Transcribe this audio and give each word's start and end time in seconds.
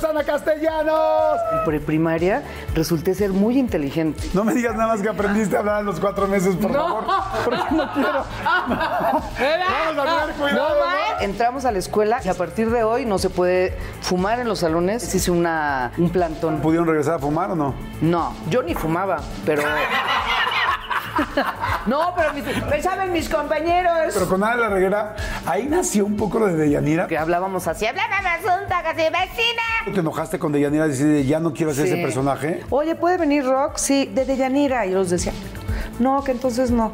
Roxana 0.00 0.24
Castellanos. 0.24 1.40
En 1.52 1.64
preprimaria 1.66 2.42
resulté 2.74 3.14
ser 3.14 3.30
muy 3.32 3.58
inteligente. 3.58 4.22
No 4.32 4.44
me 4.44 4.54
digas 4.54 4.74
nada 4.74 4.88
más 4.88 5.02
que 5.02 5.10
aprendiste 5.10 5.56
a 5.56 5.58
hablar 5.58 5.76
a 5.76 5.82
los 5.82 6.00
cuatro 6.00 6.26
meses, 6.26 6.56
por 6.56 6.72
favor. 6.72 7.04
Porque 7.44 7.74
no 7.74 7.92
quiero. 7.92 8.24
Vamos 8.58 10.08
a 10.08 10.20
tener 10.20 10.36
cuidado. 10.36 10.74
¿no? 10.74 11.20
Entramos 11.20 11.66
a 11.66 11.72
la 11.72 11.78
escuela 11.78 12.20
y 12.24 12.28
a 12.28 12.34
partir 12.34 12.70
de 12.70 12.82
hoy 12.82 13.04
no 13.04 13.18
se 13.18 13.28
puede 13.28 13.76
fumar 14.00 14.40
en 14.40 14.48
los 14.48 14.60
salones. 14.60 15.14
Hice 15.14 15.30
una, 15.30 15.92
un 15.98 16.08
plantón. 16.08 16.60
¿Pudieron 16.62 16.86
regresar 16.86 17.16
a 17.16 17.18
fumar 17.18 17.50
o 17.50 17.56
no? 17.56 17.74
No, 18.00 18.34
yo 18.48 18.62
ni 18.62 18.74
fumaba, 18.74 19.18
pero... 19.44 19.62
No, 21.86 22.12
pero 22.16 22.32
mis, 22.32 22.44
me 22.44 22.82
saben 22.82 23.12
mis 23.12 23.28
compañeros. 23.28 24.12
Pero 24.14 24.28
con 24.28 24.42
Ana 24.44 24.56
la 24.56 24.68
Reguera, 24.68 25.16
ahí 25.46 25.66
nació 25.66 26.04
un 26.06 26.16
poco 26.16 26.38
lo 26.38 26.46
de 26.46 26.56
Deyanira. 26.56 27.06
Que 27.06 27.18
hablábamos 27.18 27.66
así, 27.66 27.86
hablábamos 27.86 28.40
juntas, 28.40 28.82
casi 28.82 29.02
vecina. 29.02 29.62
¿Tú 29.86 29.92
te 29.92 30.00
enojaste 30.00 30.38
con 30.38 30.52
Deyanira 30.52 30.86
decir, 30.86 31.24
ya 31.26 31.40
no 31.40 31.52
quiero 31.52 31.72
hacer 31.72 31.86
Sí. 31.86 31.92
ese 31.94 32.02
personaje? 32.02 32.64
Oye, 32.70 32.94
¿puede 32.94 33.16
venir 33.18 33.44
Rock? 33.44 33.76
Sí, 33.76 34.06
de 34.14 34.24
Deyanira. 34.24 34.86
Y 34.86 34.90
yo 34.92 34.98
los 34.98 35.10
decía, 35.10 35.32
no, 35.98 36.22
que 36.22 36.32
entonces 36.32 36.70
no. 36.70 36.92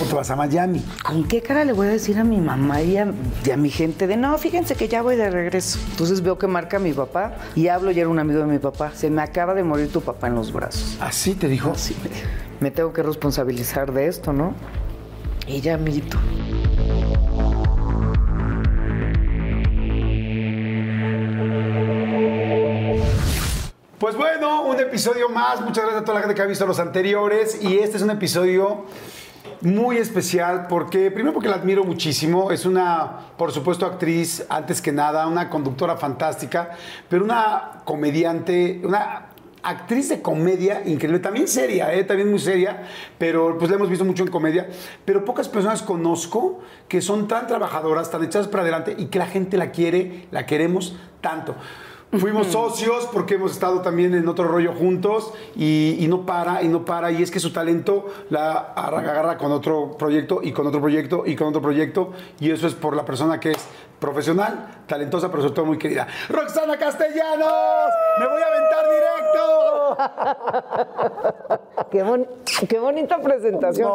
¿O 0.00 0.04
te 0.04 0.14
vas 0.14 0.30
a 0.30 0.36
Miami? 0.36 0.84
¿Con 1.02 1.26
qué 1.26 1.40
cara 1.40 1.64
le 1.64 1.72
voy 1.72 1.86
a 1.86 1.90
decir 1.90 2.18
a 2.18 2.24
mi 2.24 2.38
mamá 2.38 2.82
y 2.82 2.98
a, 2.98 3.06
y 3.44 3.50
a 3.50 3.56
mi 3.56 3.70
gente 3.70 4.06
de 4.06 4.18
no, 4.18 4.36
fíjense 4.36 4.74
que 4.74 4.88
ya 4.88 5.00
voy 5.00 5.16
de 5.16 5.30
regreso? 5.30 5.78
Entonces 5.92 6.20
veo 6.22 6.36
que 6.38 6.46
marca 6.46 6.78
mi 6.78 6.92
papá 6.92 7.32
y 7.54 7.68
hablo 7.68 7.90
y 7.90 7.98
era 8.00 8.08
un 8.10 8.18
amigo 8.18 8.40
de 8.40 8.46
mi 8.46 8.58
papá. 8.58 8.90
Se 8.94 9.08
me 9.08 9.22
acaba 9.22 9.54
de 9.54 9.62
morir 9.64 9.90
tu 9.90 10.02
papá 10.02 10.26
en 10.26 10.34
los 10.34 10.52
brazos. 10.52 10.98
¿Así 11.00 11.34
te 11.34 11.48
dijo? 11.48 11.70
Así 11.70 11.96
me 12.02 12.10
dijo. 12.10 12.26
Me 12.60 12.70
tengo 12.70 12.92
que 12.92 13.02
responsabilizar 13.02 13.92
de 13.92 14.06
esto, 14.06 14.32
¿no? 14.32 14.54
Y 15.46 15.60
ya, 15.60 15.74
amiguito. 15.74 16.18
Pues 23.98 24.16
bueno, 24.16 24.62
un 24.62 24.80
episodio 24.80 25.28
más. 25.28 25.60
Muchas 25.60 25.84
gracias 25.84 26.02
a 26.02 26.04
toda 26.04 26.14
la 26.14 26.20
gente 26.20 26.34
que 26.34 26.42
ha 26.42 26.46
visto 26.46 26.66
los 26.66 26.78
anteriores. 26.78 27.62
Y 27.62 27.78
este 27.78 27.98
es 27.98 28.02
un 28.02 28.10
episodio 28.10 28.86
muy 29.60 29.98
especial 29.98 30.66
porque, 30.68 31.10
primero 31.10 31.32
porque 31.34 31.48
la 31.48 31.56
admiro 31.56 31.84
muchísimo. 31.84 32.50
Es 32.50 32.66
una, 32.66 33.18
por 33.36 33.52
supuesto, 33.52 33.84
actriz, 33.84 34.44
antes 34.48 34.80
que 34.80 34.92
nada, 34.92 35.26
una 35.26 35.50
conductora 35.50 35.96
fantástica, 35.96 36.70
pero 37.08 37.24
una 37.24 37.82
comediante, 37.84 38.80
una 38.84 39.26
actriz 39.66 40.08
de 40.08 40.22
comedia 40.22 40.82
increíble, 40.86 41.18
también 41.18 41.48
seria, 41.48 41.92
¿eh? 41.92 42.04
también 42.04 42.30
muy 42.30 42.38
seria, 42.38 42.84
pero 43.18 43.58
pues 43.58 43.70
la 43.70 43.76
hemos 43.76 43.90
visto 43.90 44.04
mucho 44.04 44.22
en 44.22 44.30
comedia, 44.30 44.68
pero 45.04 45.24
pocas 45.24 45.48
personas 45.48 45.82
conozco 45.82 46.60
que 46.88 47.00
son 47.00 47.26
tan 47.26 47.46
trabajadoras, 47.46 48.10
tan 48.10 48.22
echadas 48.22 48.46
para 48.46 48.62
adelante 48.62 48.94
y 48.96 49.06
que 49.06 49.18
la 49.18 49.26
gente 49.26 49.56
la 49.56 49.72
quiere, 49.72 50.26
la 50.30 50.46
queremos 50.46 50.96
tanto. 51.20 51.56
Fuimos 52.12 52.46
socios 52.46 53.08
porque 53.12 53.34
hemos 53.34 53.50
estado 53.50 53.82
también 53.82 54.14
en 54.14 54.28
otro 54.28 54.46
rollo 54.46 54.72
juntos 54.72 55.34
y, 55.56 55.96
y 55.98 56.06
no 56.06 56.24
para, 56.24 56.62
y 56.62 56.68
no 56.68 56.84
para. 56.84 57.10
Y 57.10 57.20
es 57.20 57.32
que 57.32 57.40
su 57.40 57.52
talento 57.52 58.06
la 58.30 58.52
agarra 58.52 59.00
agarra 59.00 59.38
con 59.38 59.50
otro 59.50 59.96
proyecto 59.98 60.40
y 60.40 60.52
con 60.52 60.68
otro 60.68 60.80
proyecto 60.80 61.24
y 61.26 61.34
con 61.34 61.48
otro 61.48 61.60
proyecto. 61.60 62.12
Y 62.38 62.52
eso 62.52 62.68
es 62.68 62.74
por 62.74 62.94
la 62.94 63.04
persona 63.04 63.40
que 63.40 63.50
es 63.50 63.66
profesional, 63.98 64.68
talentosa, 64.86 65.28
pero 65.30 65.42
sobre 65.42 65.54
todo 65.54 65.64
muy 65.66 65.78
querida. 65.78 66.06
¡Roxana 66.28 66.76
Castellanos! 66.78 67.52
¡Me 68.18 68.26
voy 68.28 68.42
a 68.42 68.46
aventar 68.46 68.84
directo! 68.90 69.96
Qué, 71.90 72.02
bon- 72.02 72.26
qué 72.68 72.78
bonita 72.78 73.20
presentación. 73.20 73.88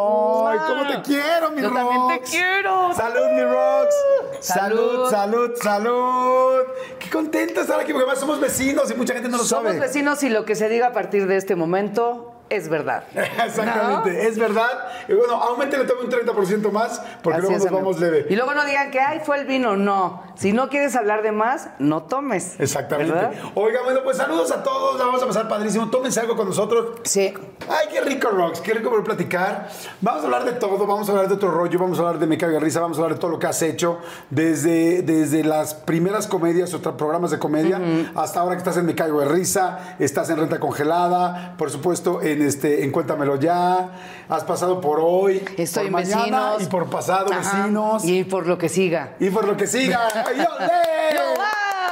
¡Ay, 0.47 0.59
cómo 0.67 0.88
te 0.88 1.01
quiero, 1.01 1.51
mi 1.51 1.62
Yo 1.62 1.69
Rox! 1.69 1.79
también 1.79 2.07
te 2.07 2.19
quiero. 2.29 2.94
¡Salud, 2.94 3.28
mi 3.34 3.44
Rox! 3.44 3.95
¡Salud, 4.39 5.09
Salud. 5.09 5.09
salud, 5.09 5.51
salud! 5.56 6.59
¡Qué 7.00 7.09
contenta 7.09 7.62
estar 7.62 7.79
aquí! 7.79 7.91
Porque 7.91 8.03
además 8.03 8.19
somos 8.19 8.39
vecinos 8.39 8.89
y 8.91 8.94
mucha 8.95 9.13
gente 9.13 9.29
no 9.29 9.38
lo 9.38 9.44
Somos 9.44 9.66
sabe. 9.73 9.79
vecinos 9.79 10.23
y 10.23 10.29
lo 10.29 10.45
que 10.45 10.56
se 10.56 10.69
diga 10.69 10.88
a 10.88 10.94
partir 10.94 11.28
de 11.28 11.35
este 11.38 11.56
momento 11.56 12.31
es 12.51 12.67
verdad. 12.67 13.03
Exactamente, 13.16 14.28
es 14.28 14.38
verdad. 14.38 14.89
Y 15.07 15.13
bueno, 15.13 15.35
aumentele 15.35 15.85
también 15.85 16.07
un 16.07 16.35
30% 16.35 16.72
más 16.72 17.01
porque 17.23 17.39
Así 17.39 17.47
luego 17.47 17.63
nos 17.63 17.73
vamos 17.73 18.00
leve. 18.00 18.25
Y 18.29 18.35
luego 18.35 18.53
no 18.53 18.66
digan 18.66 18.91
que, 18.91 19.00
ay, 19.00 19.22
fue 19.23 19.39
el 19.39 19.45
vino. 19.45 19.78
No. 19.78 20.23
Si 20.36 20.53
no 20.53 20.69
quieres 20.69 20.96
hablar 20.96 21.24
de 21.24 21.31
más, 21.31 21.69
no 21.80 22.03
tomes. 22.03 22.59
Exactamente. 22.59 23.14
¿Verdad? 23.14 23.34
Oiga, 23.56 23.81
bueno, 23.84 24.02
pues 24.03 24.18
saludos 24.18 24.52
a 24.52 24.64
todos, 24.64 24.97
la 24.97 25.06
vamos 25.06 25.22
a 25.24 25.28
pasar 25.28 25.47
padrísimo. 25.47 25.90
Tómense 25.90 26.19
algo 26.19 26.36
con 26.36 26.47
nosotros. 26.47 27.00
Sí. 27.03 27.34
Ay, 27.69 27.88
qué 27.92 28.02
rico, 28.02 28.30
Rox, 28.30 28.62
qué 28.62 28.74
rico 28.74 28.90
poder 28.90 29.06
platicar. 29.06 29.69
Vamos 30.02 30.22
a 30.24 30.25
hablar 30.25 30.46
de 30.46 30.53
todo, 30.53 30.86
vamos 30.86 31.08
a 31.08 31.12
hablar 31.12 31.28
de 31.28 31.36
otro 31.36 31.52
rollo, 31.52 31.80
vamos 31.80 31.97
a 32.00 32.02
hablar 32.02 32.19
de 32.19 32.28
Me 32.28 32.38
de 32.38 32.59
Risa, 32.59 32.80
vamos 32.80 32.97
a 32.97 33.02
hablar 33.02 33.16
de 33.16 33.22
todo 33.22 33.31
lo 33.31 33.40
que 33.40 33.47
has 33.47 33.62
hecho, 33.62 34.00
desde, 34.30 35.02
desde 35.03 35.44
las 35.44 35.74
primeras 35.74 36.28
comedias 36.28 36.74
o 36.74 36.81
programas 36.98 37.31
de 37.31 37.40
comedia, 37.40 37.80
hasta 38.16 38.40
ahora 38.40 38.56
que 38.56 38.59
estás 38.59 38.78
en 38.78 38.86
Me 38.86 38.96
Caigo 38.96 39.19
de 39.19 39.28
Risa, 39.28 39.96
estás 40.00 40.30
en 40.30 40.38
Renta 40.38 40.59
Congelada, 40.59 41.56
por 41.58 41.69
supuesto, 41.69 42.22
en, 42.22 42.42
este, 42.42 42.84
en 42.84 42.92
Cuéntamelo 42.92 43.36
Ya, 43.38 43.92
has 44.28 44.44
pasado 44.44 44.81
por 44.81 45.00
hoy, 45.02 45.44
Estoy 45.58 45.90
por 45.90 46.02
en 46.02 46.09
mañana 46.09 46.22
vecinos. 46.52 46.63
y 46.63 46.66
por 46.66 46.90
pasado, 46.90 47.31
Ajá. 47.31 47.58
vecinos. 47.59 48.06
Y 48.06 48.24
por 48.24 48.48
lo 48.48 48.58
que 48.58 48.69
siga. 48.69 49.13
Y 49.19 49.30
por 49.30 49.46
lo 49.46 49.56
que 49.58 49.68
siga. 49.68 50.08
¡Ay, 50.31 50.40
¡Ole! 50.40 51.14
¡Yo! 51.14 51.34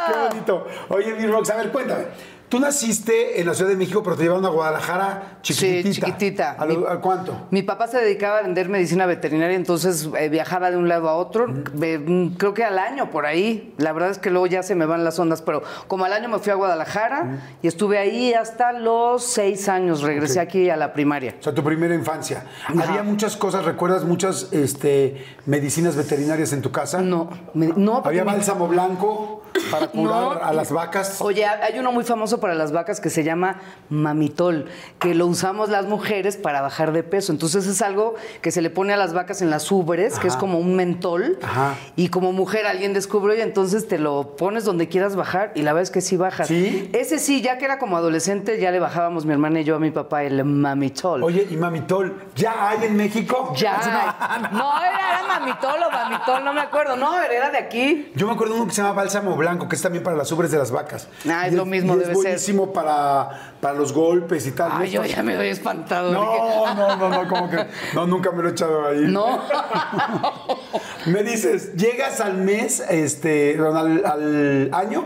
¡Qué 0.08 0.20
bonito! 0.28 0.68
Oye, 0.90 1.14
mi 1.14 1.28
Rox, 1.28 1.50
a 1.50 1.58
ver, 1.58 1.70
cuéntame. 1.72 2.06
Tú 2.50 2.60
naciste 2.60 3.40
en 3.40 3.46
la 3.48 3.54
Ciudad 3.54 3.70
de 3.70 3.76
México, 3.78 4.02
pero 4.04 4.16
te 4.16 4.24
llevaron 4.24 4.44
a 4.46 4.50
Guadalajara 4.50 5.38
chiquitita. 5.44 5.84
Sí, 5.88 5.94
chiquitita. 5.94 6.52
¿A, 6.58 6.66
lo- 6.66 6.80
Mi- 6.80 6.86
a 6.88 6.96
cuánto? 6.98 7.48
Mi 7.52 7.62
papá 7.62 7.88
se 7.88 7.98
dedicaba 8.00 8.40
a 8.40 8.42
vender 8.42 8.70
medicina 8.70 9.06
veterinaria, 9.06 9.56
entonces 9.56 10.10
eh, 10.18 10.30
viajaba 10.30 10.72
de 10.72 10.78
un 10.78 10.90
lado 10.90 11.10
a 11.10 11.16
otro, 11.16 11.46
eh, 11.82 12.00
mm, 12.00 12.38
creo 12.38 12.56
que 12.56 12.64
al 12.64 12.80
año 12.80 13.12
por 13.12 13.28
ahí. 13.28 13.74
La 13.78 13.94
verdad 13.94 14.10
es 14.10 14.18
que 14.18 14.32
luego 14.32 14.48
ya 14.48 14.64
se 14.64 14.74
me 14.74 14.88
van 14.88 15.04
las 15.04 15.20
ondas, 15.20 15.44
pero 15.44 15.62
como 15.88 16.06
al 16.06 16.14
año 16.14 16.28
me 16.28 16.40
fui 16.40 16.52
a 16.52 16.56
Guadalajara 16.56 17.40
y 17.62 17.68
estuve 17.68 18.00
ahí 18.00 18.34
hasta 18.34 18.72
los 18.74 19.24
seis 19.24 19.70
años. 19.70 20.02
Regresé 20.02 20.40
aquí 20.40 20.72
a 20.72 20.76
la 20.76 20.92
primaria. 20.94 21.36
O 21.40 21.44
sea, 21.44 21.54
tu 21.54 21.64
primera 21.64 21.94
infancia. 21.94 22.46
Había 22.68 23.04
muchas 23.04 23.38
cosas, 23.38 23.64
¿recuerdas 23.64 24.06
muchas 24.06 24.52
este, 24.54 25.24
medicinas 25.46 25.96
veterinarias 25.96 26.52
en 26.54 26.64
tu 26.64 26.72
casa? 26.72 27.02
No, 27.02 27.30
me- 27.54 27.68
no. 27.76 28.02
Había 28.04 28.24
bálsamo 28.24 28.68
blanco 28.68 29.44
para 29.70 29.88
curar 29.88 30.14
No. 30.24 30.32
a 30.44 30.54
las 30.54 30.72
vacas. 30.72 31.22
Oye, 31.22 31.46
hay 31.46 31.78
uno 31.78 31.92
muy 31.92 32.04
famoso 32.04 32.39
para 32.40 32.56
las 32.56 32.72
vacas 32.72 33.00
que 33.00 33.10
se 33.10 33.24
llama 33.24 33.60
mamitol, 33.90 34.66
que 35.00 35.16
lo 35.16 35.28
usamos 35.28 35.70
las 35.70 35.86
mujeres 35.86 36.38
para 36.38 36.62
bajar 36.62 36.92
de 36.92 37.04
peso. 37.04 37.32
Entonces 37.32 37.68
es 37.68 37.82
algo 37.82 38.16
que 38.42 38.52
se 38.52 38.62
le 38.62 38.70
pone 38.70 38.94
a 38.94 38.98
las 38.98 39.14
vacas 39.14 39.42
en 39.42 39.50
las 39.50 39.72
ubres, 39.72 40.20
que 40.20 40.28
es 40.28 40.36
como 40.36 40.60
un 40.60 40.76
mentol. 40.76 41.38
Ajá. 41.42 41.76
Y 41.96 42.10
como 42.10 42.32
mujer 42.32 42.66
alguien 42.66 42.94
descubrió 42.94 43.38
y 43.38 43.42
entonces 43.42 43.88
te 43.88 43.98
lo 43.98 44.36
pones 44.36 44.64
donde 44.64 44.88
quieras 44.88 45.16
bajar 45.16 45.52
y 45.56 45.62
la 45.62 45.74
verdad 45.74 45.84
es 45.84 45.92
que 45.92 46.02
sí 46.02 46.18
bajas. 46.18 46.48
¿Sí? 46.48 46.90
Ese 46.94 47.20
sí, 47.20 47.42
ya 47.42 47.58
que 47.58 47.66
era 47.66 47.80
como 47.80 47.98
adolescente, 47.98 48.60
ya 48.60 48.72
le 48.72 48.80
bajábamos 48.80 49.26
mi 49.26 49.34
hermana 49.34 49.62
y 49.62 49.64
yo 49.64 49.76
a 49.76 49.80
mi 49.80 49.92
papá 49.92 50.24
el 50.24 50.44
mamitol. 50.46 51.24
Oye, 51.24 51.48
¿y 51.50 51.56
mamitol 51.58 52.16
ya 52.36 52.70
hay 52.70 52.86
en 52.86 52.96
México? 52.96 53.54
ya. 53.56 53.80
No, 54.52 54.72
era, 54.82 55.10
era 55.10 55.40
mamitol 55.40 55.80
o 55.88 55.92
mamitol, 55.92 56.44
no 56.44 56.54
me 56.54 56.62
acuerdo. 56.62 56.96
No, 56.96 57.22
era 57.22 57.50
de 57.50 57.58
aquí. 57.58 58.12
Yo 58.16 58.28
me 58.28 58.34
acuerdo 58.34 58.54
de 58.54 58.60
uno 58.62 58.70
que 58.70 58.76
se 58.76 58.82
llama 58.82 58.94
bálsamo 58.94 59.36
blanco, 59.36 59.68
que 59.68 59.76
es 59.76 59.82
también 59.82 60.04
para 60.04 60.16
las 60.16 60.32
ubres 60.32 60.52
de 60.52 60.58
las 60.58 60.72
vacas. 60.72 61.08
Ah, 61.30 61.48
es 61.48 61.54
Y 61.54 61.56
lo 61.56 61.66
mismo, 61.66 61.96
debe 61.96 62.14
es 62.14 62.22
ser. 62.22 62.29
Buenísimo 62.30 62.72
para, 62.74 63.54
para 63.62 63.74
los 63.76 63.94
golpes 63.94 64.46
y 64.48 64.52
tal. 64.52 64.72
Ay, 64.74 64.92
yo 64.92 65.04
ya 65.06 65.22
me 65.24 65.36
doy 65.36 65.48
espantado. 65.50 66.12
No, 66.12 66.74
no, 66.76 66.96
no, 66.96 67.10
no, 67.10 67.28
como 67.30 67.50
que. 67.50 67.66
No, 67.94 68.08
nunca 68.08 68.32
me 68.32 68.44
lo 68.44 68.50
he 68.50 68.52
echado 68.52 68.88
ahí. 68.88 69.02
No. 69.08 69.42
Me 71.06 71.24
dices, 71.24 71.74
llegas 71.76 72.20
al 72.20 72.38
mes, 72.38 72.82
este, 72.90 73.58
al, 73.58 74.06
al 74.06 74.70
año, 74.74 75.06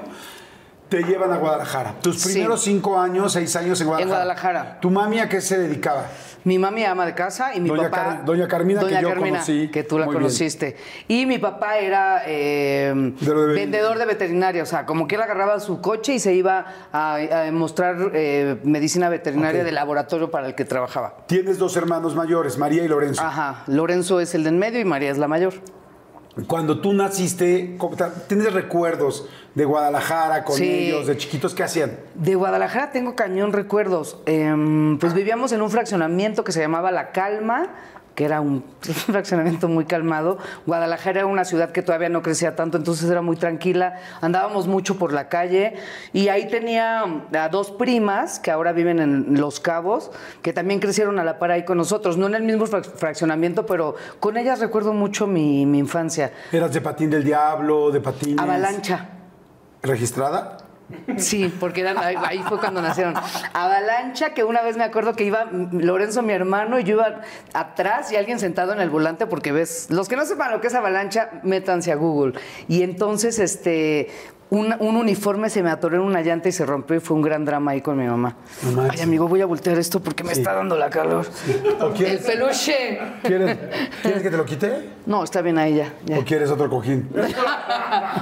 te 0.90 1.04
llevan 1.04 1.32
a 1.32 1.38
Guadalajara. 1.38 1.96
Tus 2.02 2.20
Sí. 2.22 2.34
primeros 2.34 2.62
cinco 2.62 3.00
años, 3.00 3.34
seis 3.34 3.56
años 3.56 3.80
en 3.82 3.88
Guadalajara. 3.88 4.16
Guadalajara. 4.24 4.80
¿Tu 4.80 4.90
mami 4.90 5.20
a 5.20 5.30
qué 5.30 5.40
se 5.42 5.58
dedicaba? 5.58 6.06
Mi 6.46 6.60
mami 6.60 6.84
ama 6.84 7.06
de 7.06 7.14
casa 7.16 7.56
y 7.56 7.60
mi 7.62 7.70
Doña 7.70 7.84
papá. 7.90 8.04
Car- 8.04 8.26
Doña 8.26 8.48
Carmina, 8.48 8.82
que 8.82 9.02
yo 9.02 9.10
Carmina, 9.10 9.30
conocí. 9.40 9.70
Que 9.72 9.84
tú 9.84 9.98
la 9.98 10.06
bien. 10.06 10.16
conociste. 10.18 10.76
Y 11.08 11.26
mi 11.26 11.38
papá 11.38 11.78
era 11.78 12.24
eh, 12.26 12.94
De 13.20 13.34
lo 13.34 13.48
de- 13.48 13.54
vendedor 13.54 13.98
de 13.98 14.06
veterinaria. 14.06 14.64
O 14.64 14.66
sea, 14.66 14.86
como 14.86 15.08
que 15.08 15.16
él 15.16 15.22
agarraba 15.22 15.60
su 15.60 15.80
coche 15.82 16.16
y 16.16 16.20
se 16.20 16.34
iba 16.34 16.66
a, 16.92 17.16
a 17.48 17.52
mostrar 17.52 18.12
eh, 18.14 18.58
medicina 18.64 19.10
veterinaria 19.10 19.62
Ok. 19.62 19.66
del 19.66 19.76
laboratorio 19.76 20.30
para 20.32 20.48
el 20.48 20.56
que 20.56 20.66
trabajaba. 20.66 21.16
Tienes 21.28 21.58
dos 21.58 21.76
hermanos 21.78 22.16
mayores, 22.16 22.58
María 22.58 22.84
y 22.84 22.88
Lorenzo. 22.88 23.22
Ajá. 23.24 23.64
Lorenzo 23.68 24.20
es 24.20 24.36
el 24.36 24.44
de 24.44 24.50
en 24.50 24.60
medio 24.60 24.80
y 24.80 24.86
María 24.86 25.12
es 25.12 25.18
la 25.18 25.28
mayor. 25.28 25.54
Cuando 26.48 26.82
tú 26.82 26.94
naciste, 26.94 27.76
¿cómo 27.78 27.96
te- 27.96 28.06
¿tienes 28.28 28.52
recuerdos 28.54 29.30
de 29.54 29.66
Guadalajara 29.66 30.44
con 30.44 30.56
Sí. 30.58 30.64
ellos, 30.88 31.06
de 31.06 31.16
chiquitos? 31.16 31.54
¿Qué 31.54 31.62
hacían? 31.62 31.92
De 32.16 32.34
Guadalajara 32.34 32.92
tengo 32.92 33.16
cañón 33.16 33.54
recuerdos. 33.54 34.18
Em, 34.26 34.98
pues 34.98 35.14
vivíamos 35.14 35.52
en 35.52 35.62
un 35.62 35.70
fraccionamiento 35.70 36.44
que 36.44 36.52
se 36.52 36.60
llamaba 36.60 36.90
La 36.92 37.12
Calma, 37.12 37.68
que 38.16 38.26
era 38.26 38.42
un 38.42 38.64
fraccionamiento 38.82 39.68
muy 39.68 39.86
calmado. 39.86 40.38
Guadalajara 40.66 41.22
era 41.22 41.26
una 41.28 41.46
ciudad 41.46 41.72
que 41.72 41.82
todavía 41.82 42.10
no 42.10 42.22
crecía 42.22 42.56
tanto, 42.56 42.78
entonces 42.78 43.10
era 43.10 43.22
muy 43.22 43.36
tranquila. 43.38 43.96
Andábamos 44.22 44.68
mucho 44.68 44.98
por 44.98 45.14
la 45.14 45.30
calle 45.30 45.76
y 46.14 46.28
ahí 46.28 46.48
tenía 46.48 47.04
a 47.34 47.50
dos 47.50 47.72
primas 47.72 48.40
que 48.40 48.52
ahora 48.52 48.72
viven 48.72 49.00
en 49.00 49.40
Los 49.40 49.60
Cabos, 49.60 50.12
que 50.42 50.54
también 50.54 50.80
crecieron 50.80 51.18
a 51.20 51.24
la 51.24 51.40
par 51.40 51.52
ahí 51.52 51.66
con 51.66 51.78
nosotros. 51.78 52.18
No 52.18 52.28
en 52.28 52.36
el 52.36 52.44
mismo 52.44 52.66
frac- 52.68 52.84
fraccionamiento, 52.96 53.66
pero 53.66 53.96
con 54.20 54.38
ellas 54.38 54.60
recuerdo 54.60 54.94
mucho 54.94 55.28
mi, 55.28 55.66
mi 55.66 55.80
infancia. 55.80 56.32
¿Eras 56.52 56.72
de 56.74 56.82
patín 56.82 57.10
del 57.10 57.24
diablo, 57.24 57.90
de 57.92 58.00
patines? 58.02 58.40
Avalancha. 58.40 59.10
¿Registrada? 59.82 60.58
Sí, 61.18 61.54
porque 61.60 61.88
ahí, 61.88 62.44
fue 62.48 62.60
cuando 62.60 62.82
nacieron. 62.82 63.14
Avalancha, 63.54 64.34
que 64.34 64.44
una 64.44 64.62
vez 64.62 64.78
me 64.78 64.84
acuerdo 64.84 65.14
que 65.14 65.24
iba 65.24 65.46
Lorenzo, 65.72 66.22
mi 66.22 66.34
hermano, 66.34 66.80
y 66.80 66.84
yo 66.84 66.96
iba 66.96 67.22
atrás 67.54 68.12
y 68.12 68.16
alguien 68.16 68.40
sentado 68.40 68.74
en 68.74 68.80
el 68.80 68.90
volante, 68.90 69.26
porque 69.26 69.52
ves, 69.52 69.88
los 69.90 70.08
que 70.08 70.16
no 70.16 70.26
sepan 70.26 70.52
lo 70.52 70.62
que 70.62 70.68
es 70.68 70.74
avalancha, 70.74 71.30
métanse 71.44 71.92
a 71.92 71.96
Google. 71.96 72.34
Y 72.68 72.84
entonces, 72.84 73.40
este, 73.40 74.10
un, 74.54 74.76
un 74.80 74.96
uniforme 74.98 75.50
se 75.50 75.64
me 75.64 75.72
atoró 75.72 75.96
en 75.96 76.02
una 76.04 76.22
llanta 76.22 76.48
y 76.48 76.52
se 76.52 76.64
rompió 76.66 76.96
y 76.96 77.00
fue 77.00 77.16
un 77.18 77.24
gran 77.24 77.44
drama 77.44 77.72
ahí 77.72 77.82
con 77.82 77.98
mi 77.98 78.06
mamá. 78.06 78.36
No. 78.76 78.84
Ay, 78.90 79.02
amigo, 79.02 79.28
voy 79.28 79.42
a 79.42 79.48
voltear 79.48 79.80
esto 79.80 80.00
porque 80.00 80.24
me 80.24 80.32
está 80.34 80.54
dando 80.54 80.78
la 80.78 80.92
calor. 80.92 81.26
¿O 81.82 81.88
El 81.96 82.20
peluche. 82.20 83.00
¿quieres, 83.24 83.58
¿Quieres 84.04 84.22
que 84.22 84.30
te 84.30 84.38
lo 84.38 84.46
quite? 84.46 84.90
No, 85.08 85.24
está 85.24 85.42
bien 85.42 85.58
ahí 85.58 85.76
ya. 85.78 85.92
ya. 86.06 86.20
¿O 86.20 86.24
quieres 86.24 86.52
otro 86.52 86.70
cojín? 86.70 87.10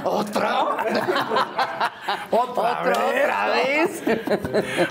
¿Otro? 0.04 0.40
¿Otra 0.40 1.92
¿Otro 2.30 2.62
otra 2.62 3.46
vez? 3.54 4.02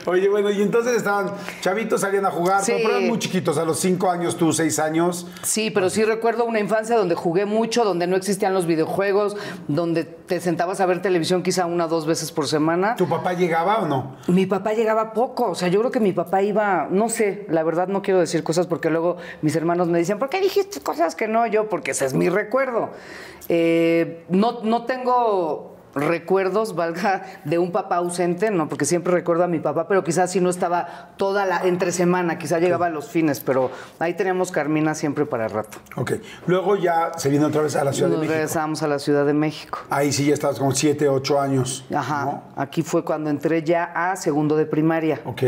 Oye, 0.05 0.29
bueno, 0.29 0.49
y 0.51 0.61
entonces 0.61 0.95
estaban 0.95 1.31
chavitos, 1.61 2.01
salían 2.01 2.25
a 2.25 2.31
jugar, 2.31 2.63
Sí. 2.63 2.73
pero 2.77 2.89
eran 2.97 3.07
muy 3.07 3.19
chiquitos, 3.19 3.57
a 3.57 3.65
los 3.65 3.79
cinco 3.79 4.09
años, 4.11 4.37
tú, 4.37 4.53
seis 4.53 4.79
años. 4.79 5.27
Sí, 5.43 5.71
pero 5.71 5.89
sí 5.89 6.03
recuerdo 6.05 6.45
una 6.45 6.59
infancia 6.59 6.95
donde 6.95 7.15
jugué 7.15 7.45
mucho, 7.45 7.83
donde 7.83 8.07
no 8.07 8.15
existían 8.15 8.53
los 8.53 8.65
videojuegos, 8.65 9.35
donde 9.67 10.05
te 10.31 10.39
sentabas 10.39 10.79
a 10.79 10.85
ver 10.85 11.01
televisión 11.01 11.43
quizá 11.43 11.65
una 11.65 11.87
o 11.87 11.87
dos 11.89 12.05
veces 12.05 12.31
por 12.31 12.47
semana. 12.47 12.95
¿Tu 12.95 13.05
papá 13.05 13.33
llegaba 13.33 13.79
o 13.79 13.85
no? 13.85 14.15
Mi 14.27 14.45
papá 14.45 14.71
llegaba 14.71 15.11
poco, 15.11 15.49
o 15.49 15.55
sea, 15.55 15.67
yo 15.67 15.81
creo 15.81 15.91
que 15.91 15.99
mi 15.99 16.13
papá 16.13 16.41
iba, 16.41 16.87
no 16.89 17.09
sé, 17.09 17.45
la 17.49 17.63
verdad 17.63 17.89
no 17.89 18.01
quiero 18.01 18.21
decir 18.21 18.41
cosas 18.41 18.65
porque 18.65 18.89
luego 18.89 19.17
mis 19.41 19.57
hermanos 19.57 19.89
me 19.89 19.99
dicen, 19.99 20.19
¿por 20.19 20.29
qué 20.29 20.39
dijiste 20.39 20.79
cosas 20.79 21.15
que 21.15 21.27
no? 21.27 21.45
Yo, 21.47 21.67
porque 21.67 21.91
ese 21.91 22.05
es 22.05 22.13
mi 22.13 22.29
recuerdo. 22.29 22.91
Eh, 23.49 24.23
no, 24.29 24.61
no 24.63 24.85
tengo 24.85 25.70
recuerdos, 25.95 26.75
valga, 26.75 27.23
de 27.43 27.57
un 27.57 27.71
papá 27.71 27.97
ausente, 27.97 28.51
no, 28.51 28.67
porque 28.69 28.85
siempre 28.85 29.13
recuerdo 29.13 29.43
a 29.43 29.47
mi 29.47 29.59
papá, 29.59 29.87
pero 29.87 30.03
quizás 30.03 30.31
si 30.31 30.39
no 30.39 30.49
estaba 30.49 31.09
toda 31.17 31.45
la 31.45 31.61
entre 31.65 31.91
semana, 31.91 32.37
quizá 32.37 32.59
llegaba 32.59 32.87
a 32.87 32.89
los 32.89 33.09
fines, 33.09 33.39
pero 33.39 33.71
ahí 33.99 34.13
teníamos 34.13 34.51
Carmina 34.51 34.95
siempre 34.95 35.25
para 35.25 35.47
rato. 35.47 35.77
Ok. 35.95 36.13
Luego 36.47 36.75
ya 36.75 37.11
se 37.17 37.29
viene 37.29 37.45
otra 37.45 37.61
vez 37.61 37.75
a 37.75 37.83
la 37.83 37.93
Ciudad 37.93 38.09
Nos 38.09 38.17
de 38.17 38.21
México. 38.21 38.33
regresamos 38.33 38.83
a 38.83 38.87
la 38.87 38.99
Ciudad 38.99 39.25
de 39.25 39.33
México. 39.33 39.79
Ahí 39.89 40.11
sí 40.11 40.25
ya 40.25 40.33
estabas 40.33 40.59
como 40.59 40.71
siete, 40.73 41.09
ocho 41.09 41.39
años. 41.39 41.85
Ajá. 41.93 42.25
¿no? 42.25 42.43
Aquí 42.55 42.81
fue 42.83 43.03
cuando 43.03 43.29
entré 43.29 43.63
ya 43.63 43.91
a 43.95 44.15
segundo 44.15 44.55
de 44.55 44.65
primaria. 44.65 45.21
Ok. 45.25 45.43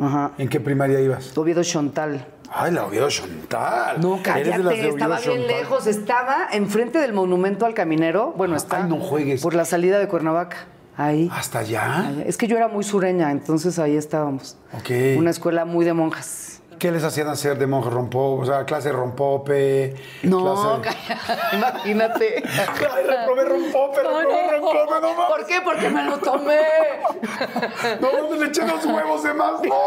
Ajá. 0.00 0.32
¿En 0.38 0.48
qué 0.48 0.60
primaria 0.60 1.00
ibas? 1.00 1.36
Oviedo 1.36 1.62
Chontal. 1.62 2.26
Ay, 2.52 2.72
la 2.72 2.84
Oviedo 2.84 3.08
Chantal. 3.08 4.00
No, 4.00 4.16
Eres 4.16 4.56
de 4.56 4.64
las 4.64 4.74
cállate, 4.74 4.88
estaba 4.88 5.18
bien 5.20 5.30
Chantal. 5.38 5.46
lejos. 5.46 5.86
Estaba 5.86 6.36
enfrente 6.52 6.98
del 6.98 7.12
monumento 7.12 7.64
al 7.64 7.74
caminero. 7.74 8.34
Bueno, 8.36 8.56
está. 8.56 8.78
Ay, 8.82 8.88
no 8.88 8.96
juegues. 8.98 9.40
Por 9.40 9.54
la 9.54 9.64
salida 9.64 9.98
de 10.00 10.08
Cuernavaca. 10.08 10.56
Ahí. 10.96 11.30
¿Hasta 11.32 11.60
allá? 11.60 12.12
Es 12.26 12.36
que 12.36 12.46
yo 12.48 12.56
era 12.56 12.68
muy 12.68 12.82
sureña, 12.84 13.30
entonces 13.30 13.78
ahí 13.78 13.96
estábamos. 13.96 14.56
Ok. 14.74 14.90
Una 15.18 15.30
escuela 15.30 15.64
muy 15.64 15.84
de 15.84 15.94
monjas. 15.94 16.49
¿Qué 16.80 16.90
les 16.90 17.04
hacían 17.04 17.28
hacer 17.28 17.58
de 17.58 17.66
monje 17.66 17.90
rompope? 17.90 18.42
O 18.42 18.46
sea, 18.46 18.64
clase 18.64 18.90
rompope. 18.90 19.94
No, 20.22 20.80
clase... 20.80 20.96
cállate, 21.06 21.56
imagínate. 21.56 22.42
Ay, 22.42 23.04
reprobé 23.06 23.44
rompope, 23.44 23.98
reprobé 23.98 24.58
rompope, 24.58 25.00
no 25.02 25.12
mames. 25.12 25.26
¿Por 25.28 25.46
qué? 25.46 25.60
Porque 25.62 25.90
me 25.90 26.04
lo 26.04 26.16
tomé. 26.16 26.58
No, 28.00 28.34
le 28.34 28.46
eché 28.46 28.66
los 28.66 28.86
huevos 28.86 29.22
de 29.22 29.34
más, 29.34 29.60
no. 29.62 29.80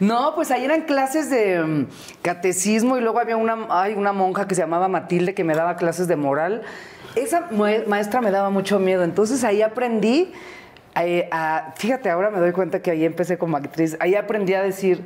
No, 0.00 0.34
pues 0.34 0.50
ahí 0.50 0.64
eran 0.64 0.82
clases 0.82 1.28
de 1.28 1.62
mm, 1.62 1.88
catecismo 2.22 2.96
y 2.96 3.02
luego 3.02 3.18
había 3.18 3.36
una, 3.36 3.66
ay, 3.68 3.92
una 3.92 4.14
monja 4.14 4.48
que 4.48 4.54
se 4.54 4.62
llamaba 4.62 4.88
Matilde 4.88 5.34
que 5.34 5.44
me 5.44 5.54
daba 5.54 5.76
clases 5.76 6.08
de 6.08 6.16
moral. 6.16 6.62
Esa 7.14 7.48
maestra 7.86 8.22
me 8.22 8.30
daba 8.30 8.48
mucho 8.48 8.78
miedo, 8.78 9.02
entonces 9.04 9.44
ahí 9.44 9.60
aprendí, 9.60 10.32
eh, 10.96 11.28
a- 11.30 11.72
fíjate, 11.76 12.10
ahora 12.10 12.30
me 12.30 12.38
doy 12.38 12.52
cuenta 12.52 12.80
que 12.82 12.90
ahí 12.90 13.04
empecé 13.04 13.38
como 13.38 13.56
actriz, 13.56 13.96
ahí 14.00 14.14
aprendí 14.14 14.54
a 14.54 14.62
decir, 14.62 15.04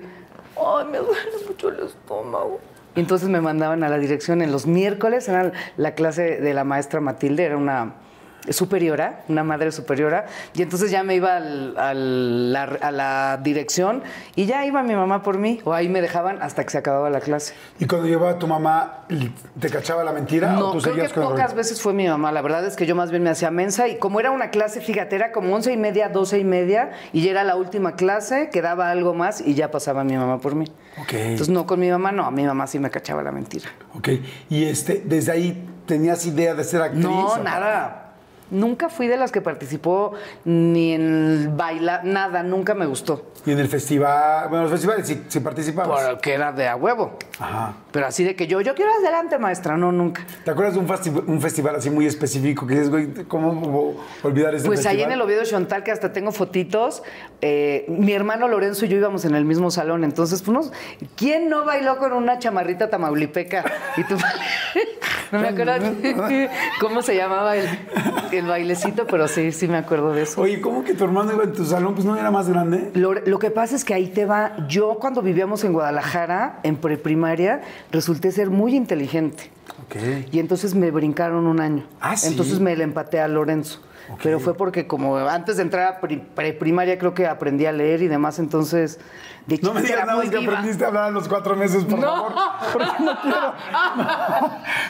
ay, 0.57 0.87
me 0.91 0.99
duele 0.99 1.31
mucho 1.47 1.69
el 1.69 1.81
estómago. 1.87 2.61
Y 2.97 3.01
entonces 3.01 3.29
me 3.29 3.41
mandaban 3.41 3.83
a 3.83 3.89
la 3.89 3.99
dirección 3.99 4.41
en 4.41 4.53
los 4.53 4.67
miércoles, 4.67 5.29
era 5.29 5.53
la 5.77 5.95
clase 5.95 6.41
de 6.41 6.55
la 6.55 6.63
maestra 6.65 7.01
Matilde, 7.01 7.45
era 7.45 7.57
una 7.57 7.95
superiora, 8.51 9.23
una 9.29 9.43
madre 9.45 9.73
superiora, 9.73 10.27
y 10.55 10.63
entonces 10.63 10.91
ya 10.91 11.03
me 11.03 11.15
iba 11.15 11.37
al- 11.37 11.77
al- 11.79 12.53
la- 12.53 12.63
a 12.81 12.91
la 12.91 13.41
dirección 13.43 14.03
y 14.37 14.47
ya 14.47 14.65
iba 14.67 14.83
mi 14.83 14.95
mamá 14.95 15.23
por 15.23 15.39
mí, 15.39 15.61
o 15.65 15.73
ahí 15.73 15.89
me 15.89 16.01
dejaban 16.03 16.43
hasta 16.43 16.65
que 16.65 16.71
se 16.71 16.79
acababa 16.79 17.09
la 17.11 17.21
clase. 17.21 17.55
¿Y 17.79 17.87
cuando 17.87 18.07
llevaba 18.07 18.39
tu 18.39 18.47
mamá, 18.47 19.05
te 19.59 19.71
cachaba 19.71 20.05
la 20.05 20.13
mentira 20.13 20.57
o 20.57 20.61
No, 20.61 20.73
tú 20.73 20.79
creo 20.81 20.95
que 20.97 21.09
con 21.15 21.25
pocas 21.31 21.55
veces 21.55 21.81
fue 21.81 21.93
mi 21.95 22.07
mamá, 22.07 22.33
la 22.33 22.43
verdad 22.43 22.65
es 22.67 22.77
que 22.77 22.87
yo 22.87 22.95
más 22.95 23.11
bien 23.11 23.23
me 23.23 23.31
hacía 23.31 23.51
mensa 23.51 23.89
y 23.89 23.99
como 23.99 24.21
era 24.21 24.31
una 24.31 24.51
clase, 24.51 24.81
fíjate, 24.81 25.17
era 25.17 25.33
como 25.33 25.55
once 25.55 25.73
y 25.73 25.77
media, 25.77 26.09
doce 26.09 26.39
y 26.39 26.45
media 26.45 26.91
y 27.13 27.23
ya 27.23 27.31
era 27.31 27.45
la 27.45 27.57
última 27.57 27.97
clase, 27.97 28.51
quedaba 28.53 28.91
algo 28.91 29.15
más 29.15 29.41
y 29.41 29.55
ya 29.55 29.71
pasaba 29.71 30.05
mi 30.05 30.17
mamá 30.17 30.39
por 30.39 30.55
mí. 30.55 30.67
Entonces 31.11 31.49
no, 31.49 31.67
con 31.67 31.81
mi 31.81 31.91
mamá 31.91 32.13
no, 32.13 32.25
a 32.25 32.31
mi 32.31 32.45
mamá 32.45 32.67
sí 32.67 32.79
me 32.79 32.91
cachaba 32.91 33.23
la 33.23 33.33
mentira. 33.33 33.69
Ok. 33.97 34.09
¿Y 34.51 34.65
este, 34.65 35.03
desde 35.05 35.33
ahí 35.33 35.69
tenías 35.87 36.25
idea 36.27 36.55
de 36.55 36.63
ser 36.65 36.83
actriz? 36.83 37.05
No, 37.05 37.27
o- 37.27 37.39
nada. 37.39 38.04
Nunca 38.51 38.89
fui 38.89 39.07
de 39.07 39.17
las 39.17 39.33
que 39.33 39.41
participó 39.41 40.13
ni 40.45 40.93
en 40.93 41.57
bailar, 41.57 42.05
nada, 42.05 42.43
nunca 42.43 42.75
me 42.75 42.87
gustó. 42.87 43.23
Y 43.47 43.53
en 43.53 43.59
el 43.59 43.69
festival, 43.69 44.49
bueno, 44.49 44.63
los 44.65 44.73
festivales 44.73 45.07
sí, 45.07 45.23
sí 45.29 45.41
participabas. 45.41 46.07
Porque 46.09 46.33
era 46.33 46.51
de 46.53 46.67
a 46.67 46.77
huevo. 46.77 47.19
Ajá. 47.39 47.75
Pero 47.93 48.07
así 48.07 48.25
de 48.25 48.35
que 48.35 48.47
yo, 48.47 48.61
yo 48.63 48.75
quiero 48.75 48.91
adelante, 49.01 49.39
maestra, 49.39 49.77
no, 49.77 49.93
nunca. 49.93 50.25
¿Te 50.45 50.51
acuerdas 50.51 50.75
de 50.75 50.81
un, 50.81 50.89
festi- 50.89 51.25
un 51.27 51.41
festival 51.41 51.77
así 51.77 51.91
muy 51.91 52.07
específico 52.07 52.67
que 52.67 52.75
dices, 52.75 52.91
güey, 52.91 53.13
¿cómo 53.29 53.95
olvidar 54.23 54.55
ese 54.55 54.67
Pues 54.67 54.81
festival? 54.81 54.97
ahí 54.97 55.03
en 55.05 55.13
el 55.13 55.21
Oviedo 55.21 55.45
Chontal, 55.45 55.83
que 55.85 55.93
hasta 55.93 56.13
tengo 56.13 56.33
fotitos, 56.33 57.03
eh, 57.43 57.85
mi 57.89 58.13
hermano 58.13 58.49
Lorenzo 58.49 58.87
y 58.87 58.89
yo 58.89 58.97
íbamos 58.97 59.25
en 59.27 59.35
el 59.35 59.45
mismo 59.45 59.71
salón. 59.71 60.05
Entonces, 60.05 60.43
pues, 60.43 60.71
¿quién 61.17 61.49
no 61.51 61.65
bailó 61.65 61.99
con 61.99 62.13
una 62.15 62.39
chamarrita 62.39 62.89
tamaulipeca? 62.89 63.65
Y 63.99 64.05
tú, 64.05 64.17
no 65.33 65.41
me 65.41 65.49
acuerdo 65.49 65.73
cómo 66.81 67.03
se 67.03 67.17
llamaba 67.17 67.57
el, 67.57 67.67
el 68.33 68.47
bailecito, 68.47 69.07
pero 69.07 69.29
sí, 69.29 69.53
sí 69.53 69.69
me 69.69 69.77
acuerdo 69.79 70.13
de 70.13 70.23
eso. 70.23 70.41
Oye, 70.41 70.61
¿cómo 70.61 70.83
que 70.85 70.95
tu 70.95 71.05
hermano 71.05 71.33
iba 71.33 71.45
en 71.45 71.53
tu 71.53 71.65
salón? 71.65 71.95
Pues 71.95 72.05
no 72.07 72.17
era 72.17 72.31
más 72.31 72.49
grande. 72.49 72.91
Lo, 72.95 73.13
lo 73.35 73.41
que 73.41 73.51
pasa 73.51 73.75
es 73.75 73.85
que 73.85 73.93
ahí 73.93 74.07
te 74.07 74.27
va. 74.27 74.57
Yo, 74.69 74.99
cuando 75.01 75.21
vivíamos 75.21 75.65
en 75.65 75.73
Guadalajara, 75.73 76.61
en 76.63 76.77
preprimaria, 76.77 77.63
resulté 77.91 78.31
ser 78.31 78.49
muy 78.49 78.77
inteligente. 78.77 79.51
Ok. 79.87 79.97
Y 80.31 80.39
entonces 80.39 80.77
me 80.77 80.93
brincaron 80.93 81.49
un 81.49 81.59
año. 81.59 81.85
Ah, 82.01 82.17
¿sí? 82.17 82.29
Entonces 82.29 82.61
me 82.61 82.77
le 82.77 82.85
empaté 82.85 83.19
a 83.19 83.27
Lorenzo. 83.27 83.81
Pero 84.23 84.39
fue 84.41 84.55
porque 84.55 84.87
como 84.87 85.17
antes 85.17 85.57
de 85.57 85.63
entrar 85.63 85.87
a 85.95 86.01
pri- 86.01 86.19
preprimaria 86.35 86.99
creo 86.99 87.15
que 87.15 87.27
aprendí 87.27 87.67
a 87.67 87.73
leer 87.73 88.03
y 88.03 88.09
demás, 88.09 88.39
entonces 88.39 88.99
de 89.47 89.59
No 89.63 89.75
me 89.75 89.83
digas 89.83 90.07
nada 90.07 90.23
que 90.23 90.37
aprendiste 90.39 90.85
a 90.85 90.89
hablar 90.89 91.05
a 91.05 91.11
los 91.11 91.29
cuatro 91.29 91.55
meses, 91.57 91.85
por 91.85 91.99
No. 91.99 92.07
favor. 92.29 92.33
Porque 92.73 92.93
no 93.03 93.21
quiero. 93.21 93.55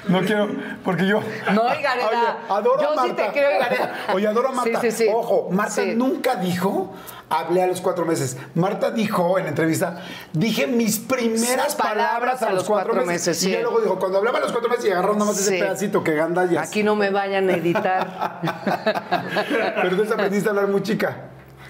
No 0.08 0.20
quiero, 0.20 0.48
porque 0.84 1.06
yo. 1.06 1.20
No, 1.52 1.62
Gareda. 1.64 2.06
Oye, 2.08 2.18
adoro 2.48 2.82
Yo 2.82 2.88
a 2.90 3.02
sí 3.02 3.08
Marta. 3.08 3.26
te 3.26 3.32
creo, 3.32 3.58
Gareda. 3.60 3.94
Oye, 4.14 4.26
adoro 4.28 4.48
a 4.48 4.52
Marta. 4.52 4.80
Sí, 4.80 4.90
sí, 4.90 5.04
sí. 5.04 5.10
Ojo, 5.12 5.48
Marta 5.50 5.82
Sí. 5.82 5.94
nunca 5.96 6.36
dijo. 6.36 6.92
Hablé 7.30 7.62
a 7.62 7.66
los 7.66 7.80
cuatro 7.80 8.04
meses. 8.04 8.36
Marta 8.54 8.90
dijo 8.90 9.38
en 9.38 9.44
la 9.44 9.48
entrevista, 9.50 9.96
dije 10.34 10.66
mis 10.66 10.98
primeras 11.00 11.74
palabras, 11.74 12.42
a 12.42 12.52
los 12.52 12.64
cuatro, 12.64 12.94
meses. 13.06 13.38
sí. 13.38 13.48
Y 13.48 13.52
ya 13.54 13.60
luego 13.60 13.80
dijo, 13.80 13.98
cuando 13.98 14.18
hablaba 14.18 14.38
a 14.38 14.40
los 14.42 14.52
cuatro 14.52 14.68
meses 14.68 14.84
y 14.84 14.90
agarraron 14.90 15.18
nada 15.18 15.30
más 15.30 15.40
ese 15.40 15.54
Sí. 15.54 15.58
pedacito 15.58 16.04
que 16.04 16.14
gandallas. 16.14 16.68
Aquí 16.68 16.82
no 16.82 16.94
me 16.94 17.08
vayan 17.10 17.48
a 17.48 17.54
editar. 17.54 18.40
Pero 19.76 19.88
entonces 19.88 20.12
aprendiste 20.12 20.48
a 20.48 20.50
hablar 20.50 20.68
muy 20.68 20.82
chica. 20.82 21.16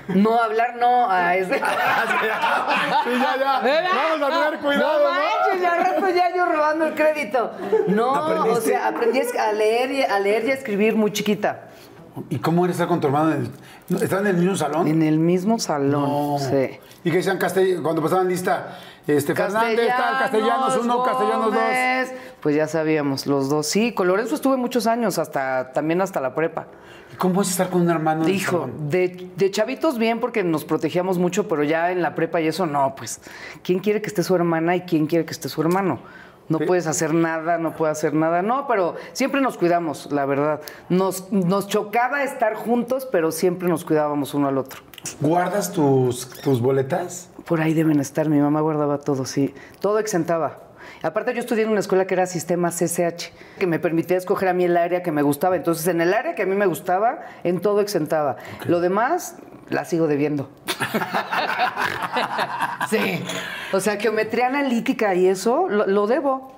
No, 0.09 0.39
hablar 0.39 0.77
no. 0.77 1.11
ah, 1.11 1.35
es 1.35 1.49
de- 1.49 1.57
Sí, 1.59 1.63
ya, 3.13 3.37
ya. 3.39 3.61
Vamos 4.21 4.31
a 4.35 4.45
tener 4.45 4.61
cuidado, 4.61 4.99
No 4.99 5.05
¿no? 5.05 5.11
manches, 5.11 5.63
ya 5.63 5.73
al 5.73 5.85
rato 5.85 6.09
ya 6.15 6.35
yo 6.37 6.47
robando 6.47 6.87
el 6.87 6.95
crédito. 6.95 7.53
No, 7.89 8.13
o 8.53 8.61
sea, 8.61 8.89
aprendí 8.89 9.21
a 9.39 9.53
leer, 9.53 9.91
y, 9.93 10.03
a 10.03 10.19
leer 10.21 10.45
y 10.45 10.51
a 10.51 10.55
escribir 10.55 10.95
muy 10.97 11.13
chiquita. 11.13 11.69
¿Y 12.31 12.39
cómo 12.39 12.65
era 12.65 12.73
estar 12.73 12.87
con 12.87 13.01
tu 13.01 13.07
hermano? 13.09 13.33
en 13.33 13.51
el- 13.91 14.03
¿Estaban 14.03 14.27
en 14.27 14.35
el 14.37 14.41
mismo 14.41 14.57
salón? 14.57 14.87
En 14.89 15.03
el 15.03 15.19
mismo 15.19 15.59
salón. 15.59 16.03
No. 16.03 16.37
Sí. 16.39 16.79
Y 17.03 17.11
que 17.11 17.17
decían 17.19 17.39
castell- 17.39 17.83
cuando 17.83 18.01
pasaban 18.03 18.29
lista, 18.29 18.79
este, 19.07 19.35
Fernández, 19.35 19.89
tal, 19.89 20.19
Castellanos 20.19 20.79
uno, 20.83 21.03
Castellanos 21.03 21.55
dos. 21.55 22.19
Pues 22.41 22.57
ya 22.57 22.67
sabíamos, 22.69 23.27
los 23.27 23.49
dos. 23.49 23.67
Sí, 23.67 23.93
con 23.93 24.09
Lorenzo 24.09 24.35
estuve 24.35 24.57
muchos 24.57 24.87
años, 24.87 25.19
hasta 25.19 25.73
también 25.73 26.01
hasta 26.01 26.21
la 26.21 26.35
prepa. 26.35 26.67
¿Y 27.13 27.17
¿Cómo 27.17 27.43
es 27.43 27.51
estar 27.51 27.71
con 27.71 27.83
un 27.83 27.91
hermano? 27.91 28.29
Hijo, 28.29 28.69
de, 28.89 29.31
de 29.37 29.51
chavitos 29.51 29.99
bien 29.99 30.21
porque 30.21 30.43
nos 30.43 30.65
protegíamos 30.65 31.19
mucho, 31.19 31.49
pero 31.49 31.63
ya 31.65 31.91
en 31.91 32.03
la 32.03 32.15
prepa 32.15 32.41
y 32.41 32.49
eso 32.49 32.67
no, 32.67 32.95
pues, 32.97 33.21
¿quién 33.63 33.79
quiere 33.79 34.01
que 34.01 34.09
esté 34.09 34.23
su 34.23 34.35
hermana 34.35 34.77
y 34.77 34.83
quién 34.83 35.07
quiere 35.07 35.25
que 35.25 35.33
esté 35.33 35.49
su 35.49 35.61
hermano? 35.61 36.01
No 36.49 36.59
puedes 36.59 36.87
hacer 36.87 37.15
nada, 37.15 37.57
no 37.57 37.75
puedes 37.75 37.97
hacer 37.97 38.13
nada, 38.13 38.43
no, 38.43 38.67
pero 38.67 38.97
siempre 39.13 39.41
nos 39.41 39.57
cuidamos, 39.57 40.13
la 40.13 40.27
verdad. 40.27 40.61
Nos, 40.91 41.33
nos 41.33 41.69
chocaba 41.69 42.23
estar 42.23 42.55
juntos, 42.55 43.09
pero 43.11 43.33
siempre 43.33 43.69
nos 43.69 43.85
cuidábamos 43.85 44.35
uno 44.35 44.49
al 44.49 44.59
otro. 44.59 44.81
¿Guardas 45.21 45.73
tus, 45.73 46.29
tus 46.29 46.61
boletas? 46.61 47.31
Por 47.47 47.61
ahí 47.61 47.75
deben 47.75 48.01
estar, 48.01 48.29
mi 48.29 48.39
mamá 48.39 48.61
guardaba 48.61 48.99
todo, 48.99 49.27
sí. 49.27 49.55
Todo 49.81 49.99
exentaba. 49.99 50.59
Aparte 51.03 51.35
yo 51.35 51.41
estudié 51.41 51.65
en 51.65 51.71
una 51.71 51.81
escuela 51.81 52.07
que 52.07 52.15
era 52.15 52.27
sistema 52.27 52.71
CCH, 52.71 53.33
que 53.59 53.67
me 53.67 53.79
permitía 53.79 54.17
escoger 54.17 54.49
a 54.49 54.55
mí 54.55 54.65
el 54.65 54.77
área 54.77 55.03
que 55.03 55.13
me 55.13 55.23
gustaba. 55.23 55.57
Entonces, 55.57 55.87
en 55.89 56.01
el 56.01 56.15
área 56.15 56.35
que 56.35 56.43
a 56.43 56.47
mí 56.47 56.55
me 56.55 56.67
gustaba, 56.67 57.21
en 57.43 57.61
todo 57.61 57.81
exentaba. 57.81 58.37
Lo 58.67 58.81
demás, 58.81 59.37
la 59.69 59.85
sigo 59.85 60.07
debiendo. 60.07 60.49
sí. 62.91 63.23
O 63.73 63.81
sea, 63.81 63.97
geometría 63.97 64.47
analítica 64.47 65.15
y 65.15 65.27
eso, 65.27 65.69
lo, 65.69 65.87
lo 65.87 66.07
debo. 66.07 66.55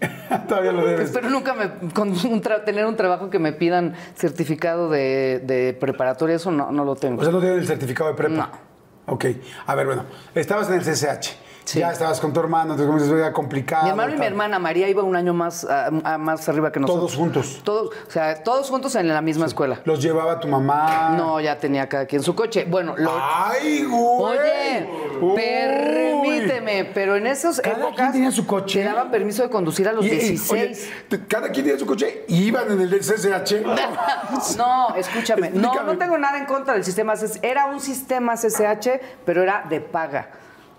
Todavía 0.48 0.72
lo 0.72 0.84
debes. 0.84 1.06
Espero 1.06 1.30
nunca 1.30 1.54
me, 1.54 1.92
con 1.92 2.10
un 2.10 2.42
tener 2.64 2.86
un 2.86 2.96
trabajo 2.96 3.30
que 3.30 3.38
me 3.38 3.52
pidan 3.52 3.94
certificado 4.16 4.88
de, 4.88 5.42
de 5.44 5.76
preparatoria, 5.78 6.36
eso 6.36 6.50
no, 6.50 6.72
no 6.72 6.84
lo 6.84 6.96
tengo. 6.96 7.20
O 7.20 7.24
sea, 7.24 7.32
no 7.32 7.40
tienen 7.40 7.58
el 7.58 7.66
certificado 7.66 8.10
de 8.10 8.16
prepa. 8.16 8.34
No. 8.34 8.73
Ok. 9.06 9.26
A 9.66 9.74
ver, 9.74 9.86
bueno, 9.86 10.04
estabas 10.34 10.68
en 10.68 10.74
el 10.74 10.82
CCH. 10.82 11.36
Sí. 11.64 11.78
Ya 11.80 11.90
estabas 11.92 12.20
con 12.20 12.32
tu 12.32 12.40
hermano, 12.40 12.72
entonces 12.74 12.86
como 12.86 12.98
dices, 12.98 13.12
era 13.18 13.32
complicado. 13.32 13.84
Mi 13.84 13.90
hermano 13.90 14.14
y 14.14 14.18
mi 14.18 14.26
hermana 14.26 14.58
María 14.58 14.88
iba 14.88 15.02
un 15.02 15.16
año 15.16 15.32
más, 15.32 15.64
a- 15.64 15.86
a- 16.04 16.18
más 16.18 16.46
arriba 16.48 16.70
que 16.70 16.78
nosotros. 16.80 17.00
Todos 17.12 17.16
juntos. 17.16 17.60
Todos, 17.64 17.88
o 18.06 18.10
sea, 18.10 18.42
todos 18.42 18.68
juntos 18.68 18.94
en 18.96 19.08
la 19.08 19.22
misma 19.22 19.46
escuela. 19.46 19.80
Los 19.84 20.02
llevaba 20.02 20.38
tu 20.40 20.46
mamá. 20.48 21.14
No, 21.16 21.40
ya 21.40 21.58
tenía 21.58 21.88
cada 21.88 22.04
quien 22.06 22.22
su 22.22 22.34
coche. 22.34 22.66
Bueno, 22.68 22.94
lo- 22.98 23.12
¡Ay, 23.18 23.84
güey! 23.84 24.38
Oye, 24.38 24.88
Uy. 25.22 25.34
permíteme, 25.36 26.84
pero 26.92 27.16
en 27.16 27.26
esas 27.26 27.60
¿Cada 27.60 27.76
épocas 27.78 27.96
quien 27.96 28.12
tenía 28.12 28.30
su 28.30 28.46
coche? 28.46 28.82
te 28.82 28.88
daban 28.88 29.10
permiso 29.10 29.42
de 29.42 29.50
conducir 29.50 29.88
a 29.88 29.92
los 29.92 30.04
Y- 30.04 30.08
y, 30.08 30.10
16. 30.18 30.50
oye, 30.52 30.92
te- 31.08 31.26
cada 31.26 31.48
quien 31.50 31.64
tenía 31.64 31.78
su 31.78 31.86
coche 31.86 32.24
y 32.28 32.44
iban 32.44 32.70
en 32.72 32.80
el 32.80 32.90
CCH. 33.00 33.62
No, 34.58 34.94
escúchame. 34.96 35.50
No, 35.50 35.68
Explícame. 35.68 35.92
no 35.92 35.98
tengo 35.98 36.18
nada 36.18 36.38
en 36.38 36.46
contra 36.46 36.74
del 36.74 36.84
sistema. 36.84 37.16
CC 37.16 37.38
Era 37.42 37.66
un 37.66 37.80
sistema 37.80 38.34
CCH, 38.36 39.00
pero 39.24 39.42
era 39.42 39.64
de 39.68 39.80
paga. 39.80 40.28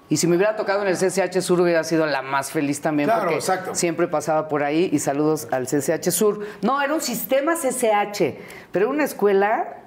Y 0.07 0.17
si 0.17 0.27
me 0.27 0.35
hubiera 0.35 0.55
tocado 0.55 0.83
en 0.83 0.87
el 0.87 0.97
CCH 0.97 1.41
Sur 1.41 1.61
hubiera 1.61 1.83
sido 1.83 2.05
la 2.05 2.21
más 2.21 2.51
feliz 2.51 2.79
también 2.79 3.07
Claro, 3.07 3.21
porque 3.23 3.35
exacto. 3.37 3.73
siempre 3.73 4.07
pasaba 4.07 4.47
por 4.47 4.63
ahí 4.63 4.89
y 4.91 4.99
saludos 4.99 5.47
al 5.51 5.65
CCH 5.65 6.11
Sur. 6.11 6.45
No, 6.61 6.81
era 6.81 6.93
un 6.93 7.01
sistema 7.01 7.55
CCH, 7.55 8.37
pero 8.71 8.85
era 8.85 8.93
una 8.93 9.03
escuela 9.03 9.77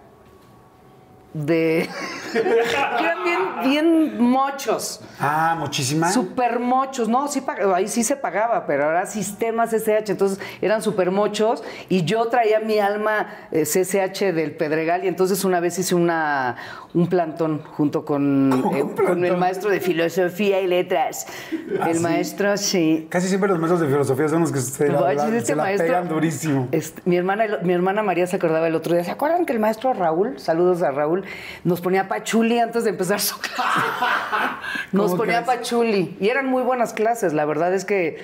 de 1.34 1.88
eran 2.34 3.24
bien 3.24 3.38
bien 3.64 4.20
mochos. 4.22 5.00
Ah, 5.20 5.56
muchísimas. 5.58 6.14
Super 6.14 6.58
mochos, 6.58 7.08
no, 7.08 7.28
sí 7.28 7.42
ahí 7.74 7.88
sí 7.88 8.04
se 8.04 8.16
pagaba, 8.16 8.66
pero 8.66 8.90
era 8.90 9.06
sistemas 9.06 9.70
CCH, 9.70 10.10
entonces 10.10 10.38
eran 10.60 10.80
super 10.82 11.10
mochos 11.10 11.62
y 11.88 12.04
yo 12.04 12.26
traía 12.28 12.60
mi 12.60 12.78
alma 12.78 13.26
eh, 13.50 13.64
CCH 13.64 14.32
del 14.34 14.52
Pedregal 14.56 15.04
y 15.04 15.08
entonces 15.08 15.44
una 15.44 15.60
vez 15.60 15.78
hice 15.78 15.94
una 15.94 16.56
un 16.94 17.06
plantón 17.08 17.62
junto 17.62 18.04
con, 18.04 18.50
¿Cómo 18.62 18.76
eh, 18.76 18.86
con 19.06 19.24
el 19.24 19.36
maestro 19.36 19.68
de 19.70 19.80
filosofía 19.80 20.60
y 20.62 20.66
letras. 20.66 21.26
¿Ah, 21.80 21.90
el 21.90 21.96
sí? 21.96 22.02
maestro, 22.02 22.56
sí. 22.56 23.06
Casi 23.10 23.28
siempre 23.28 23.48
los 23.50 23.58
maestros 23.58 23.80
de 23.80 23.88
filosofía 23.88 24.28
son 24.28 24.40
los 24.42 24.52
que 24.52 24.60
se 24.60 24.88
la, 24.88 25.00
la- 25.12 25.12
este 25.12 25.40
se 25.42 25.54
la 25.56 25.64
maestro- 25.64 25.86
pegan 25.86 26.08
durísimo. 26.08 26.68
Este, 26.72 27.02
mi, 27.04 27.16
hermana, 27.16 27.44
mi 27.62 27.72
hermana 27.74 28.02
María 28.02 28.26
se 28.26 28.36
acordaba 28.36 28.66
el 28.68 28.74
otro 28.74 28.94
día. 28.94 29.04
¿Se 29.04 29.10
acuerdan 29.10 29.44
que 29.44 29.52
el 29.52 29.60
maestro 29.60 29.92
Raúl, 29.92 30.38
saludos 30.38 30.82
a 30.82 30.90
Raúl, 30.90 31.17
nos 31.64 31.80
ponía 31.80 32.08
pachuli 32.08 32.58
antes 32.58 32.84
de 32.84 32.90
empezar 32.90 33.20
su 33.20 33.38
clase? 33.38 33.62
Nos 34.92 35.06
¿Cómo 35.12 35.16
ponía 35.18 35.44
crees? 35.44 35.58
pachuli. 35.58 36.16
Y 36.20 36.28
eran 36.28 36.46
muy 36.46 36.62
buenas 36.62 36.92
clases. 36.92 37.32
La 37.34 37.44
verdad 37.44 37.72
es 37.74 37.84
que 37.84 38.18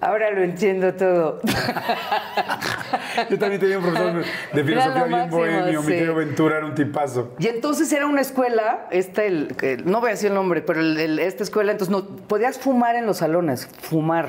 ahora 0.00 0.30
lo 0.30 0.42
entiendo 0.42 0.92
todo. 0.94 1.40
Yo 3.30 3.38
también 3.38 3.60
tenía 3.60 3.78
un 3.78 3.84
profesor 3.84 4.24
de 4.52 4.64
filosofía 4.64 5.00
lo 5.06 5.06
bien 5.16 5.30
bohemio, 5.30 5.80
mi 5.80 5.86
sí. 5.86 5.92
querido 5.92 6.14
Ventura, 6.14 6.56
era 6.58 6.66
un 6.66 6.74
tipazo. 6.74 7.34
Y 7.38 7.48
entonces 7.48 7.92
era 7.92 8.06
una 8.06 8.20
escuela, 8.20 8.86
esta 8.90 9.24
el, 9.24 9.54
el- 9.62 9.90
no 9.90 10.00
voy 10.00 10.08
a 10.08 10.10
decir 10.12 10.28
el 10.28 10.34
nombre, 10.34 10.60
pero 10.62 10.80
el- 10.80 11.18
esta 11.18 11.42
escuela, 11.42 11.72
entonces 11.72 11.92
no, 11.94 12.06
podías 12.06 12.58
fumar 12.58 12.96
en 12.96 13.06
los 13.06 13.18
salones, 13.18 13.68
fumar, 13.80 14.28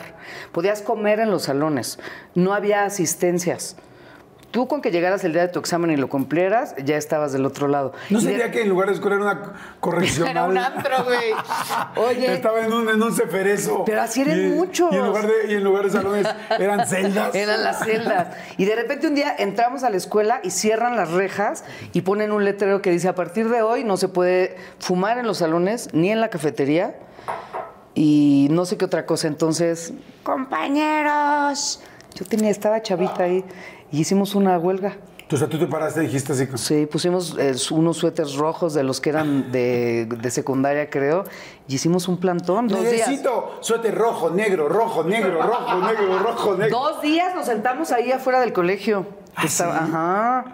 podías 0.51 0.82
comer 0.82 1.20
en 1.20 1.32
los 1.32 1.43
salones, 1.43 2.00
no 2.36 2.53
había 2.53 2.84
asistencias. 2.86 3.77
Tú 4.54 4.68
con 4.68 4.84
que 4.84 4.92
llegaras 4.92 5.24
el 5.24 5.34
día 5.34 5.42
de 5.42 5.48
tu 5.48 5.58
examen 5.58 5.90
y 5.90 5.98
lo 5.98 6.08
cumplieras, 6.10 6.76
ya 6.86 6.96
estabas 6.96 7.34
del 7.34 7.44
otro 7.44 7.68
lado. 7.68 7.92
¿No 8.12 8.20
Y 8.20 8.24
de- 8.24 8.30
sería 8.34 8.52
que 8.52 8.62
en 8.62 8.70
lugar 8.70 8.88
de 8.90 8.94
escuela 8.94 9.16
era 9.16 9.26
una 9.26 9.54
correccional? 9.80 10.30
Era 10.32 10.44
un 10.44 10.58
antro, 10.60 11.04
güey. 11.06 11.34
Oye, 12.08 12.32
Estaba 12.36 12.64
en 12.64 12.72
un, 12.72 12.88
en 12.88 13.02
un 13.02 13.16
ceferezo. 13.16 13.84
Pero 13.84 14.04
así 14.04 14.22
eran 14.22 14.40
Y- 14.40 14.50
muchos. 14.52 14.94
Y 14.94 14.96
en, 14.98 15.06
lugar 15.08 15.26
de, 15.26 15.52
y 15.52 15.56
en 15.56 15.64
lugar 15.64 15.86
de 15.86 15.90
salones 15.90 16.28
eran 16.60 16.86
celdas. 16.86 17.34
Eran 17.34 17.64
las 17.64 17.80
celdas. 17.84 18.28
Y 18.58 18.66
de 18.66 18.76
repente 18.76 19.08
un 19.08 19.16
día 19.16 19.34
entramos 19.40 19.84
a 19.84 19.90
la 19.90 19.98
escuela 19.98 20.40
y 20.44 20.52
cierran 20.52 20.96
las 20.98 21.10
rejas 21.10 21.64
y 21.92 22.02
ponen 22.02 22.32
un 22.32 22.46
letrero 22.46 22.80
que 22.84 22.92
dice, 22.92 23.08
a 23.08 23.16
partir 23.16 23.50
de 23.50 23.64
hoy 23.64 23.84
no 23.84 23.98
se 23.98 24.08
puede 24.08 24.56
fumar 24.78 25.18
en 25.18 25.26
los 25.26 25.40
salones 25.40 25.90
ni 25.94 26.12
en 26.12 26.22
la 26.22 26.30
cafetería 26.30 26.96
y 27.96 28.50
no 28.52 28.66
sé 28.66 28.78
qué 28.78 28.86
otra 28.86 29.08
cosa. 29.08 29.28
Entonces, 29.28 29.94
compañeros, 30.22 31.82
yo 32.16 32.26
tenía, 32.26 32.52
estaba 32.52 32.82
chavita 32.84 33.24
ahí 33.24 33.44
y 33.94 34.02
hicimos 34.02 34.36
una 34.36 34.58
huelga. 34.58 34.98
O 35.32 35.38
sea, 35.38 35.48
tú 35.48 35.58
te 35.58 35.66
paraste 35.66 36.02
y 36.04 36.08
dijiste 36.08 36.34
así. 36.34 36.48
Sí, 36.56 36.86
pusimos 36.86 37.36
eh, 37.40 37.56
unos 37.72 37.98
suéteres 37.98 38.36
rojos 38.36 38.76
de 38.76 38.84
los 38.84 39.02
que 39.02 39.10
eran 39.10 39.52
de, 39.52 40.06
de 40.06 40.30
secundaria, 40.30 40.92
creo, 40.92 41.24
y 41.68 41.76
hicimos 41.76 42.08
un 42.08 42.18
plantón. 42.18 42.68
Dos 42.68 42.82
días. 42.82 43.08
Necesito 43.08 43.58
suéter 43.62 43.96
rojo, 43.96 44.30
negro, 44.30 44.70
rojo, 44.70 45.04
negro, 45.04 45.42
rojo, 45.42 45.76
negro, 45.88 46.20
rojo, 46.20 46.56
negro. 46.56 46.78
Dos 46.78 47.02
días 47.02 47.34
nos 47.34 47.46
sentamos 47.48 47.92
ahí 47.92 48.12
afuera 48.12 48.42
del 48.42 48.54
colegio. 48.54 49.08
¿Ah, 49.36 49.46
Estaba- 49.46 49.80
sí? 49.80 49.86
Ajá. 49.90 50.46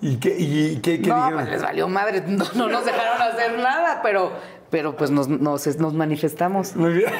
¿Y 0.00 0.16
qué, 0.16 0.34
y 0.36 0.76
qué, 0.80 1.00
qué 1.00 1.08
no, 1.08 1.14
dijeron? 1.16 1.38
pues 1.40 1.48
les 1.50 1.62
valió 1.62 1.86
madre, 1.86 2.22
no, 2.26 2.44
no 2.56 2.68
nos 2.68 2.84
dejaron 2.84 3.22
hacer 3.22 3.56
nada, 3.60 4.00
pero, 4.02 4.32
pero 4.72 4.96
pues 4.96 5.10
nos, 5.10 5.28
nos, 5.28 5.66
nos 5.76 5.92
manifestamos. 5.92 6.74
Muy 6.74 6.94
bien. 6.94 7.12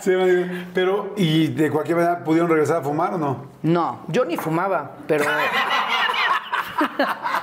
Sí. 0.00 0.12
Pero, 0.72 1.14
¿y 1.16 1.48
de 1.48 1.68
cualquier 1.68 1.96
manera 1.96 2.22
pudieron 2.22 2.48
regresar 2.48 2.76
a 2.76 2.82
fumar 2.82 3.14
o 3.14 3.18
no? 3.18 3.44
No, 3.62 4.02
yo 4.06 4.24
ni 4.24 4.36
fumaba, 4.36 4.92
pero. 5.06 5.24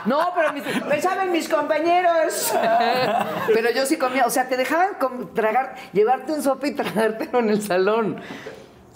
No, 0.05 0.31
pero 0.35 0.53
mis, 0.53 0.63
me 0.85 1.01
saben 1.01 1.31
mis 1.31 1.49
compañeros. 1.49 2.53
Pero 3.53 3.71
yo 3.71 3.85
sí 3.85 3.97
comía, 3.97 4.25
o 4.25 4.29
sea, 4.29 4.47
te 4.47 4.55
dejaban 4.55 4.97
tragar, 5.33 5.75
llevarte 5.91 6.31
un 6.31 6.41
sopa 6.41 6.67
y 6.67 6.71
tragártelo 6.71 7.39
en 7.39 7.49
el 7.49 7.61
salón. 7.61 8.21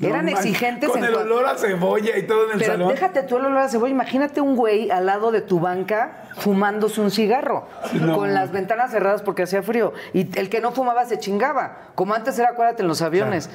Eran 0.01 0.25
No, 0.25 0.31
exigentes 0.31 0.89
Con 0.89 1.00
en 1.00 1.05
el 1.05 1.15
olor 1.15 1.46
a 1.46 1.58
cebolla 1.58 2.17
y 2.17 2.24
todo 2.24 2.46
en 2.46 2.51
el 2.53 2.60
Pero 2.60 2.72
salón. 2.74 2.88
déjate 2.89 3.24
tú 3.24 3.38
el 3.38 3.46
olor 3.46 3.60
a 3.60 3.70
cebolla. 3.70 3.91
Imagínate 3.91 4.41
un 4.41 4.55
güey 4.55 4.89
al 4.91 5.05
lado 5.05 5.31
de 5.31 5.41
tu 5.41 5.60
banca 5.60 6.24
fumándose 6.38 7.01
un 7.01 7.12
cigarro. 7.12 7.67
No. 7.93 8.15
Con 8.17 8.34
las 8.34 8.51
ventanas 8.51 8.91
cerradas 8.91 9.22
porque 9.22 9.43
hacía 9.43 9.62
frío. 9.63 9.93
Y 10.13 10.38
el 10.39 10.50
que 10.50 10.60
no 10.62 10.72
fumaba 10.72 11.05
se 11.05 11.20
chingaba. 11.20 11.77
Como 11.96 12.13
antes 12.13 12.38
era, 12.39 12.50
acuérdate, 12.50 12.81
en 12.81 12.88
los 12.88 13.01
aviones. 13.01 13.50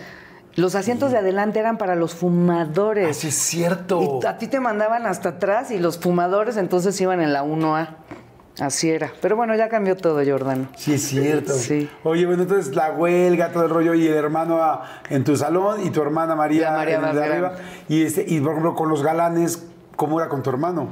Los 0.55 0.75
asientos 0.75 1.13
de 1.13 1.19
adelante 1.19 1.59
eran 1.59 1.77
para 1.77 1.95
los 1.97 2.15
fumadores. 2.15 3.11
Así 3.11 3.29
es 3.29 3.35
cierto. 3.35 4.21
Y 4.23 4.27
a 4.27 4.39
ti 4.39 4.47
te 4.47 4.59
mandaban 4.59 5.05
hasta 5.07 5.31
atrás 5.31 5.71
y 5.71 5.79
los 5.79 5.99
fumadores 5.99 6.57
entonces 6.57 6.99
iban 7.01 7.21
en 7.21 7.33
la 7.33 7.45
1A. 7.45 7.89
Así 8.61 8.91
era. 8.91 9.13
Pero 9.21 9.37
bueno, 9.37 9.55
ya 9.55 9.69
cambió 9.69 9.97
todo, 9.97 10.25
Jordano. 10.25 10.69
Sí, 10.77 10.95
es 10.95 11.03
cierto. 11.03 11.53
Sí. 11.67 11.91
Oye, 12.05 12.27
bueno, 12.27 12.43
entonces 12.45 12.75
la 12.75 12.93
huelga, 12.93 13.51
todo 13.51 13.65
el 13.65 13.71
rollo, 13.71 13.95
y 13.95 14.07
el 14.07 14.15
hermano 14.15 14.63
ah, 14.63 15.01
en 15.11 15.25
tu 15.25 15.37
salón, 15.37 15.85
y 15.85 15.91
tu 15.91 16.01
hermana 16.01 16.35
María, 16.35 16.71
La 16.71 16.77
María 16.79 16.99
en 16.99 17.05
el 17.05 17.17
de 17.17 17.25
arriba. 17.25 17.53
Y, 17.89 18.03
este, 18.03 18.25
y 18.27 18.41
por 18.41 18.53
ejemplo, 18.53 18.75
con 18.75 18.89
los 18.89 19.03
galanes, 19.03 19.67
¿cómo 19.97 20.21
era 20.21 20.29
con 20.29 20.43
tu 20.43 20.51
hermano? 20.51 20.89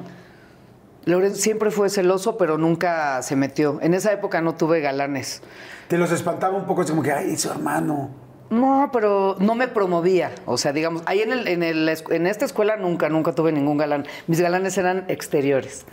Lorenzo 1.05 1.37
siempre 1.37 1.71
fue 1.71 1.91
celoso, 1.91 2.39
pero 2.39 2.59
nunca 2.59 3.23
se 3.23 3.37
metió. 3.37 3.79
En 3.83 3.95
esa 3.95 4.13
época 4.13 4.41
no 4.41 4.55
tuve 4.55 4.81
galanes. 4.81 5.43
Te 5.89 5.99
los 5.99 6.11
espantaba 6.11 6.57
un 6.57 6.67
poco, 6.67 6.83
es 6.83 6.91
como 6.91 7.03
que, 7.03 7.13
ay, 7.13 7.37
su 7.37 7.51
hermano. 7.51 8.24
No, 8.51 8.91
pero 8.93 9.37
no 9.41 9.55
me 9.55 9.69
promovía. 9.69 10.31
O 10.47 10.59
sea, 10.59 10.73
digamos, 10.73 11.03
ahí 11.07 11.21
en, 11.23 11.33
el, 11.33 11.49
en, 11.49 11.63
el, 11.63 11.89
en 12.11 12.27
esta 12.27 12.45
escuela 12.45 12.77
nunca, 12.77 13.09
nunca 13.09 13.33
tuve 13.35 13.51
ningún 13.53 13.79
galán. 13.79 14.07
Mis 14.27 14.41
galanes 14.41 14.77
eran 14.79 15.05
exteriores. 15.09 15.87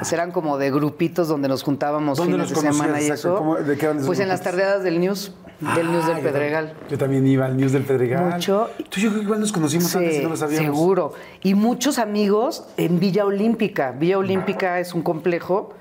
O 0.00 0.04
sea, 0.04 0.18
eran 0.18 0.32
como 0.32 0.58
de 0.58 0.70
grupitos 0.70 1.28
donde 1.28 1.48
nos 1.48 1.62
juntábamos 1.62 2.18
¿Dónde 2.18 2.32
fines 2.34 2.48
de 2.50 2.54
los 2.54 2.76
semana 2.76 3.00
y 3.00 3.06
eso. 3.08 3.36
¿Cómo- 3.36 3.56
de 3.56 3.76
qué 3.78 3.86
eran 3.86 4.04
pues 4.04 4.18
en 4.20 4.28
las 4.28 4.42
tardeadas 4.42 4.82
del 4.82 5.00
News, 5.00 5.32
del 5.76 5.90
News 5.92 6.04
Ah, 6.04 6.08
del 6.08 6.16
yo 6.18 6.22
Pedregal. 6.24 6.66
también- 6.68 6.88
Yo 6.90 6.98
también 6.98 7.26
iba 7.26 7.46
al 7.46 7.56
News 7.56 7.72
del 7.72 7.84
Pedregal. 7.84 8.24
Mucho. 8.34 8.68
Tú 8.90 8.98
y 8.98 9.02
yo 9.04 9.16
igual 9.18 9.40
nos 9.40 9.52
conocimos 9.52 9.94
antes 9.94 10.16
y 10.18 10.22
no 10.22 10.30
lo 10.30 10.36
sabíamos. 10.36 10.76
seguro. 10.76 11.12
Y 11.42 11.54
muchos 11.54 11.98
amigos 11.98 12.66
en 12.76 12.98
Villa 12.98 13.24
Olímpica. 13.24 13.92
Villa 13.92 14.18
Olímpica 14.18 14.80
es 14.80 14.92
un 14.92 15.02
complejo 15.02 15.72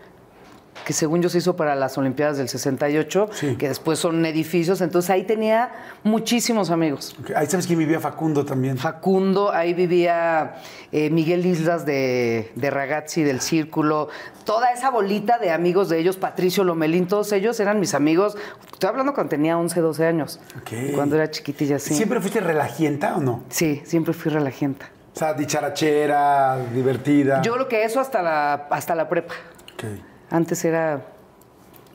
que 0.85 0.93
según 0.93 1.21
yo 1.21 1.29
se 1.29 1.37
hizo 1.39 1.55
para 1.55 1.75
las 1.75 1.97
Olimpiadas 1.97 2.37
del 2.37 2.47
68, 2.49 3.29
Sí. 3.33 3.55
que 3.55 3.67
después 3.67 3.99
son 3.99 4.25
edificios. 4.25 4.81
Entonces 4.81 5.09
ahí 5.11 5.23
tenía 5.23 5.71
muchísimos 6.03 6.69
amigos. 6.71 7.15
Ahí 7.35 7.47
sabes 7.47 7.67
quién 7.67 7.79
vivía 7.79 7.99
Facundo 7.99 8.45
también. 8.45 8.77
Facundo, 8.77 9.51
ahí 9.51 9.73
vivía 9.73 10.55
eh, 10.91 11.09
Miguel 11.09 11.45
Islas 11.45 11.85
de, 11.85 12.51
de 12.55 12.69
Ragazzi, 12.69 13.23
del 13.23 13.41
Círculo, 13.41 14.09
toda 14.45 14.71
esa 14.71 14.89
bolita 14.89 15.37
de 15.37 15.51
amigos 15.51 15.89
de 15.89 15.99
ellos, 15.99 16.17
Patricio 16.17 16.63
Lomelín, 16.63 17.07
todos 17.07 17.31
ellos 17.31 17.59
eran 17.59 17.79
mis 17.79 17.93
amigos. 17.93 18.35
Estoy 18.71 18.89
hablando 18.89 19.13
cuando 19.13 19.29
tenía 19.29 19.57
11, 19.57 19.79
12 19.79 20.05
años, 20.05 20.39
Ok. 20.61 20.93
cuando 20.95 21.15
era 21.15 21.29
chiquitilla, 21.31 21.77
sí. 21.79 21.93
¿Siempre 21.93 22.19
fuiste 22.19 22.39
relajienta 22.39 23.15
o 23.15 23.21
no? 23.21 23.43
Sí, 23.49 23.81
siempre 23.85 24.13
fui 24.13 24.31
relajenta. 24.31 24.89
O 25.13 25.19
sea, 25.19 25.33
dicharachera, 25.33 26.57
divertida. 26.73 27.41
Yo 27.41 27.53
creo 27.53 27.67
que 27.67 27.83
eso 27.83 27.99
hasta 27.99 28.21
la, 28.21 28.53
hasta 28.69 28.95
la 28.95 29.07
prepa. 29.09 29.33
Ok. 29.73 29.83
Antes 30.31 30.65
era... 30.65 31.05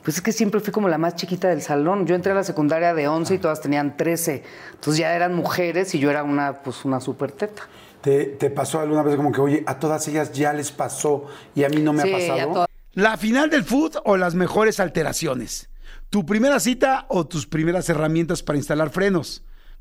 Pues 0.03 0.15
es 0.15 0.21
que 0.21 0.31
siempre 0.31 0.61
fui 0.61 0.71
como 0.71 0.87
la 0.87 0.97
más 0.97 1.15
chiquita 1.15 1.49
del 1.49 1.61
salón. 1.61 2.07
Yo 2.07 2.15
entré 2.15 2.31
a 2.31 2.35
la 2.35 2.45
secundaria 2.45 2.93
de 2.93 3.09
11 3.09 3.33
y 3.35 3.37
todas 3.39 3.59
tenían 3.59 3.97
13. 3.97 4.41
Entonces 4.75 4.99
ya 4.99 5.13
eran 5.13 5.35
mujeres 5.35 5.93
y 5.95 5.99
yo 5.99 6.09
era 6.09 6.23
una, 6.23 6.61
pues, 6.63 6.85
una 6.85 7.01
super 7.01 7.33
teta. 7.33 7.63
¿Te, 7.99 8.23
te 8.25 8.49
pasó 8.49 8.79
alguna 8.79 9.03
vez 9.03 9.17
como 9.17 9.33
que, 9.33 9.41
oye, 9.41 9.63
a 9.65 9.79
todas 9.79 10.07
ellas 10.07 10.31
ya 10.31 10.53
les 10.53 10.71
pasó 10.71 11.25
y 11.55 11.65
a 11.65 11.69
mí 11.69 11.81
no 11.81 11.91
me 11.91 12.03
Sí, 12.03 12.13
ha 12.13 12.15
a 12.15 12.19
pasado? 12.37 12.53
todas. 12.53 12.67
La 12.93 13.17
final 13.17 13.49
del 13.49 13.65
food 13.65 13.97
o 14.05 14.15
las 14.15 14.33
mejores 14.33 14.79
alteraciones. 14.79 15.69
Tu 16.09 16.25
primera 16.25 16.61
cita 16.61 17.05
o 17.09 17.27
tus 17.27 17.45
primeras 17.45 17.89
herramientas 17.89 18.43
para 18.43 18.57
instalar 18.57 18.91
frenos. 18.91 19.43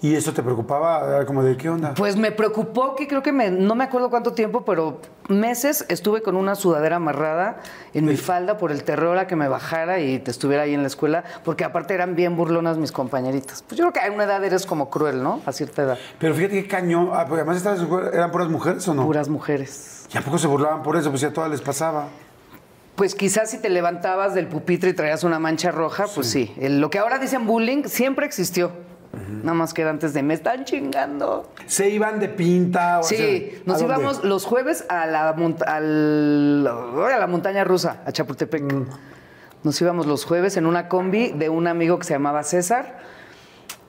¿Y 0.00 0.14
eso 0.14 0.32
te 0.32 0.44
preocupaba? 0.44 1.26
Como 1.26 1.42
de, 1.42 1.56
¿qué 1.56 1.68
onda? 1.68 1.94
Pues 1.94 2.16
me 2.16 2.30
preocupó 2.30 2.94
que 2.94 3.08
creo 3.08 3.20
que 3.22 3.32
me, 3.32 3.50
no 3.50 3.74
me 3.74 3.82
acuerdo 3.82 4.10
cuánto 4.10 4.32
tiempo, 4.32 4.64
pero 4.64 5.00
meses 5.28 5.84
estuve 5.88 6.22
con 6.22 6.36
una 6.36 6.54
sudadera 6.54 6.96
amarrada 6.96 7.56
en 7.94 8.04
mi 8.04 8.16
falda 8.16 8.58
por 8.58 8.70
el 8.70 8.84
terror 8.84 9.18
a 9.18 9.26
que 9.26 9.34
me 9.34 9.48
bajara 9.48 9.98
y 9.98 10.20
te 10.20 10.30
estuviera 10.30 10.62
ahí 10.62 10.72
en 10.74 10.82
la 10.82 10.86
escuela, 10.86 11.24
porque 11.44 11.64
aparte 11.64 11.94
eran 11.94 12.14
bien 12.14 12.36
burlonas 12.36 12.78
mis 12.78 12.92
compañeritas. 12.92 13.62
Pues 13.66 13.76
yo 13.76 13.90
creo 13.90 13.92
que 13.92 14.08
a 14.08 14.12
una 14.12 14.22
edad 14.24 14.44
eres 14.44 14.66
como 14.66 14.88
cruel, 14.88 15.20
¿no? 15.20 15.40
A 15.46 15.52
cierta 15.52 15.82
edad. 15.82 15.98
Pero 16.20 16.32
fíjate 16.32 16.62
qué 16.62 16.68
cañón. 16.68 17.10
Ah, 17.12 17.24
porque 17.26 17.40
además 17.42 17.56
estabas- 17.56 17.80
eran 18.12 18.30
puras 18.30 18.48
mujeres 18.48 18.86
o 18.86 18.94
no? 18.94 19.04
Puras 19.04 19.28
mujeres. 19.28 20.06
¿Y 20.14 20.16
a 20.16 20.20
poco 20.22 20.38
se 20.38 20.46
burlaban 20.46 20.84
por 20.84 20.96
eso? 20.96 21.10
Pues 21.10 21.22
ya 21.22 21.32
todas 21.32 21.50
les 21.50 21.60
pasaba. 21.60 22.06
Pues 22.94 23.16
quizás 23.16 23.50
si 23.50 23.58
te 23.58 23.68
levantabas 23.68 24.32
del 24.34 24.46
pupitre 24.46 24.90
y 24.90 24.92
traías 24.92 25.24
una 25.24 25.40
mancha 25.40 25.72
roja, 25.72 26.06
pues 26.14 26.28
sí. 26.30 26.54
Lo 26.60 26.88
que 26.88 26.98
ahora 27.00 27.18
dicen 27.18 27.46
bullying 27.48 27.82
siempre 27.86 28.26
existió. 28.26 28.70
Nada 29.42 29.54
más 29.54 29.72
que 29.74 29.82
era 29.82 29.90
antes 29.90 30.12
de 30.14 30.22
me 30.22 30.34
están 30.34 30.64
chingando. 30.64 31.50
¿Se 31.66 31.88
iban 31.88 32.20
de 32.20 32.28
pinta? 32.28 33.00
O 33.00 33.02
Sí, 33.02 33.16
sea, 33.16 33.58
nos 33.64 33.80
íbamos 33.82 34.22
los 34.24 34.44
jueves 34.44 34.84
a 34.88 35.06
la, 35.06 35.30
al- 35.30 36.66
a 36.66 37.18
la 37.18 37.26
montaña 37.26 37.64
rusa, 37.64 38.02
a 38.04 38.12
Chapultepec. 38.12 38.62
Nos 39.64 39.80
íbamos 39.80 40.06
los 40.06 40.24
jueves 40.24 40.56
en 40.56 40.66
una 40.66 40.88
combi 40.88 41.32
de 41.32 41.48
un 41.48 41.66
amigo 41.66 41.98
que 41.98 42.04
se 42.04 42.12
llamaba 42.14 42.42
César 42.44 42.98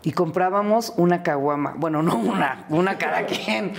y 0.02 0.14
comprábamos 0.14 0.94
una 0.98 1.22
caguama. 1.22 1.74
Bueno, 1.78 2.02
no 2.02 2.16
una, 2.16 2.66
una 2.70 2.98
cada 2.98 3.26
quien. 3.26 3.74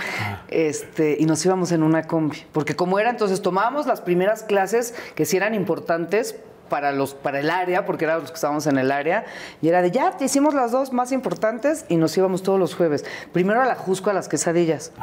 Este, 0.47 1.17
y 1.19 1.25
nos 1.25 1.43
íbamos 1.45 1.71
en 1.71 1.83
una 1.83 2.03
combi. 2.03 2.37
Porque 2.51 2.75
como 2.75 2.99
era, 2.99 3.09
entonces 3.09 3.41
tomábamos 3.41 3.87
las 3.87 3.99
primeras 4.01 4.43
clases 4.43 4.93
que 5.15 5.25
sí 5.25 5.37
eran 5.37 5.55
importantes 5.55 6.35
para, 6.71 6.93
los, 6.93 7.13
para 7.13 7.41
el 7.41 7.49
área, 7.49 7.85
porque 7.85 8.05
eran 8.05 8.21
los 8.21 8.31
que 8.31 8.35
estábamos 8.35 8.65
en 8.65 8.77
el 8.77 8.93
área, 8.93 9.25
y 9.61 9.67
era 9.67 9.81
de 9.81 9.91
ya, 9.91 10.11
te 10.11 10.23
hicimos 10.23 10.53
las 10.53 10.71
dos 10.71 10.93
más 10.93 11.11
importantes 11.11 11.83
y 11.89 11.97
nos 11.97 12.17
íbamos 12.17 12.43
todos 12.43 12.57
los 12.57 12.75
jueves. 12.75 13.03
Primero 13.33 13.61
a 13.61 13.65
la 13.65 13.75
Jusco 13.75 14.09
a 14.09 14.13
las 14.13 14.29
quesadillas. 14.29 14.93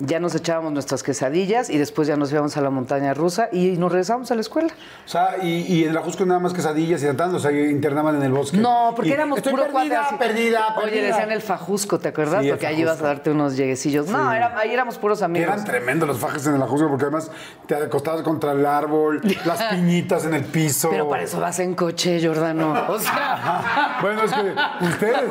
Ya 0.00 0.18
nos 0.18 0.34
echábamos 0.34 0.72
nuestras 0.72 1.04
quesadillas 1.04 1.70
y 1.70 1.78
después 1.78 2.08
ya 2.08 2.16
nos 2.16 2.32
íbamos 2.32 2.56
a 2.56 2.60
la 2.60 2.70
montaña 2.70 3.14
rusa 3.14 3.48
y 3.52 3.76
nos 3.76 3.92
regresamos 3.92 4.28
a 4.32 4.34
la 4.34 4.40
escuela. 4.40 4.68
O 5.06 5.08
sea, 5.08 5.36
y, 5.40 5.60
y 5.72 5.84
en 5.84 5.94
la 5.94 6.00
Jusco 6.00 6.26
nada 6.26 6.40
más 6.40 6.52
quesadillas 6.52 7.00
y 7.02 7.04
tratando, 7.06 7.36
o 7.36 7.40
sea, 7.40 7.52
internaban 7.52 8.16
en 8.16 8.22
el 8.24 8.32
bosque. 8.32 8.56
No, 8.56 8.92
porque 8.96 9.10
Y, 9.10 9.12
éramos 9.12 9.38
Estoy 9.38 9.52
puro 9.52 9.66
perdida, 9.72 10.08
perdida, 10.18 10.76
Oye, 10.82 11.00
decían 11.00 11.30
el 11.30 11.42
fajusco, 11.42 12.00
¿te 12.00 12.08
acuerdas? 12.08 12.40
Sí, 12.40 12.46
el 12.48 12.54
porque 12.54 12.66
ahí 12.66 12.80
ibas 12.80 13.00
a 13.00 13.04
darte 13.04 13.30
unos 13.30 13.56
lleguecillos. 13.56 14.08
No, 14.08 14.32
era- 14.32 14.58
ahí 14.58 14.72
éramos 14.72 14.98
puros 14.98 15.22
amigos. 15.22 15.48
eran 15.52 15.64
tremendos 15.64 16.08
los 16.08 16.18
fajes 16.18 16.44
en 16.48 16.58
la 16.58 16.66
Jusco, 16.66 16.88
porque 16.88 17.04
además 17.04 17.30
te 17.66 17.76
acostabas 17.76 18.22
contra 18.22 18.50
el 18.50 18.66
árbol, 18.66 19.20
las 19.44 19.62
piñitas 19.70 20.24
en 20.24 20.34
el 20.34 20.44
piso. 20.44 20.90
Pero 20.90 21.08
para 21.08 21.22
eso 21.22 21.38
vas 21.38 21.60
en 21.60 21.74
coche, 21.76 22.20
Jordano. 22.26 22.72
O 22.88 22.98
sea, 22.98 23.98
Bueno, 24.02 24.22
es 24.22 24.32
que 24.32 24.54
ustedes, 24.86 25.22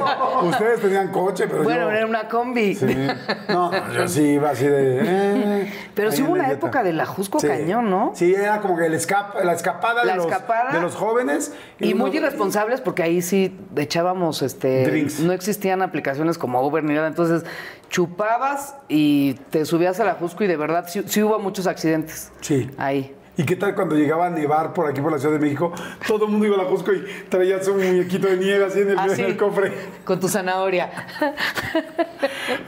ustedes 0.44 0.80
tenían 0.80 1.10
coche, 1.12 1.48
pero 1.48 1.64
bueno, 1.64 1.82
yo... 1.90 1.92
era 1.92 2.06
una 2.06 2.30
combi. 2.30 2.76
Sí. 2.76 2.96
No, 3.50 3.72
yo 3.94 4.08
sí 4.08 4.22
iba 4.22 4.53
así 4.54 4.66
de... 4.66 5.00
eh, 5.04 5.74
Pero 5.94 6.12
sí 6.12 6.22
hubo 6.24 6.32
una 6.32 6.50
época 6.52 6.82
de 6.84 6.94
la 6.94 7.06
Jusco 7.06 7.40
cañón, 7.40 7.90
¿no? 7.90 8.12
Sí, 8.16 8.34
era 8.34 8.62
como 8.62 8.78
que 8.78 8.86
el 8.86 8.94
escap- 8.94 9.44
la 9.44 9.54
escapada, 9.54 10.04
La 10.06 10.14
de, 10.14 10.18
los, 10.18 10.26
escapada. 10.28 10.72
de 10.72 10.80
los 10.82 10.96
jóvenes. 10.96 11.54
Y 11.80 11.94
muy 11.94 12.10
uno- 12.12 12.20
irresponsables 12.20 12.82
porque 12.82 13.04
ahí 13.04 13.22
sí 13.22 13.56
echábamos 13.76 14.42
este 14.42 14.86
Drinks. 14.86 15.20
no 15.20 15.34
existían 15.34 15.82
aplicaciones 15.82 16.38
como 16.38 16.66
Uber 16.66 16.84
ni 16.84 16.94
nada, 16.94 17.08
entonces 17.08 17.44
chupabas 17.90 18.76
y 18.90 19.34
te 19.52 19.66
subías 19.66 20.00
a 20.00 20.06
la 20.06 20.14
Jusco 20.16 20.44
y 20.44 20.48
de 20.48 20.58
verdad 20.58 20.86
sí, 20.88 21.04
sí 21.06 21.22
hubo 21.24 21.38
muchos 21.40 21.68
accidentes. 21.68 22.32
Sí. 22.42 22.70
Ahí. 22.78 23.16
¿Y 23.36 23.46
qué 23.46 23.56
tal 23.56 23.74
cuando 23.74 23.96
llegaba 23.96 24.28
a 24.28 24.30
nevar 24.30 24.74
por 24.74 24.88
aquí, 24.88 25.02
por 25.02 25.12
la 25.12 25.18
Ciudad 25.18 25.34
de 25.34 25.40
México? 25.40 25.74
Todo 26.08 26.26
el 26.26 26.32
mundo 26.32 26.46
iba 26.46 26.56
a 26.56 26.64
la 26.64 26.70
Jusco 26.70 26.94
y 26.94 27.04
traía 27.30 27.62
su 27.64 27.74
muñequito 27.74 28.28
de 28.28 28.38
nieve 28.38 28.64
así 28.66 28.82
en 28.82 28.92
el, 28.92 29.00
Así, 29.00 29.22
en 29.22 29.32
el 29.32 29.38
cofre. 29.38 29.74
Con 30.06 30.20
tu 30.20 30.28
zanahoria. 30.30 30.92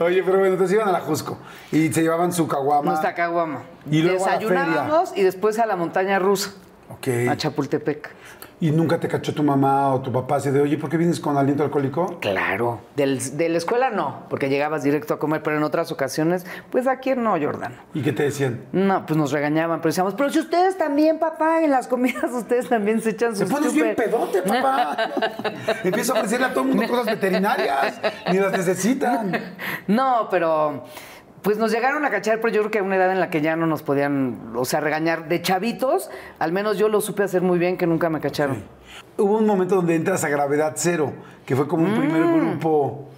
Oye, 0.00 0.22
pero 0.24 0.38
bueno, 0.38 0.54
entonces 0.54 0.74
iban 0.74 0.88
a 0.88 0.92
la 0.92 1.00
Jusco 1.00 1.38
y 1.70 1.92
se 1.92 2.02
llevaban 2.02 2.32
su 2.32 2.48
caguama. 2.48 2.90
Nuestra 2.90 3.14
caguama. 3.14 3.62
Y 3.90 4.02
luego 4.02 4.24
a 4.26 4.30
la 4.30 4.38
Desayunábamos 4.38 5.16
y 5.16 5.22
después 5.22 5.58
a 5.60 5.66
la 5.66 5.76
montaña 5.76 6.18
rusa, 6.18 6.50
Ok. 6.90 7.08
a 7.30 7.36
Chapultepec. 7.36 8.10
¿Y 8.58 8.70
nunca 8.70 8.98
te 8.98 9.06
cachó 9.06 9.34
tu 9.34 9.42
mamá 9.42 9.92
o 9.92 10.00
tu 10.00 10.10
papá 10.10 10.36
así 10.36 10.50
de, 10.50 10.62
oye, 10.62 10.78
¿por 10.78 10.88
qué 10.88 10.96
vienes 10.96 11.20
con 11.20 11.36
aliento 11.36 11.62
alcohólico? 11.62 12.18
Claro. 12.20 12.80
Del- 12.96 13.36
de 13.36 13.50
la 13.50 13.58
escuela 13.58 13.90
no, 13.90 14.20
porque 14.30 14.48
llegabas 14.48 14.82
directo 14.82 15.12
a 15.12 15.18
comer, 15.18 15.42
pero 15.42 15.58
en 15.58 15.62
otras 15.62 15.92
ocasiones, 15.92 16.46
pues 16.70 16.86
aquí 16.86 17.14
no, 17.14 17.32
Jordano. 17.38 17.74
¿Y 17.92 18.00
qué 18.00 18.12
te 18.12 18.22
decían? 18.22 18.62
No, 18.72 19.04
pues 19.04 19.18
nos 19.18 19.30
regañaban, 19.32 19.80
pero 19.80 19.90
decíamos, 19.90 20.14
pero 20.14 20.30
si 20.30 20.38
ustedes 20.38 20.78
también, 20.78 21.18
papá, 21.18 21.62
en 21.62 21.70
las 21.70 21.86
comidas 21.86 22.24
ustedes 22.32 22.66
también 22.70 23.02
se 23.02 23.10
echan 23.10 23.36
sus 23.36 23.50
pones 23.50 23.74
bien 23.74 23.90
chupe". 23.90 24.02
pedote, 24.04 24.40
papá. 24.40 24.96
Empiezo 25.84 26.14
a 26.14 26.16
ofrecerle 26.16 26.46
a 26.46 26.50
todo 26.54 26.64
el 26.64 26.68
mundo 26.70 26.88
cosas 26.88 27.06
veterinarias. 27.06 28.00
Ni 28.32 28.38
las 28.38 28.52
necesitan. 28.52 29.38
No, 29.86 30.28
pero 30.30 30.84
pues 31.46 31.58
nos 31.58 31.70
llegaron 31.70 32.04
a 32.04 32.10
cachar, 32.10 32.40
pero 32.40 32.52
yo 32.52 32.60
creo 32.62 32.70
que 32.72 32.78
a 32.80 32.82
una 32.82 32.96
edad 32.96 33.12
en 33.12 33.20
la 33.20 33.30
que 33.30 33.40
ya 33.40 33.54
no 33.54 33.68
nos 33.68 33.84
podían, 33.84 34.50
o 34.56 34.64
sea, 34.64 34.80
regañar 34.80 35.28
de 35.28 35.40
chavitos, 35.42 36.10
al 36.40 36.50
menos 36.50 36.76
yo 36.76 36.88
lo 36.88 37.00
supe 37.00 37.22
hacer 37.22 37.40
muy 37.40 37.56
bien, 37.60 37.76
que 37.76 37.86
nunca 37.86 38.10
me 38.10 38.18
cacharon. 38.18 38.64
Hubo 39.16 39.38
un 39.38 39.46
momento 39.46 39.76
donde 39.76 39.94
entras 39.94 40.24
a 40.24 40.28
gravedad 40.28 40.72
cero, 40.74 41.12
que 41.46 41.54
fue 41.54 41.68
como 41.68 41.84
un 41.84 41.94
primer 41.94 42.20
Mm. 42.24 42.34
grupo. 42.50 43.10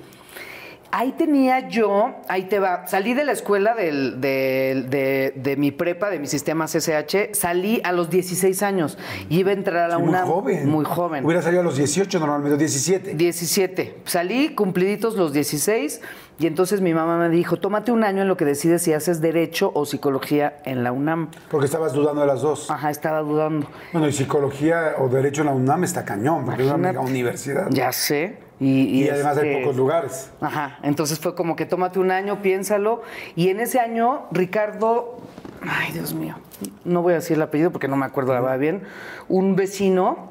Ahí 0.91 1.13
tenía 1.13 1.69
yo, 1.69 2.17
ahí 2.29 2.45
te 2.45 2.59
va, 2.59 2.87
salí 2.87 3.15
de 3.15 3.25
la 3.25 3.33
escuela 3.33 3.75
del- 3.75 4.21
del- 4.21 4.91
de, 4.91 5.33
de 5.37 5.57
mi 5.57 5.71
prepa, 5.71 6.11
de 6.11 6.19
mi 6.19 6.27
sistema 6.27 6.67
CCH, 6.67 7.35
salí 7.35 7.81
a 7.85 7.93
los 7.93 8.11
16 8.11 8.63
años 8.63 8.99
y 9.31 9.39
iba 9.41 9.51
a 9.51 9.55
entrar 9.55 9.85
a 9.85 9.89
la 9.89 9.97
Sí, 9.97 10.03
muy 10.03 10.15
joven. 10.19 10.69
Muy 10.69 10.85
joven. 10.85 11.25
Hubiera 11.25 11.41
salido 11.43 11.61
a 11.63 11.65
los 11.65 11.77
18 11.79 12.19
normalmente, 12.21 12.59
17. 12.59 13.15
17. 13.15 13.97
Salí 14.05 14.51
cumpliditos 14.55 15.15
los 15.17 15.33
16 15.33 16.01
y 16.41 16.47
entonces 16.47 16.81
mi 16.81 16.95
mamá 16.95 17.19
me 17.19 17.29
dijo, 17.31 17.57
tómate 17.57 17.91
un 17.91 18.05
año 18.05 18.23
en 18.23 18.29
lo 18.29 18.37
que 18.37 18.45
decides 18.45 18.83
si 18.83 18.93
haces 18.93 19.21
derecho 19.21 19.73
o 19.75 19.85
psicología 19.85 20.59
en 20.65 20.85
la 20.85 20.93
UNAM. 20.93 21.31
Porque 21.51 21.67
estabas 21.67 21.93
dudando 21.93 22.21
de 22.21 22.29
las 22.29 22.43
dos. 22.43 22.71
Ajá, 22.71 22.91
estaba 22.91 23.21
dudando. 23.23 23.67
Bueno, 23.93 24.07
y 24.07 24.13
psicología 24.13 24.95
o 24.99 25.09
derecho 25.09 25.43
en 25.43 25.47
la 25.47 25.55
UNAM 25.55 25.83
está 25.83 26.05
cañón, 26.05 26.45
porque 26.45 26.63
es 26.63 26.69
una 26.69 26.77
mega 26.77 27.01
universidad. 27.01 27.67
Ya 27.71 27.91
sé. 27.93 28.39
Y, 28.61 29.03
Y, 29.03 29.09
además 29.09 29.37
hay 29.37 29.49
este, 29.49 29.61
pocos 29.63 29.77
lugares. 29.77 30.31
Ajá, 30.41 30.79
entonces 30.83 31.19
fue 31.19 31.35
como 31.35 31.57
que 31.57 31.67
tómate 31.67 31.99
un 31.99 32.13
año, 32.13 32.41
piénsalo. 32.41 33.03
Y 33.35 33.49
en 33.49 33.59
ese 33.59 33.81
año, 33.81 34.27
Ricardo, 34.31 35.19
ay 35.63 35.93
Dios 35.93 36.15
mío, 36.15 36.37
no 36.85 37.03
voy 37.03 37.15
a 37.15 37.17
decir 37.17 37.37
el 37.37 37.43
apellido 37.43 37.73
porque 37.73 37.89
no 37.89 37.97
me 37.97 38.07
acuerdo 38.07 38.33
la 38.35 38.41
verdad 38.41 38.59
bien, 38.59 38.83
un 39.29 39.57
vecino 39.57 40.29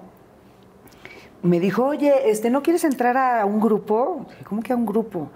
me 1.42 1.60
dijo, 1.60 1.86
oye, 1.86 2.30
este, 2.30 2.50
¿no 2.50 2.64
quieres 2.64 2.84
entrar 2.84 3.18
a 3.18 3.46
un 3.46 3.60
grupo? 3.60 4.26
Dije, 4.30 4.44
¿Cómo 4.44 4.62
que 4.62 4.74
a 4.74 4.76
un 4.76 4.86
grupo? 4.86 5.30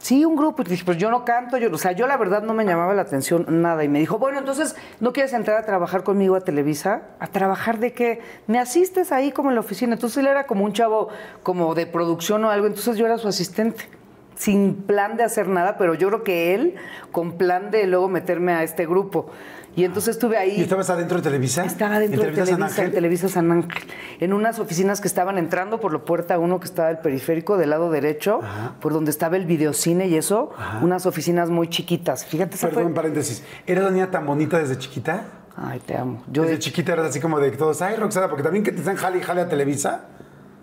Sí, 0.00 0.24
un 0.24 0.34
grupo. 0.34 0.62
Y 0.62 0.64
dije, 0.64 0.82
pues 0.84 0.96
yo 0.96 1.10
no 1.10 1.26
canto, 1.26 1.58
yo, 1.58 1.70
o 1.70 1.76
sea, 1.76 1.92
yo 1.92 2.06
la 2.06 2.16
verdad 2.16 2.42
no 2.42 2.54
me 2.54 2.64
llamaba 2.64 2.94
la 2.94 3.02
atención 3.02 3.44
nada. 3.60 3.84
Y 3.84 3.88
me 3.88 3.98
dijo, 3.98 4.18
bueno, 4.18 4.38
entonces, 4.38 4.74
¿no 4.98 5.12
quieres 5.12 5.34
entrar 5.34 5.58
a 5.58 5.66
trabajar 5.66 6.04
conmigo 6.04 6.36
a 6.36 6.40
Televisa? 6.40 7.02
¿A 7.18 7.26
trabajar 7.26 7.78
de 7.78 7.92
qué? 7.92 8.22
Me 8.46 8.58
asistes 8.58 9.12
ahí 9.12 9.30
como 9.30 9.50
en 9.50 9.56
la 9.56 9.60
oficina. 9.60 9.92
Entonces 9.92 10.16
él 10.16 10.26
era 10.26 10.46
como 10.46 10.64
un 10.64 10.72
chavo 10.72 11.08
como 11.42 11.74
de 11.74 11.86
producción 11.86 12.42
o 12.46 12.50
algo, 12.50 12.66
entonces 12.66 12.96
yo 12.96 13.04
era 13.04 13.18
su 13.18 13.28
asistente. 13.28 13.84
Sin 14.36 14.74
plan 14.74 15.18
de 15.18 15.22
hacer 15.22 15.48
nada, 15.48 15.76
pero 15.76 15.92
yo 15.92 16.08
creo 16.08 16.24
que 16.24 16.54
él 16.54 16.76
con 17.12 17.32
plan 17.32 17.70
de 17.70 17.86
luego 17.86 18.08
meterme 18.08 18.54
a 18.54 18.62
este 18.62 18.86
grupo. 18.86 19.26
Y 19.76 19.84
entonces 19.84 20.16
estuve 20.16 20.36
ahí. 20.36 20.56
¿Y 20.58 20.62
estabas 20.62 20.90
adentro 20.90 21.16
de 21.18 21.22
Televisa? 21.22 21.64
Estaba 21.64 22.00
dentro 22.00 22.22
¿En 22.24 22.34
de 22.34 22.36
San 22.36 22.44
Televisa, 22.44 22.56
en 22.56 22.62
Ángel? 22.82 22.92
Televisa 22.92 23.28
San 23.28 23.52
Ángel, 23.52 23.82
en 24.18 24.32
unas 24.32 24.58
oficinas 24.58 25.00
que 25.00 25.06
estaban 25.08 25.38
entrando 25.38 25.78
por 25.78 25.92
la 25.92 26.00
puerta 26.00 26.38
uno 26.40 26.58
que 26.58 26.66
estaba 26.66 26.90
el 26.90 26.98
periférico 26.98 27.56
del 27.56 27.70
lado 27.70 27.88
derecho, 27.90 28.40
por 28.80 28.92
donde 28.92 29.10
estaba 29.12 29.36
el 29.36 29.46
videocine 29.46 30.08
y 30.08 30.16
eso, 30.16 30.50
unas 30.82 31.06
oficinas 31.06 31.50
muy 31.50 31.68
chiquitas. 31.68 32.24
Fíjate, 32.26 32.56
Perdón, 32.58 32.84
fue- 32.84 32.94
paréntesis. 32.94 33.44
¿Eras 33.66 33.84
una 33.84 33.92
niña 33.92 34.10
tan 34.10 34.26
bonita 34.26 34.58
desde 34.58 34.76
chiquita? 34.76 35.22
Ay, 35.56 35.78
te 35.80 35.96
amo. 35.96 36.22
Yo 36.32 36.42
desde 36.42 36.54
de- 36.56 36.60
chiquita 36.60 36.92
eras 36.92 37.06
así 37.10 37.20
como 37.20 37.38
de 37.38 37.50
todos, 37.52 37.80
ay, 37.82 37.96
Roxana, 37.96 38.28
porque 38.28 38.42
también 38.42 38.64
que 38.64 38.72
te 38.72 38.78
están 38.78 38.96
jale 38.96 39.18
y 39.18 39.22
jale 39.22 39.42
a 39.42 39.48
Televisa, 39.48 40.06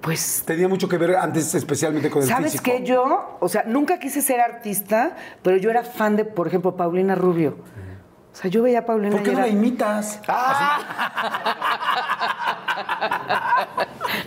Pues 0.02 0.44
tenía 0.46 0.68
mucho 0.68 0.88
que 0.88 0.98
ver 0.98 1.16
antes 1.16 1.56
especialmente 1.56 2.10
con 2.10 2.22
el 2.22 2.28
¿Sabes 2.28 2.52
físico. 2.54 2.64
qué? 2.78 2.84
Yo, 2.84 3.38
o 3.40 3.50
sea, 3.50 3.64
nunca 3.66 4.00
quise 4.00 4.22
ser 4.22 4.40
artista, 4.42 5.16
pero 5.42 5.58
yo 5.58 5.70
era 5.72 5.84
fan 5.84 6.16
de, 6.16 6.24
por 6.26 6.48
ejemplo, 6.48 6.76
Paulina 6.76 7.16
Rubio. 7.16 7.58
O 8.38 8.40
sea, 8.40 8.52
yo 8.52 8.62
veía 8.62 8.80
a 8.80 8.86
Paulina 8.86 9.16
¿Por 9.16 9.24
qué 9.24 9.32
no 9.32 9.40
la 9.40 9.48
imitas? 9.48 10.20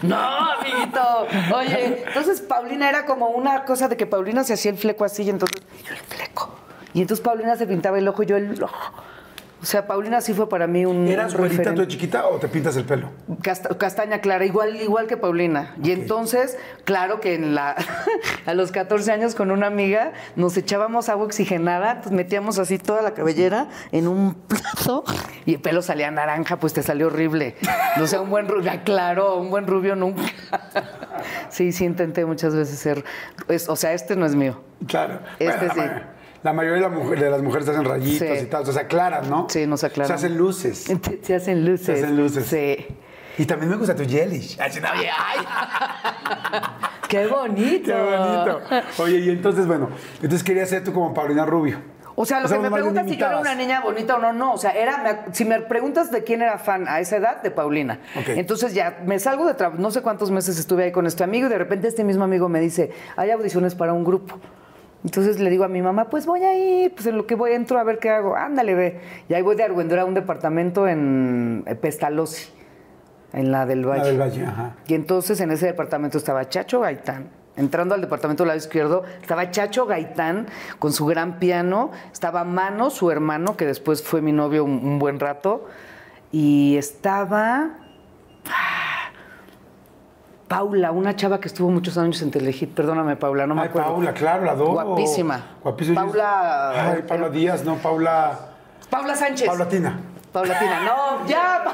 No, 0.03 0.17
amiguito. 0.17 1.27
Oye, 1.55 2.05
entonces 2.07 2.41
Paulina 2.41 2.89
era 2.89 3.05
como 3.05 3.29
una 3.29 3.65
cosa 3.65 3.87
de 3.87 3.97
que 3.97 4.07
Paulina 4.07 4.43
se 4.45 4.55
hacía 4.55 4.71
el 4.73 4.79
fleco 4.79 5.05
así 5.05 5.23
y 5.23 5.31
entonces 5.31 5.61
yo 5.85 5.93
el 5.93 6.01
fleco. 6.01 6.55
Y 6.95 7.03
entonces 7.03 7.23
Paulina 7.23 7.55
se 7.57 7.67
pintaba 7.67 7.99
el 7.99 8.09
ojo 8.09 8.23
y 8.23 8.27
yo 8.27 8.37
el 8.37 8.61
ojo. 8.63 9.03
O 9.63 9.67
sea, 9.67 9.87
Paulina 9.87 10.21
sí 10.23 10.33
fue 10.33 10.49
para 10.49 10.67
mí 10.67 10.87
un. 10.87 11.07
¿Eras 11.07 11.37
güerita 11.37 11.75
tú 11.75 11.83
de 11.83 11.89
chiquita 11.89 12.27
o 12.27 12.39
te 12.39 12.49
pintas 12.49 12.77
el 12.77 12.85
pelo? 12.85 13.11
Casta- 13.43 13.77
castaña 13.77 14.21
clara, 14.21 14.45
igual, 14.47 14.77
igual 14.77 15.07
que 15.07 15.17
Paulina. 15.19 15.75
Y 15.83 15.91
entonces, 15.93 16.57
claro 16.85 17.21
que 17.21 17.35
en 17.35 17.55
la, 17.55 17.77
a 18.47 18.55
los 18.55 18.73
14 18.73 19.13
años 19.13 19.35
con 19.35 19.51
una 19.51 19.67
amiga 19.67 20.13
nos 20.35 20.57
echábamos 20.57 21.09
agua 21.11 21.27
oxigenada, 21.27 22.01
pues 22.01 22.13
metíamos 22.13 22.59
así 22.59 22.79
toda 22.79 23.03
la 23.03 23.13
cabellera 23.13 23.69
en 23.93 24.09
un 24.09 24.35
plato 24.35 25.05
y 25.45 25.55
el 25.55 25.61
pelo 25.61 25.83
salía 25.83 26.11
naranja, 26.11 26.57
pues 26.59 26.73
te 26.73 26.83
salió 26.83 27.09
horrible. 27.09 27.57
No 27.99 28.07
sé, 28.07 28.19
un 28.19 28.31
buen 28.31 28.49
rubio, 28.49 28.73
claro, 28.85 29.37
un 29.37 29.51
buen 29.51 29.67
rubio 29.67 29.95
nunca. 29.97 30.23
Sí, 31.51 31.73
sí, 31.73 31.85
intenté 31.85 32.25
muchas 32.25 32.55
veces 32.55 32.79
ser. 32.79 33.05
o 33.69 33.77
sea, 33.77 33.93
este 33.93 34.17
no 34.17 34.25
es 34.25 34.35
mío. 34.35 34.61
Claro. 34.87 35.19
Este 35.39 35.69
sí. 35.71 35.81
La 36.43 36.53
mayoría 36.53 36.89
de, 36.89 36.95
la 37.17 37.23
de 37.25 37.31
las 37.31 37.43
mujeres 37.43 37.69
hacen 37.69 37.85
rayitos 37.85 38.27
Sí. 38.39 38.45
y 38.45 38.47
tal, 38.47 38.63
o 38.63 38.65
sea, 38.65 38.75
se 38.75 38.81
aclaran, 38.81 39.29
¿no? 39.29 39.47
Sí, 39.51 39.67
no 39.67 39.77
se 39.77 39.87
aclaran. 39.87 40.09
Se 40.09 40.15
hacen 40.27 40.39
luces. 40.39 40.85
Se 41.23 41.35
hacen 41.35 41.65
luces. 41.65 41.87
Se 41.87 41.93
hacen 42.05 42.17
luces. 42.17 42.47
Sí. 42.47 42.87
Y 43.39 43.47
también 43.47 43.71
me 43.71 43.77
gusta 43.77 43.95
tu 43.95 44.03
yellish. 44.03 44.59
Ay, 44.61 44.71
¡Qué 47.09 47.27
bonito! 47.27 47.87
qué 47.87 47.93
bonito. 47.93 48.61
Oye, 48.99 49.19
y 49.19 49.31
entonces, 49.31 49.67
bueno, 49.67 49.89
entonces 50.17 50.45
querías 50.45 50.69
ser 50.69 50.85
tú 50.85 50.93
como 50.93 51.13
Paulina 51.15 51.45
Rubio. 51.45 51.79
O 52.17 52.27
sea, 52.27 52.41
lo 52.41 52.49
que 52.49 52.59
me 52.59 52.71
preguntas 52.71 53.09
si 53.09 53.17
yo 53.17 53.27
era 53.27 53.39
una 53.39 53.55
niña 53.55 53.81
bonita 53.81 54.17
o 54.17 54.19
no, 54.19 54.33
no. 54.33 54.53
O 54.53 54.59
sea, 54.59 54.73
era, 54.73 54.99
me- 54.99 55.35
si 55.35 55.45
me 55.47 55.61
preguntas 55.61 56.11
de 56.11 56.23
quién 56.23 56.43
era 56.43 56.59
fan 56.59 56.87
a 56.87 57.01
esa 57.01 57.17
edad, 57.17 57.43
de 57.43 57.51
Paulina. 57.51 58.01
Entonces 58.27 58.75
ya 58.75 58.99
me 59.07 59.19
salgo 59.19 59.47
de 59.47 59.55
trabajo, 59.55 59.81
no 59.81 59.91
sé 59.91 60.03
cuántos 60.03 60.31
meses 60.31 60.59
estuve 60.59 60.85
ahí 60.85 60.93
con 60.93 61.07
este 61.07 61.25
amigo 61.25 61.47
y 61.47 61.51
de 61.51 61.57
repente 61.59 61.89
este 61.89 62.05
mismo 62.05 62.25
amigo 62.25 62.49
me 62.49 62.61
dice, 62.61 62.93
hay 63.17 63.31
audiciones 63.31 63.75
para 63.75 63.95
un 63.95 64.05
grupo. 64.05 64.39
Entonces 65.05 65.41
le 65.41 65.49
digo 65.49 65.65
a 65.65 65.69
mi 65.69 65.81
mamá, 65.81 66.11
pues 66.11 66.27
voy 66.27 66.43
a 66.43 66.55
ir, 66.55 66.95
pues 66.95 67.07
en 67.07 67.17
lo 67.17 67.27
que 67.27 67.35
voy 67.35 67.53
entro 67.53 67.79
a 67.79 67.85
ver 67.85 67.99
qué 67.99 68.11
hago. 68.11 68.37
Ándale, 68.37 68.75
ve. 68.75 69.01
Y 69.29 69.35
ahí 69.35 69.43
voy 69.43 69.57
de 69.57 69.65
Argüendora 69.65 70.03
a 70.03 70.05
un 70.05 70.15
departamento 70.15 70.87
en 70.87 71.65
eh, 71.67 71.75
Pestalozzi, 71.75 72.51
en 73.33 73.51
la 73.51 73.65
del 73.65 73.87
Valle. 73.87 74.03
La 74.03 74.09
del 74.09 74.21
Valle, 74.21 74.45
ajá. 74.45 74.77
Y 74.87 74.95
entonces 74.95 75.41
en 75.41 75.51
ese 75.51 75.67
departamento 75.67 76.19
estaba 76.19 76.49
Chacho 76.49 76.81
Gaitán. 76.81 77.31
Entrando 77.57 77.95
al 77.95 78.01
departamento 78.01 78.45
del 78.45 78.49
lado 78.49 78.59
izquierdo, 78.59 79.05
estaba 79.21 79.51
Chacho 79.51 79.87
Gaitán 79.87 80.47
con 80.79 80.93
su 80.93 81.07
gran 81.07 81.39
piano, 81.39 81.91
estaba 82.13 82.45
Mano, 82.45 82.91
su 82.91 83.11
hermano, 83.11 83.57
que 83.57 83.67
después 83.67 84.03
fue 84.03 84.21
mi 84.23 84.33
novio 84.33 84.65
un, 84.65 84.85
un 84.85 84.99
buen 84.99 85.19
rato, 85.19 85.67
y 86.31 86.77
estaba 86.77 87.71
ah, 88.47 88.90
Paula, 90.51 90.91
una 90.91 91.15
chava 91.15 91.39
que 91.39 91.47
estuvo 91.47 91.71
muchos 91.71 91.97
años 91.97 92.21
en 92.23 92.33
Telehit. 92.33 92.75
Perdóname, 92.75 93.15
Paula, 93.15 93.47
no 93.47 93.55
me 93.55 93.63
Ay, 93.63 93.69
acuerdo. 93.69 93.91
Paula, 93.93 94.13
claro, 94.13 94.45
la 94.45 94.51
adoro. 94.51 94.73
Guapísima. 94.85 95.41
Guapísima. 95.63 96.01
Paula- 96.05 96.91
Ay, 96.91 97.03
Paula 97.07 97.29
Díaz, 97.31 97.65
no, 97.65 97.77
Paula. 97.77 98.37
Paula 98.91 99.15
Sánchez. 99.15 99.47
Paula 99.47 99.69
Tina. 99.69 100.01
Paulatina, 100.33 100.81
no, 100.85 101.25
ya. 101.29 101.65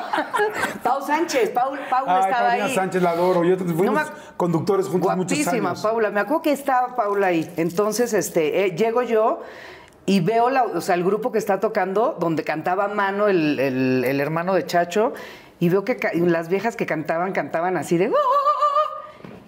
Pau 0.83 1.01
Sánchez, 1.01 1.51
Paul, 1.51 1.79
Paula 1.89 2.17
Ay, 2.17 2.23
estaba 2.25 2.47
Paulina 2.49 2.65
ahí. 2.67 2.75
Sánchez, 2.75 3.03
la 3.03 3.11
adoro. 3.13 3.45
Yo 3.45 3.57
fuimos 3.57 3.87
No 3.87 3.93
me- 3.93 4.03
conductores 4.37 4.89
juntos 4.89 5.17
muchos 5.17 5.39
Guapísima, 5.39 5.71
años. 5.71 5.83
Paula. 5.83 6.11
Me 6.11 6.21
acuerdo 6.21 6.43
que 6.43 6.53
estaba 6.53 6.95
Paula 6.97 7.29
ahí. 7.29 7.51
Entonces, 7.57 8.13
este, 8.13 8.67
eh, 8.67 8.71
llego 8.77 9.01
yo 9.01 9.41
y 10.05 10.21
veo 10.21 10.51
la, 10.51 10.65
o 10.65 10.81
sea, 10.83 10.95
el 10.97 11.03
grupo 11.05 11.33
que 11.33 11.39
está 11.39 11.61
tocando, 11.61 12.15
donde 12.21 12.45
cantaba 12.45 12.89
Mano, 12.89 13.29
el, 13.29 13.59
el- 13.59 14.05
el 14.05 14.21
hermano 14.21 14.53
de 14.53 14.67
Chacho, 14.67 15.15
y 15.61 15.71
veo 15.71 15.83
que 15.87 15.99
las 16.27 16.51
viejas 16.51 16.77
que 16.77 16.85
cantaban, 16.85 17.33
cantaban 17.33 17.79
así 17.79 17.97
de. 17.97 18.07
"Ah". 18.07 18.11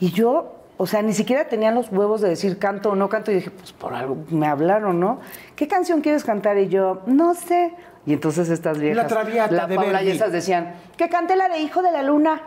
Y 0.01 0.11
yo 0.13 0.55
O 0.81 0.87
sea, 0.87 1.03
ni 1.03 1.13
siquiera 1.13 1.49
tenían 1.49 1.75
los 1.75 1.91
huevos 1.91 2.21
de 2.21 2.29
decir 2.29 2.57
canto 2.59 2.91
o 2.91 2.95
no 2.95 3.09
canto. 3.09 3.33
Y 3.33 3.35
dije, 3.35 3.51
pues 3.51 3.73
por 3.73 3.95
algo 3.95 4.17
me 4.31 4.47
hablaron, 4.47 5.01
¿no? 5.01 5.19
¿Qué 5.57 5.67
canción 5.67 6.01
quieres 6.01 6.23
cantar? 6.23 6.57
Y 6.57 6.69
yo, 6.69 7.03
no 7.07 7.35
sé. 7.35 7.75
Y 8.07 8.13
entonces 8.13 8.49
estas 8.49 8.79
viejas, 8.79 8.97
La 8.97 9.07
Traviata 9.09 9.55
la 9.55 9.67
de 9.67 9.75
Paula 9.75 10.03
y 10.05 10.11
esas 10.11 10.31
decían, 10.31 10.75
que 10.97 11.09
cante 11.09 11.35
la 11.35 11.49
de 11.49 11.59
Hijo 11.59 11.83
de 11.83 11.91
la 11.91 12.03
Luna. 12.03 12.41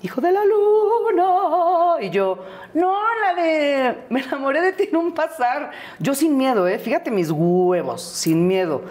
Hijo 0.00 0.22
de 0.22 0.32
la 0.32 0.40
Luna. 0.44 2.02
Y 2.02 2.08
yo, 2.08 2.38
no, 2.72 2.94
la 3.20 3.42
de 3.42 3.98
Me 4.08 4.20
enamoré 4.22 4.62
de 4.62 4.72
ti 4.72 4.88
en 4.90 4.96
un 4.96 5.12
pasar. 5.12 5.70
Yo 5.98 6.14
sin 6.14 6.38
miedo, 6.38 6.66
¿eh? 6.66 6.78
Fíjate 6.78 7.10
mis 7.10 7.30
huevos, 7.30 8.02
sin 8.02 8.46
miedo. 8.46 8.82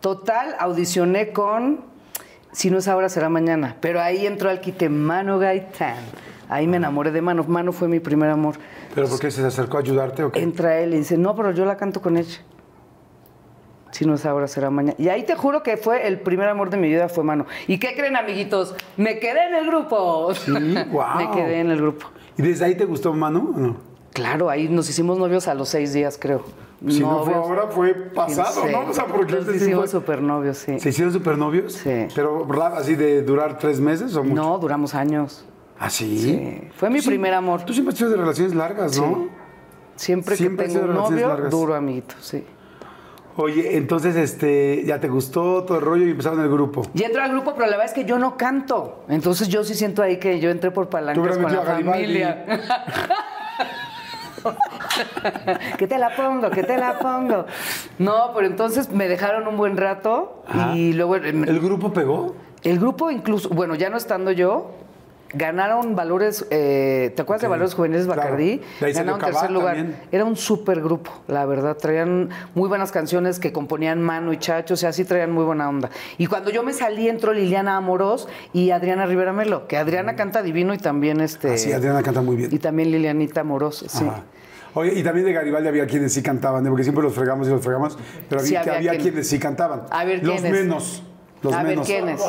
Total, 0.00 0.54
audicioné 0.60 1.32
con 1.32 1.84
Si 2.52 2.70
no 2.70 2.78
es 2.78 2.86
ahora, 2.86 3.08
será 3.08 3.28
mañana. 3.28 3.76
Pero 3.80 4.00
ahí 4.00 4.24
entró 4.24 4.50
al 4.50 4.60
quite 4.60 4.88
Mano 4.88 5.40
Gaitán. 5.40 5.96
Ahí 6.48 6.66
me 6.66 6.78
enamoré 6.78 7.10
de 7.10 7.20
Mano. 7.22 7.44
Mano 7.46 7.72
fue 7.72 7.88
mi 7.88 8.00
primer 8.00 8.30
amor. 8.30 8.56
¿Pero 8.94 9.08
por 9.08 9.18
qué 9.18 9.30
se 9.30 9.44
acercó 9.44 9.76
a 9.76 9.80
ayudarte 9.80 10.24
o 10.24 10.32
qué? 10.32 10.40
Entra 10.42 10.78
él 10.78 10.94
y 10.94 10.98
dice, 10.98 11.18
no, 11.18 11.34
pero 11.36 11.50
yo 11.52 11.64
la 11.64 11.76
canto 11.76 12.00
con 12.00 12.16
ella. 12.16 12.38
Si 13.90 14.04
no 14.04 14.14
es 14.14 14.26
ahora, 14.26 14.46
será 14.48 14.70
mañana. 14.70 14.94
Y 14.98 15.08
ahí 15.08 15.24
te 15.24 15.34
juro 15.34 15.62
que 15.62 15.76
fue 15.76 16.06
el 16.06 16.20
primer 16.20 16.48
amor 16.48 16.68
de 16.70 16.76
mi 16.76 16.88
vida, 16.88 17.08
fue 17.08 17.24
Mano. 17.24 17.46
¿Y 17.66 17.78
qué 17.78 17.94
creen, 17.94 18.16
amiguitos? 18.16 18.74
Me 18.96 19.18
quedé 19.18 19.48
en 19.48 19.54
el 19.54 19.66
grupo. 19.66 20.34
Sí, 20.34 20.52
guau. 20.90 21.16
Me 21.18 21.30
quedé 21.30 21.60
en 21.60 21.70
el 21.70 21.78
grupo. 21.80 22.06
¿Y 22.36 22.42
desde 22.42 22.66
ahí 22.66 22.74
te 22.76 22.84
gustó 22.84 23.12
Manu 23.14 23.52
o 23.54 23.58
no? 23.58 23.76
Claro, 24.12 24.50
ahí 24.50 24.68
nos 24.68 24.88
hicimos 24.90 25.18
novios 25.18 25.48
a 25.48 25.54
los 25.54 25.68
seis 25.68 25.92
días, 25.92 26.18
creo. 26.20 26.44
Si 26.86 27.00
no 27.00 27.24
fue 27.24 27.34
ahora, 27.34 27.66
fue 27.68 27.92
pasado, 27.94 28.62
Sí. 28.66 28.72
¿no? 28.72 28.90
O 28.90 28.92
sea, 28.92 29.06
porque 29.06 29.32
Nos 29.34 29.54
hicimos 29.54 29.90
fue- 29.90 30.00
súper 30.00 30.22
novios, 30.22 30.58
sí. 30.58 30.78
¿Se 30.78 30.90
hicieron 30.90 31.12
supernovios? 31.12 31.72
Sí. 31.72 32.06
¿Pero 32.14 32.46
así 32.76 32.94
de 32.94 33.22
durar 33.22 33.58
tres 33.58 33.80
meses 33.80 34.14
o 34.16 34.22
mucho? 34.22 34.40
No, 34.40 34.58
duramos 34.58 34.94
años. 34.94 35.44
¿Ah, 35.78 35.90
sí? 35.90 36.18
Sí. 36.18 36.68
Fue 36.76 36.90
mi 36.90 37.00
primer 37.00 37.34
amor. 37.34 37.64
Tú 37.64 37.72
siempre 37.72 37.92
has 37.92 37.98
sido 37.98 38.10
de 38.10 38.16
relaciones 38.16 38.54
largas, 38.54 38.98
¿no? 38.98 39.28
Siempre, 39.96 40.36
Siempre 40.36 40.66
que 40.66 40.72
tengo 40.72 40.86
un 40.86 40.94
novio, 40.94 41.28
largas. 41.28 41.50
duro, 41.50 41.74
amiguito, 41.74 42.14
sí. 42.20 42.44
Oye, 43.36 43.76
entonces, 43.76 44.16
este, 44.16 44.82
ya 44.84 44.98
te 44.98 45.08
gustó 45.08 45.62
todo 45.62 45.78
el 45.78 45.84
rollo 45.84 46.06
y 46.06 46.10
empezaron 46.10 46.40
el 46.40 46.48
grupo. 46.48 46.82
Y 46.94 47.04
entro 47.04 47.22
al 47.22 47.30
grupo, 47.30 47.54
pero 47.54 47.66
la 47.66 47.76
verdad 47.76 47.86
es 47.86 47.92
que 47.92 48.04
yo 48.04 48.18
no 48.18 48.36
canto. 48.36 49.04
Entonces 49.08 49.48
yo 49.48 49.62
sí 49.62 49.74
siento 49.74 50.02
ahí 50.02 50.18
que 50.18 50.40
yo 50.40 50.50
entré 50.50 50.72
por 50.72 50.88
palancas 50.88 51.38
con 51.38 51.52
la 51.52 51.62
familia. 51.62 52.44
que 55.78 55.86
te 55.86 55.98
la 55.98 56.14
pongo, 56.16 56.50
que 56.50 56.62
te 56.62 56.76
la 56.76 56.98
pongo. 56.98 57.46
No, 57.98 58.32
pero 58.34 58.46
entonces 58.46 58.90
me 58.90 59.08
dejaron 59.08 59.46
un 59.46 59.56
buen 59.56 59.76
rato 59.76 60.42
y 60.74 60.92
luego 60.92 61.16
el, 61.16 61.48
¿El 61.48 61.60
grupo 61.60 61.92
pegó? 61.92 62.34
el 62.64 62.78
grupo 62.80 63.10
incluso, 63.10 63.48
bueno, 63.50 63.76
ya 63.76 63.88
no 63.88 63.96
estando 63.96 64.32
yo, 64.32 64.72
ganaron 65.32 65.94
valores, 65.94 66.46
eh, 66.50 67.12
¿te 67.14 67.22
acuerdas 67.22 67.42
de 67.42 67.48
Valores 67.48 67.74
Juveniles 67.74 68.06
claro. 68.06 68.22
Bacardí? 68.22 68.60
Salió 68.80 68.94
Ganaron 68.94 69.20
tercer 69.20 69.50
lugar. 69.50 69.76
también. 69.76 69.98
Era 70.10 70.24
un 70.24 70.36
súper 70.36 70.80
grupo, 70.80 71.10
la 71.26 71.44
verdad. 71.46 71.76
Traían 71.76 72.30
muy 72.54 72.68
buenas 72.68 72.92
canciones 72.92 73.38
que 73.38 73.52
componían 73.52 74.02
Mano 74.02 74.32
y 74.32 74.38
Chacho, 74.38 74.74
o 74.74 74.76
sea, 74.76 74.92
sí 74.92 75.04
traían 75.04 75.30
muy 75.32 75.44
buena 75.44 75.68
onda. 75.68 75.90
Y 76.16 76.26
cuando 76.26 76.50
yo 76.50 76.62
me 76.62 76.72
salí, 76.72 77.08
entró 77.08 77.32
Liliana 77.32 77.76
Amorós 77.76 78.28
y 78.52 78.70
Adriana 78.70 79.06
Rivera 79.06 79.32
Melo, 79.32 79.66
que 79.68 79.76
Adriana 79.76 80.16
canta 80.16 80.42
divino 80.42 80.72
y 80.74 80.78
también 80.78 81.20
este. 81.20 81.52
Ah, 81.54 81.58
sí, 81.58 81.72
Adriana 81.72 82.02
canta 82.02 82.22
muy 82.22 82.36
bien. 82.36 82.52
Y 82.52 82.58
también 82.58 82.90
Lilianita 82.90 83.40
Amorós, 83.42 83.84
sí. 83.88 84.04
Ajá. 84.06 84.22
Oye, 84.74 84.92
y 84.98 85.02
también 85.02 85.26
de 85.26 85.32
Garibaldi 85.32 85.66
había 85.68 85.86
quienes 85.86 86.12
sí 86.12 86.22
cantaban, 86.22 86.64
¿eh? 86.64 86.68
porque 86.68 86.84
siempre 86.84 87.02
los 87.02 87.12
fregamos 87.14 87.48
y 87.48 87.50
los 87.50 87.62
fregamos, 87.64 87.98
pero 88.28 88.40
Sí, 88.42 88.54
había, 88.54 88.62
que 88.62 88.70
había 88.70 88.90
había 88.90 88.90
quien- 89.00 89.02
quienes 89.12 89.28
sí 89.28 89.38
cantaban. 89.38 89.82
A 89.90 90.04
ver, 90.04 90.22
Los 90.22 90.40
¿quiénes? 90.40 90.52
menos. 90.52 91.02
Los 91.42 91.52
A 91.54 91.58
ver, 91.62 91.66
menos. 91.70 91.86
¿quiénes? 91.86 92.20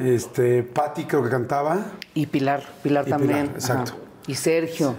Este, 0.00 0.62
Patti 0.62 1.04
creo 1.04 1.22
que 1.22 1.28
cantaba. 1.30 1.78
Y 2.14 2.26
Pilar, 2.26 2.62
Pilar 2.82 3.06
Y 3.06 3.10
también. 3.10 3.40
Pilar, 3.42 3.54
exacto. 3.54 3.92
Ajá. 3.92 4.00
Y 4.26 4.34
Sergio, 4.34 4.94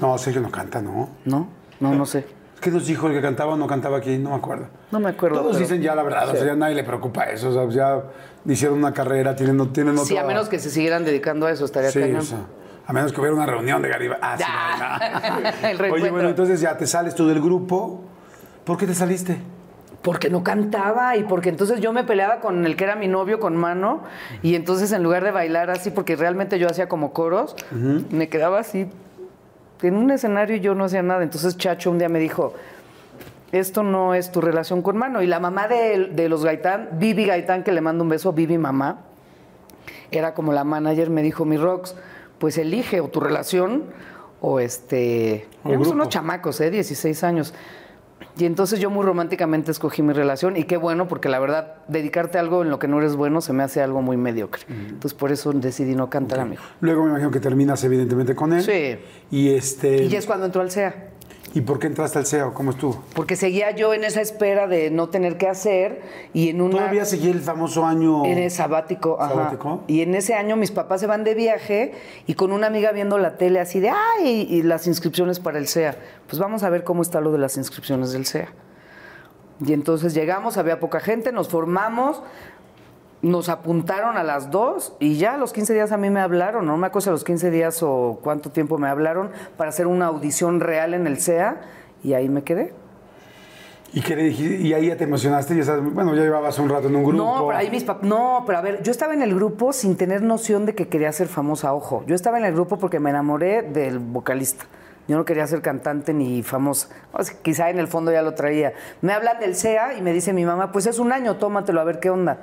No, 0.00 0.18
Sergio 0.18 0.40
no 0.42 0.50
canta, 0.50 0.80
¿no? 0.82 1.08
¿no? 1.24 1.48
No, 1.80 1.94
no 1.94 2.06
sé. 2.06 2.26
¿Qué 2.60 2.70
nos 2.70 2.86
dijo 2.86 3.08
el 3.08 3.14
que 3.14 3.20
cantaba 3.20 3.54
o 3.54 3.56
no 3.56 3.66
cantaba 3.66 3.98
aquí? 3.98 4.18
No 4.18 4.30
me 4.30 4.36
acuerdo. 4.36 4.66
No 4.92 5.00
me 5.00 5.08
acuerdo. 5.10 5.38
Todos 5.40 5.52
pero- 5.52 5.64
dicen 5.66 5.82
ya 5.82 5.94
la 5.94 6.02
verdad, 6.04 6.28
o 6.28 6.36
sea, 6.36 6.44
ya 6.46 6.54
nadie 6.54 6.74
le 6.76 6.84
preocupa 6.84 7.24
eso, 7.24 7.48
o 7.48 7.52
sea, 7.52 7.68
ya 7.70 8.02
hicieron 8.52 8.78
una 8.78 8.92
carrera, 8.92 9.34
tienen, 9.34 9.56
no- 9.56 9.68
tienen 9.70 9.94
otra... 9.94 10.04
Sí, 10.06 10.16
a 10.16 10.24
menos 10.24 10.48
que 10.48 10.58
se 10.60 10.70
siguieran 10.70 11.04
dedicando 11.04 11.46
a 11.46 11.50
eso, 11.50 11.64
estaría 11.64 11.90
Sí, 11.90 11.98
cañón. 12.00 12.18
o 12.20 12.22
sea, 12.22 12.38
a 12.86 12.92
menos 12.92 13.12
que 13.12 13.20
hubiera 13.20 13.34
una 13.34 13.46
reunión 13.46 13.80
de 13.82 13.88
Garibaldi. 13.88 14.22
Ah, 14.22 14.36
sí, 14.38 15.30
no, 15.30 15.40
no. 15.62 15.68
El 15.86 15.92
Oye, 15.92 16.10
bueno, 16.10 16.28
entonces 16.28 16.60
ya 16.60 16.76
te 16.76 16.86
sales 16.86 17.14
tú 17.14 17.26
del 17.26 17.40
grupo. 17.40 18.04
¿Por 18.64 18.76
qué 18.76 18.86
te 18.86 18.94
saliste? 18.94 19.38
Porque 20.02 20.30
no 20.30 20.42
cantaba 20.42 21.16
y 21.16 21.22
porque 21.22 21.48
entonces 21.48 21.80
yo 21.80 21.92
me 21.92 22.02
peleaba 22.02 22.40
con 22.40 22.66
el 22.66 22.76
que 22.76 22.84
era 22.84 22.96
mi 22.96 23.06
novio, 23.06 23.38
con 23.38 23.56
mano, 23.56 24.02
y 24.42 24.56
entonces 24.56 24.90
en 24.92 25.02
lugar 25.02 25.22
de 25.22 25.30
bailar 25.30 25.70
así, 25.70 25.90
porque 25.90 26.16
realmente 26.16 26.58
yo 26.58 26.66
hacía 26.68 26.88
como 26.88 27.12
coros, 27.12 27.54
me 27.70 28.28
quedaba 28.28 28.58
así 28.58 28.88
en 29.82 29.96
un 29.96 30.10
escenario 30.10 30.56
y 30.56 30.60
yo 30.60 30.74
no 30.74 30.84
hacía 30.84 31.02
nada. 31.02 31.22
Entonces 31.22 31.56
Chacho 31.56 31.90
un 31.90 31.98
día 31.98 32.08
me 32.08 32.18
dijo, 32.18 32.54
esto 33.52 33.82
no 33.82 34.14
es 34.14 34.32
tu 34.32 34.40
relación 34.40 34.82
con 34.82 34.96
mano. 34.96 35.22
Y 35.22 35.26
la 35.26 35.40
mamá 35.40 35.68
de, 35.68 36.10
de 36.12 36.28
los 36.28 36.44
Gaitán, 36.44 36.90
Vivi 36.94 37.26
Gaitán, 37.26 37.62
que 37.62 37.72
le 37.72 37.80
mando 37.80 38.02
un 38.02 38.10
beso, 38.10 38.32
Vivi 38.32 38.58
mamá, 38.58 39.00
era 40.10 40.34
como 40.34 40.52
la 40.52 40.64
manager, 40.64 41.10
me 41.10 41.22
dijo, 41.22 41.44
mi 41.44 41.56
Rox, 41.56 41.94
pues 42.38 42.58
elige 42.58 43.00
o 43.00 43.08
tu 43.08 43.20
relación 43.20 43.84
o 44.40 44.60
este... 44.60 45.46
Éramos 45.64 45.88
unos 45.88 46.08
chamacos, 46.08 46.60
¿eh? 46.60 46.70
16 46.70 47.24
años. 47.24 47.54
Y 48.38 48.44
entonces 48.44 48.80
yo 48.80 48.90
muy 48.90 49.04
románticamente 49.04 49.70
escogí 49.70 50.02
mi 50.02 50.12
relación 50.12 50.56
y 50.56 50.64
qué 50.64 50.76
bueno, 50.76 51.08
porque 51.08 51.28
la 51.28 51.38
verdad, 51.38 51.74
dedicarte 51.88 52.38
a 52.38 52.40
algo 52.40 52.62
en 52.62 52.70
lo 52.70 52.78
que 52.78 52.88
no 52.88 52.98
eres 52.98 53.16
bueno 53.16 53.40
se 53.40 53.52
me 53.52 53.62
hace 53.62 53.82
algo 53.82 54.02
muy 54.02 54.16
mediocre. 54.16 54.62
Entonces 54.68 55.14
por 55.14 55.32
eso 55.32 55.52
decidí 55.52 55.94
no 55.94 56.10
cantar, 56.10 56.40
amigo. 56.40 56.62
Luego 56.80 57.04
me 57.04 57.10
imagino 57.10 57.30
que 57.30 57.40
terminas 57.40 57.82
evidentemente 57.84 58.34
con 58.34 58.52
él. 58.52 58.62
Sí. 58.62 58.98
Y 59.30 59.54
este... 59.54 60.04
Y 60.04 60.08
ya 60.08 60.18
es 60.18 60.26
cuando 60.26 60.46
entró 60.46 60.62
al 60.62 60.70
SEA. 60.70 61.11
¿Y 61.54 61.60
por 61.60 61.78
qué 61.78 61.86
entraste 61.86 62.18
al 62.18 62.26
CEO? 62.26 62.54
¿Cómo 62.54 62.70
estuvo? 62.70 63.04
Porque 63.14 63.36
seguía 63.36 63.72
yo 63.72 63.92
en 63.92 64.04
esa 64.04 64.20
espera 64.22 64.66
de 64.66 64.90
no 64.90 65.10
tener 65.10 65.36
que 65.36 65.48
hacer 65.48 66.00
y 66.32 66.48
en 66.48 66.62
una... 66.62 66.78
Todavía 66.78 67.04
seguí 67.04 67.28
el 67.28 67.40
famoso 67.40 67.84
año... 67.84 68.24
En 68.24 68.38
el 68.38 68.50
sabático. 68.50 69.18
Y 69.86 70.00
en 70.00 70.14
ese 70.14 70.34
año 70.34 70.56
mis 70.56 70.70
papás 70.70 71.00
se 71.00 71.06
van 71.06 71.24
de 71.24 71.34
viaje 71.34 71.92
y 72.26 72.34
con 72.34 72.52
una 72.52 72.68
amiga 72.68 72.92
viendo 72.92 73.18
la 73.18 73.36
tele 73.36 73.60
así 73.60 73.80
de, 73.80 73.90
ay, 73.90 74.46
y 74.48 74.62
las 74.62 74.86
inscripciones 74.86 75.40
para 75.40 75.58
el 75.58 75.68
SEA. 75.68 75.96
Pues 76.26 76.38
vamos 76.38 76.62
a 76.62 76.70
ver 76.70 76.84
cómo 76.84 77.02
está 77.02 77.20
lo 77.20 77.32
de 77.32 77.38
las 77.38 77.58
inscripciones 77.58 78.12
del 78.12 78.24
SEA. 78.24 78.48
Y 79.64 79.74
entonces 79.74 80.14
llegamos, 80.14 80.56
había 80.56 80.80
poca 80.80 80.98
gente, 81.00 81.30
nos 81.30 81.48
formamos, 81.48 82.22
nos 83.22 83.48
apuntaron 83.48 84.16
a 84.16 84.24
las 84.24 84.50
dos 84.50 84.94
y 84.98 85.16
ya 85.16 85.34
a 85.34 85.36
los 85.38 85.52
15 85.52 85.72
días 85.74 85.92
a 85.92 85.96
mí 85.96 86.10
me 86.10 86.20
hablaron, 86.20 86.66
no 86.66 86.76
me 86.76 86.88
acuerdo 86.88 87.10
a 87.10 87.12
los 87.12 87.24
15 87.24 87.50
días 87.50 87.82
o 87.82 88.18
cuánto 88.22 88.50
tiempo 88.50 88.78
me 88.78 88.88
hablaron 88.88 89.30
para 89.56 89.70
hacer 89.70 89.86
una 89.86 90.06
audición 90.06 90.60
real 90.60 90.92
en 90.92 91.06
el 91.06 91.18
SEA 91.18 91.60
y 92.02 92.14
ahí 92.14 92.28
me 92.28 92.42
quedé. 92.42 92.74
¿Y 93.94 94.00
qué 94.00 94.16
le 94.16 94.24
dijiste? 94.24 94.56
Y 94.56 94.72
ahí 94.72 94.86
ya 94.86 94.96
te 94.96 95.04
emocionaste, 95.04 95.54
ya 95.54 95.64
sabes, 95.64 95.92
bueno, 95.92 96.14
ya 96.14 96.22
llevabas 96.22 96.58
un 96.58 96.68
rato 96.68 96.88
en 96.88 96.96
un 96.96 97.04
grupo. 97.04 97.22
No, 97.22 97.46
pero 97.46 97.58
ahí 97.58 97.70
mis 97.70 97.84
papás. 97.84 98.04
No, 98.04 98.42
pero 98.46 98.58
a 98.58 98.62
ver, 98.62 98.82
yo 98.82 98.90
estaba 98.90 99.12
en 99.12 99.22
el 99.22 99.34
grupo 99.34 99.72
sin 99.72 99.96
tener 99.96 100.22
noción 100.22 100.64
de 100.64 100.74
que 100.74 100.88
quería 100.88 101.12
ser 101.12 101.28
famosa, 101.28 101.74
ojo. 101.74 102.02
Yo 102.06 102.14
estaba 102.14 102.38
en 102.38 102.46
el 102.46 102.54
grupo 102.54 102.78
porque 102.78 103.00
me 103.00 103.10
enamoré 103.10 103.62
del 103.62 103.98
vocalista. 103.98 104.64
Yo 105.08 105.16
no 105.16 105.24
quería 105.24 105.46
ser 105.46 105.60
cantante 105.60 106.14
ni 106.14 106.42
famosa. 106.42 106.88
O 107.12 107.22
sea, 107.22 107.36
quizá 107.42 107.68
en 107.68 107.78
el 107.78 107.86
fondo 107.86 108.10
ya 108.12 108.22
lo 108.22 108.32
traía. 108.34 108.72
Me 109.02 109.12
hablan 109.12 109.38
del 109.40 109.56
SEA 109.56 109.94
y 109.98 110.00
me 110.00 110.12
dice 110.12 110.32
mi 110.32 110.44
mamá, 110.46 110.72
pues 110.72 110.86
es 110.86 110.98
un 110.98 111.12
año, 111.12 111.36
tómatelo 111.36 111.80
a 111.80 111.84
ver 111.84 112.00
qué 112.00 112.08
onda. 112.08 112.38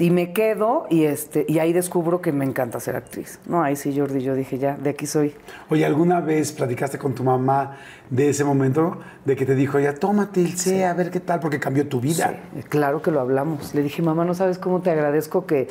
Y 0.00 0.10
me 0.10 0.32
quedo 0.32 0.86
y 0.88 1.04
este 1.04 1.44
y 1.46 1.58
ahí 1.58 1.74
descubro 1.74 2.22
que 2.22 2.32
me 2.32 2.46
encanta 2.46 2.80
ser 2.80 2.96
actriz. 2.96 3.38
No, 3.46 3.62
ahí 3.62 3.76
sí, 3.76 3.94
Jordi, 3.96 4.22
yo 4.22 4.34
dije, 4.34 4.56
ya, 4.58 4.74
de 4.78 4.88
aquí 4.90 5.06
soy. 5.06 5.34
Oye, 5.68 5.84
¿alguna 5.84 6.20
vez 6.22 6.52
platicaste 6.52 6.96
con 6.98 7.14
tu 7.14 7.22
mamá 7.22 7.76
de 8.08 8.30
ese 8.30 8.42
momento? 8.42 8.96
De 9.26 9.36
que 9.36 9.44
te 9.44 9.54
dijo, 9.54 9.78
ya 9.78 9.94
tómate 9.94 10.40
el 10.40 10.56
C, 10.56 10.86
a 10.86 10.94
ver 10.94 11.10
qué 11.10 11.20
tal, 11.20 11.38
porque 11.40 11.60
cambió 11.60 11.86
tu 11.86 12.00
vida. 12.00 12.34
Sí, 12.56 12.62
claro 12.62 13.02
que 13.02 13.10
lo 13.10 13.20
hablamos. 13.20 13.74
Le 13.74 13.82
dije, 13.82 14.00
mamá, 14.00 14.24
no 14.24 14.32
sabes 14.32 14.56
cómo 14.58 14.80
te 14.80 14.90
agradezco 14.90 15.44
que, 15.44 15.68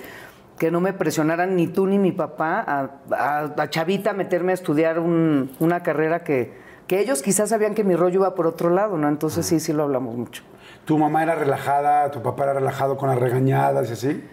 que 0.59 0.69
no 0.69 0.79
me 0.79 0.93
presionaran 0.93 1.55
ni 1.55 1.65
tú 1.65 1.87
ni 1.87 1.97
mi 1.97 2.11
papá 2.11 2.63
a, 2.67 2.91
a- 3.11 3.53
a 3.57 3.69
Chavita 3.71 4.13
meterme 4.13 4.51
a 4.51 4.55
estudiar 4.55 4.99
un- 4.99 5.49
una 5.59 5.81
carrera 5.81 6.23
que, 6.23 6.53
que 6.85 6.99
ellos 6.99 7.23
quizás 7.23 7.49
sabían 7.49 7.73
que 7.73 7.83
mi 7.83 7.95
rollo 7.95 8.19
iba 8.19 8.35
por 8.35 8.45
otro 8.45 8.69
lado, 8.69 8.95
¿no? 8.95 9.09
Entonces 9.09 9.47
sí, 9.47 9.59
sí 9.59 9.73
lo 9.73 9.81
hablamos 9.81 10.15
mucho. 10.15 10.43
¿Tu 10.89 10.97
mamá 10.97 11.21
era 11.21 11.35
relajada, 11.35 12.09
tu 12.09 12.23
papá 12.23 12.45
era 12.45 12.53
relajado 12.53 12.97
con 12.97 13.09
las 13.09 13.19
regañadas 13.19 13.91
y 13.91 13.93
así? 13.93 14.23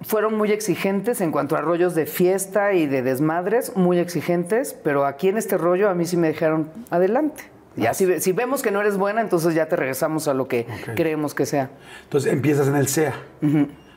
Fueron 0.00 0.34
muy 0.34 0.50
exigentes 0.50 1.20
en 1.20 1.30
cuanto 1.30 1.54
a 1.54 1.60
rollos 1.60 1.94
de 1.94 2.06
fiesta 2.06 2.72
y 2.72 2.86
de 2.86 3.02
desmadres, 3.02 3.76
muy 3.76 3.98
exigentes, 3.98 4.74
pero 4.82 5.04
aquí 5.04 5.28
en 5.28 5.36
este 5.36 5.58
rollo 5.58 5.90
a 5.90 5.94
mí 5.94 6.06
sí 6.06 6.16
me 6.16 6.28
dejaron 6.28 6.70
adelante. 6.88 7.42
Ya 7.76 7.92
si, 7.92 8.22
si 8.22 8.32
vemos 8.32 8.62
que 8.62 8.70
no 8.70 8.80
eres 8.80 8.96
buena, 8.96 9.20
entonces 9.20 9.54
ya 9.54 9.68
te 9.68 9.76
regresamos 9.76 10.28
a 10.28 10.32
lo 10.32 10.48
que 10.48 10.66
creemos 10.94 11.34
que 11.34 11.44
sea. 11.44 11.68
Entonces 12.04 12.32
empiezas 12.32 12.68
en 12.68 12.76
el 12.76 12.88
CEA. 12.88 13.12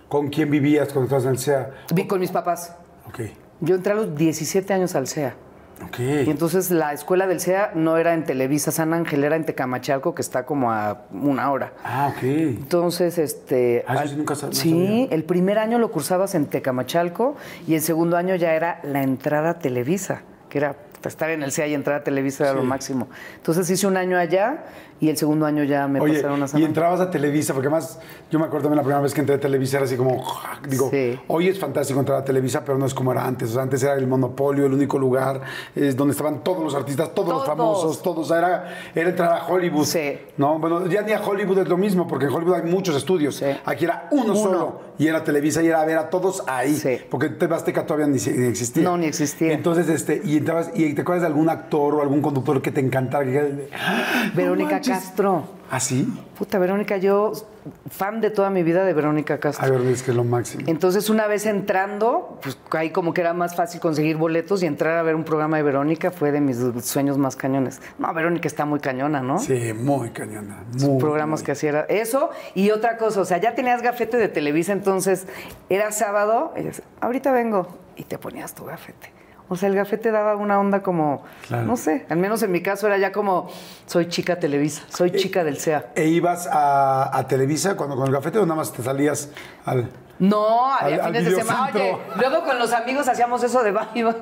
¿Con 0.09 0.27
quién 0.27 0.51
vivías 0.51 0.91
cuando 0.91 1.05
estabas 1.05 1.23
en 1.23 1.31
el 1.31 1.39
CEA? 1.39 1.69
Vi 1.93 2.07
con 2.07 2.19
mis 2.19 2.31
papás. 2.31 2.75
Ok, 3.07 3.21
Yo 3.61 3.75
entré 3.75 3.93
a 3.93 3.95
los 3.95 4.17
17 4.17 4.73
años 4.73 4.95
al 4.95 5.07
SEA. 5.07 5.33
Y 5.99 6.29
entonces 6.29 6.71
la 6.71 6.93
escuela 6.93 7.27
del 7.27 7.39
SEA 7.39 7.71
no 7.75 7.97
era 7.97 8.13
en 8.13 8.23
Televisa 8.23 8.71
San 8.71 8.93
Ángel, 8.93 9.23
era 9.23 9.35
en 9.35 9.45
Tecamachalco, 9.45 10.13
que 10.15 10.21
está 10.21 10.45
como 10.45 10.71
a 10.71 11.03
una 11.11 11.51
hora. 11.51 11.73
Ah, 11.83 12.11
ok. 12.15 12.23
Entonces, 12.23 13.17
este. 13.17 13.83
Ah, 13.87 13.93
al- 13.99 14.09
sí 14.09 14.15
nunca 14.15 14.35
Sí, 14.51 15.07
el 15.11 15.23
primer 15.23 15.57
año 15.59 15.79
lo 15.79 15.91
cursabas 15.91 16.35
en 16.35 16.45
Tecamachalco 16.47 17.35
y 17.67 17.75
el 17.75 17.81
segundo 17.81 18.17
año 18.17 18.35
ya 18.35 18.53
era 18.53 18.79
la 18.83 19.03
entrada 19.03 19.51
a 19.51 19.59
Televisa, 19.59 20.21
que 20.49 20.57
era 20.59 20.75
estar 21.05 21.29
en 21.29 21.43
el 21.43 21.51
CEA 21.53 21.67
y 21.67 21.73
entrar 21.73 22.01
a 22.01 22.03
Televisa 22.03 22.43
era 22.43 22.53
lo 22.53 22.63
máximo. 22.63 23.07
Entonces 23.37 23.69
hice 23.69 23.87
un 23.87 23.95
año 23.95 24.17
allá 24.17 24.65
y 24.99 25.09
el 25.09 25.17
segundo 25.17 25.45
año 25.45 25.63
ya 25.63 25.87
me 25.87 25.99
Oye, 26.01 26.15
pasaron 26.15 26.43
a 26.43 26.47
San 26.47 26.59
y 26.61 26.63
entrabas 26.65 26.99
a 26.99 27.09
Televisa, 27.09 27.53
porque 27.53 27.67
además 27.67 27.99
yo 28.29 28.39
me 28.39 28.45
acuerdo 28.45 28.63
también 28.65 28.77
la 28.77 28.83
primera 28.83 29.01
vez 29.01 29.13
que 29.13 29.21
entré 29.21 29.35
a 29.35 29.39
Televisa 29.39 29.77
era 29.77 29.85
así 29.85 29.95
como, 29.95 30.23
digo, 30.67 30.89
Sí. 30.91 31.19
hoy 31.27 31.47
es 31.47 31.59
fantástico 31.59 31.99
entrar 31.99 32.17
a 32.19 32.25
Televisa, 32.25 32.63
pero 32.65 32.77
no 32.77 32.85
es 32.85 32.93
como 32.93 33.11
era 33.11 33.25
antes. 33.25 33.49
O 33.51 33.53
sea, 33.53 33.63
antes 33.63 33.81
era 33.83 33.93
el 33.95 34.07
monopolio, 34.07 34.65
el 34.65 34.73
único 34.73 34.97
lugar 34.99 35.41
es 35.75 35.95
donde 35.95 36.11
estaban 36.11 36.43
todos 36.43 36.63
los 36.63 36.75
artistas, 36.75 37.13
todos, 37.13 37.29
los 37.29 37.45
famosos, 37.45 38.01
todos. 38.01 38.25
O 38.25 38.29
sea, 38.29 38.37
era, 38.39 38.77
era 38.95 39.09
entrar 39.09 39.31
a 39.31 39.47
Hollywood. 39.47 39.85
Sí. 39.85 40.17
No, 40.37 40.59
bueno, 40.59 40.85
ya 40.87 41.01
ni 41.01 41.11
a 41.13 41.21
Hollywood 41.21 41.59
es 41.59 41.67
lo 41.69 41.77
mismo, 41.77 42.07
porque 42.07 42.25
en 42.25 42.31
Hollywood 42.33 42.55
hay 42.55 42.63
muchos 42.69 42.95
estudios. 42.95 43.35
Sí. 43.37 43.45
Aquí 43.65 43.85
era 43.85 44.07
uno, 44.11 44.33
Uno. 44.33 44.35
solo. 44.35 44.89
Y 44.99 45.07
era 45.07 45.23
Televisa 45.23 45.63
y 45.63 45.67
era 45.67 45.85
ver 45.85 45.97
a 45.97 46.09
todos 46.09 46.43
ahí. 46.45 46.75
Sí. 46.75 46.97
Porque 47.09 47.29
TV 47.29 47.55
Azteca 47.55 47.85
todavía 47.85 48.05
ni, 48.07 48.19
ni 48.19 48.47
existía. 48.47 48.83
No, 48.83 48.97
ni 48.97 49.05
existía. 49.05 49.53
Entonces, 49.53 49.87
este, 49.87 50.21
y 50.25 50.37
entrabas, 50.37 50.71
y 50.75 50.93
te 50.93 51.01
acuerdas 51.03 51.21
de 51.21 51.27
algún 51.27 51.47
actor 51.49 51.95
o 51.95 52.01
algún 52.01 52.21
conductor 52.21 52.61
que 52.61 52.71
te 52.71 52.81
encantara. 52.81 53.23
Que, 53.23 53.69
"Ah, 53.73 54.29
Verónica 54.35 54.71
manches". 54.71 54.88
Castro. 54.93 55.43
¿Ah, 55.71 55.79
sí? 55.79 56.11
Puta, 56.37 56.57
Verónica, 56.57 56.97
yo 56.97 57.31
fan 57.91 58.21
de 58.21 58.31
toda 58.31 58.49
mi 58.49 58.63
vida 58.63 58.83
de 58.83 58.93
Verónica 58.93 59.39
Castro. 59.39 59.65
A 59.67 59.69
ver, 59.69 59.81
es 59.87 60.01
que 60.01 60.09
es 60.11 60.17
lo 60.17 60.23
máximo. 60.23 60.63
Entonces, 60.65 61.11
una 61.11 61.27
vez 61.27 61.45
entrando, 61.45 62.39
pues 62.41 62.57
ahí 62.71 62.89
como 62.89 63.13
que 63.13 63.21
era 63.21 63.33
más 63.33 63.55
fácil 63.55 63.79
conseguir 63.79 64.17
boletos 64.17 64.63
y 64.63 64.65
entrar 64.65 64.97
a 64.97 65.03
ver 65.03 65.13
un 65.13 65.23
programa 65.23 65.57
de 65.57 65.63
Verónica 65.63 66.09
fue 66.09 66.31
de 66.31 66.41
mis 66.41 66.57
sueños 66.83 67.19
más 67.19 67.35
cañones. 67.35 67.81
No, 67.99 68.11
Verónica 68.13 68.47
está 68.47 68.65
muy 68.65 68.79
cañona, 68.79 69.21
¿no? 69.21 69.37
Sí, 69.37 69.73
muy 69.73 70.09
cañona. 70.09 70.63
Sus 70.71 70.83
Muy, 70.83 70.99
programas 70.99 71.41
muy. 71.41 71.45
que 71.45 71.51
hacía 71.51 71.69
era 71.69 71.81
eso 71.81 72.31
y 72.55 72.71
otra 72.71 72.97
cosa, 72.97 73.21
o 73.21 73.25
sea, 73.25 73.37
ya 73.37 73.53
tenías 73.53 73.83
gafete 73.83 74.17
de 74.17 74.27
Televisa, 74.27 74.73
entonces 74.73 75.27
era 75.69 75.91
sábado, 75.91 76.53
y 76.57 76.63
ahorita 77.01 77.31
vengo 77.31 77.67
y 77.95 78.03
te 78.05 78.17
ponías 78.17 78.55
tu 78.55 78.65
gafete. 78.65 79.11
O 79.49 79.55
sea, 79.55 79.67
el 79.67 79.75
gafete 79.75 80.11
daba 80.11 80.35
una 80.35 80.59
onda 80.59 80.81
como, 80.83 81.23
Claro. 81.47 81.65
no 81.65 81.75
sé, 81.75 82.05
al 82.09 82.17
menos 82.17 82.41
en 82.43 82.51
mi 82.51 82.61
caso 82.61 82.85
era 82.87 82.97
ya 82.97 83.11
como, 83.11 83.49
soy 83.87 84.07
chica 84.07 84.39
Televisa, 84.39 84.83
soy 84.89 85.11
chica 85.11 85.43
del 85.43 85.57
CEA. 85.57 85.87
¿E 85.95 86.05
ibas 86.07 86.47
a, 86.47 87.17
a 87.17 87.27
Televisa 87.27 87.75
cuando 87.75 87.95
con 87.95 88.05
el 88.07 88.13
gafete 88.13 88.37
o 88.37 88.43
nada 88.45 88.55
más 88.55 88.71
te 88.71 88.83
salías 88.83 89.29
al. 89.65 89.89
No, 90.19 90.71
había 90.73 90.95
Al- 90.97 91.01
al 91.01 91.07
fines 91.15 91.25
de 91.33 91.41
semana. 91.43 91.71
Oye, 91.73 91.97
luego 92.17 92.43
con 92.43 92.59
los 92.59 92.73
amigos 92.73 93.07
hacíamos 93.07 93.41
eso 93.41 93.63
de 93.63 93.69
iba- 93.95 94.17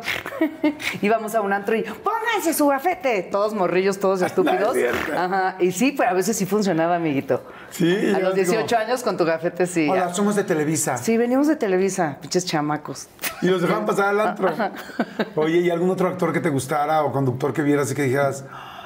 íbamos 1.01 1.33
a 1.35 1.41
un 1.41 1.51
antro 1.53 1.75
y 1.75 1.81
pónganse 1.81 2.53
su 2.53 2.67
gafete. 2.67 3.23
Todos 3.23 3.53
morrillos, 3.53 3.99
todos 3.99 4.21
estúpidos. 4.27 4.75
es 4.75 4.91
cierto. 4.93 5.19
Ajá. 5.19 5.55
Y 5.59 5.71
sí, 5.71 5.93
pero 5.97 6.11
a 6.11 6.13
veces 6.13 6.37
sí 6.37 6.45
funcionaba, 6.45 6.95
amiguito. 6.97 7.43
Sí, 7.71 7.91
A 8.15 8.19
los 8.19 8.35
digo, 8.35 8.51
18 8.51 8.77
años 8.77 9.01
con 9.03 9.17
tu 9.17 9.25
gafete 9.25 9.65
sí. 9.65 9.89
Hola, 9.89 10.13
somos 10.13 10.35
de 10.35 10.43
Televisa. 10.43 10.97
Sí, 10.97 11.17
venimos 11.17 11.47
de 11.47 11.55
Televisa, 11.55 12.17
pinches 12.21 12.45
chamacos. 12.45 13.07
Y 13.41 13.47
los 13.47 13.61
dejaban 13.61 13.85
pasar 13.85 14.09
al 14.09 14.19
antro. 14.21 14.49
Oye, 15.35 15.57
¿y 15.61 15.69
algún 15.69 15.89
otro 15.89 16.07
actor 16.09 16.31
que 16.31 16.39
te 16.39 16.49
gustara 16.49 17.03
o 17.03 17.11
conductor 17.11 17.53
que 17.53 17.61
vieras 17.63 17.91
y 17.91 17.95
que 17.95 18.03
dijeras, 18.03 18.45
"Ay, 18.51 18.76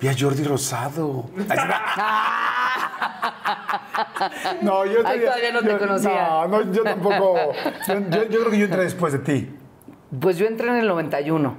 vi 0.00 0.08
a 0.08 0.14
Jordi 0.18 0.44
Rosado? 0.44 1.24
No, 4.62 4.84
yo 4.86 5.06
Ahí 5.06 5.20
todavía 5.20 5.52
no 5.52 5.60
te 5.60 5.70
yo- 5.70 5.78
conocía. 5.78 6.28
No, 6.28 6.48
no, 6.48 6.72
yo 6.72 6.82
tampoco. 6.82 7.36
Yo, 7.86 7.94
yo- 8.10 8.24
yo 8.24 8.38
creo 8.40 8.50
que 8.50 8.58
yo 8.58 8.64
entré 8.66 8.82
después 8.82 9.12
de 9.12 9.18
ti. 9.20 9.56
Pues 10.20 10.36
yo 10.38 10.46
entré 10.46 10.68
en 10.68 10.76
el 10.76 10.88
91, 10.88 11.54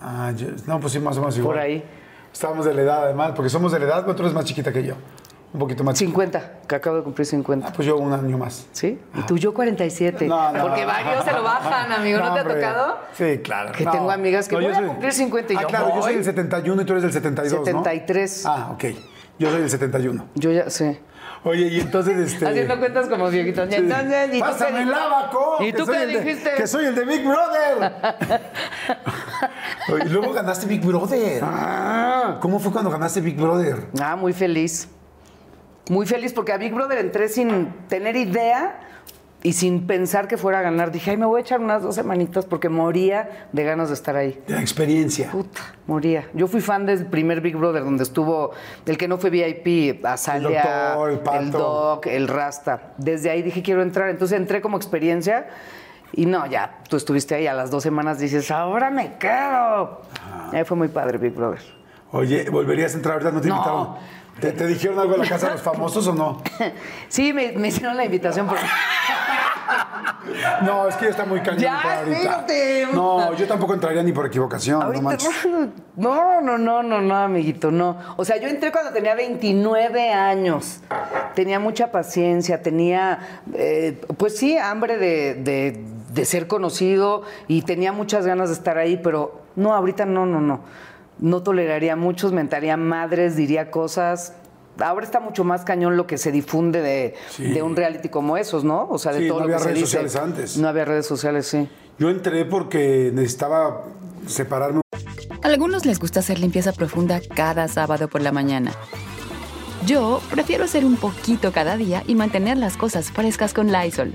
Ah, 0.00 0.32
yo- 0.36 0.48
no, 0.66 0.80
pues 0.80 0.92
sí, 0.92 1.00
más 1.00 1.16
o 1.16 1.20
menos 1.20 1.36
igual. 1.38 1.54
por 1.56 1.62
ahí. 1.64 1.84
Estábamos 2.32 2.64
de 2.66 2.74
la 2.74 2.82
edad, 2.82 3.04
además, 3.04 3.32
porque 3.34 3.48
somos 3.48 3.72
de 3.72 3.78
la 3.78 3.84
edad, 3.86 4.02
pero 4.02 4.14
tú 4.16 4.22
eres 4.22 4.34
más 4.34 4.44
chiquita 4.44 4.72
que 4.72 4.82
yo. 4.84 4.94
Un 5.54 5.60
poquito 5.60 5.84
más 5.84 5.94
chiquita. 5.96 6.16
50, 6.16 6.52
que 6.66 6.74
acabo 6.74 6.96
de 6.96 7.02
cumplir 7.04 7.24
50. 7.26 7.68
Ah, 7.68 7.72
pues 7.74 7.86
yo 7.86 7.96
un 7.96 8.12
año 8.12 8.36
más. 8.36 8.66
¿Sí? 8.72 8.98
Y 9.14 9.22
tú, 9.22 9.38
yo 9.38 9.54
47. 9.54 10.26
No, 10.26 10.50
no, 10.52 10.62
Porque 10.62 10.80
no. 10.82 10.88
varios 10.88 11.24
se 11.24 11.32
lo 11.32 11.44
bajan, 11.44 11.92
amigo. 11.92 12.18
¿No, 12.18 12.34
te 12.34 12.40
ha 12.40 12.44
tocado? 12.44 12.98
Sí, 13.16 13.38
claro. 13.38 13.70
Que 13.70 13.84
No. 13.84 13.92
tengo 13.92 14.10
amigas 14.10 14.48
que 14.48 14.56
No, 14.56 14.62
voy 14.62 14.72
a 14.72 14.74
soy- 14.74 14.86
cumplir 14.88 15.12
50 15.12 15.52
y 15.52 15.56
ah, 15.56 15.60
yo 15.62 15.68
claro, 15.68 15.86
yo 15.90 16.02
soy 16.02 16.02
voy. 16.02 16.14
del 16.16 16.24
71 16.24 16.82
y 16.82 16.84
tú 16.84 16.92
eres 16.94 17.02
del 17.04 17.12
72, 17.12 17.60
¿no? 17.60 17.64
73. 17.66 18.46
Ah, 18.46 18.70
ok. 18.72 18.84
Yo 19.38 19.50
soy 19.50 19.60
del 19.60 19.70
71. 19.70 20.26
Yo 20.34 20.50
ya 20.50 20.68
sé. 20.70 21.00
Oye, 21.44 21.68
y 21.68 21.78
entonces 21.80 22.16
este. 22.32 22.48
Haciendo 22.48 22.76
cuentas 22.78 23.06
como 23.06 23.28
viejitos. 23.30 23.68
Sí. 23.68 23.76
entonces, 23.76 24.28
¿y 24.34 24.38
tú 24.40 24.44
Pásame 24.44 24.70
qué 24.78 24.82
el 24.82 24.92
abaco. 24.94 25.56
¿Y 25.60 25.72
tú 25.72 25.86
qué 25.86 26.02
el 26.02 26.12
de- 26.14 26.20
dijiste? 26.20 26.50
que 26.56 26.66
soy 26.66 26.86
el 26.86 26.94
de 26.96 27.04
Big 27.04 27.24
Brother. 27.24 27.92
Oye, 29.92 30.04
y 30.06 30.08
luego 30.08 30.32
ganaste 30.32 30.66
Big 30.66 30.84
Brother. 30.84 31.44
¿Cómo 32.40 32.58
fue 32.58 32.72
cuando 32.72 32.90
ganaste 32.90 33.20
Big 33.20 33.36
Brother? 33.40 33.86
Ah, 34.00 34.16
muy 34.16 34.32
feliz. 34.32 34.88
Muy 35.88 36.06
feliz 36.06 36.32
porque 36.32 36.52
a 36.52 36.56
Big 36.58 36.72
Brother 36.72 36.98
entré 36.98 37.28
sin 37.28 37.72
tener 37.88 38.16
idea 38.16 38.80
y 39.42 39.52
sin 39.52 39.86
pensar 39.86 40.26
que 40.26 40.38
fuera 40.38 40.60
a 40.60 40.62
ganar. 40.62 40.90
Dije, 40.90 41.10
ay, 41.10 41.16
me 41.18 41.26
voy 41.26 41.38
a 41.38 41.42
echar 41.42 41.60
unas 41.60 41.82
dos 41.82 41.94
semanitas 41.94 42.46
porque 42.46 42.70
moría 42.70 43.46
de 43.52 43.62
ganas 43.64 43.88
de 43.88 43.94
estar 43.94 44.16
ahí. 44.16 44.40
De 44.46 44.54
la 44.54 44.62
experiencia. 44.62 45.30
Puta, 45.30 45.60
moría. 45.86 46.24
Yo 46.32 46.46
fui 46.46 46.62
fan 46.62 46.86
del 46.86 47.04
primer 47.04 47.42
Big 47.42 47.54
Brother 47.54 47.84
donde 47.84 48.02
estuvo 48.04 48.52
el 48.86 48.96
que 48.96 49.06
no 49.08 49.18
fue 49.18 49.28
VIP, 49.28 50.02
Azalea, 50.06 50.92
doctor, 50.94 51.10
el 51.10 51.18
Pato. 51.20 51.38
el 51.40 51.50
Doc, 51.50 52.06
el 52.06 52.28
Rasta. 52.28 52.94
Desde 52.96 53.28
ahí 53.28 53.42
dije, 53.42 53.62
quiero 53.62 53.82
entrar. 53.82 54.08
Entonces 54.08 54.38
entré 54.38 54.62
como 54.62 54.78
experiencia 54.78 55.48
y 56.14 56.24
no, 56.24 56.46
ya, 56.46 56.78
tú 56.88 56.96
estuviste 56.96 57.34
ahí 57.34 57.46
a 57.46 57.52
las 57.52 57.70
dos 57.70 57.82
semanas 57.82 58.18
dices, 58.18 58.50
ahora 58.50 58.88
me 58.90 59.18
quedo. 59.18 60.00
Ahí 60.52 60.64
fue 60.64 60.78
muy 60.78 60.88
padre 60.88 61.18
Big 61.18 61.34
Brother. 61.34 61.60
Oye, 62.12 62.48
¿volverías 62.48 62.94
a 62.94 62.96
entrar 62.96 63.14
ahorita? 63.14 63.32
¿No 63.32 63.40
te 63.42 63.48
No. 63.48 63.56
invitaron? 63.56 63.88
¿Te, 64.40 64.52
te 64.52 64.66
dijeron 64.66 64.98
algo 64.98 65.12
de 65.12 65.18
la 65.20 65.28
casa 65.28 65.46
de 65.46 65.52
los 65.52 65.62
famosos 65.62 66.06
o 66.08 66.14
no? 66.14 66.42
Sí, 67.08 67.32
me, 67.32 67.52
me 67.52 67.68
hicieron 67.68 67.96
la 67.96 68.04
invitación 68.04 68.46
porque... 68.46 68.64
No, 70.62 70.88
es 70.88 70.96
que 70.96 71.04
ya 71.06 71.10
está 71.10 71.24
muy 71.24 71.40
cañón 71.40 71.58
Ya, 71.60 71.74
entrar 71.76 71.98
ahorita. 72.44 72.92
No, 72.94 73.34
yo 73.34 73.46
tampoco 73.46 73.74
entraría 73.74 74.02
ni 74.02 74.12
por 74.12 74.26
equivocación, 74.26 74.78
no 74.80 74.86
Ahorita, 74.86 75.02
manches. 75.04 75.30
no, 75.96 76.40
no, 76.40 76.58
no, 76.58 76.82
no, 76.82 77.00
no, 77.00 77.16
amiguito, 77.16 77.70
no. 77.70 77.98
O 78.16 78.24
sea, 78.24 78.36
yo 78.38 78.48
entré 78.48 78.72
cuando 78.72 78.90
tenía 78.92 79.14
29 79.14 80.12
años. 80.12 80.80
Tenía 81.34 81.60
mucha 81.60 81.90
paciencia, 81.92 82.62
tenía, 82.62 83.40
eh, 83.54 84.00
pues 84.16 84.36
sí, 84.38 84.56
hambre 84.56 84.96
de, 84.98 85.34
de- 85.34 85.84
de 86.14 86.24
ser 86.24 86.46
conocido 86.46 87.22
y 87.48 87.62
tenía 87.62 87.92
muchas 87.92 88.24
ganas 88.26 88.48
de 88.48 88.54
estar 88.54 88.78
ahí, 88.78 88.96
pero 89.02 89.42
no, 89.56 89.74
ahorita 89.74 90.04
no, 90.06 90.26
no, 90.26 90.40
no. 90.40 90.60
No 91.18 91.42
toleraría 91.42 91.92
a 91.92 91.96
muchos, 91.96 92.32
mentaría 92.32 92.76
madres, 92.76 93.36
diría 93.36 93.70
cosas. 93.70 94.34
Ahora 94.80 95.04
está 95.06 95.20
mucho 95.20 95.44
más 95.44 95.62
cañón 95.64 95.96
lo 95.96 96.06
que 96.06 96.18
se 96.18 96.32
difunde 96.32 96.82
de, 96.82 97.14
Sí. 97.30 97.44
de 97.44 97.62
un 97.62 97.76
reality 97.76 98.08
como 98.08 98.36
esos, 98.36 98.64
¿no? 98.64 98.88
O 98.90 98.98
sea, 98.98 99.12
de 99.12 99.20
Sí, 99.20 99.28
todo 99.28 99.38
no 99.40 99.44
lo 99.44 99.48
que 99.50 99.54
había 99.54 99.62
se 99.62 99.68
redes 99.70 99.78
dice. 99.80 99.86
sociales 100.02 100.16
antes. 100.16 100.56
No 100.58 100.68
había 100.68 100.84
redes 100.84 101.06
sociales, 101.06 101.46
sí. 101.46 101.68
Yo 101.98 102.10
entré 102.10 102.44
porque 102.44 103.12
necesitaba 103.14 103.84
separarme. 104.26 104.80
Algunos 105.42 105.86
les 105.86 106.00
gusta 106.00 106.20
hacer 106.20 106.40
limpieza 106.40 106.72
profunda 106.72 107.20
cada 107.36 107.68
sábado 107.68 108.08
por 108.08 108.20
la 108.22 108.32
mañana. 108.32 108.72
Yo 109.86 110.20
prefiero 110.30 110.64
hacer 110.64 110.84
un 110.84 110.96
poquito 110.96 111.52
cada 111.52 111.76
día 111.76 112.02
y 112.06 112.14
mantener 112.14 112.56
las 112.56 112.76
cosas 112.76 113.10
frescas 113.12 113.52
con 113.54 113.70
Lysol. 113.70 114.14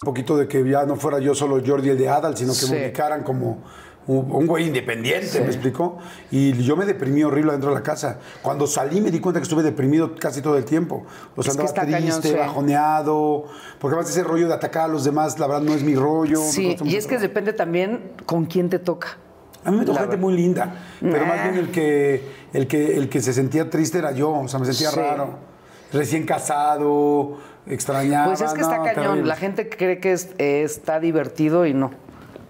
Un 0.00 0.06
poquito 0.06 0.36
de 0.36 0.46
que 0.46 0.62
ya 0.68 0.84
no 0.86 0.94
fuera 0.94 1.18
yo 1.18 1.34
solo 1.34 1.60
Jordi 1.66 1.88
el 1.90 1.98
de 1.98 2.08
Adal, 2.08 2.36
sino 2.36 2.52
que 2.52 2.58
Sí. 2.60 2.70
me 2.72 2.84
ubicaran 2.84 3.24
como 3.24 3.58
un, 4.06 4.30
un 4.30 4.46
güey 4.46 4.68
independiente, 4.68 5.40
¿me 5.40 5.46
explicó? 5.48 5.98
Y 6.30 6.52
yo 6.62 6.76
me 6.76 6.86
deprimí 6.86 7.24
horrible 7.24 7.50
dentro 7.50 7.70
de 7.70 7.74
la 7.74 7.82
casa. 7.82 8.20
Cuando 8.40 8.68
salí 8.68 9.00
me 9.00 9.10
di 9.10 9.18
cuenta 9.18 9.40
que 9.40 9.42
estuve 9.42 9.64
deprimido 9.64 10.14
casi 10.14 10.40
todo 10.40 10.56
el 10.56 10.64
tiempo. 10.64 11.04
O 11.34 11.42
sea, 11.42 11.50
Es 11.52 11.58
andaba 11.58 11.74
cañón, 11.74 12.00
triste, 12.02 12.28
sí. 12.28 12.34
bajoneado. 12.36 13.46
Porque 13.80 13.96
además 13.96 14.08
ese 14.10 14.22
rollo 14.22 14.46
de 14.46 14.54
atacar 14.54 14.84
a 14.84 14.88
los 14.88 15.02
demás, 15.02 15.36
la 15.40 15.48
verdad, 15.48 15.62
no 15.62 15.74
es 15.74 15.82
mi 15.82 15.96
rollo. 15.96 16.38
Sí, 16.42 16.76
y 16.84 16.94
es 16.94 17.04
que 17.06 17.16
trabajo. 17.16 17.22
depende 17.28 17.52
también 17.52 18.12
con 18.24 18.46
quién 18.46 18.70
te 18.70 18.78
toca. 18.78 19.18
A 19.64 19.72
mí 19.72 19.78
me 19.78 19.84
tocó 19.84 19.98
gente 19.98 20.16
muy 20.16 20.32
linda, 20.34 20.76
pero 21.00 21.26
más 21.26 21.42
bien 21.42 21.56
el 21.56 21.72
que, 21.72 22.22
el, 22.52 22.68
que, 22.68 22.96
el 22.96 23.08
que 23.08 23.20
se 23.20 23.32
sentía 23.32 23.68
triste 23.68 23.98
era 23.98 24.12
yo, 24.12 24.30
o 24.30 24.46
sea, 24.46 24.60
me 24.60 24.66
sentía 24.66 24.90
Sí. 24.90 24.96
raro. 24.96 25.48
Recién 25.92 26.24
casado, 26.24 27.38
extrañaba. 27.70 28.26
Pues 28.26 28.40
es 28.40 28.52
que 28.52 28.60
está 28.60 28.78
no, 28.78 28.84
cañón. 28.84 29.04
terrible. 29.04 29.28
La 29.28 29.36
gente 29.36 29.68
cree 29.68 29.98
que 30.00 30.12
es- 30.12 30.30
eh, 30.38 30.62
está 30.64 31.00
divertido 31.00 31.66
y 31.66 31.74
no. 31.74 31.90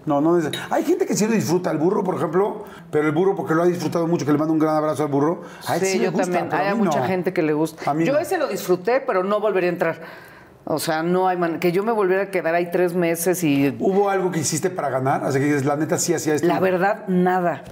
No, 0.05 0.21
no 0.21 0.37
es- 0.37 0.49
Hay 0.71 0.83
gente 0.85 1.05
que 1.05 1.15
sí 1.15 1.27
lo 1.27 1.33
disfruta, 1.33 1.69
el 1.71 1.77
burro, 1.77 2.03
por 2.03 2.15
ejemplo, 2.15 2.63
pero 2.91 3.05
el 3.07 3.13
burro, 3.13 3.35
porque 3.35 3.53
lo 3.53 3.61
ha 3.63 3.65
disfrutado 3.65 4.07
mucho, 4.07 4.25
que 4.25 4.31
le 4.31 4.37
mando 4.37 4.53
un 4.53 4.59
gran 4.59 4.75
abrazo 4.75 5.03
al 5.03 5.09
burro. 5.09 5.41
A 5.67 5.75
Sí, 5.77 5.99
yo 5.99 6.11
gusta, 6.11 6.23
también. 6.31 6.53
a 6.53 6.69
Hay 6.69 6.75
mucha 6.75 6.99
no. 7.01 7.05
gente 7.05 7.31
que 7.33 7.41
le 7.43 7.53
gusta. 7.53 7.83
Yo 7.93 8.13
no. 8.13 8.19
ese 8.19 8.37
lo 8.37 8.47
disfruté, 8.47 9.01
pero 9.01 9.23
no 9.23 9.39
volvería 9.39 9.69
a 9.69 9.73
entrar. 9.73 10.01
O 10.65 10.77
sea, 10.79 11.03
no 11.03 11.27
hay 11.27 11.37
man... 11.37 11.59
que 11.59 11.71
yo 11.71 11.83
me 11.83 11.91
volviera 11.91 12.23
a 12.23 12.31
quedar 12.31 12.53
ahí 12.55 12.69
tres 12.71 12.93
meses 12.93 13.43
y 13.43 13.75
¿Hubo 13.79 14.09
algo 14.09 14.29
que 14.31 14.39
hiciste 14.39 14.69
para 14.69 14.89
ganar? 14.89 15.23
Así 15.23 15.39
que 15.39 15.45
dices, 15.45 15.65
la 15.65 15.75
neta 15.75 15.97
sí 15.97 16.13
hacía 16.13 16.35
esto. 16.35 16.47
la 16.47 16.59
verdad 16.59 17.07
nada. 17.07 17.63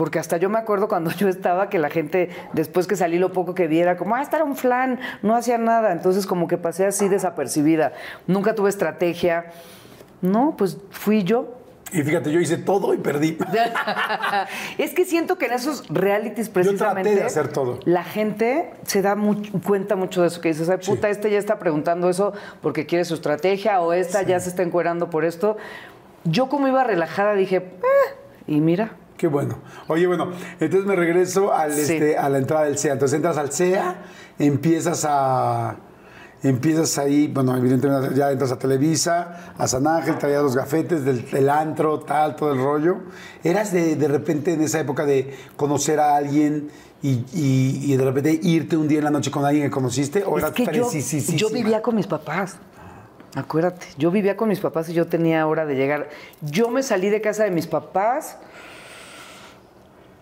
Porque 0.00 0.18
hasta 0.18 0.38
yo 0.38 0.48
me 0.48 0.56
acuerdo 0.58 0.88
cuando 0.88 1.10
yo 1.18 1.28
estaba 1.28 1.68
que 1.68 1.78
la 1.78 1.90
gente, 1.90 2.30
después 2.54 2.86
que 2.86 2.96
salí 2.96 3.18
lo 3.18 3.32
poco 3.32 3.54
que 3.54 3.66
viera, 3.66 3.98
como, 3.98 4.14
ah, 4.14 4.22
esta 4.22 4.36
era 4.36 4.46
un 4.46 4.56
flan, 4.56 4.98
no 5.20 5.36
hacía 5.36 5.58
nada. 5.58 5.92
Entonces 5.92 6.26
como 6.26 6.48
que 6.48 6.56
pasé 6.56 6.86
así 6.86 7.10
desapercibida. 7.10 7.92
Nunca 8.26 8.54
tuve 8.54 8.70
estrategia. 8.70 9.52
No, 10.22 10.54
pues 10.56 10.78
fui 10.88 11.22
yo. 11.22 11.54
Y 11.92 12.00
fíjate, 12.02 12.32
yo 12.32 12.40
hice 12.40 12.56
todo 12.56 12.94
y 12.94 12.96
perdí. 12.96 13.36
es 14.78 14.94
que 14.94 15.04
siento 15.04 15.36
que 15.36 15.44
en 15.46 15.52
esos 15.52 15.86
realities 15.90 16.48
traté 16.48 16.70
de 16.70 16.76
precisamente 16.78 17.22
hacer 17.22 17.48
todo. 17.48 17.78
la 17.84 18.02
gente 18.02 18.70
se 18.86 19.02
da 19.02 19.16
mucho- 19.16 19.52
cuenta 19.66 19.96
mucho 19.96 20.22
de 20.22 20.28
eso 20.28 20.40
que 20.40 20.48
dices, 20.48 20.70
ay 20.70 20.78
puta, 20.78 21.10
este 21.10 21.30
ya 21.30 21.36
está 21.38 21.58
preguntando 21.58 22.08
eso 22.08 22.32
porque 22.62 22.86
quiere 22.86 23.04
su 23.04 23.12
estrategia 23.12 23.82
o 23.82 23.92
esta 23.92 24.22
ya 24.22 24.40
se 24.40 24.48
está 24.48 24.62
encuerando 24.62 25.10
por 25.10 25.26
esto. 25.26 25.58
Yo 26.24 26.48
como 26.48 26.68
iba 26.68 26.84
relajada 26.84 27.34
dije, 27.34 27.56
"Eh", 27.56 28.14
y 28.46 28.60
mira, 28.60 28.92
Qué 29.20 29.26
bueno. 29.26 29.58
Oye, 29.88 30.06
bueno, 30.06 30.30
entonces 30.60 30.86
me 30.86 30.96
regreso 30.96 31.52
al, 31.52 31.74
Sí. 31.74 31.92
este, 31.92 32.16
a 32.16 32.30
la 32.30 32.38
entrada 32.38 32.64
del 32.64 32.78
CEA. 32.78 32.94
Entonces 32.94 33.16
entras 33.16 33.36
al 33.36 33.52
CEA, 33.52 33.96
empiezas 34.38 35.04
a. 35.06 35.76
Empiezas 36.42 36.96
ahí, 36.96 37.28
bueno, 37.28 37.54
evidentemente 37.54 38.14
ya 38.14 38.30
entras 38.32 38.50
a 38.50 38.58
Televisa, 38.58 39.52
a 39.58 39.68
San 39.68 39.86
Ángel, 39.86 40.16
traías 40.16 40.42
los 40.42 40.56
gafetes 40.56 41.04
del, 41.04 41.30
del 41.30 41.50
antro, 41.50 42.00
tal, 42.00 42.34
todo 42.34 42.54
el 42.54 42.58
rollo. 42.62 42.96
¿Eras 43.44 43.72
de, 43.74 43.94
de 43.96 44.08
repente 44.08 44.54
en 44.54 44.62
esa 44.62 44.80
época 44.80 45.04
de 45.04 45.36
conocer 45.56 46.00
a 46.00 46.16
alguien 46.16 46.70
y, 47.02 47.26
y- 47.34 47.92
y 47.92 47.94
de 47.94 48.02
repente 48.06 48.40
irte 48.42 48.74
un 48.78 48.88
día 48.88 49.00
en 49.00 49.04
la 49.04 49.10
noche 49.10 49.30
con 49.30 49.44
alguien 49.44 49.64
que 49.66 49.70
conociste? 49.70 50.24
¿O 50.24 50.38
es 50.38 50.44
eras 50.44 50.54
que 50.54 51.36
yo 51.36 51.50
vivía 51.50 51.82
con 51.82 51.94
mis 51.94 52.06
papás. 52.06 52.56
Acuérdate, 53.36 53.86
yo 53.98 54.10
vivía 54.10 54.34
con 54.36 54.48
mis 54.48 54.60
papás 54.60 54.88
y 54.88 54.94
yo 54.94 55.06
tenía 55.08 55.46
hora 55.46 55.66
de 55.66 55.74
llegar. 55.76 56.08
Yo 56.40 56.70
me 56.70 56.82
salí 56.82 57.10
de 57.10 57.20
casa 57.20 57.44
de 57.44 57.50
mis 57.50 57.66
papás 57.66 58.38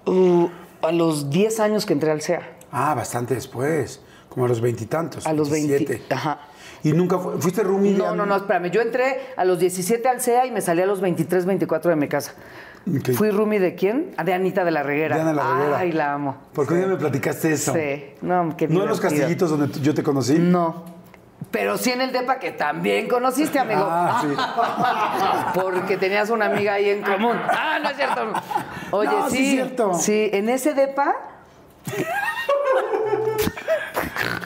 uh, 0.08 0.50
a 0.82 0.92
los 0.92 1.30
10 1.30 1.60
años 1.60 1.86
que 1.86 1.92
entré 1.92 2.10
al 2.10 2.20
CEA. 2.22 2.42
Ah, 2.72 2.94
bastante 2.94 3.34
después, 3.34 4.00
como 4.28 4.44
a 4.46 4.48
los 4.48 4.60
veintitantos. 4.60 5.26
A 5.26 5.32
los 5.32 5.50
20. 5.50 5.68
27. 5.76 6.14
Ajá. 6.14 6.40
¿Y 6.84 6.92
nunca 6.92 7.18
fu- 7.18 7.32
fuiste 7.40 7.62
roomie? 7.62 7.92
No, 7.92 8.14
no, 8.14 8.24
no, 8.26 8.36
espérame. 8.36 8.70
Yo 8.70 8.80
entré 8.80 9.18
a 9.36 9.44
los 9.44 9.58
17 9.58 10.06
al 10.08 10.20
CEA 10.20 10.46
y 10.46 10.50
me 10.52 10.60
salí 10.60 10.80
a 10.82 10.86
los 10.86 11.00
23, 11.00 11.44
24 11.46 11.90
de 11.90 11.96
mi 11.96 12.08
casa. 12.08 12.34
Ok. 12.88 13.10
¿Fui 13.14 13.30
roomie 13.30 13.58
de 13.58 13.74
quién? 13.74 14.12
Ah, 14.16 14.24
De 14.24 14.32
Anita 14.32 14.64
de 14.64 14.70
la 14.70 14.82
Reguera. 14.82 15.16
De 15.16 15.22
Ana 15.22 15.32
la 15.32 15.54
Reguera. 15.56 15.78
Ay, 15.78 15.92
la 15.92 16.14
amo. 16.14 16.36
Porque 16.54 16.74
un 16.74 16.80
día 16.80 16.88
me 16.88 16.96
platicaste 16.96 17.52
eso. 17.52 17.74
Sí. 17.74 18.04
No, 18.22 18.54
qué 18.56 18.68
¿No 18.68 18.82
en 18.82 18.88
los 18.88 19.00
castillitos 19.00 19.50
donde 19.50 19.80
yo 19.80 19.92
te 19.94 20.02
conocí? 20.02 20.38
No. 20.38 20.84
Pero 21.50 21.78
sí 21.78 21.90
en 21.90 22.02
el 22.02 22.12
DEPA 22.12 22.38
que 22.38 22.50
también 22.52 23.08
conociste, 23.08 23.58
amigo. 23.58 23.86
Ah, 23.88 25.50
Porque 25.54 25.96
tenías 25.96 26.28
una 26.30 26.46
amiga 26.46 26.74
ahí 26.74 26.90
en 26.90 27.02
común. 27.02 27.36
Ah, 27.48 27.78
no 27.82 27.88
es 27.88 27.96
cierto. 27.96 28.32
Oye, 28.90 29.10
No, 29.10 29.30
sí 29.30 29.36
sí. 29.36 29.44
es 29.44 29.50
cierto. 29.52 29.94
Sí, 29.94 30.30
en 30.32 30.48
ese 30.48 30.74
DEPA. 30.74 31.14